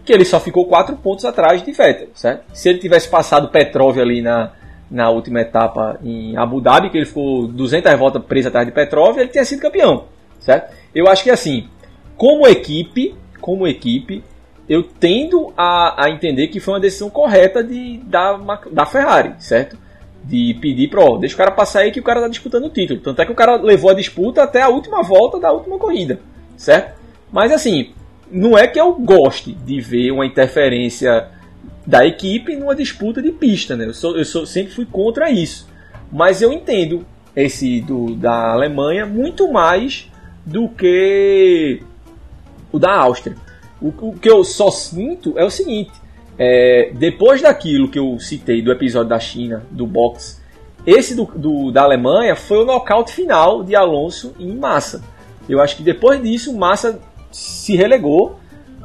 que 0.05 0.13
ele 0.13 0.25
só 0.25 0.41
ficou 0.41 0.67
quatro 0.67 0.97
pontos 0.97 1.25
atrás 1.25 1.63
de 1.63 1.73
Vettel, 1.73 2.09
certo? 2.15 2.45
Se 2.55 2.69
ele 2.69 2.79
tivesse 2.79 3.09
passado 3.09 3.49
Petrov 3.49 3.99
ali 3.99 4.23
na, 4.23 4.53
na 4.91 5.11
última 5.11 5.41
etapa 5.41 5.99
em 6.03 6.37
Abu 6.37 6.61
Dhabi, 6.61 6.91
que 6.91 6.99
ele 6.99 7.07
ficou 7.07 7.47
200 7.47 7.95
voltas 7.99 8.25
preso 8.25 8.49
atrás 8.49 8.67
de 8.67 8.73
Petrov, 8.73 9.19
ele 9.19 9.29
tinha 9.29 9.45
sido 9.45 9.61
campeão, 9.61 10.05
certo? 10.41 10.75
Eu 10.95 11.09
acho 11.09 11.23
que 11.23 11.31
assim, 11.31 11.69
como 12.17 12.47
equipe, 12.47 13.15
como 13.41 13.67
equipe, 13.67 14.25
eu 14.69 14.83
tendo 14.83 15.53
a, 15.57 16.05
a 16.07 16.11
entender 16.11 16.49
que 16.49 16.61
foi 16.61 16.75
uma 16.75 16.81
decisão 16.81 17.09
correta 17.09 17.63
de, 17.63 17.99
da, 18.05 18.39
da 18.71 18.85
Ferrari, 18.85 19.35
certo? 19.39 19.79
De 20.25 20.55
pedir 20.61 20.89
para, 20.89 21.03
deixa 21.19 21.35
o 21.35 21.39
cara 21.39 21.51
passar 21.51 21.81
aí 21.81 21.91
que 21.91 22.01
o 22.01 22.03
cara 22.03 22.21
tá 22.21 22.29
disputando 22.29 22.65
o 22.65 22.71
título. 22.71 23.01
Tanto 23.01 23.23
é 23.23 23.25
que 23.25 23.33
o 23.33 23.37
cara 23.37 23.57
levou 23.57 23.91
a 23.91 23.95
disputa 23.95 24.43
até 24.43 24.61
a 24.61 24.69
última 24.69 25.03
volta 25.03 25.39
da 25.41 25.53
última 25.53 25.79
corrida, 25.79 26.21
certo? 26.57 26.99
Mas 27.33 27.51
assim, 27.51 27.93
não 28.31 28.57
é 28.57 28.67
que 28.67 28.79
eu 28.79 28.95
goste 28.95 29.53
de 29.53 29.81
ver 29.81 30.11
uma 30.11 30.27
interferência 30.27 31.29
da 31.87 32.07
equipe 32.07 32.55
numa 32.57 32.75
disputa 32.75 33.23
de 33.23 33.33
pista, 33.33 33.75
né? 33.75 33.87
Eu, 33.87 33.95
sou, 33.95 34.17
eu 34.17 34.25
sou, 34.25 34.45
sempre 34.45 34.75
fui 34.75 34.85
contra 34.85 35.31
isso. 35.31 35.67
Mas 36.13 36.43
eu 36.43 36.53
entendo 36.53 37.07
esse 37.35 37.81
do, 37.81 38.15
da 38.15 38.53
Alemanha 38.53 39.07
muito 39.07 39.51
mais 39.51 40.11
do 40.45 40.69
que 40.69 41.83
o 42.71 42.79
da 42.79 42.95
Áustria. 42.95 43.37
O, 43.81 43.89
o 43.89 44.19
que 44.19 44.29
eu 44.29 44.45
só 44.45 44.71
sinto 44.71 45.39
é 45.39 45.45
o 45.45 45.51
seguinte: 45.51 45.93
é, 46.39 46.93
depois 46.95 47.43
daquilo 47.43 47.89
que 47.89 47.99
eu 47.99 48.19
citei 48.21 48.63
do 48.63 48.71
episódio 48.71 49.09
da 49.09 49.19
China, 49.19 49.65
do 49.71 49.87
boxe, 49.87 50.39
esse 50.87 51.15
do, 51.15 51.25
do, 51.25 51.71
da 51.73 51.83
Alemanha 51.83 52.37
foi 52.37 52.59
o 52.59 52.65
nocaute 52.65 53.13
final 53.13 53.65
de 53.65 53.75
Alonso 53.75 54.35
em 54.39 54.55
Massa. 54.57 55.03
Eu 55.49 55.61
acho 55.61 55.77
que 55.77 55.83
depois 55.83 56.23
disso, 56.23 56.57
Massa 56.57 57.01
se 57.33 57.77
relegou 57.77 58.39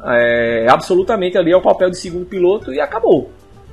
é, 0.04 0.66
absolutamente 0.68 1.38
ali 1.38 1.52
ao 1.52 1.62
papel 1.62 1.90
de 1.90 1.96
segundo 1.96 2.26
piloto 2.26 2.72
e 2.72 2.80
acabou. 2.80 3.30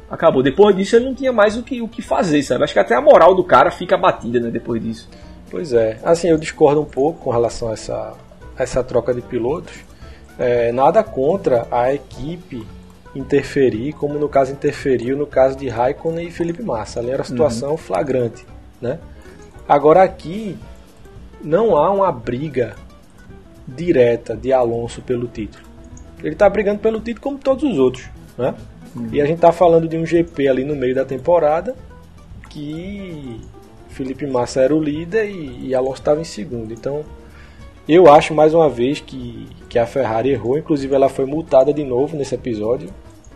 Acabou. 0.09 0.43
Depois 0.43 0.75
disso 0.75 0.95
ele 0.95 1.05
não 1.05 1.15
tinha 1.15 1.31
mais 1.31 1.57
o 1.57 1.63
que, 1.63 1.81
o 1.81 1.87
que 1.87 2.01
fazer, 2.01 2.43
sabe? 2.43 2.63
Acho 2.63 2.73
que 2.73 2.79
até 2.79 2.95
a 2.95 3.01
moral 3.01 3.33
do 3.33 3.43
cara 3.43 3.71
fica 3.71 3.95
abatida, 3.95 4.39
né, 4.39 4.49
depois 4.49 4.81
disso. 4.81 5.09
Pois 5.49 5.73
é. 5.73 5.97
Assim, 6.03 6.29
eu 6.29 6.37
discordo 6.37 6.81
um 6.81 6.85
pouco 6.85 7.21
com 7.21 7.31
relação 7.31 7.69
a 7.69 7.73
essa, 7.73 8.13
essa 8.57 8.83
troca 8.83 9.13
de 9.13 9.21
pilotos. 9.21 9.73
É, 10.37 10.71
nada 10.71 11.03
contra 11.03 11.67
a 11.71 11.93
equipe 11.93 12.65
interferir, 13.15 13.93
como 13.93 14.17
no 14.17 14.29
caso 14.29 14.51
interferiu 14.51 15.17
no 15.17 15.27
caso 15.27 15.57
de 15.57 15.67
Raikkonen 15.67 16.27
e 16.27 16.31
Felipe 16.31 16.63
Massa. 16.63 16.99
Ali 16.99 17.09
era 17.09 17.19
uma 17.19 17.25
situação 17.25 17.71
uhum. 17.71 17.77
flagrante, 17.77 18.45
né? 18.81 18.99
Agora 19.67 20.03
aqui 20.03 20.57
não 21.43 21.75
há 21.75 21.91
uma 21.91 22.11
briga 22.11 22.75
direta 23.67 24.35
de 24.35 24.51
Alonso 24.51 25.01
pelo 25.01 25.27
título. 25.27 25.63
Ele 26.19 26.33
está 26.33 26.49
brigando 26.49 26.79
pelo 26.79 26.99
título 26.99 27.21
como 27.21 27.37
todos 27.37 27.63
os 27.63 27.77
outros, 27.77 28.09
né? 28.37 28.53
Uhum. 28.95 29.09
E 29.11 29.21
a 29.21 29.25
gente 29.25 29.37
está 29.37 29.51
falando 29.51 29.87
de 29.87 29.97
um 29.97 30.05
GP 30.05 30.47
ali 30.47 30.63
no 30.63 30.75
meio 30.75 30.93
da 30.93 31.05
temporada 31.05 31.75
que 32.49 33.39
Felipe 33.89 34.27
Massa 34.27 34.61
era 34.61 34.75
o 34.75 34.83
líder 34.83 35.29
e, 35.29 35.67
e 35.67 35.75
Alonso 35.75 36.01
estava 36.01 36.19
em 36.19 36.25
segundo. 36.25 36.73
Então, 36.73 37.03
eu 37.87 38.11
acho 38.11 38.33
mais 38.33 38.53
uma 38.53 38.69
vez 38.69 38.99
que, 38.99 39.47
que 39.69 39.79
a 39.79 39.85
Ferrari 39.85 40.29
errou. 40.29 40.57
Inclusive, 40.57 40.93
ela 40.93 41.09
foi 41.09 41.25
multada 41.25 41.73
de 41.73 41.83
novo 41.83 42.15
nesse 42.15 42.35
episódio. 42.35 42.89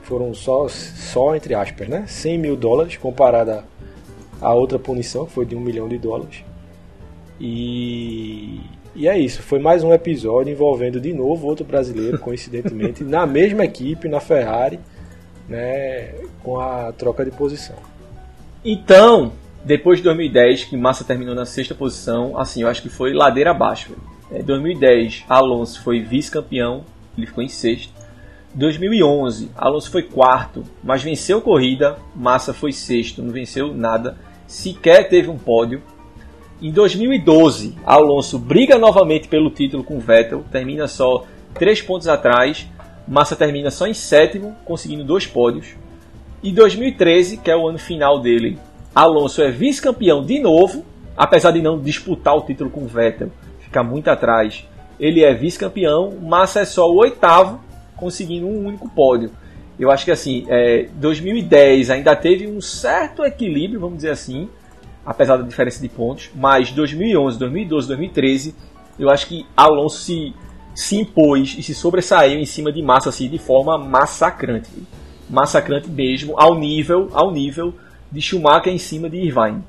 Foram 0.03 0.33
só, 0.33 0.67
só 0.67 1.35
entre 1.35 1.53
aspas, 1.55 1.87
né? 1.87 2.05
100 2.07 2.37
mil 2.37 2.55
dólares 2.55 2.97
comparada 2.97 3.63
a 4.41 4.53
outra 4.53 4.77
punição, 4.77 5.25
que 5.25 5.31
foi 5.31 5.45
de 5.45 5.55
um 5.55 5.59
milhão 5.61 5.87
de 5.87 5.97
dólares. 5.97 6.43
E 7.39 8.61
e 8.95 9.09
é 9.09 9.19
isso, 9.19 9.41
foi 9.41 9.59
mais 9.59 9.83
um 9.83 9.93
episódio 9.93 10.53
envolvendo 10.53 11.01
de 11.01 11.11
novo 11.11 11.47
outro 11.47 11.65
brasileiro, 11.65 12.17
coincidentemente, 12.17 13.03
na 13.03 13.25
mesma 13.25 13.65
equipe, 13.65 14.07
na 14.07 14.21
Ferrari, 14.21 14.79
né, 15.49 16.13
com 16.41 16.57
a 16.61 16.93
troca 16.93 17.25
de 17.25 17.31
posição. 17.31 17.75
Então, 18.63 19.33
depois 19.65 19.97
de 19.97 20.05
2010, 20.05 20.63
que 20.63 20.77
Massa 20.77 21.03
terminou 21.03 21.35
na 21.35 21.45
sexta 21.45 21.75
posição, 21.75 22.37
assim, 22.37 22.61
eu 22.61 22.69
acho 22.69 22.81
que 22.81 22.87
foi 22.87 23.11
ladeira 23.11 23.51
abaixo. 23.51 23.93
Em 24.31 24.37
é, 24.37 24.43
2010, 24.43 25.25
Alonso 25.29 25.81
foi 25.81 26.01
vice-campeão, 26.01 26.83
ele 27.17 27.27
ficou 27.27 27.43
em 27.43 27.47
sexto. 27.47 27.93
2011, 28.55 29.51
Alonso 29.55 29.91
foi 29.91 30.03
quarto, 30.03 30.63
mas 30.83 31.03
venceu 31.03 31.41
corrida, 31.41 31.97
Massa 32.15 32.53
foi 32.53 32.71
sexto, 32.71 33.21
não 33.21 33.31
venceu 33.31 33.73
nada, 33.73 34.17
sequer 34.47 35.09
teve 35.09 35.29
um 35.29 35.37
pódio. 35.37 35.81
Em 36.61 36.71
2012, 36.71 37.75
Alonso 37.85 38.39
briga 38.39 38.77
novamente 38.77 39.27
pelo 39.27 39.49
título 39.49 39.83
com 39.83 39.99
Vettel, 39.99 40.43
termina 40.51 40.87
só 40.87 41.25
3 41.53 41.81
pontos 41.81 42.07
atrás. 42.07 42.65
Massa 43.07 43.35
termina 43.35 43.69
só 43.69 43.85
em 43.85 43.93
sétimo, 43.93 44.55
conseguindo 44.65 45.03
dois 45.03 45.27
pódios. 45.27 45.75
Em 46.43 46.53
2013, 46.53 47.37
que 47.37 47.51
é 47.51 47.55
o 47.55 47.67
ano 47.67 47.77
final 47.77 48.19
dele, 48.19 48.57
Alonso 48.95 49.41
é 49.41 49.51
vice-campeão 49.51 50.25
de 50.25 50.39
novo, 50.39 50.85
apesar 51.15 51.51
de 51.51 51.61
não 51.61 51.79
disputar 51.79 52.35
o 52.35 52.41
título 52.41 52.69
com 52.69 52.87
Vettel, 52.87 53.29
fica 53.75 53.83
muito 53.83 54.07
atrás. 54.07 54.65
Ele 54.97 55.21
é 55.21 55.33
vice-campeão, 55.33 56.13
Massa 56.21 56.61
é 56.61 56.65
só 56.65 56.89
o 56.89 56.95
oitavo, 56.95 57.59
conseguindo 57.97 58.47
um 58.47 58.65
único 58.67 58.89
pódio. 58.89 59.31
Eu 59.77 59.91
acho 59.91 60.05
que 60.05 60.11
assim, 60.11 60.45
é, 60.47 60.87
2010 60.93 61.89
ainda 61.89 62.15
teve 62.15 62.47
um 62.47 62.61
certo 62.61 63.25
equilíbrio, 63.25 63.81
vamos 63.81 63.97
dizer 63.97 64.11
assim, 64.11 64.47
apesar 65.05 65.35
da 65.35 65.43
diferença 65.43 65.81
de 65.81 65.89
pontos, 65.89 66.31
mas 66.33 66.71
2011, 66.71 67.37
2012, 67.37 67.87
2013, 67.89 68.55
eu 68.97 69.09
acho 69.09 69.27
que 69.27 69.45
Alonso 69.57 69.97
se, 69.97 70.33
se 70.73 70.95
impôs 70.95 71.55
e 71.57 71.63
se 71.63 71.75
sobressaiu 71.75 72.39
em 72.39 72.45
cima 72.45 72.71
de 72.71 72.81
Massa 72.81 73.09
assim, 73.09 73.27
de 73.27 73.37
forma 73.37 73.77
massacrante. 73.77 74.69
Massacrante 75.29 75.89
mesmo, 75.89 76.39
ao 76.39 76.57
nível, 76.57 77.09
ao 77.11 77.31
nível 77.31 77.73
de 78.09 78.21
Schumacher 78.21 78.71
em 78.71 78.77
cima 78.77 79.09
de 79.09 79.17
Irvine. 79.17 79.61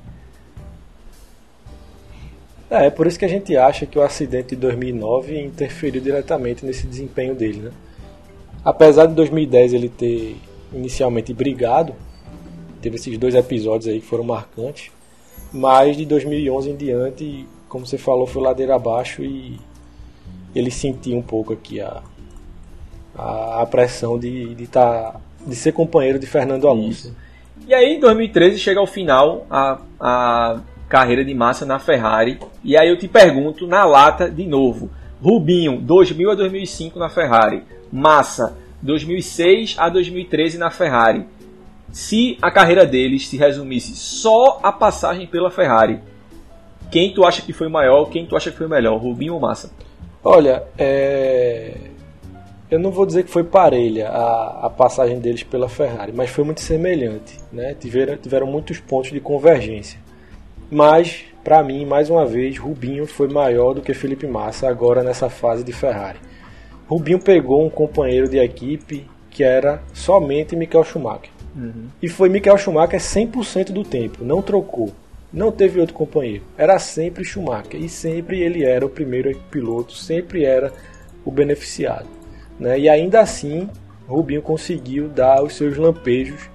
É, 2.69 2.87
é 2.87 2.89
por 2.89 3.07
isso 3.07 3.17
que 3.17 3.25
a 3.25 3.29
gente 3.29 3.55
acha 3.55 3.85
que 3.85 3.97
o 3.97 4.01
acidente 4.01 4.49
de 4.49 4.57
2009 4.57 5.39
interferiu 5.39 6.01
diretamente 6.01 6.65
nesse 6.65 6.85
desempenho 6.85 7.33
dele, 7.33 7.59
né? 7.59 7.71
Apesar 8.63 9.05
de 9.05 9.13
2010 9.13 9.73
ele 9.73 9.89
ter 9.89 10.35
inicialmente 10.73 11.33
brigado, 11.33 11.93
teve 12.81 12.95
esses 12.95 13.17
dois 13.17 13.33
episódios 13.33 13.87
aí 13.87 14.01
que 14.01 14.05
foram 14.05 14.23
marcantes, 14.23 14.91
mas 15.53 15.95
de 15.95 16.05
2011 16.05 16.69
em 16.69 16.75
diante, 16.75 17.47
como 17.69 17.85
você 17.85 17.97
falou, 17.97 18.27
foi 18.27 18.41
ladeira 18.41 18.75
abaixo 18.75 19.23
e 19.23 19.57
ele 20.53 20.69
sentiu 20.69 21.17
um 21.17 21.21
pouco 21.21 21.53
aqui 21.53 21.79
a, 21.79 22.01
a, 23.15 23.61
a 23.61 23.65
pressão 23.65 24.19
de, 24.19 24.53
de, 24.55 24.67
tá, 24.67 25.19
de 25.45 25.55
ser 25.55 25.71
companheiro 25.71 26.19
de 26.19 26.27
Fernando 26.27 26.67
Alonso. 26.67 27.07
Isso. 27.07 27.15
E 27.65 27.73
aí, 27.73 27.95
em 27.95 27.99
2013, 27.99 28.59
chega 28.59 28.79
ao 28.79 28.87
final 28.87 29.45
a, 29.49 29.81
a 29.99 30.59
carreira 30.89 31.23
de 31.23 31.33
Massa 31.33 31.65
na 31.65 31.79
Ferrari. 31.79 32.39
E 32.63 32.77
aí 32.77 32.89
eu 32.89 32.97
te 32.97 33.07
pergunto, 33.07 33.67
na 33.67 33.85
lata, 33.85 34.29
de 34.29 34.45
novo. 34.45 34.89
Rubinho, 35.21 35.79
2000 35.81 36.31
a 36.31 36.35
2005 36.35 36.99
na 36.99 37.09
Ferrari. 37.09 37.63
Massa, 37.91 38.57
2006 38.81 39.75
a 39.77 39.89
2013 39.89 40.57
na 40.57 40.69
Ferrari 40.69 41.25
se 41.91 42.37
a 42.41 42.51
carreira 42.51 42.85
deles 42.85 43.27
se 43.27 43.37
resumisse 43.37 43.95
só 43.95 44.59
a 44.61 44.71
passagem 44.71 45.25
pela 45.27 45.49
Ferrari, 45.49 45.99
quem 46.91 47.13
tu 47.13 47.25
acha 47.25 47.41
que 47.41 47.53
foi 47.53 47.67
maior, 47.67 48.05
quem 48.09 48.25
tu 48.25 48.35
acha 48.35 48.51
que 48.51 48.57
foi 48.57 48.67
melhor, 48.67 48.97
Rubinho 48.97 49.33
ou 49.33 49.39
Massa? 49.39 49.71
Olha, 50.23 50.63
é... 50.77 51.75
eu 52.69 52.79
não 52.79 52.91
vou 52.91 53.05
dizer 53.05 53.23
que 53.23 53.31
foi 53.31 53.43
parelha 53.43 54.09
a, 54.09 54.67
a 54.67 54.69
passagem 54.69 55.19
deles 55.19 55.43
pela 55.43 55.69
Ferrari, 55.69 56.11
mas 56.13 56.29
foi 56.29 56.43
muito 56.43 56.61
semelhante, 56.61 57.39
né? 57.51 57.73
Tiveram, 57.73 58.17
tiveram 58.17 58.47
muitos 58.47 58.79
pontos 58.79 59.11
de 59.11 59.19
convergência. 59.19 59.99
Mas, 60.69 61.25
para 61.43 61.63
mim, 61.63 61.85
mais 61.85 62.09
uma 62.09 62.25
vez, 62.25 62.57
Rubinho 62.57 63.07
foi 63.07 63.27
maior 63.27 63.73
do 63.73 63.81
que 63.81 63.93
Felipe 63.93 64.27
Massa 64.27 64.67
agora 64.67 65.03
nessa 65.03 65.29
fase 65.29 65.63
de 65.63 65.71
Ferrari. 65.71 66.19
Rubinho 66.87 67.19
pegou 67.19 67.65
um 67.65 67.69
companheiro 67.69 68.29
de 68.29 68.37
equipe 68.37 69.05
que 69.29 69.43
era 69.43 69.81
somente 69.93 70.55
Michael 70.55 70.83
Schumacher. 70.83 71.29
Uhum. 71.55 71.87
E 72.01 72.07
foi 72.07 72.29
Michael 72.29 72.57
Schumacher 72.57 72.99
100% 72.99 73.71
do 73.71 73.83
tempo, 73.83 74.23
não 74.23 74.41
trocou. 74.41 74.93
Não 75.31 75.51
teve 75.51 75.79
outro 75.79 75.93
companheiro. 75.93 76.43
Era 76.57 76.79
sempre 76.79 77.23
Schumacher. 77.23 77.81
E 77.81 77.89
sempre 77.89 78.41
ele 78.41 78.63
era 78.63 78.85
o 78.85 78.89
primeiro 78.89 79.37
piloto, 79.51 79.93
sempre 79.93 80.45
era 80.45 80.71
o 81.25 81.31
beneficiado. 81.31 82.07
Né? 82.59 82.79
E 82.79 82.89
ainda 82.89 83.19
assim, 83.19 83.69
Rubinho 84.07 84.41
conseguiu 84.41 85.09
dar 85.09 85.43
os 85.43 85.55
seus 85.55 85.77
lampejos 85.77 86.49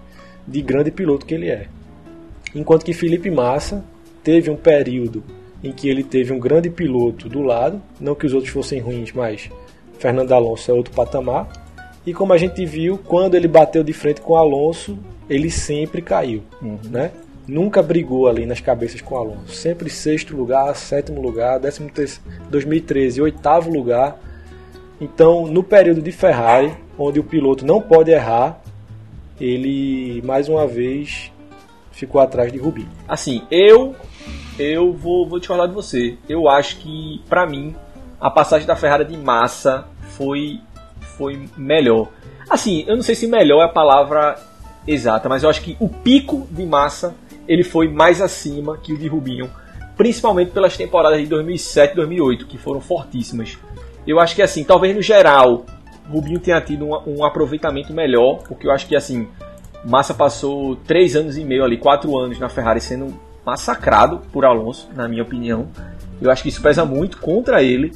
de 0.47 0.62
grande 0.62 0.90
piloto 0.90 1.26
que 1.26 1.34
ele 1.34 1.51
é. 1.51 1.66
Enquanto 2.55 2.84
que 2.84 2.93
Felipe 2.93 3.30
Massa 3.30 3.84
teve 4.23 4.51
um 4.51 4.57
período 4.57 5.23
em 5.62 5.73
que 5.73 5.89
ele 5.89 6.03
teve 6.03 6.32
um 6.32 6.39
grande 6.39 6.69
piloto 6.69 7.28
do 7.28 7.43
lado, 7.43 7.81
não 8.01 8.15
que 8.15 8.27
os 8.27 8.32
outros 8.32 8.53
fossem 8.53 8.81
ruins, 8.81 9.12
mas 9.12 9.49
Fernando 9.99 10.32
Alonso 10.32 10.70
é 10.70 10.74
outro 10.74 10.93
patamar, 10.93 11.49
e 12.05 12.12
como 12.12 12.32
a 12.32 12.39
gente 12.39 12.65
viu, 12.66 12.99
quando 12.99 13.36
ele 13.36 13.47
bateu 13.47 13.85
de 13.85 13.93
frente 13.93 14.20
com 14.20 14.35
Alonso, 14.35 14.99
ele 15.31 15.51
sempre 15.51 16.03
caiu, 16.03 16.43
uhum. 16.61 16.78
né? 16.90 17.12
Nunca 17.47 17.82
brigou 17.82 18.28
ali 18.28 18.44
nas 18.44 18.61
cabeças 18.61 19.01
com 19.01 19.16
Alonso. 19.16 19.53
Sempre 19.53 19.89
sexto 19.89 20.36
lugar, 20.36 20.74
sétimo 20.74 21.20
lugar, 21.20 21.59
décimo 21.59 21.90
terceiro, 21.90 22.24
2013, 22.51 23.23
oitavo 23.23 23.70
lugar. 23.70 24.19
Então, 25.01 25.47
no 25.47 25.62
período 25.62 26.03
de 26.03 26.12
Ferrari, 26.12 26.73
onde 26.99 27.20
o 27.20 27.24
piloto 27.24 27.65
não 27.65 27.81
pode 27.81 28.11
errar, 28.11 28.61
ele 29.40 30.23
mais 30.23 30.49
uma 30.49 30.66
vez 30.66 31.32
ficou 31.93 32.20
atrás 32.20 32.53
de 32.53 32.59
Rubinho. 32.59 32.89
Assim, 33.07 33.43
eu 33.51 33.94
eu 34.59 34.93
vou, 34.93 35.27
vou 35.27 35.43
falar 35.43 35.66
de 35.66 35.74
você. 35.74 36.16
Eu 36.29 36.49
acho 36.49 36.77
que, 36.77 37.20
para 37.29 37.47
mim, 37.47 37.74
a 38.20 38.31
passagem 38.31 38.66
da 38.66 38.77
Ferrari 38.77 39.05
de 39.05 39.16
massa 39.16 39.87
foi, 40.11 40.61
foi 41.16 41.49
melhor. 41.57 42.09
Assim, 42.49 42.85
eu 42.87 42.95
não 42.95 43.03
sei 43.03 43.15
se 43.15 43.27
melhor 43.27 43.62
é 43.62 43.65
a 43.65 43.69
palavra 43.69 44.39
exata, 44.87 45.29
mas 45.29 45.43
eu 45.43 45.51
acho 45.51 45.62
que 45.62 45.77
o 45.81 45.89
pico 45.89 46.47
de 46.51 46.65
massa 46.66 47.15
ele 47.47 47.62
foi 47.62 47.89
mais 47.89 48.20
acima 48.20 48.77
que 48.77 48.93
o 48.93 48.99
de 48.99 49.09
Rubinho, 49.09 49.51
principalmente 49.97 50.51
pelas 50.51 50.77
temporadas 50.77 51.20
de 51.20 51.27
2007 51.27 51.93
e 51.93 51.97
2008, 51.97 52.47
que 52.47 52.59
foram 52.59 52.81
fortíssimas. 52.81 53.59
Eu 54.07 54.20
acho 54.20 54.35
que, 54.35 54.43
assim, 54.43 54.65
talvez 54.65 54.95
no 54.95 55.03
geral, 55.03 55.65
Rubinho 56.11 56.41
tenha 56.41 56.61
tido 56.61 56.85
um, 56.85 57.19
um 57.19 57.24
aproveitamento 57.24 57.93
melhor, 57.93 58.43
porque 58.47 58.66
eu 58.66 58.73
acho 58.73 58.87
que, 58.87 58.97
assim, 58.97 59.29
Massa 59.85 60.15
passou 60.15 60.77
três 60.77 61.16
anos 61.16 61.37
e 61.37 61.45
meio 61.45 61.65
ali, 61.65 61.77
quatro 61.77 62.16
anos 62.16 62.39
na 62.39 62.49
Ferrari 62.49 62.81
sendo 62.81 63.12
massacrado 63.44 64.20
por 64.32 64.44
Alonso, 64.44 64.89
na 64.94 65.09
minha 65.09 65.23
opinião. 65.23 65.69
Eu 66.20 66.31
acho 66.31 66.43
que 66.43 66.48
isso 66.48 66.62
pesa 66.62 66.85
muito 66.85 67.19
contra 67.19 67.62
ele, 67.62 67.93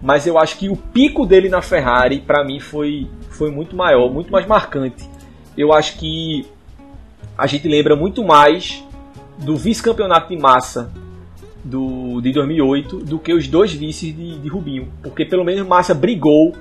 mas 0.00 0.26
eu 0.26 0.38
acho 0.38 0.58
que 0.58 0.68
o 0.68 0.76
pico 0.76 1.26
dele 1.26 1.48
na 1.48 1.62
Ferrari, 1.62 2.20
para 2.20 2.44
mim, 2.44 2.60
foi, 2.60 3.08
foi 3.30 3.50
muito 3.50 3.74
maior, 3.74 4.10
muito 4.10 4.30
mais 4.30 4.46
marcante. 4.46 5.08
Eu 5.56 5.72
acho 5.72 5.98
que 5.98 6.46
a 7.36 7.46
gente 7.46 7.66
lembra 7.66 7.96
muito 7.96 8.22
mais 8.22 8.84
do 9.38 9.56
vice-campeonato 9.56 10.28
de 10.28 10.40
massa 10.40 10.92
do, 11.64 12.20
de 12.20 12.32
2008 12.32 12.98
do 12.98 13.18
que 13.18 13.32
os 13.32 13.46
dois 13.46 13.72
vices 13.72 14.14
de, 14.14 14.38
de 14.38 14.48
Rubinho, 14.48 14.88
porque 15.02 15.24
pelo 15.24 15.44
menos 15.44 15.66
Massa 15.66 15.94
brigou 15.94 16.54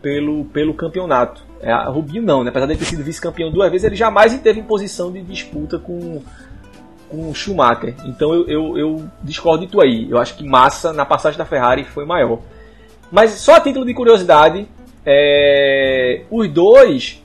pelo, 0.00 0.44
pelo 0.46 0.74
campeonato. 0.74 1.44
É, 1.60 1.72
Rubinho 1.88 2.22
não, 2.22 2.44
né? 2.44 2.50
apesar 2.50 2.66
de 2.66 2.76
ter 2.76 2.84
sido 2.84 3.02
vice-campeão 3.02 3.50
duas 3.50 3.70
vezes, 3.70 3.84
ele 3.84 3.96
jamais 3.96 4.32
esteve 4.32 4.60
em 4.60 4.64
posição 4.64 5.10
de 5.10 5.22
disputa 5.22 5.78
com, 5.78 6.22
com 7.16 7.34
Schumacher. 7.34 7.94
Então 8.04 8.34
eu, 8.34 8.46
eu, 8.46 8.78
eu, 8.78 9.04
discordo 9.22 9.64
de 9.64 9.72
tu 9.72 9.80
aí. 9.80 10.08
Eu 10.10 10.18
acho 10.18 10.36
que 10.36 10.44
Massa 10.44 10.92
na 10.92 11.06
passagem 11.06 11.38
da 11.38 11.46
Ferrari 11.46 11.82
foi 11.84 12.04
maior. 12.04 12.40
Mas 13.10 13.30
só 13.32 13.56
a 13.56 13.60
título 13.60 13.86
de 13.86 13.94
curiosidade, 13.94 14.68
é, 15.04 16.22
os 16.30 16.48
dois. 16.48 17.22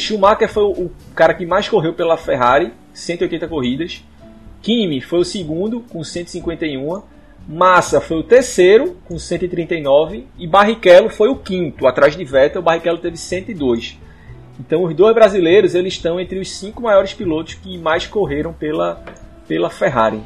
Schumacher 0.00 0.48
foi 0.48 0.64
o, 0.64 0.90
cara 1.14 1.32
que 1.34 1.46
mais 1.46 1.68
correu 1.68 1.92
pela 1.92 2.16
Ferrari, 2.16 2.72
180 2.92 3.46
corridas. 3.46 4.02
Kimi 4.60 5.00
foi 5.00 5.20
o 5.20 5.24
segundo, 5.24 5.80
com 5.80 6.02
151. 6.02 7.02
Massa 7.46 8.00
foi 8.00 8.16
o 8.16 8.22
terceiro, 8.24 8.96
com 9.04 9.16
139. 9.16 10.26
E 10.38 10.46
Barrichello 10.46 11.08
foi 11.08 11.28
o 11.28 11.36
quinto, 11.36 11.86
atrás 11.86 12.16
de 12.16 12.24
Vettel. 12.24 12.62
Barrichello 12.62 12.98
teve 12.98 13.16
102. 13.16 13.96
Então 14.58 14.82
os 14.82 14.94
dois 14.94 15.14
brasileiros 15.14 15.74
eles 15.74 15.92
estão 15.92 16.18
entre 16.18 16.38
os 16.38 16.50
cinco 16.50 16.82
maiores 16.82 17.12
pilotos 17.12 17.54
que 17.54 17.78
mais 17.78 18.06
correram 18.06 18.52
pela, 18.52 19.04
pela 19.46 19.70
Ferrari. 19.70 20.22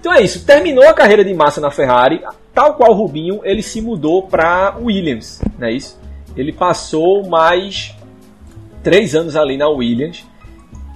Então 0.00 0.12
é 0.12 0.22
isso, 0.22 0.44
terminou 0.44 0.86
a 0.86 0.92
carreira 0.92 1.24
de 1.24 1.32
massa 1.32 1.60
na 1.60 1.70
Ferrari, 1.70 2.22
tal 2.52 2.74
qual 2.74 2.92
Rubinho, 2.92 3.40
ele 3.42 3.62
se 3.62 3.80
mudou 3.80 4.22
para 4.24 4.76
Williams, 4.78 5.40
não 5.58 5.66
é 5.66 5.72
isso? 5.72 5.98
Ele 6.36 6.52
passou 6.52 7.26
mais 7.26 7.94
três 8.82 9.14
anos 9.14 9.34
ali 9.34 9.56
na 9.56 9.68
Williams 9.68 10.24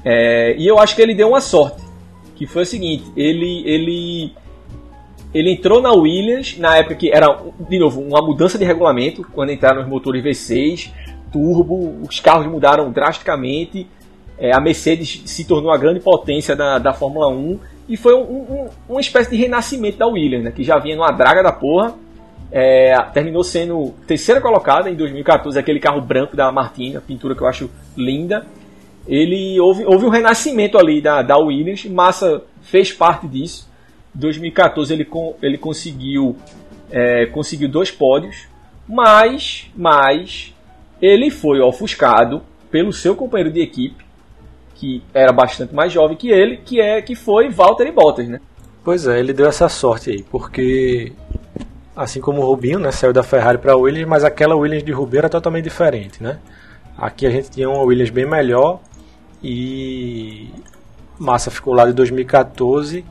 é, 0.04 0.54
e 0.58 0.66
eu 0.66 0.78
acho 0.78 0.94
que 0.94 1.02
ele 1.02 1.14
deu 1.14 1.28
uma 1.28 1.40
sorte, 1.40 1.82
que 2.36 2.46
foi 2.46 2.62
o 2.62 2.66
seguinte, 2.66 3.04
ele 3.16 3.62
ele 3.66 4.32
ele 5.34 5.52
entrou 5.52 5.80
na 5.82 5.92
Williams 5.92 6.56
na 6.58 6.76
época 6.76 6.94
que 6.94 7.10
era 7.10 7.38
de 7.68 7.78
novo 7.78 8.00
uma 8.00 8.20
mudança 8.22 8.58
de 8.58 8.64
regulamento 8.64 9.26
quando 9.32 9.52
entraram 9.52 9.82
os 9.82 9.88
motores 9.88 10.22
V6 10.22 10.90
turbo, 11.30 11.98
os 12.08 12.20
carros 12.20 12.46
mudaram 12.46 12.90
drasticamente, 12.90 13.86
é, 14.38 14.54
a 14.54 14.60
Mercedes 14.60 15.22
se 15.26 15.44
tornou 15.44 15.70
a 15.70 15.76
grande 15.76 16.00
potência 16.00 16.56
da, 16.56 16.78
da 16.78 16.94
Fórmula 16.94 17.28
1 17.28 17.58
e 17.88 17.96
foi 17.96 18.14
um, 18.14 18.22
um, 18.22 18.68
uma 18.88 19.00
espécie 19.00 19.30
de 19.30 19.36
renascimento 19.36 19.98
da 19.98 20.06
Williams, 20.06 20.44
né, 20.44 20.50
que 20.50 20.64
já 20.64 20.78
vinha 20.78 20.96
numa 20.96 21.10
draga 21.10 21.42
da 21.42 21.52
porra. 21.52 21.94
É, 22.50 22.96
terminou 23.12 23.44
sendo 23.44 23.92
terceira 24.06 24.40
colocada 24.40 24.88
em 24.88 24.94
2014, 24.94 25.58
aquele 25.58 25.78
carro 25.78 26.00
branco 26.00 26.34
da 26.34 26.50
Martina, 26.50 26.98
pintura 26.98 27.34
que 27.34 27.42
eu 27.42 27.46
acho 27.46 27.70
linda 27.94 28.46
ele 29.08 29.58
houve, 29.58 29.86
houve 29.86 30.04
um 30.04 30.10
renascimento 30.10 30.78
ali 30.78 31.00
da, 31.00 31.22
da 31.22 31.38
Williams, 31.38 31.86
Massa 31.86 32.42
fez 32.60 32.92
parte 32.92 33.26
disso. 33.26 33.67
Em 34.18 34.20
2014 34.20 34.92
ele, 34.92 35.08
ele 35.40 35.56
conseguiu 35.56 36.36
é, 36.90 37.26
conseguiu 37.26 37.68
dois 37.68 37.88
pódios, 37.88 38.48
mas, 38.88 39.70
mas 39.76 40.52
ele 41.00 41.30
foi 41.30 41.60
ofuscado 41.60 42.42
pelo 42.68 42.92
seu 42.92 43.14
companheiro 43.14 43.52
de 43.52 43.60
equipe, 43.60 44.04
que 44.74 45.04
era 45.14 45.32
bastante 45.32 45.72
mais 45.72 45.92
jovem 45.92 46.16
que 46.16 46.30
ele, 46.30 46.56
que 46.56 46.80
é 46.80 47.00
que 47.00 47.14
foi 47.14 47.48
Valtteri 47.48 47.92
Bottas, 47.92 48.28
né? 48.28 48.40
Pois 48.82 49.06
é, 49.06 49.20
ele 49.20 49.32
deu 49.32 49.46
essa 49.46 49.68
sorte 49.68 50.10
aí, 50.10 50.24
porque 50.24 51.12
assim 51.94 52.20
como 52.20 52.42
o 52.42 52.44
Rubinho, 52.44 52.80
né, 52.80 52.90
saiu 52.90 53.12
da 53.12 53.22
Ferrari 53.22 53.58
para 53.58 53.72
a 53.72 53.76
Williams, 53.76 54.08
mas 54.08 54.24
aquela 54.24 54.56
Williams 54.56 54.84
de 54.84 54.92
Rubinho 54.92 55.20
era 55.20 55.28
totalmente 55.28 55.64
diferente, 55.64 56.20
né? 56.20 56.38
Aqui 56.96 57.24
a 57.24 57.30
gente 57.30 57.50
tinha 57.50 57.70
uma 57.70 57.82
Williams 57.82 58.10
bem 58.10 58.26
melhor, 58.26 58.80
e 59.42 60.48
Massa 61.18 61.50
ficou 61.50 61.72
lá 61.72 61.86
de 61.86 61.92
2014 61.92 63.04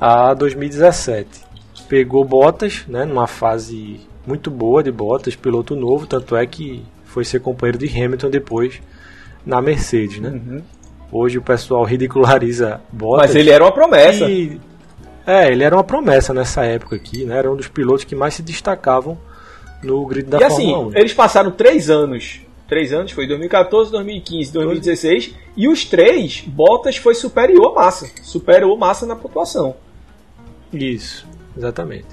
a 0.00 0.34
2017. 0.34 1.46
Pegou 1.88 2.24
Bottas, 2.24 2.84
né, 2.88 3.04
numa 3.04 3.26
fase 3.26 4.00
muito 4.26 4.50
boa 4.50 4.82
de 4.82 4.90
Bottas, 4.90 5.36
piloto 5.36 5.76
novo, 5.76 6.06
tanto 6.06 6.34
é 6.36 6.44
que 6.46 6.82
foi 7.04 7.24
ser 7.24 7.40
companheiro 7.40 7.78
de 7.78 7.86
Hamilton 7.86 8.28
depois 8.28 8.80
na 9.44 9.62
Mercedes, 9.62 10.18
né? 10.18 10.30
Uhum. 10.30 10.62
Hoje 11.12 11.38
o 11.38 11.42
pessoal 11.42 11.84
ridiculariza 11.84 12.80
Bottas. 12.90 13.28
Mas 13.28 13.36
ele 13.36 13.50
era 13.50 13.62
uma 13.62 13.72
promessa. 13.72 14.28
E, 14.28 14.60
é, 15.24 15.50
ele 15.50 15.62
era 15.62 15.76
uma 15.76 15.84
promessa 15.84 16.34
nessa 16.34 16.64
época 16.64 16.96
aqui, 16.96 17.24
né? 17.24 17.38
Era 17.38 17.50
um 17.50 17.56
dos 17.56 17.68
pilotos 17.68 18.04
que 18.04 18.14
mais 18.14 18.34
se 18.34 18.42
destacavam 18.42 19.16
no 19.82 20.04
grid 20.06 20.28
da 20.28 20.38
e 20.38 20.44
assim, 20.44 20.70
Fórmula 20.70 20.88
assim, 20.88 20.96
1. 20.96 21.00
eles 21.00 21.14
passaram 21.14 21.50
três 21.52 21.88
anos 21.88 22.40
três 22.66 22.92
anos, 22.92 23.12
foi 23.12 23.26
2014, 23.26 23.90
2015, 23.90 24.52
2016, 24.52 25.34
e 25.56 25.68
os 25.68 25.84
três, 25.84 26.42
Bottas 26.46 26.96
foi 26.96 27.14
superior 27.14 27.72
a 27.72 27.74
Massa, 27.74 28.10
superou 28.22 28.76
Massa 28.76 29.06
na 29.06 29.16
pontuação. 29.16 29.76
Isso, 30.76 31.26
exatamente. 31.56 32.06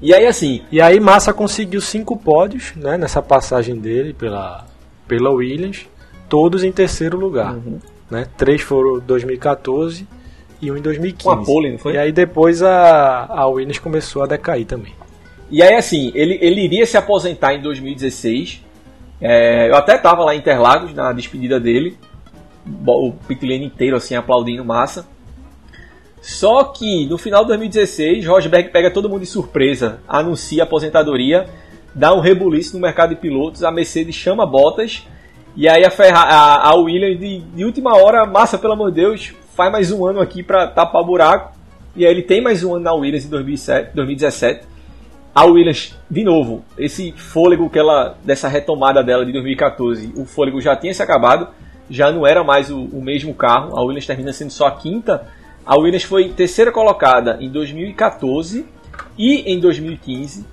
E 0.00 0.14
aí 0.14 0.26
assim, 0.26 0.62
e 0.70 0.80
aí 0.80 1.00
Massa 1.00 1.32
conseguiu 1.32 1.80
cinco 1.80 2.16
pódios, 2.16 2.72
né, 2.76 2.96
nessa 2.96 3.20
passagem 3.20 3.76
dele 3.76 4.12
pela 4.12 4.66
pela 5.06 5.30
Williams, 5.30 5.88
todos 6.28 6.62
em 6.62 6.70
terceiro 6.70 7.18
lugar, 7.18 7.54
uhum. 7.54 7.78
né? 8.10 8.26
Três 8.36 8.60
foram 8.60 9.00
2014 9.00 10.06
e 10.60 10.70
um 10.70 10.76
em 10.76 10.82
2015. 10.82 11.26
Uma 11.26 11.44
pole, 11.44 11.72
não 11.72 11.78
foi? 11.78 11.94
E 11.94 11.98
aí 11.98 12.12
depois 12.12 12.62
a 12.62 13.26
a 13.26 13.46
Williams 13.46 13.78
começou 13.78 14.22
a 14.22 14.26
decair 14.26 14.66
também. 14.66 14.92
E 15.50 15.62
aí 15.62 15.74
assim, 15.74 16.12
ele, 16.14 16.38
ele 16.40 16.60
iria 16.60 16.86
se 16.86 16.96
aposentar 16.96 17.54
em 17.54 17.62
2016 17.62 18.68
é, 19.20 19.68
eu 19.68 19.76
até 19.76 19.96
estava 19.96 20.24
lá 20.24 20.34
em 20.34 20.38
Interlagos 20.38 20.94
na 20.94 21.12
despedida 21.12 21.58
dele, 21.58 21.96
o 22.86 23.12
pitlane 23.26 23.64
inteiro 23.64 23.96
assim 23.96 24.14
aplaudindo 24.14 24.64
massa. 24.64 25.06
Só 26.20 26.64
que 26.64 27.06
no 27.06 27.16
final 27.16 27.42
de 27.42 27.48
2016, 27.48 28.26
Rosberg 28.26 28.70
pega 28.70 28.90
todo 28.90 29.08
mundo 29.08 29.20
de 29.20 29.26
surpresa, 29.26 30.00
anuncia 30.06 30.62
a 30.62 30.66
aposentadoria, 30.66 31.46
dá 31.94 32.12
um 32.14 32.20
rebuliço 32.20 32.74
no 32.74 32.82
mercado 32.82 33.10
de 33.10 33.16
pilotos, 33.16 33.62
a 33.62 33.70
Mercedes 33.70 34.14
chama 34.14 34.44
Bottas 34.44 35.06
e 35.56 35.68
aí 35.68 35.84
a, 35.84 35.90
Ferrari, 35.90 36.32
a, 36.32 36.68
a 36.68 36.74
Williams 36.74 37.18
de, 37.18 37.38
de, 37.40 37.64
última 37.64 37.96
hora, 37.96 38.26
massa 38.26 38.58
pelo 38.58 38.74
amor 38.74 38.90
de 38.90 39.00
Deus, 39.00 39.32
faz 39.54 39.72
mais 39.72 39.90
um 39.90 40.06
ano 40.06 40.20
aqui 40.20 40.42
para 40.42 40.66
tapar 40.66 41.04
buraco. 41.04 41.56
E 41.96 42.04
aí 42.04 42.12
ele 42.12 42.22
tem 42.22 42.40
mais 42.40 42.62
um 42.62 42.74
ano 42.74 42.84
na 42.84 42.92
Williams 42.92 43.24
em 43.24 43.28
2007, 43.28 43.94
2017 43.94 44.78
a 45.38 45.44
Williams, 45.44 45.96
de 46.10 46.24
novo, 46.24 46.64
esse 46.76 47.12
fôlego 47.12 47.70
que 47.70 47.78
ela 47.78 48.16
dessa 48.24 48.48
retomada 48.48 49.04
dela 49.04 49.24
de 49.24 49.32
2014, 49.32 50.12
o 50.16 50.24
fôlego 50.24 50.60
já 50.60 50.74
tinha 50.74 50.92
se 50.92 51.00
acabado, 51.00 51.48
já 51.88 52.10
não 52.10 52.26
era 52.26 52.42
mais 52.42 52.72
o, 52.72 52.76
o 52.86 53.00
mesmo 53.00 53.32
carro. 53.32 53.78
A 53.78 53.82
Williams 53.82 54.04
termina 54.04 54.32
sendo 54.32 54.50
só 54.50 54.66
a 54.66 54.72
quinta. 54.72 55.28
A 55.68 55.76
Williams 55.76 56.04
foi 56.04 56.30
terceira 56.30 56.72
colocada 56.72 57.36
em 57.42 57.50
2014 57.50 58.64
e 59.18 59.52
em 59.52 59.60
2015. 59.60 60.46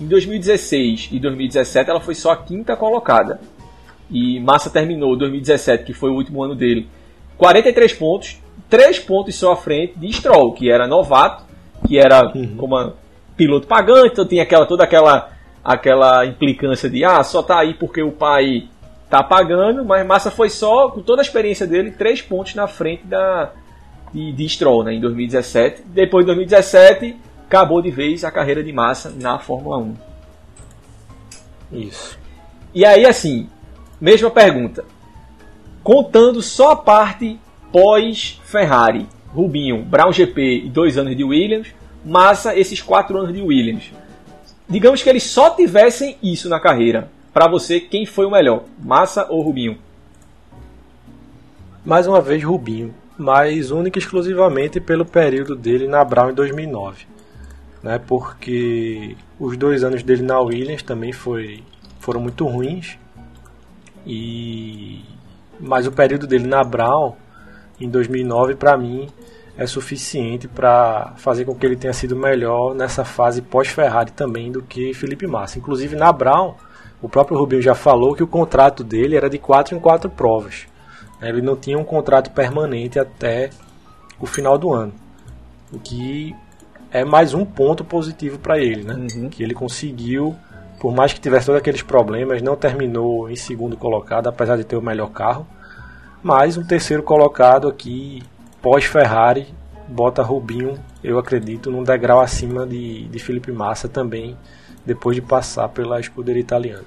Em 0.00 0.06
2016 0.06 1.08
e 1.10 1.18
2017 1.18 1.90
ela 1.90 2.00
foi 2.00 2.14
só 2.14 2.30
a 2.30 2.36
quinta 2.36 2.76
colocada. 2.76 3.40
E 4.08 4.38
Massa 4.38 4.70
terminou 4.70 5.16
2017, 5.16 5.82
que 5.82 5.92
foi 5.92 6.10
o 6.10 6.14
último 6.14 6.40
ano 6.44 6.54
dele, 6.54 6.88
43 7.36 7.92
pontos, 7.94 8.40
3 8.68 9.00
pontos 9.00 9.34
só 9.34 9.54
à 9.54 9.56
frente 9.56 9.98
de 9.98 10.12
Stroll, 10.12 10.52
que 10.52 10.70
era 10.70 10.86
novato, 10.86 11.42
que 11.88 11.98
era, 11.98 12.32
uhum. 12.32 12.54
como 12.56 12.92
piloto 13.36 13.66
pagante, 13.66 14.12
então 14.12 14.24
tinha 14.24 14.44
aquela, 14.44 14.66
toda 14.66 14.84
aquela, 14.84 15.30
aquela 15.64 16.24
implicância 16.24 16.88
de 16.88 17.04
ah, 17.04 17.24
só 17.24 17.42
tá 17.42 17.58
aí 17.58 17.74
porque 17.74 18.04
o 18.04 18.12
pai 18.12 18.68
tá 19.08 19.20
pagando, 19.20 19.84
mas 19.84 20.06
Massa 20.06 20.30
foi 20.30 20.48
só, 20.48 20.90
com 20.90 21.02
toda 21.02 21.22
a 21.22 21.24
experiência 21.24 21.66
dele, 21.66 21.90
três 21.90 22.22
pontos 22.22 22.54
na 22.54 22.68
frente 22.68 23.04
da, 23.04 23.50
de, 24.12 24.32
de 24.32 24.48
Stroll 24.48 24.84
né, 24.84 24.94
em 24.94 25.00
2017. 25.00 25.82
Depois 25.86 26.24
de 26.24 26.26
2017, 26.26 27.16
acabou 27.46 27.82
de 27.82 27.90
vez 27.90 28.24
a 28.24 28.30
carreira 28.30 28.62
de 28.62 28.72
Massa 28.72 29.12
na 29.16 29.38
Fórmula 29.38 29.78
1. 29.78 29.94
Isso. 31.72 32.18
E 32.74 32.84
aí, 32.84 33.06
assim, 33.06 33.48
mesma 34.00 34.30
pergunta. 34.30 34.84
Contando 35.82 36.42
só 36.42 36.72
a 36.72 36.76
parte 36.76 37.38
pós-Ferrari, 37.72 39.06
Rubinho, 39.28 39.82
Brown 39.82 40.12
GP 40.12 40.64
e 40.64 40.68
dois 40.68 40.98
anos 40.98 41.16
de 41.16 41.24
Williams, 41.24 41.68
Massa 42.04 42.56
esses 42.56 42.80
quatro 42.80 43.18
anos 43.18 43.34
de 43.34 43.42
Williams. 43.42 43.92
Digamos 44.68 45.02
que 45.02 45.08
eles 45.08 45.24
só 45.24 45.50
tivessem 45.50 46.16
isso 46.22 46.48
na 46.48 46.58
carreira. 46.58 47.10
Para 47.32 47.48
você, 47.48 47.78
quem 47.78 48.06
foi 48.06 48.24
o 48.24 48.30
melhor? 48.30 48.64
Massa 48.82 49.26
ou 49.28 49.42
Rubinho? 49.42 49.78
Mais 51.84 52.06
uma 52.06 52.20
vez, 52.20 52.42
Rubinho. 52.42 52.94
Mas 53.20 53.70
única 53.70 53.98
e 53.98 54.02
exclusivamente 54.02 54.80
pelo 54.80 55.04
período 55.04 55.54
dele 55.54 55.86
na 55.86 56.02
Brown 56.02 56.30
em 56.30 56.34
2009. 56.34 57.06
Né? 57.82 57.98
Porque 57.98 59.14
os 59.38 59.58
dois 59.58 59.84
anos 59.84 60.02
dele 60.02 60.22
na 60.22 60.40
Williams 60.40 60.82
também 60.82 61.12
foi, 61.12 61.62
foram 61.98 62.18
muito 62.18 62.46
ruins. 62.46 62.98
E 64.06 65.04
mas 65.60 65.86
o 65.86 65.92
período 65.92 66.26
dele 66.26 66.46
na 66.46 66.64
Brown 66.64 67.14
em 67.78 67.90
2009 67.90 68.54
para 68.54 68.74
mim 68.78 69.10
é 69.58 69.66
suficiente 69.66 70.48
para 70.48 71.12
fazer 71.16 71.44
com 71.44 71.54
que 71.54 71.66
ele 71.66 71.76
tenha 71.76 71.92
sido 71.92 72.16
melhor 72.16 72.74
nessa 72.74 73.04
fase 73.04 73.42
pós-Ferrari 73.42 74.12
também 74.12 74.50
do 74.50 74.62
que 74.62 74.94
Felipe 74.94 75.26
Massa. 75.26 75.58
Inclusive 75.58 75.94
na 75.94 76.10
Brown, 76.10 76.54
o 77.02 77.08
próprio 77.10 77.36
Rubinho 77.36 77.60
já 77.60 77.74
falou 77.74 78.14
que 78.14 78.22
o 78.22 78.26
contrato 78.26 78.82
dele 78.82 79.16
era 79.16 79.28
de 79.28 79.36
4 79.36 79.76
em 79.76 79.78
4 79.78 80.08
provas. 80.08 80.69
Ele 81.22 81.42
não 81.42 81.56
tinha 81.56 81.78
um 81.78 81.84
contrato 81.84 82.30
permanente 82.30 82.98
até 82.98 83.50
o 84.18 84.26
final 84.26 84.56
do 84.56 84.72
ano. 84.72 84.92
O 85.72 85.78
que 85.78 86.34
é 86.90 87.04
mais 87.04 87.34
um 87.34 87.44
ponto 87.44 87.84
positivo 87.84 88.38
para 88.38 88.58
ele, 88.58 88.82
né? 88.82 88.94
Uhum. 88.94 89.28
Que 89.28 89.42
ele 89.42 89.54
conseguiu, 89.54 90.34
por 90.80 90.92
mais 90.94 91.12
que 91.12 91.20
tivesse 91.20 91.46
todos 91.46 91.60
aqueles 91.60 91.82
problemas, 91.82 92.42
não 92.42 92.56
terminou 92.56 93.30
em 93.30 93.36
segundo 93.36 93.76
colocado, 93.76 94.28
apesar 94.28 94.56
de 94.56 94.64
ter 94.64 94.76
o 94.76 94.82
melhor 94.82 95.10
carro. 95.10 95.46
Mas 96.22 96.56
um 96.56 96.64
terceiro 96.64 97.02
colocado 97.02 97.68
aqui, 97.68 98.22
pós-Ferrari, 98.60 99.48
bota 99.88 100.22
Rubinho, 100.22 100.78
eu 101.02 101.18
acredito, 101.18 101.70
num 101.70 101.82
degrau 101.82 102.20
acima 102.20 102.66
de, 102.66 103.08
de 103.08 103.18
Felipe 103.18 103.50
Massa 103.52 103.88
também, 103.88 104.36
depois 104.84 105.16
de 105.16 105.22
passar 105.22 105.68
pela 105.68 106.00
escuderia 106.00 106.40
italiana. 106.40 106.84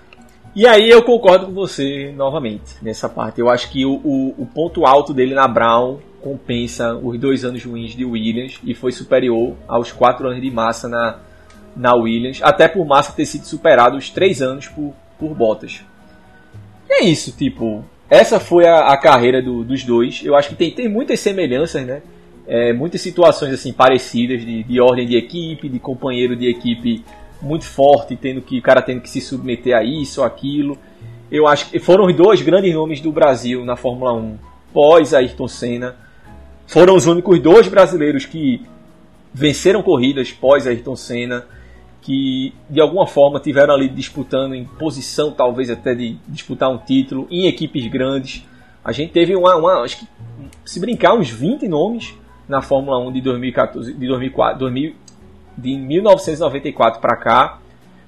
E 0.55 0.67
aí 0.67 0.87
eu 0.87 1.01
concordo 1.01 1.47
com 1.47 1.53
você 1.53 2.13
novamente 2.15 2.75
nessa 2.79 3.09
parte. 3.09 3.41
Eu 3.41 3.49
acho 3.49 3.71
que 3.71 3.85
o, 3.85 3.93
o, 4.03 4.35
o 4.37 4.45
ponto 4.45 4.85
alto 4.85 5.11
dele 5.11 5.33
na 5.33 5.47
Brown 5.47 5.97
compensa 6.21 6.95
os 6.95 7.19
dois 7.19 7.43
anos 7.43 7.63
ruins 7.65 7.95
de 7.95 8.05
Williams 8.05 8.59
e 8.63 8.75
foi 8.75 8.91
superior 8.91 9.55
aos 9.67 9.91
quatro 9.91 10.27
anos 10.27 10.41
de 10.41 10.51
Massa 10.51 10.87
na, 10.87 11.19
na 11.75 11.95
Williams, 11.95 12.39
até 12.43 12.67
por 12.67 12.85
Massa 12.85 13.13
ter 13.13 13.25
sido 13.25 13.45
superado 13.45 13.97
os 13.97 14.11
três 14.11 14.41
anos 14.41 14.67
por, 14.67 14.93
por 15.19 15.33
Bottas. 15.33 15.83
E 16.87 16.93
é 16.93 17.05
isso, 17.05 17.35
tipo, 17.35 17.83
essa 18.07 18.39
foi 18.39 18.67
a, 18.67 18.93
a 18.93 18.97
carreira 18.97 19.41
do, 19.41 19.63
dos 19.63 19.83
dois. 19.83 20.21
Eu 20.23 20.35
acho 20.35 20.49
que 20.49 20.55
tem, 20.55 20.69
tem 20.69 20.87
muitas 20.87 21.19
semelhanças, 21.19 21.83
né? 21.85 22.01
É, 22.45 22.73
muitas 22.73 23.01
situações 23.01 23.53
assim 23.53 23.73
parecidas 23.73 24.41
de, 24.41 24.63
de 24.63 24.79
ordem 24.79 25.07
de 25.07 25.17
equipe, 25.17 25.67
de 25.67 25.79
companheiro 25.79 26.35
de 26.35 26.47
equipe 26.47 27.03
muito 27.43 27.65
forte, 27.65 28.15
tendo 28.15 28.41
que 28.41 28.57
o 28.57 28.61
cara 28.61 28.81
tendo 28.81 29.01
que 29.01 29.09
se 29.09 29.21
submeter 29.21 29.75
a 29.75 29.83
isso 29.83 30.21
ou 30.21 30.25
aquilo. 30.25 30.77
Eu 31.29 31.47
acho 31.47 31.69
que 31.69 31.79
foram 31.79 32.05
os 32.05 32.15
dois 32.15 32.41
grandes 32.41 32.73
nomes 32.73 33.01
do 33.01 33.11
Brasil 33.11 33.65
na 33.65 33.75
Fórmula 33.75 34.13
1 34.13 34.37
pós 34.73 35.13
Ayrton 35.13 35.47
Senna. 35.47 35.95
Foram 36.65 36.95
os 36.95 37.05
únicos 37.05 37.39
dois 37.39 37.67
brasileiros 37.67 38.25
que 38.25 38.61
venceram 39.33 39.83
corridas 39.83 40.31
pós 40.31 40.65
Ayrton 40.65 40.95
Senna, 40.95 41.45
que 42.01 42.53
de 42.69 42.79
alguma 42.79 43.05
forma 43.05 43.39
tiveram 43.39 43.73
ali 43.73 43.89
disputando 43.89 44.55
em 44.55 44.63
posição, 44.63 45.31
talvez 45.31 45.69
até 45.69 45.93
de 45.93 46.17
disputar 46.27 46.69
um 46.69 46.77
título, 46.77 47.27
em 47.29 47.47
equipes 47.47 47.85
grandes. 47.87 48.45
A 48.83 48.91
gente 48.91 49.11
teve 49.11 49.35
uma, 49.35 49.55
uma 49.55 49.81
acho 49.81 49.99
que 49.99 50.07
se 50.65 50.79
brincar, 50.79 51.13
uns 51.13 51.29
20 51.29 51.67
nomes 51.67 52.13
na 52.47 52.61
Fórmula 52.61 52.99
1 52.99 53.11
de 53.13 53.21
2014, 53.21 53.93
de 53.93 54.07
2004, 54.07 54.59
2000, 54.59 54.95
de 55.57 55.75
1994 55.75 56.99
para 56.99 57.17
cá. 57.17 57.59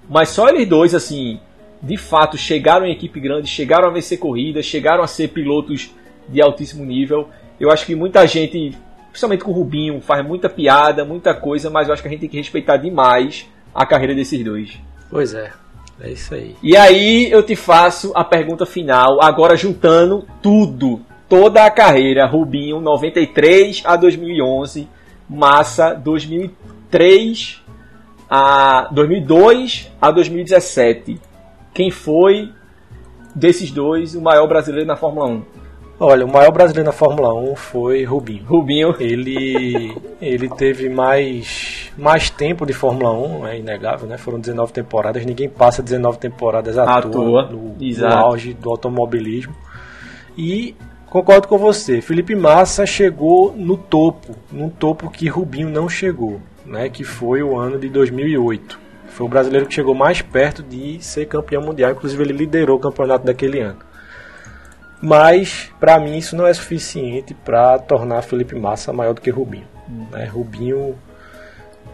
Mas 0.09 0.29
só 0.29 0.47
eles 0.49 0.67
dois, 0.67 0.93
assim, 0.93 1.39
de 1.81 1.97
fato, 1.97 2.37
chegaram 2.37 2.85
em 2.85 2.91
equipe 2.91 3.19
grande, 3.19 3.47
chegaram 3.47 3.87
a 3.87 3.91
vencer 3.91 4.19
corridas, 4.19 4.65
chegaram 4.65 5.03
a 5.03 5.07
ser 5.07 5.29
pilotos 5.29 5.91
de 6.27 6.41
altíssimo 6.41 6.85
nível. 6.85 7.29
Eu 7.59 7.71
acho 7.71 7.85
que 7.85 7.95
muita 7.95 8.25
gente, 8.27 8.75
principalmente 9.09 9.43
com 9.43 9.51
o 9.51 9.53
Rubinho, 9.53 10.01
faz 10.01 10.25
muita 10.25 10.49
piada, 10.49 11.05
muita 11.05 11.33
coisa, 11.33 11.69
mas 11.69 11.87
eu 11.87 11.93
acho 11.93 12.01
que 12.01 12.07
a 12.07 12.11
gente 12.11 12.21
tem 12.21 12.29
que 12.29 12.37
respeitar 12.37 12.77
demais 12.77 13.47
a 13.73 13.85
carreira 13.85 14.15
desses 14.15 14.43
dois. 14.43 14.79
Pois 15.09 15.33
é, 15.33 15.51
é 16.01 16.11
isso 16.11 16.33
aí. 16.33 16.55
E 16.61 16.75
aí 16.75 17.31
eu 17.31 17.43
te 17.43 17.55
faço 17.55 18.11
a 18.15 18.23
pergunta 18.23 18.65
final, 18.65 19.21
agora 19.21 19.55
juntando 19.55 20.25
tudo, 20.41 21.01
toda 21.29 21.65
a 21.65 21.71
carreira, 21.71 22.25
Rubinho 22.25 22.79
93 22.79 23.83
a 23.85 23.95
2011, 23.95 24.87
Massa 25.29 25.93
2003 26.95 27.61
a 28.29 28.87
2002 28.91 29.91
a 30.01 30.11
2017. 30.11 31.19
Quem 31.73 31.91
foi 31.91 32.51
desses 33.35 33.69
dois 33.69 34.15
o 34.15 34.21
maior 34.21 34.47
brasileiro 34.47 34.87
na 34.87 34.95
Fórmula 34.95 35.27
1? 35.27 35.41
Olha, 35.99 36.25
o 36.25 36.31
maior 36.31 36.51
brasileiro 36.51 36.87
na 36.87 36.91
Fórmula 36.91 37.33
1 37.33 37.55
foi 37.55 38.03
Rubinho. 38.03 38.43
Rubinho. 38.45 38.95
Ele, 38.99 39.95
ele 40.21 40.49
teve 40.49 40.89
mais, 40.89 41.91
mais 41.97 42.29
tempo 42.29 42.65
de 42.65 42.73
Fórmula 42.73 43.11
1, 43.11 43.47
é 43.47 43.59
inegável, 43.59 44.07
né? 44.07 44.17
Foram 44.17 44.39
19 44.39 44.73
temporadas. 44.73 45.25
Ninguém 45.25 45.49
passa 45.49 45.81
19 45.81 46.17
temporadas 46.17 46.77
à, 46.77 46.83
à 46.83 47.01
toa, 47.01 47.11
toa 47.11 47.49
no, 47.49 47.75
no 47.77 48.13
auge 48.13 48.53
do 48.53 48.69
automobilismo. 48.69 49.55
E 50.37 50.75
concordo 51.09 51.47
com 51.47 51.57
você, 51.57 52.01
Felipe 52.01 52.35
Massa 52.35 52.85
chegou 52.85 53.53
no 53.55 53.77
topo, 53.77 54.35
num 54.51 54.69
topo 54.69 55.09
que 55.09 55.29
Rubinho 55.29 55.69
não 55.69 55.87
chegou, 55.87 56.41
né? 56.65 56.89
Que 56.89 57.03
foi 57.03 57.43
o 57.43 57.57
ano 57.57 57.79
de 57.79 57.89
2008. 57.89 58.79
Foi 59.09 59.25
o 59.25 59.29
brasileiro 59.29 59.65
que 59.65 59.73
chegou 59.73 59.95
mais 59.95 60.21
perto 60.21 60.61
de 60.61 61.01
ser 61.01 61.25
campeão 61.27 61.61
mundial, 61.61 61.91
inclusive 61.91 62.21
ele 62.23 62.33
liderou 62.33 62.77
o 62.77 62.81
campeonato 62.81 63.25
daquele 63.25 63.59
ano. 63.59 63.79
Mas, 65.01 65.71
para 65.79 65.99
mim, 65.99 66.17
isso 66.17 66.35
não 66.35 66.47
é 66.47 66.53
suficiente 66.53 67.33
para 67.33 67.77
tornar 67.77 68.23
Felipe 68.23 68.55
Massa 68.55 68.91
maior 68.91 69.13
do 69.13 69.21
que 69.21 69.29
Rubinho. 69.29 69.67
Né? 70.11 70.25
Rubinho, 70.25 70.95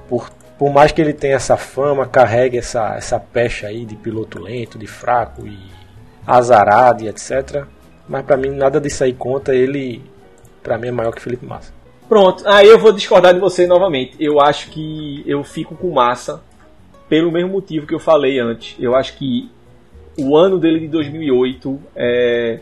por, 0.08 0.32
por 0.58 0.72
mais 0.72 0.92
que 0.92 1.02
ele 1.02 1.14
tenha 1.14 1.36
essa 1.36 1.58
fama, 1.58 2.08
carregue 2.08 2.58
essa, 2.58 2.96
essa 2.96 3.20
pecha 3.20 3.68
aí 3.68 3.86
de 3.86 3.96
piloto 3.96 4.42
lento, 4.42 4.80
de 4.80 4.88
fraco 4.88 5.46
e 5.46 5.60
azarado 6.26 7.04
e 7.04 7.08
etc. 7.08 7.66
Mas 8.08 8.24
para 8.24 8.38
mim, 8.38 8.50
nada 8.50 8.80
disso 8.80 9.04
aí 9.04 9.14
conta. 9.14 9.54
Ele, 9.54 10.04
para 10.64 10.78
mim, 10.78 10.88
é 10.88 10.92
maior 10.92 11.12
que 11.14 11.22
Felipe 11.22 11.46
Massa. 11.46 11.74
Pronto, 12.12 12.44
aí 12.46 12.68
eu 12.68 12.78
vou 12.78 12.92
discordar 12.92 13.34
de 13.34 13.40
você 13.40 13.66
novamente. 13.66 14.18
Eu 14.20 14.42
acho 14.42 14.70
que 14.70 15.24
eu 15.26 15.46
fico 15.46 15.76
com 15.78 15.92
Massa 15.92 16.44
pelo 17.08 17.32
mesmo 17.32 17.52
motivo 17.52 17.88
que 17.88 17.94
eu 17.94 18.00
falei 18.00 18.38
antes. 18.38 18.76
Eu 18.78 18.98
acho 18.98 19.16
que 19.16 19.50
o 20.20 20.36
ano 20.36 20.60
dele 20.60 20.82
de 20.82 20.88
2008 20.90 21.80
é 21.96 22.60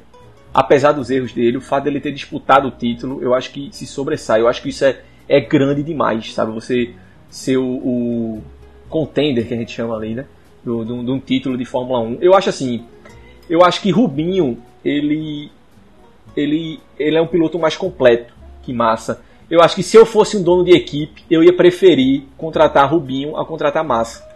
apesar 0.53 0.91
dos 0.91 1.09
erros 1.09 1.33
dele, 1.33 1.57
o 1.57 1.61
fato 1.61 1.85
dele 1.85 1.99
ter 1.99 2.11
disputado 2.11 2.67
o 2.67 2.71
título, 2.71 3.23
eu 3.23 3.33
acho 3.33 3.49
que 3.49 3.69
se 3.71 3.87
sobressai. 3.87 4.39
Eu 4.39 4.47
acho 4.47 4.61
que 4.61 4.69
isso 4.69 4.85
é, 4.85 5.01
é 5.27 5.39
grande 5.41 5.81
demais, 5.81 6.31
sabe? 6.31 6.51
Você 6.51 6.93
ser 7.27 7.57
o, 7.57 7.65
o 7.65 8.43
contender, 8.87 9.47
que 9.47 9.55
a 9.55 9.57
gente 9.57 9.71
chama 9.71 9.95
ali, 9.95 10.13
né? 10.13 10.27
De 10.63 10.69
um 10.71 11.19
título 11.19 11.57
de 11.57 11.65
Fórmula 11.65 12.01
1. 12.01 12.19
Eu 12.21 12.35
acho 12.35 12.49
assim, 12.49 12.85
eu 13.49 13.65
acho 13.65 13.81
que 13.81 13.89
Rubinho, 13.89 14.59
ele, 14.85 15.49
ele, 16.37 16.79
ele 16.99 17.17
é 17.17 17.21
um 17.21 17.25
piloto 17.25 17.57
mais 17.57 17.75
completo 17.75 18.31
que 18.61 18.71
Massa. 18.71 19.27
Eu 19.49 19.61
acho 19.61 19.75
que 19.75 19.83
se 19.83 19.97
eu 19.97 20.05
fosse 20.05 20.37
um 20.37 20.43
dono 20.43 20.63
de 20.63 20.71
equipe, 20.71 21.23
eu 21.29 21.43
ia 21.43 21.55
preferir 21.55 22.23
contratar 22.37 22.91
Rubinho 22.91 23.35
a 23.35 23.45
contratar 23.45 23.83
Massa. 23.83 24.27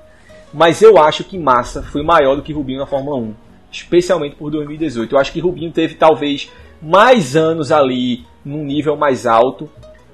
Mas 0.53 0.81
eu 0.81 0.97
acho 0.97 1.23
que 1.23 1.37
Massa 1.37 1.83
foi 1.83 2.03
maior 2.03 2.35
do 2.35 2.41
que 2.41 2.53
Rubinho 2.53 2.79
na 2.79 2.85
Fórmula 2.85 3.17
1 3.17 3.33
especialmente 3.73 4.35
por 4.35 4.51
2018. 4.51 5.13
Eu 5.13 5.19
acho 5.19 5.33
que 5.33 5.39
Rubinho 5.39 5.71
teve 5.71 5.95
talvez 5.95 6.51
mais 6.81 7.35
anos 7.35 7.71
ali 7.71 8.23
num 8.45 8.63
nível 8.63 8.95
mais 8.95 9.25
alto, 9.25 9.67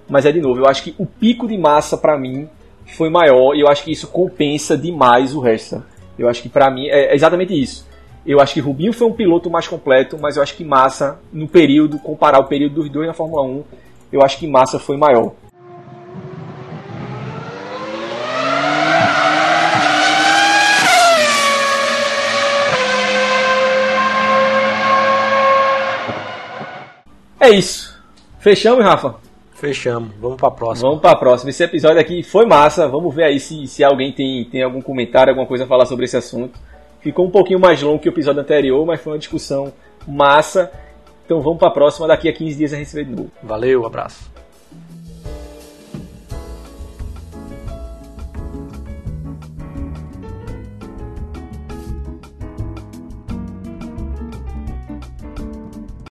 mas 0.07 0.25
é 0.25 0.31
de 0.31 0.39
novo, 0.39 0.61
eu 0.61 0.67
acho 0.67 0.83
que 0.83 0.95
o 0.97 1.05
pico 1.05 1.47
de 1.47 1.57
massa 1.57 1.97
para 1.97 2.17
mim 2.17 2.47
foi 2.95 3.09
maior 3.09 3.53
e 3.53 3.59
eu 3.59 3.67
acho 3.67 3.83
que 3.83 3.91
isso 3.91 4.07
compensa 4.07 4.77
demais 4.77 5.35
o 5.35 5.39
resto. 5.39 5.83
Eu 6.17 6.27
acho 6.27 6.41
que 6.41 6.49
para 6.49 6.71
mim 6.71 6.87
é 6.87 7.13
exatamente 7.13 7.59
isso. 7.59 7.87
Eu 8.25 8.39
acho 8.39 8.53
que 8.53 8.59
Rubinho 8.59 8.93
foi 8.93 9.07
um 9.07 9.13
piloto 9.13 9.49
mais 9.49 9.67
completo, 9.67 10.17
mas 10.19 10.37
eu 10.37 10.43
acho 10.43 10.55
que 10.55 10.63
Massa, 10.63 11.19
no 11.31 11.47
período, 11.47 11.99
comparar 11.99 12.39
o 12.39 12.47
período 12.47 12.75
dos 12.75 12.89
dois 12.89 13.07
na 13.07 13.13
Fórmula 13.13 13.43
1, 13.43 13.63
eu 14.11 14.21
acho 14.23 14.37
que 14.37 14.47
Massa 14.47 14.79
foi 14.79 14.97
maior. 14.97 15.33
é 27.49 27.55
isso. 27.55 27.99
Fechamos, 28.39 28.83
Rafa? 28.83 29.15
Fechamos. 29.53 30.11
Vamos 30.21 30.37
pra 30.37 30.51
próxima. 30.51 30.87
Vamos 30.87 31.01
pra 31.01 31.15
próxima. 31.15 31.49
Esse 31.49 31.63
episódio 31.63 31.99
aqui 31.99 32.23
foi 32.23 32.45
massa. 32.45 32.87
Vamos 32.87 33.13
ver 33.13 33.23
aí 33.25 33.39
se, 33.39 33.67
se 33.67 33.83
alguém 33.83 34.13
tem, 34.13 34.45
tem 34.45 34.63
algum 34.63 34.81
comentário, 34.81 35.31
alguma 35.31 35.47
coisa 35.47 35.63
a 35.63 35.67
falar 35.67 35.85
sobre 35.85 36.05
esse 36.05 36.15
assunto. 36.15 36.57
Ficou 37.01 37.25
um 37.25 37.31
pouquinho 37.31 37.59
mais 37.59 37.81
longo 37.81 37.99
que 37.99 38.07
o 38.07 38.11
episódio 38.11 38.41
anterior, 38.41 38.85
mas 38.85 39.01
foi 39.01 39.13
uma 39.13 39.19
discussão 39.19 39.73
massa. 40.07 40.71
Então 41.29 41.43
vamos 41.43 41.59
pra 41.59 41.69
próxima. 41.69 42.07
Daqui 42.07 42.27
a 42.27 42.33
15 42.33 42.57
dias 42.57 42.73
a 42.73 42.77
gente 42.77 42.89
se 42.89 42.95
vê 42.95 43.03
de 43.03 43.11
novo. 43.11 43.29
Valeu, 43.43 43.85
abraço. 43.85 44.28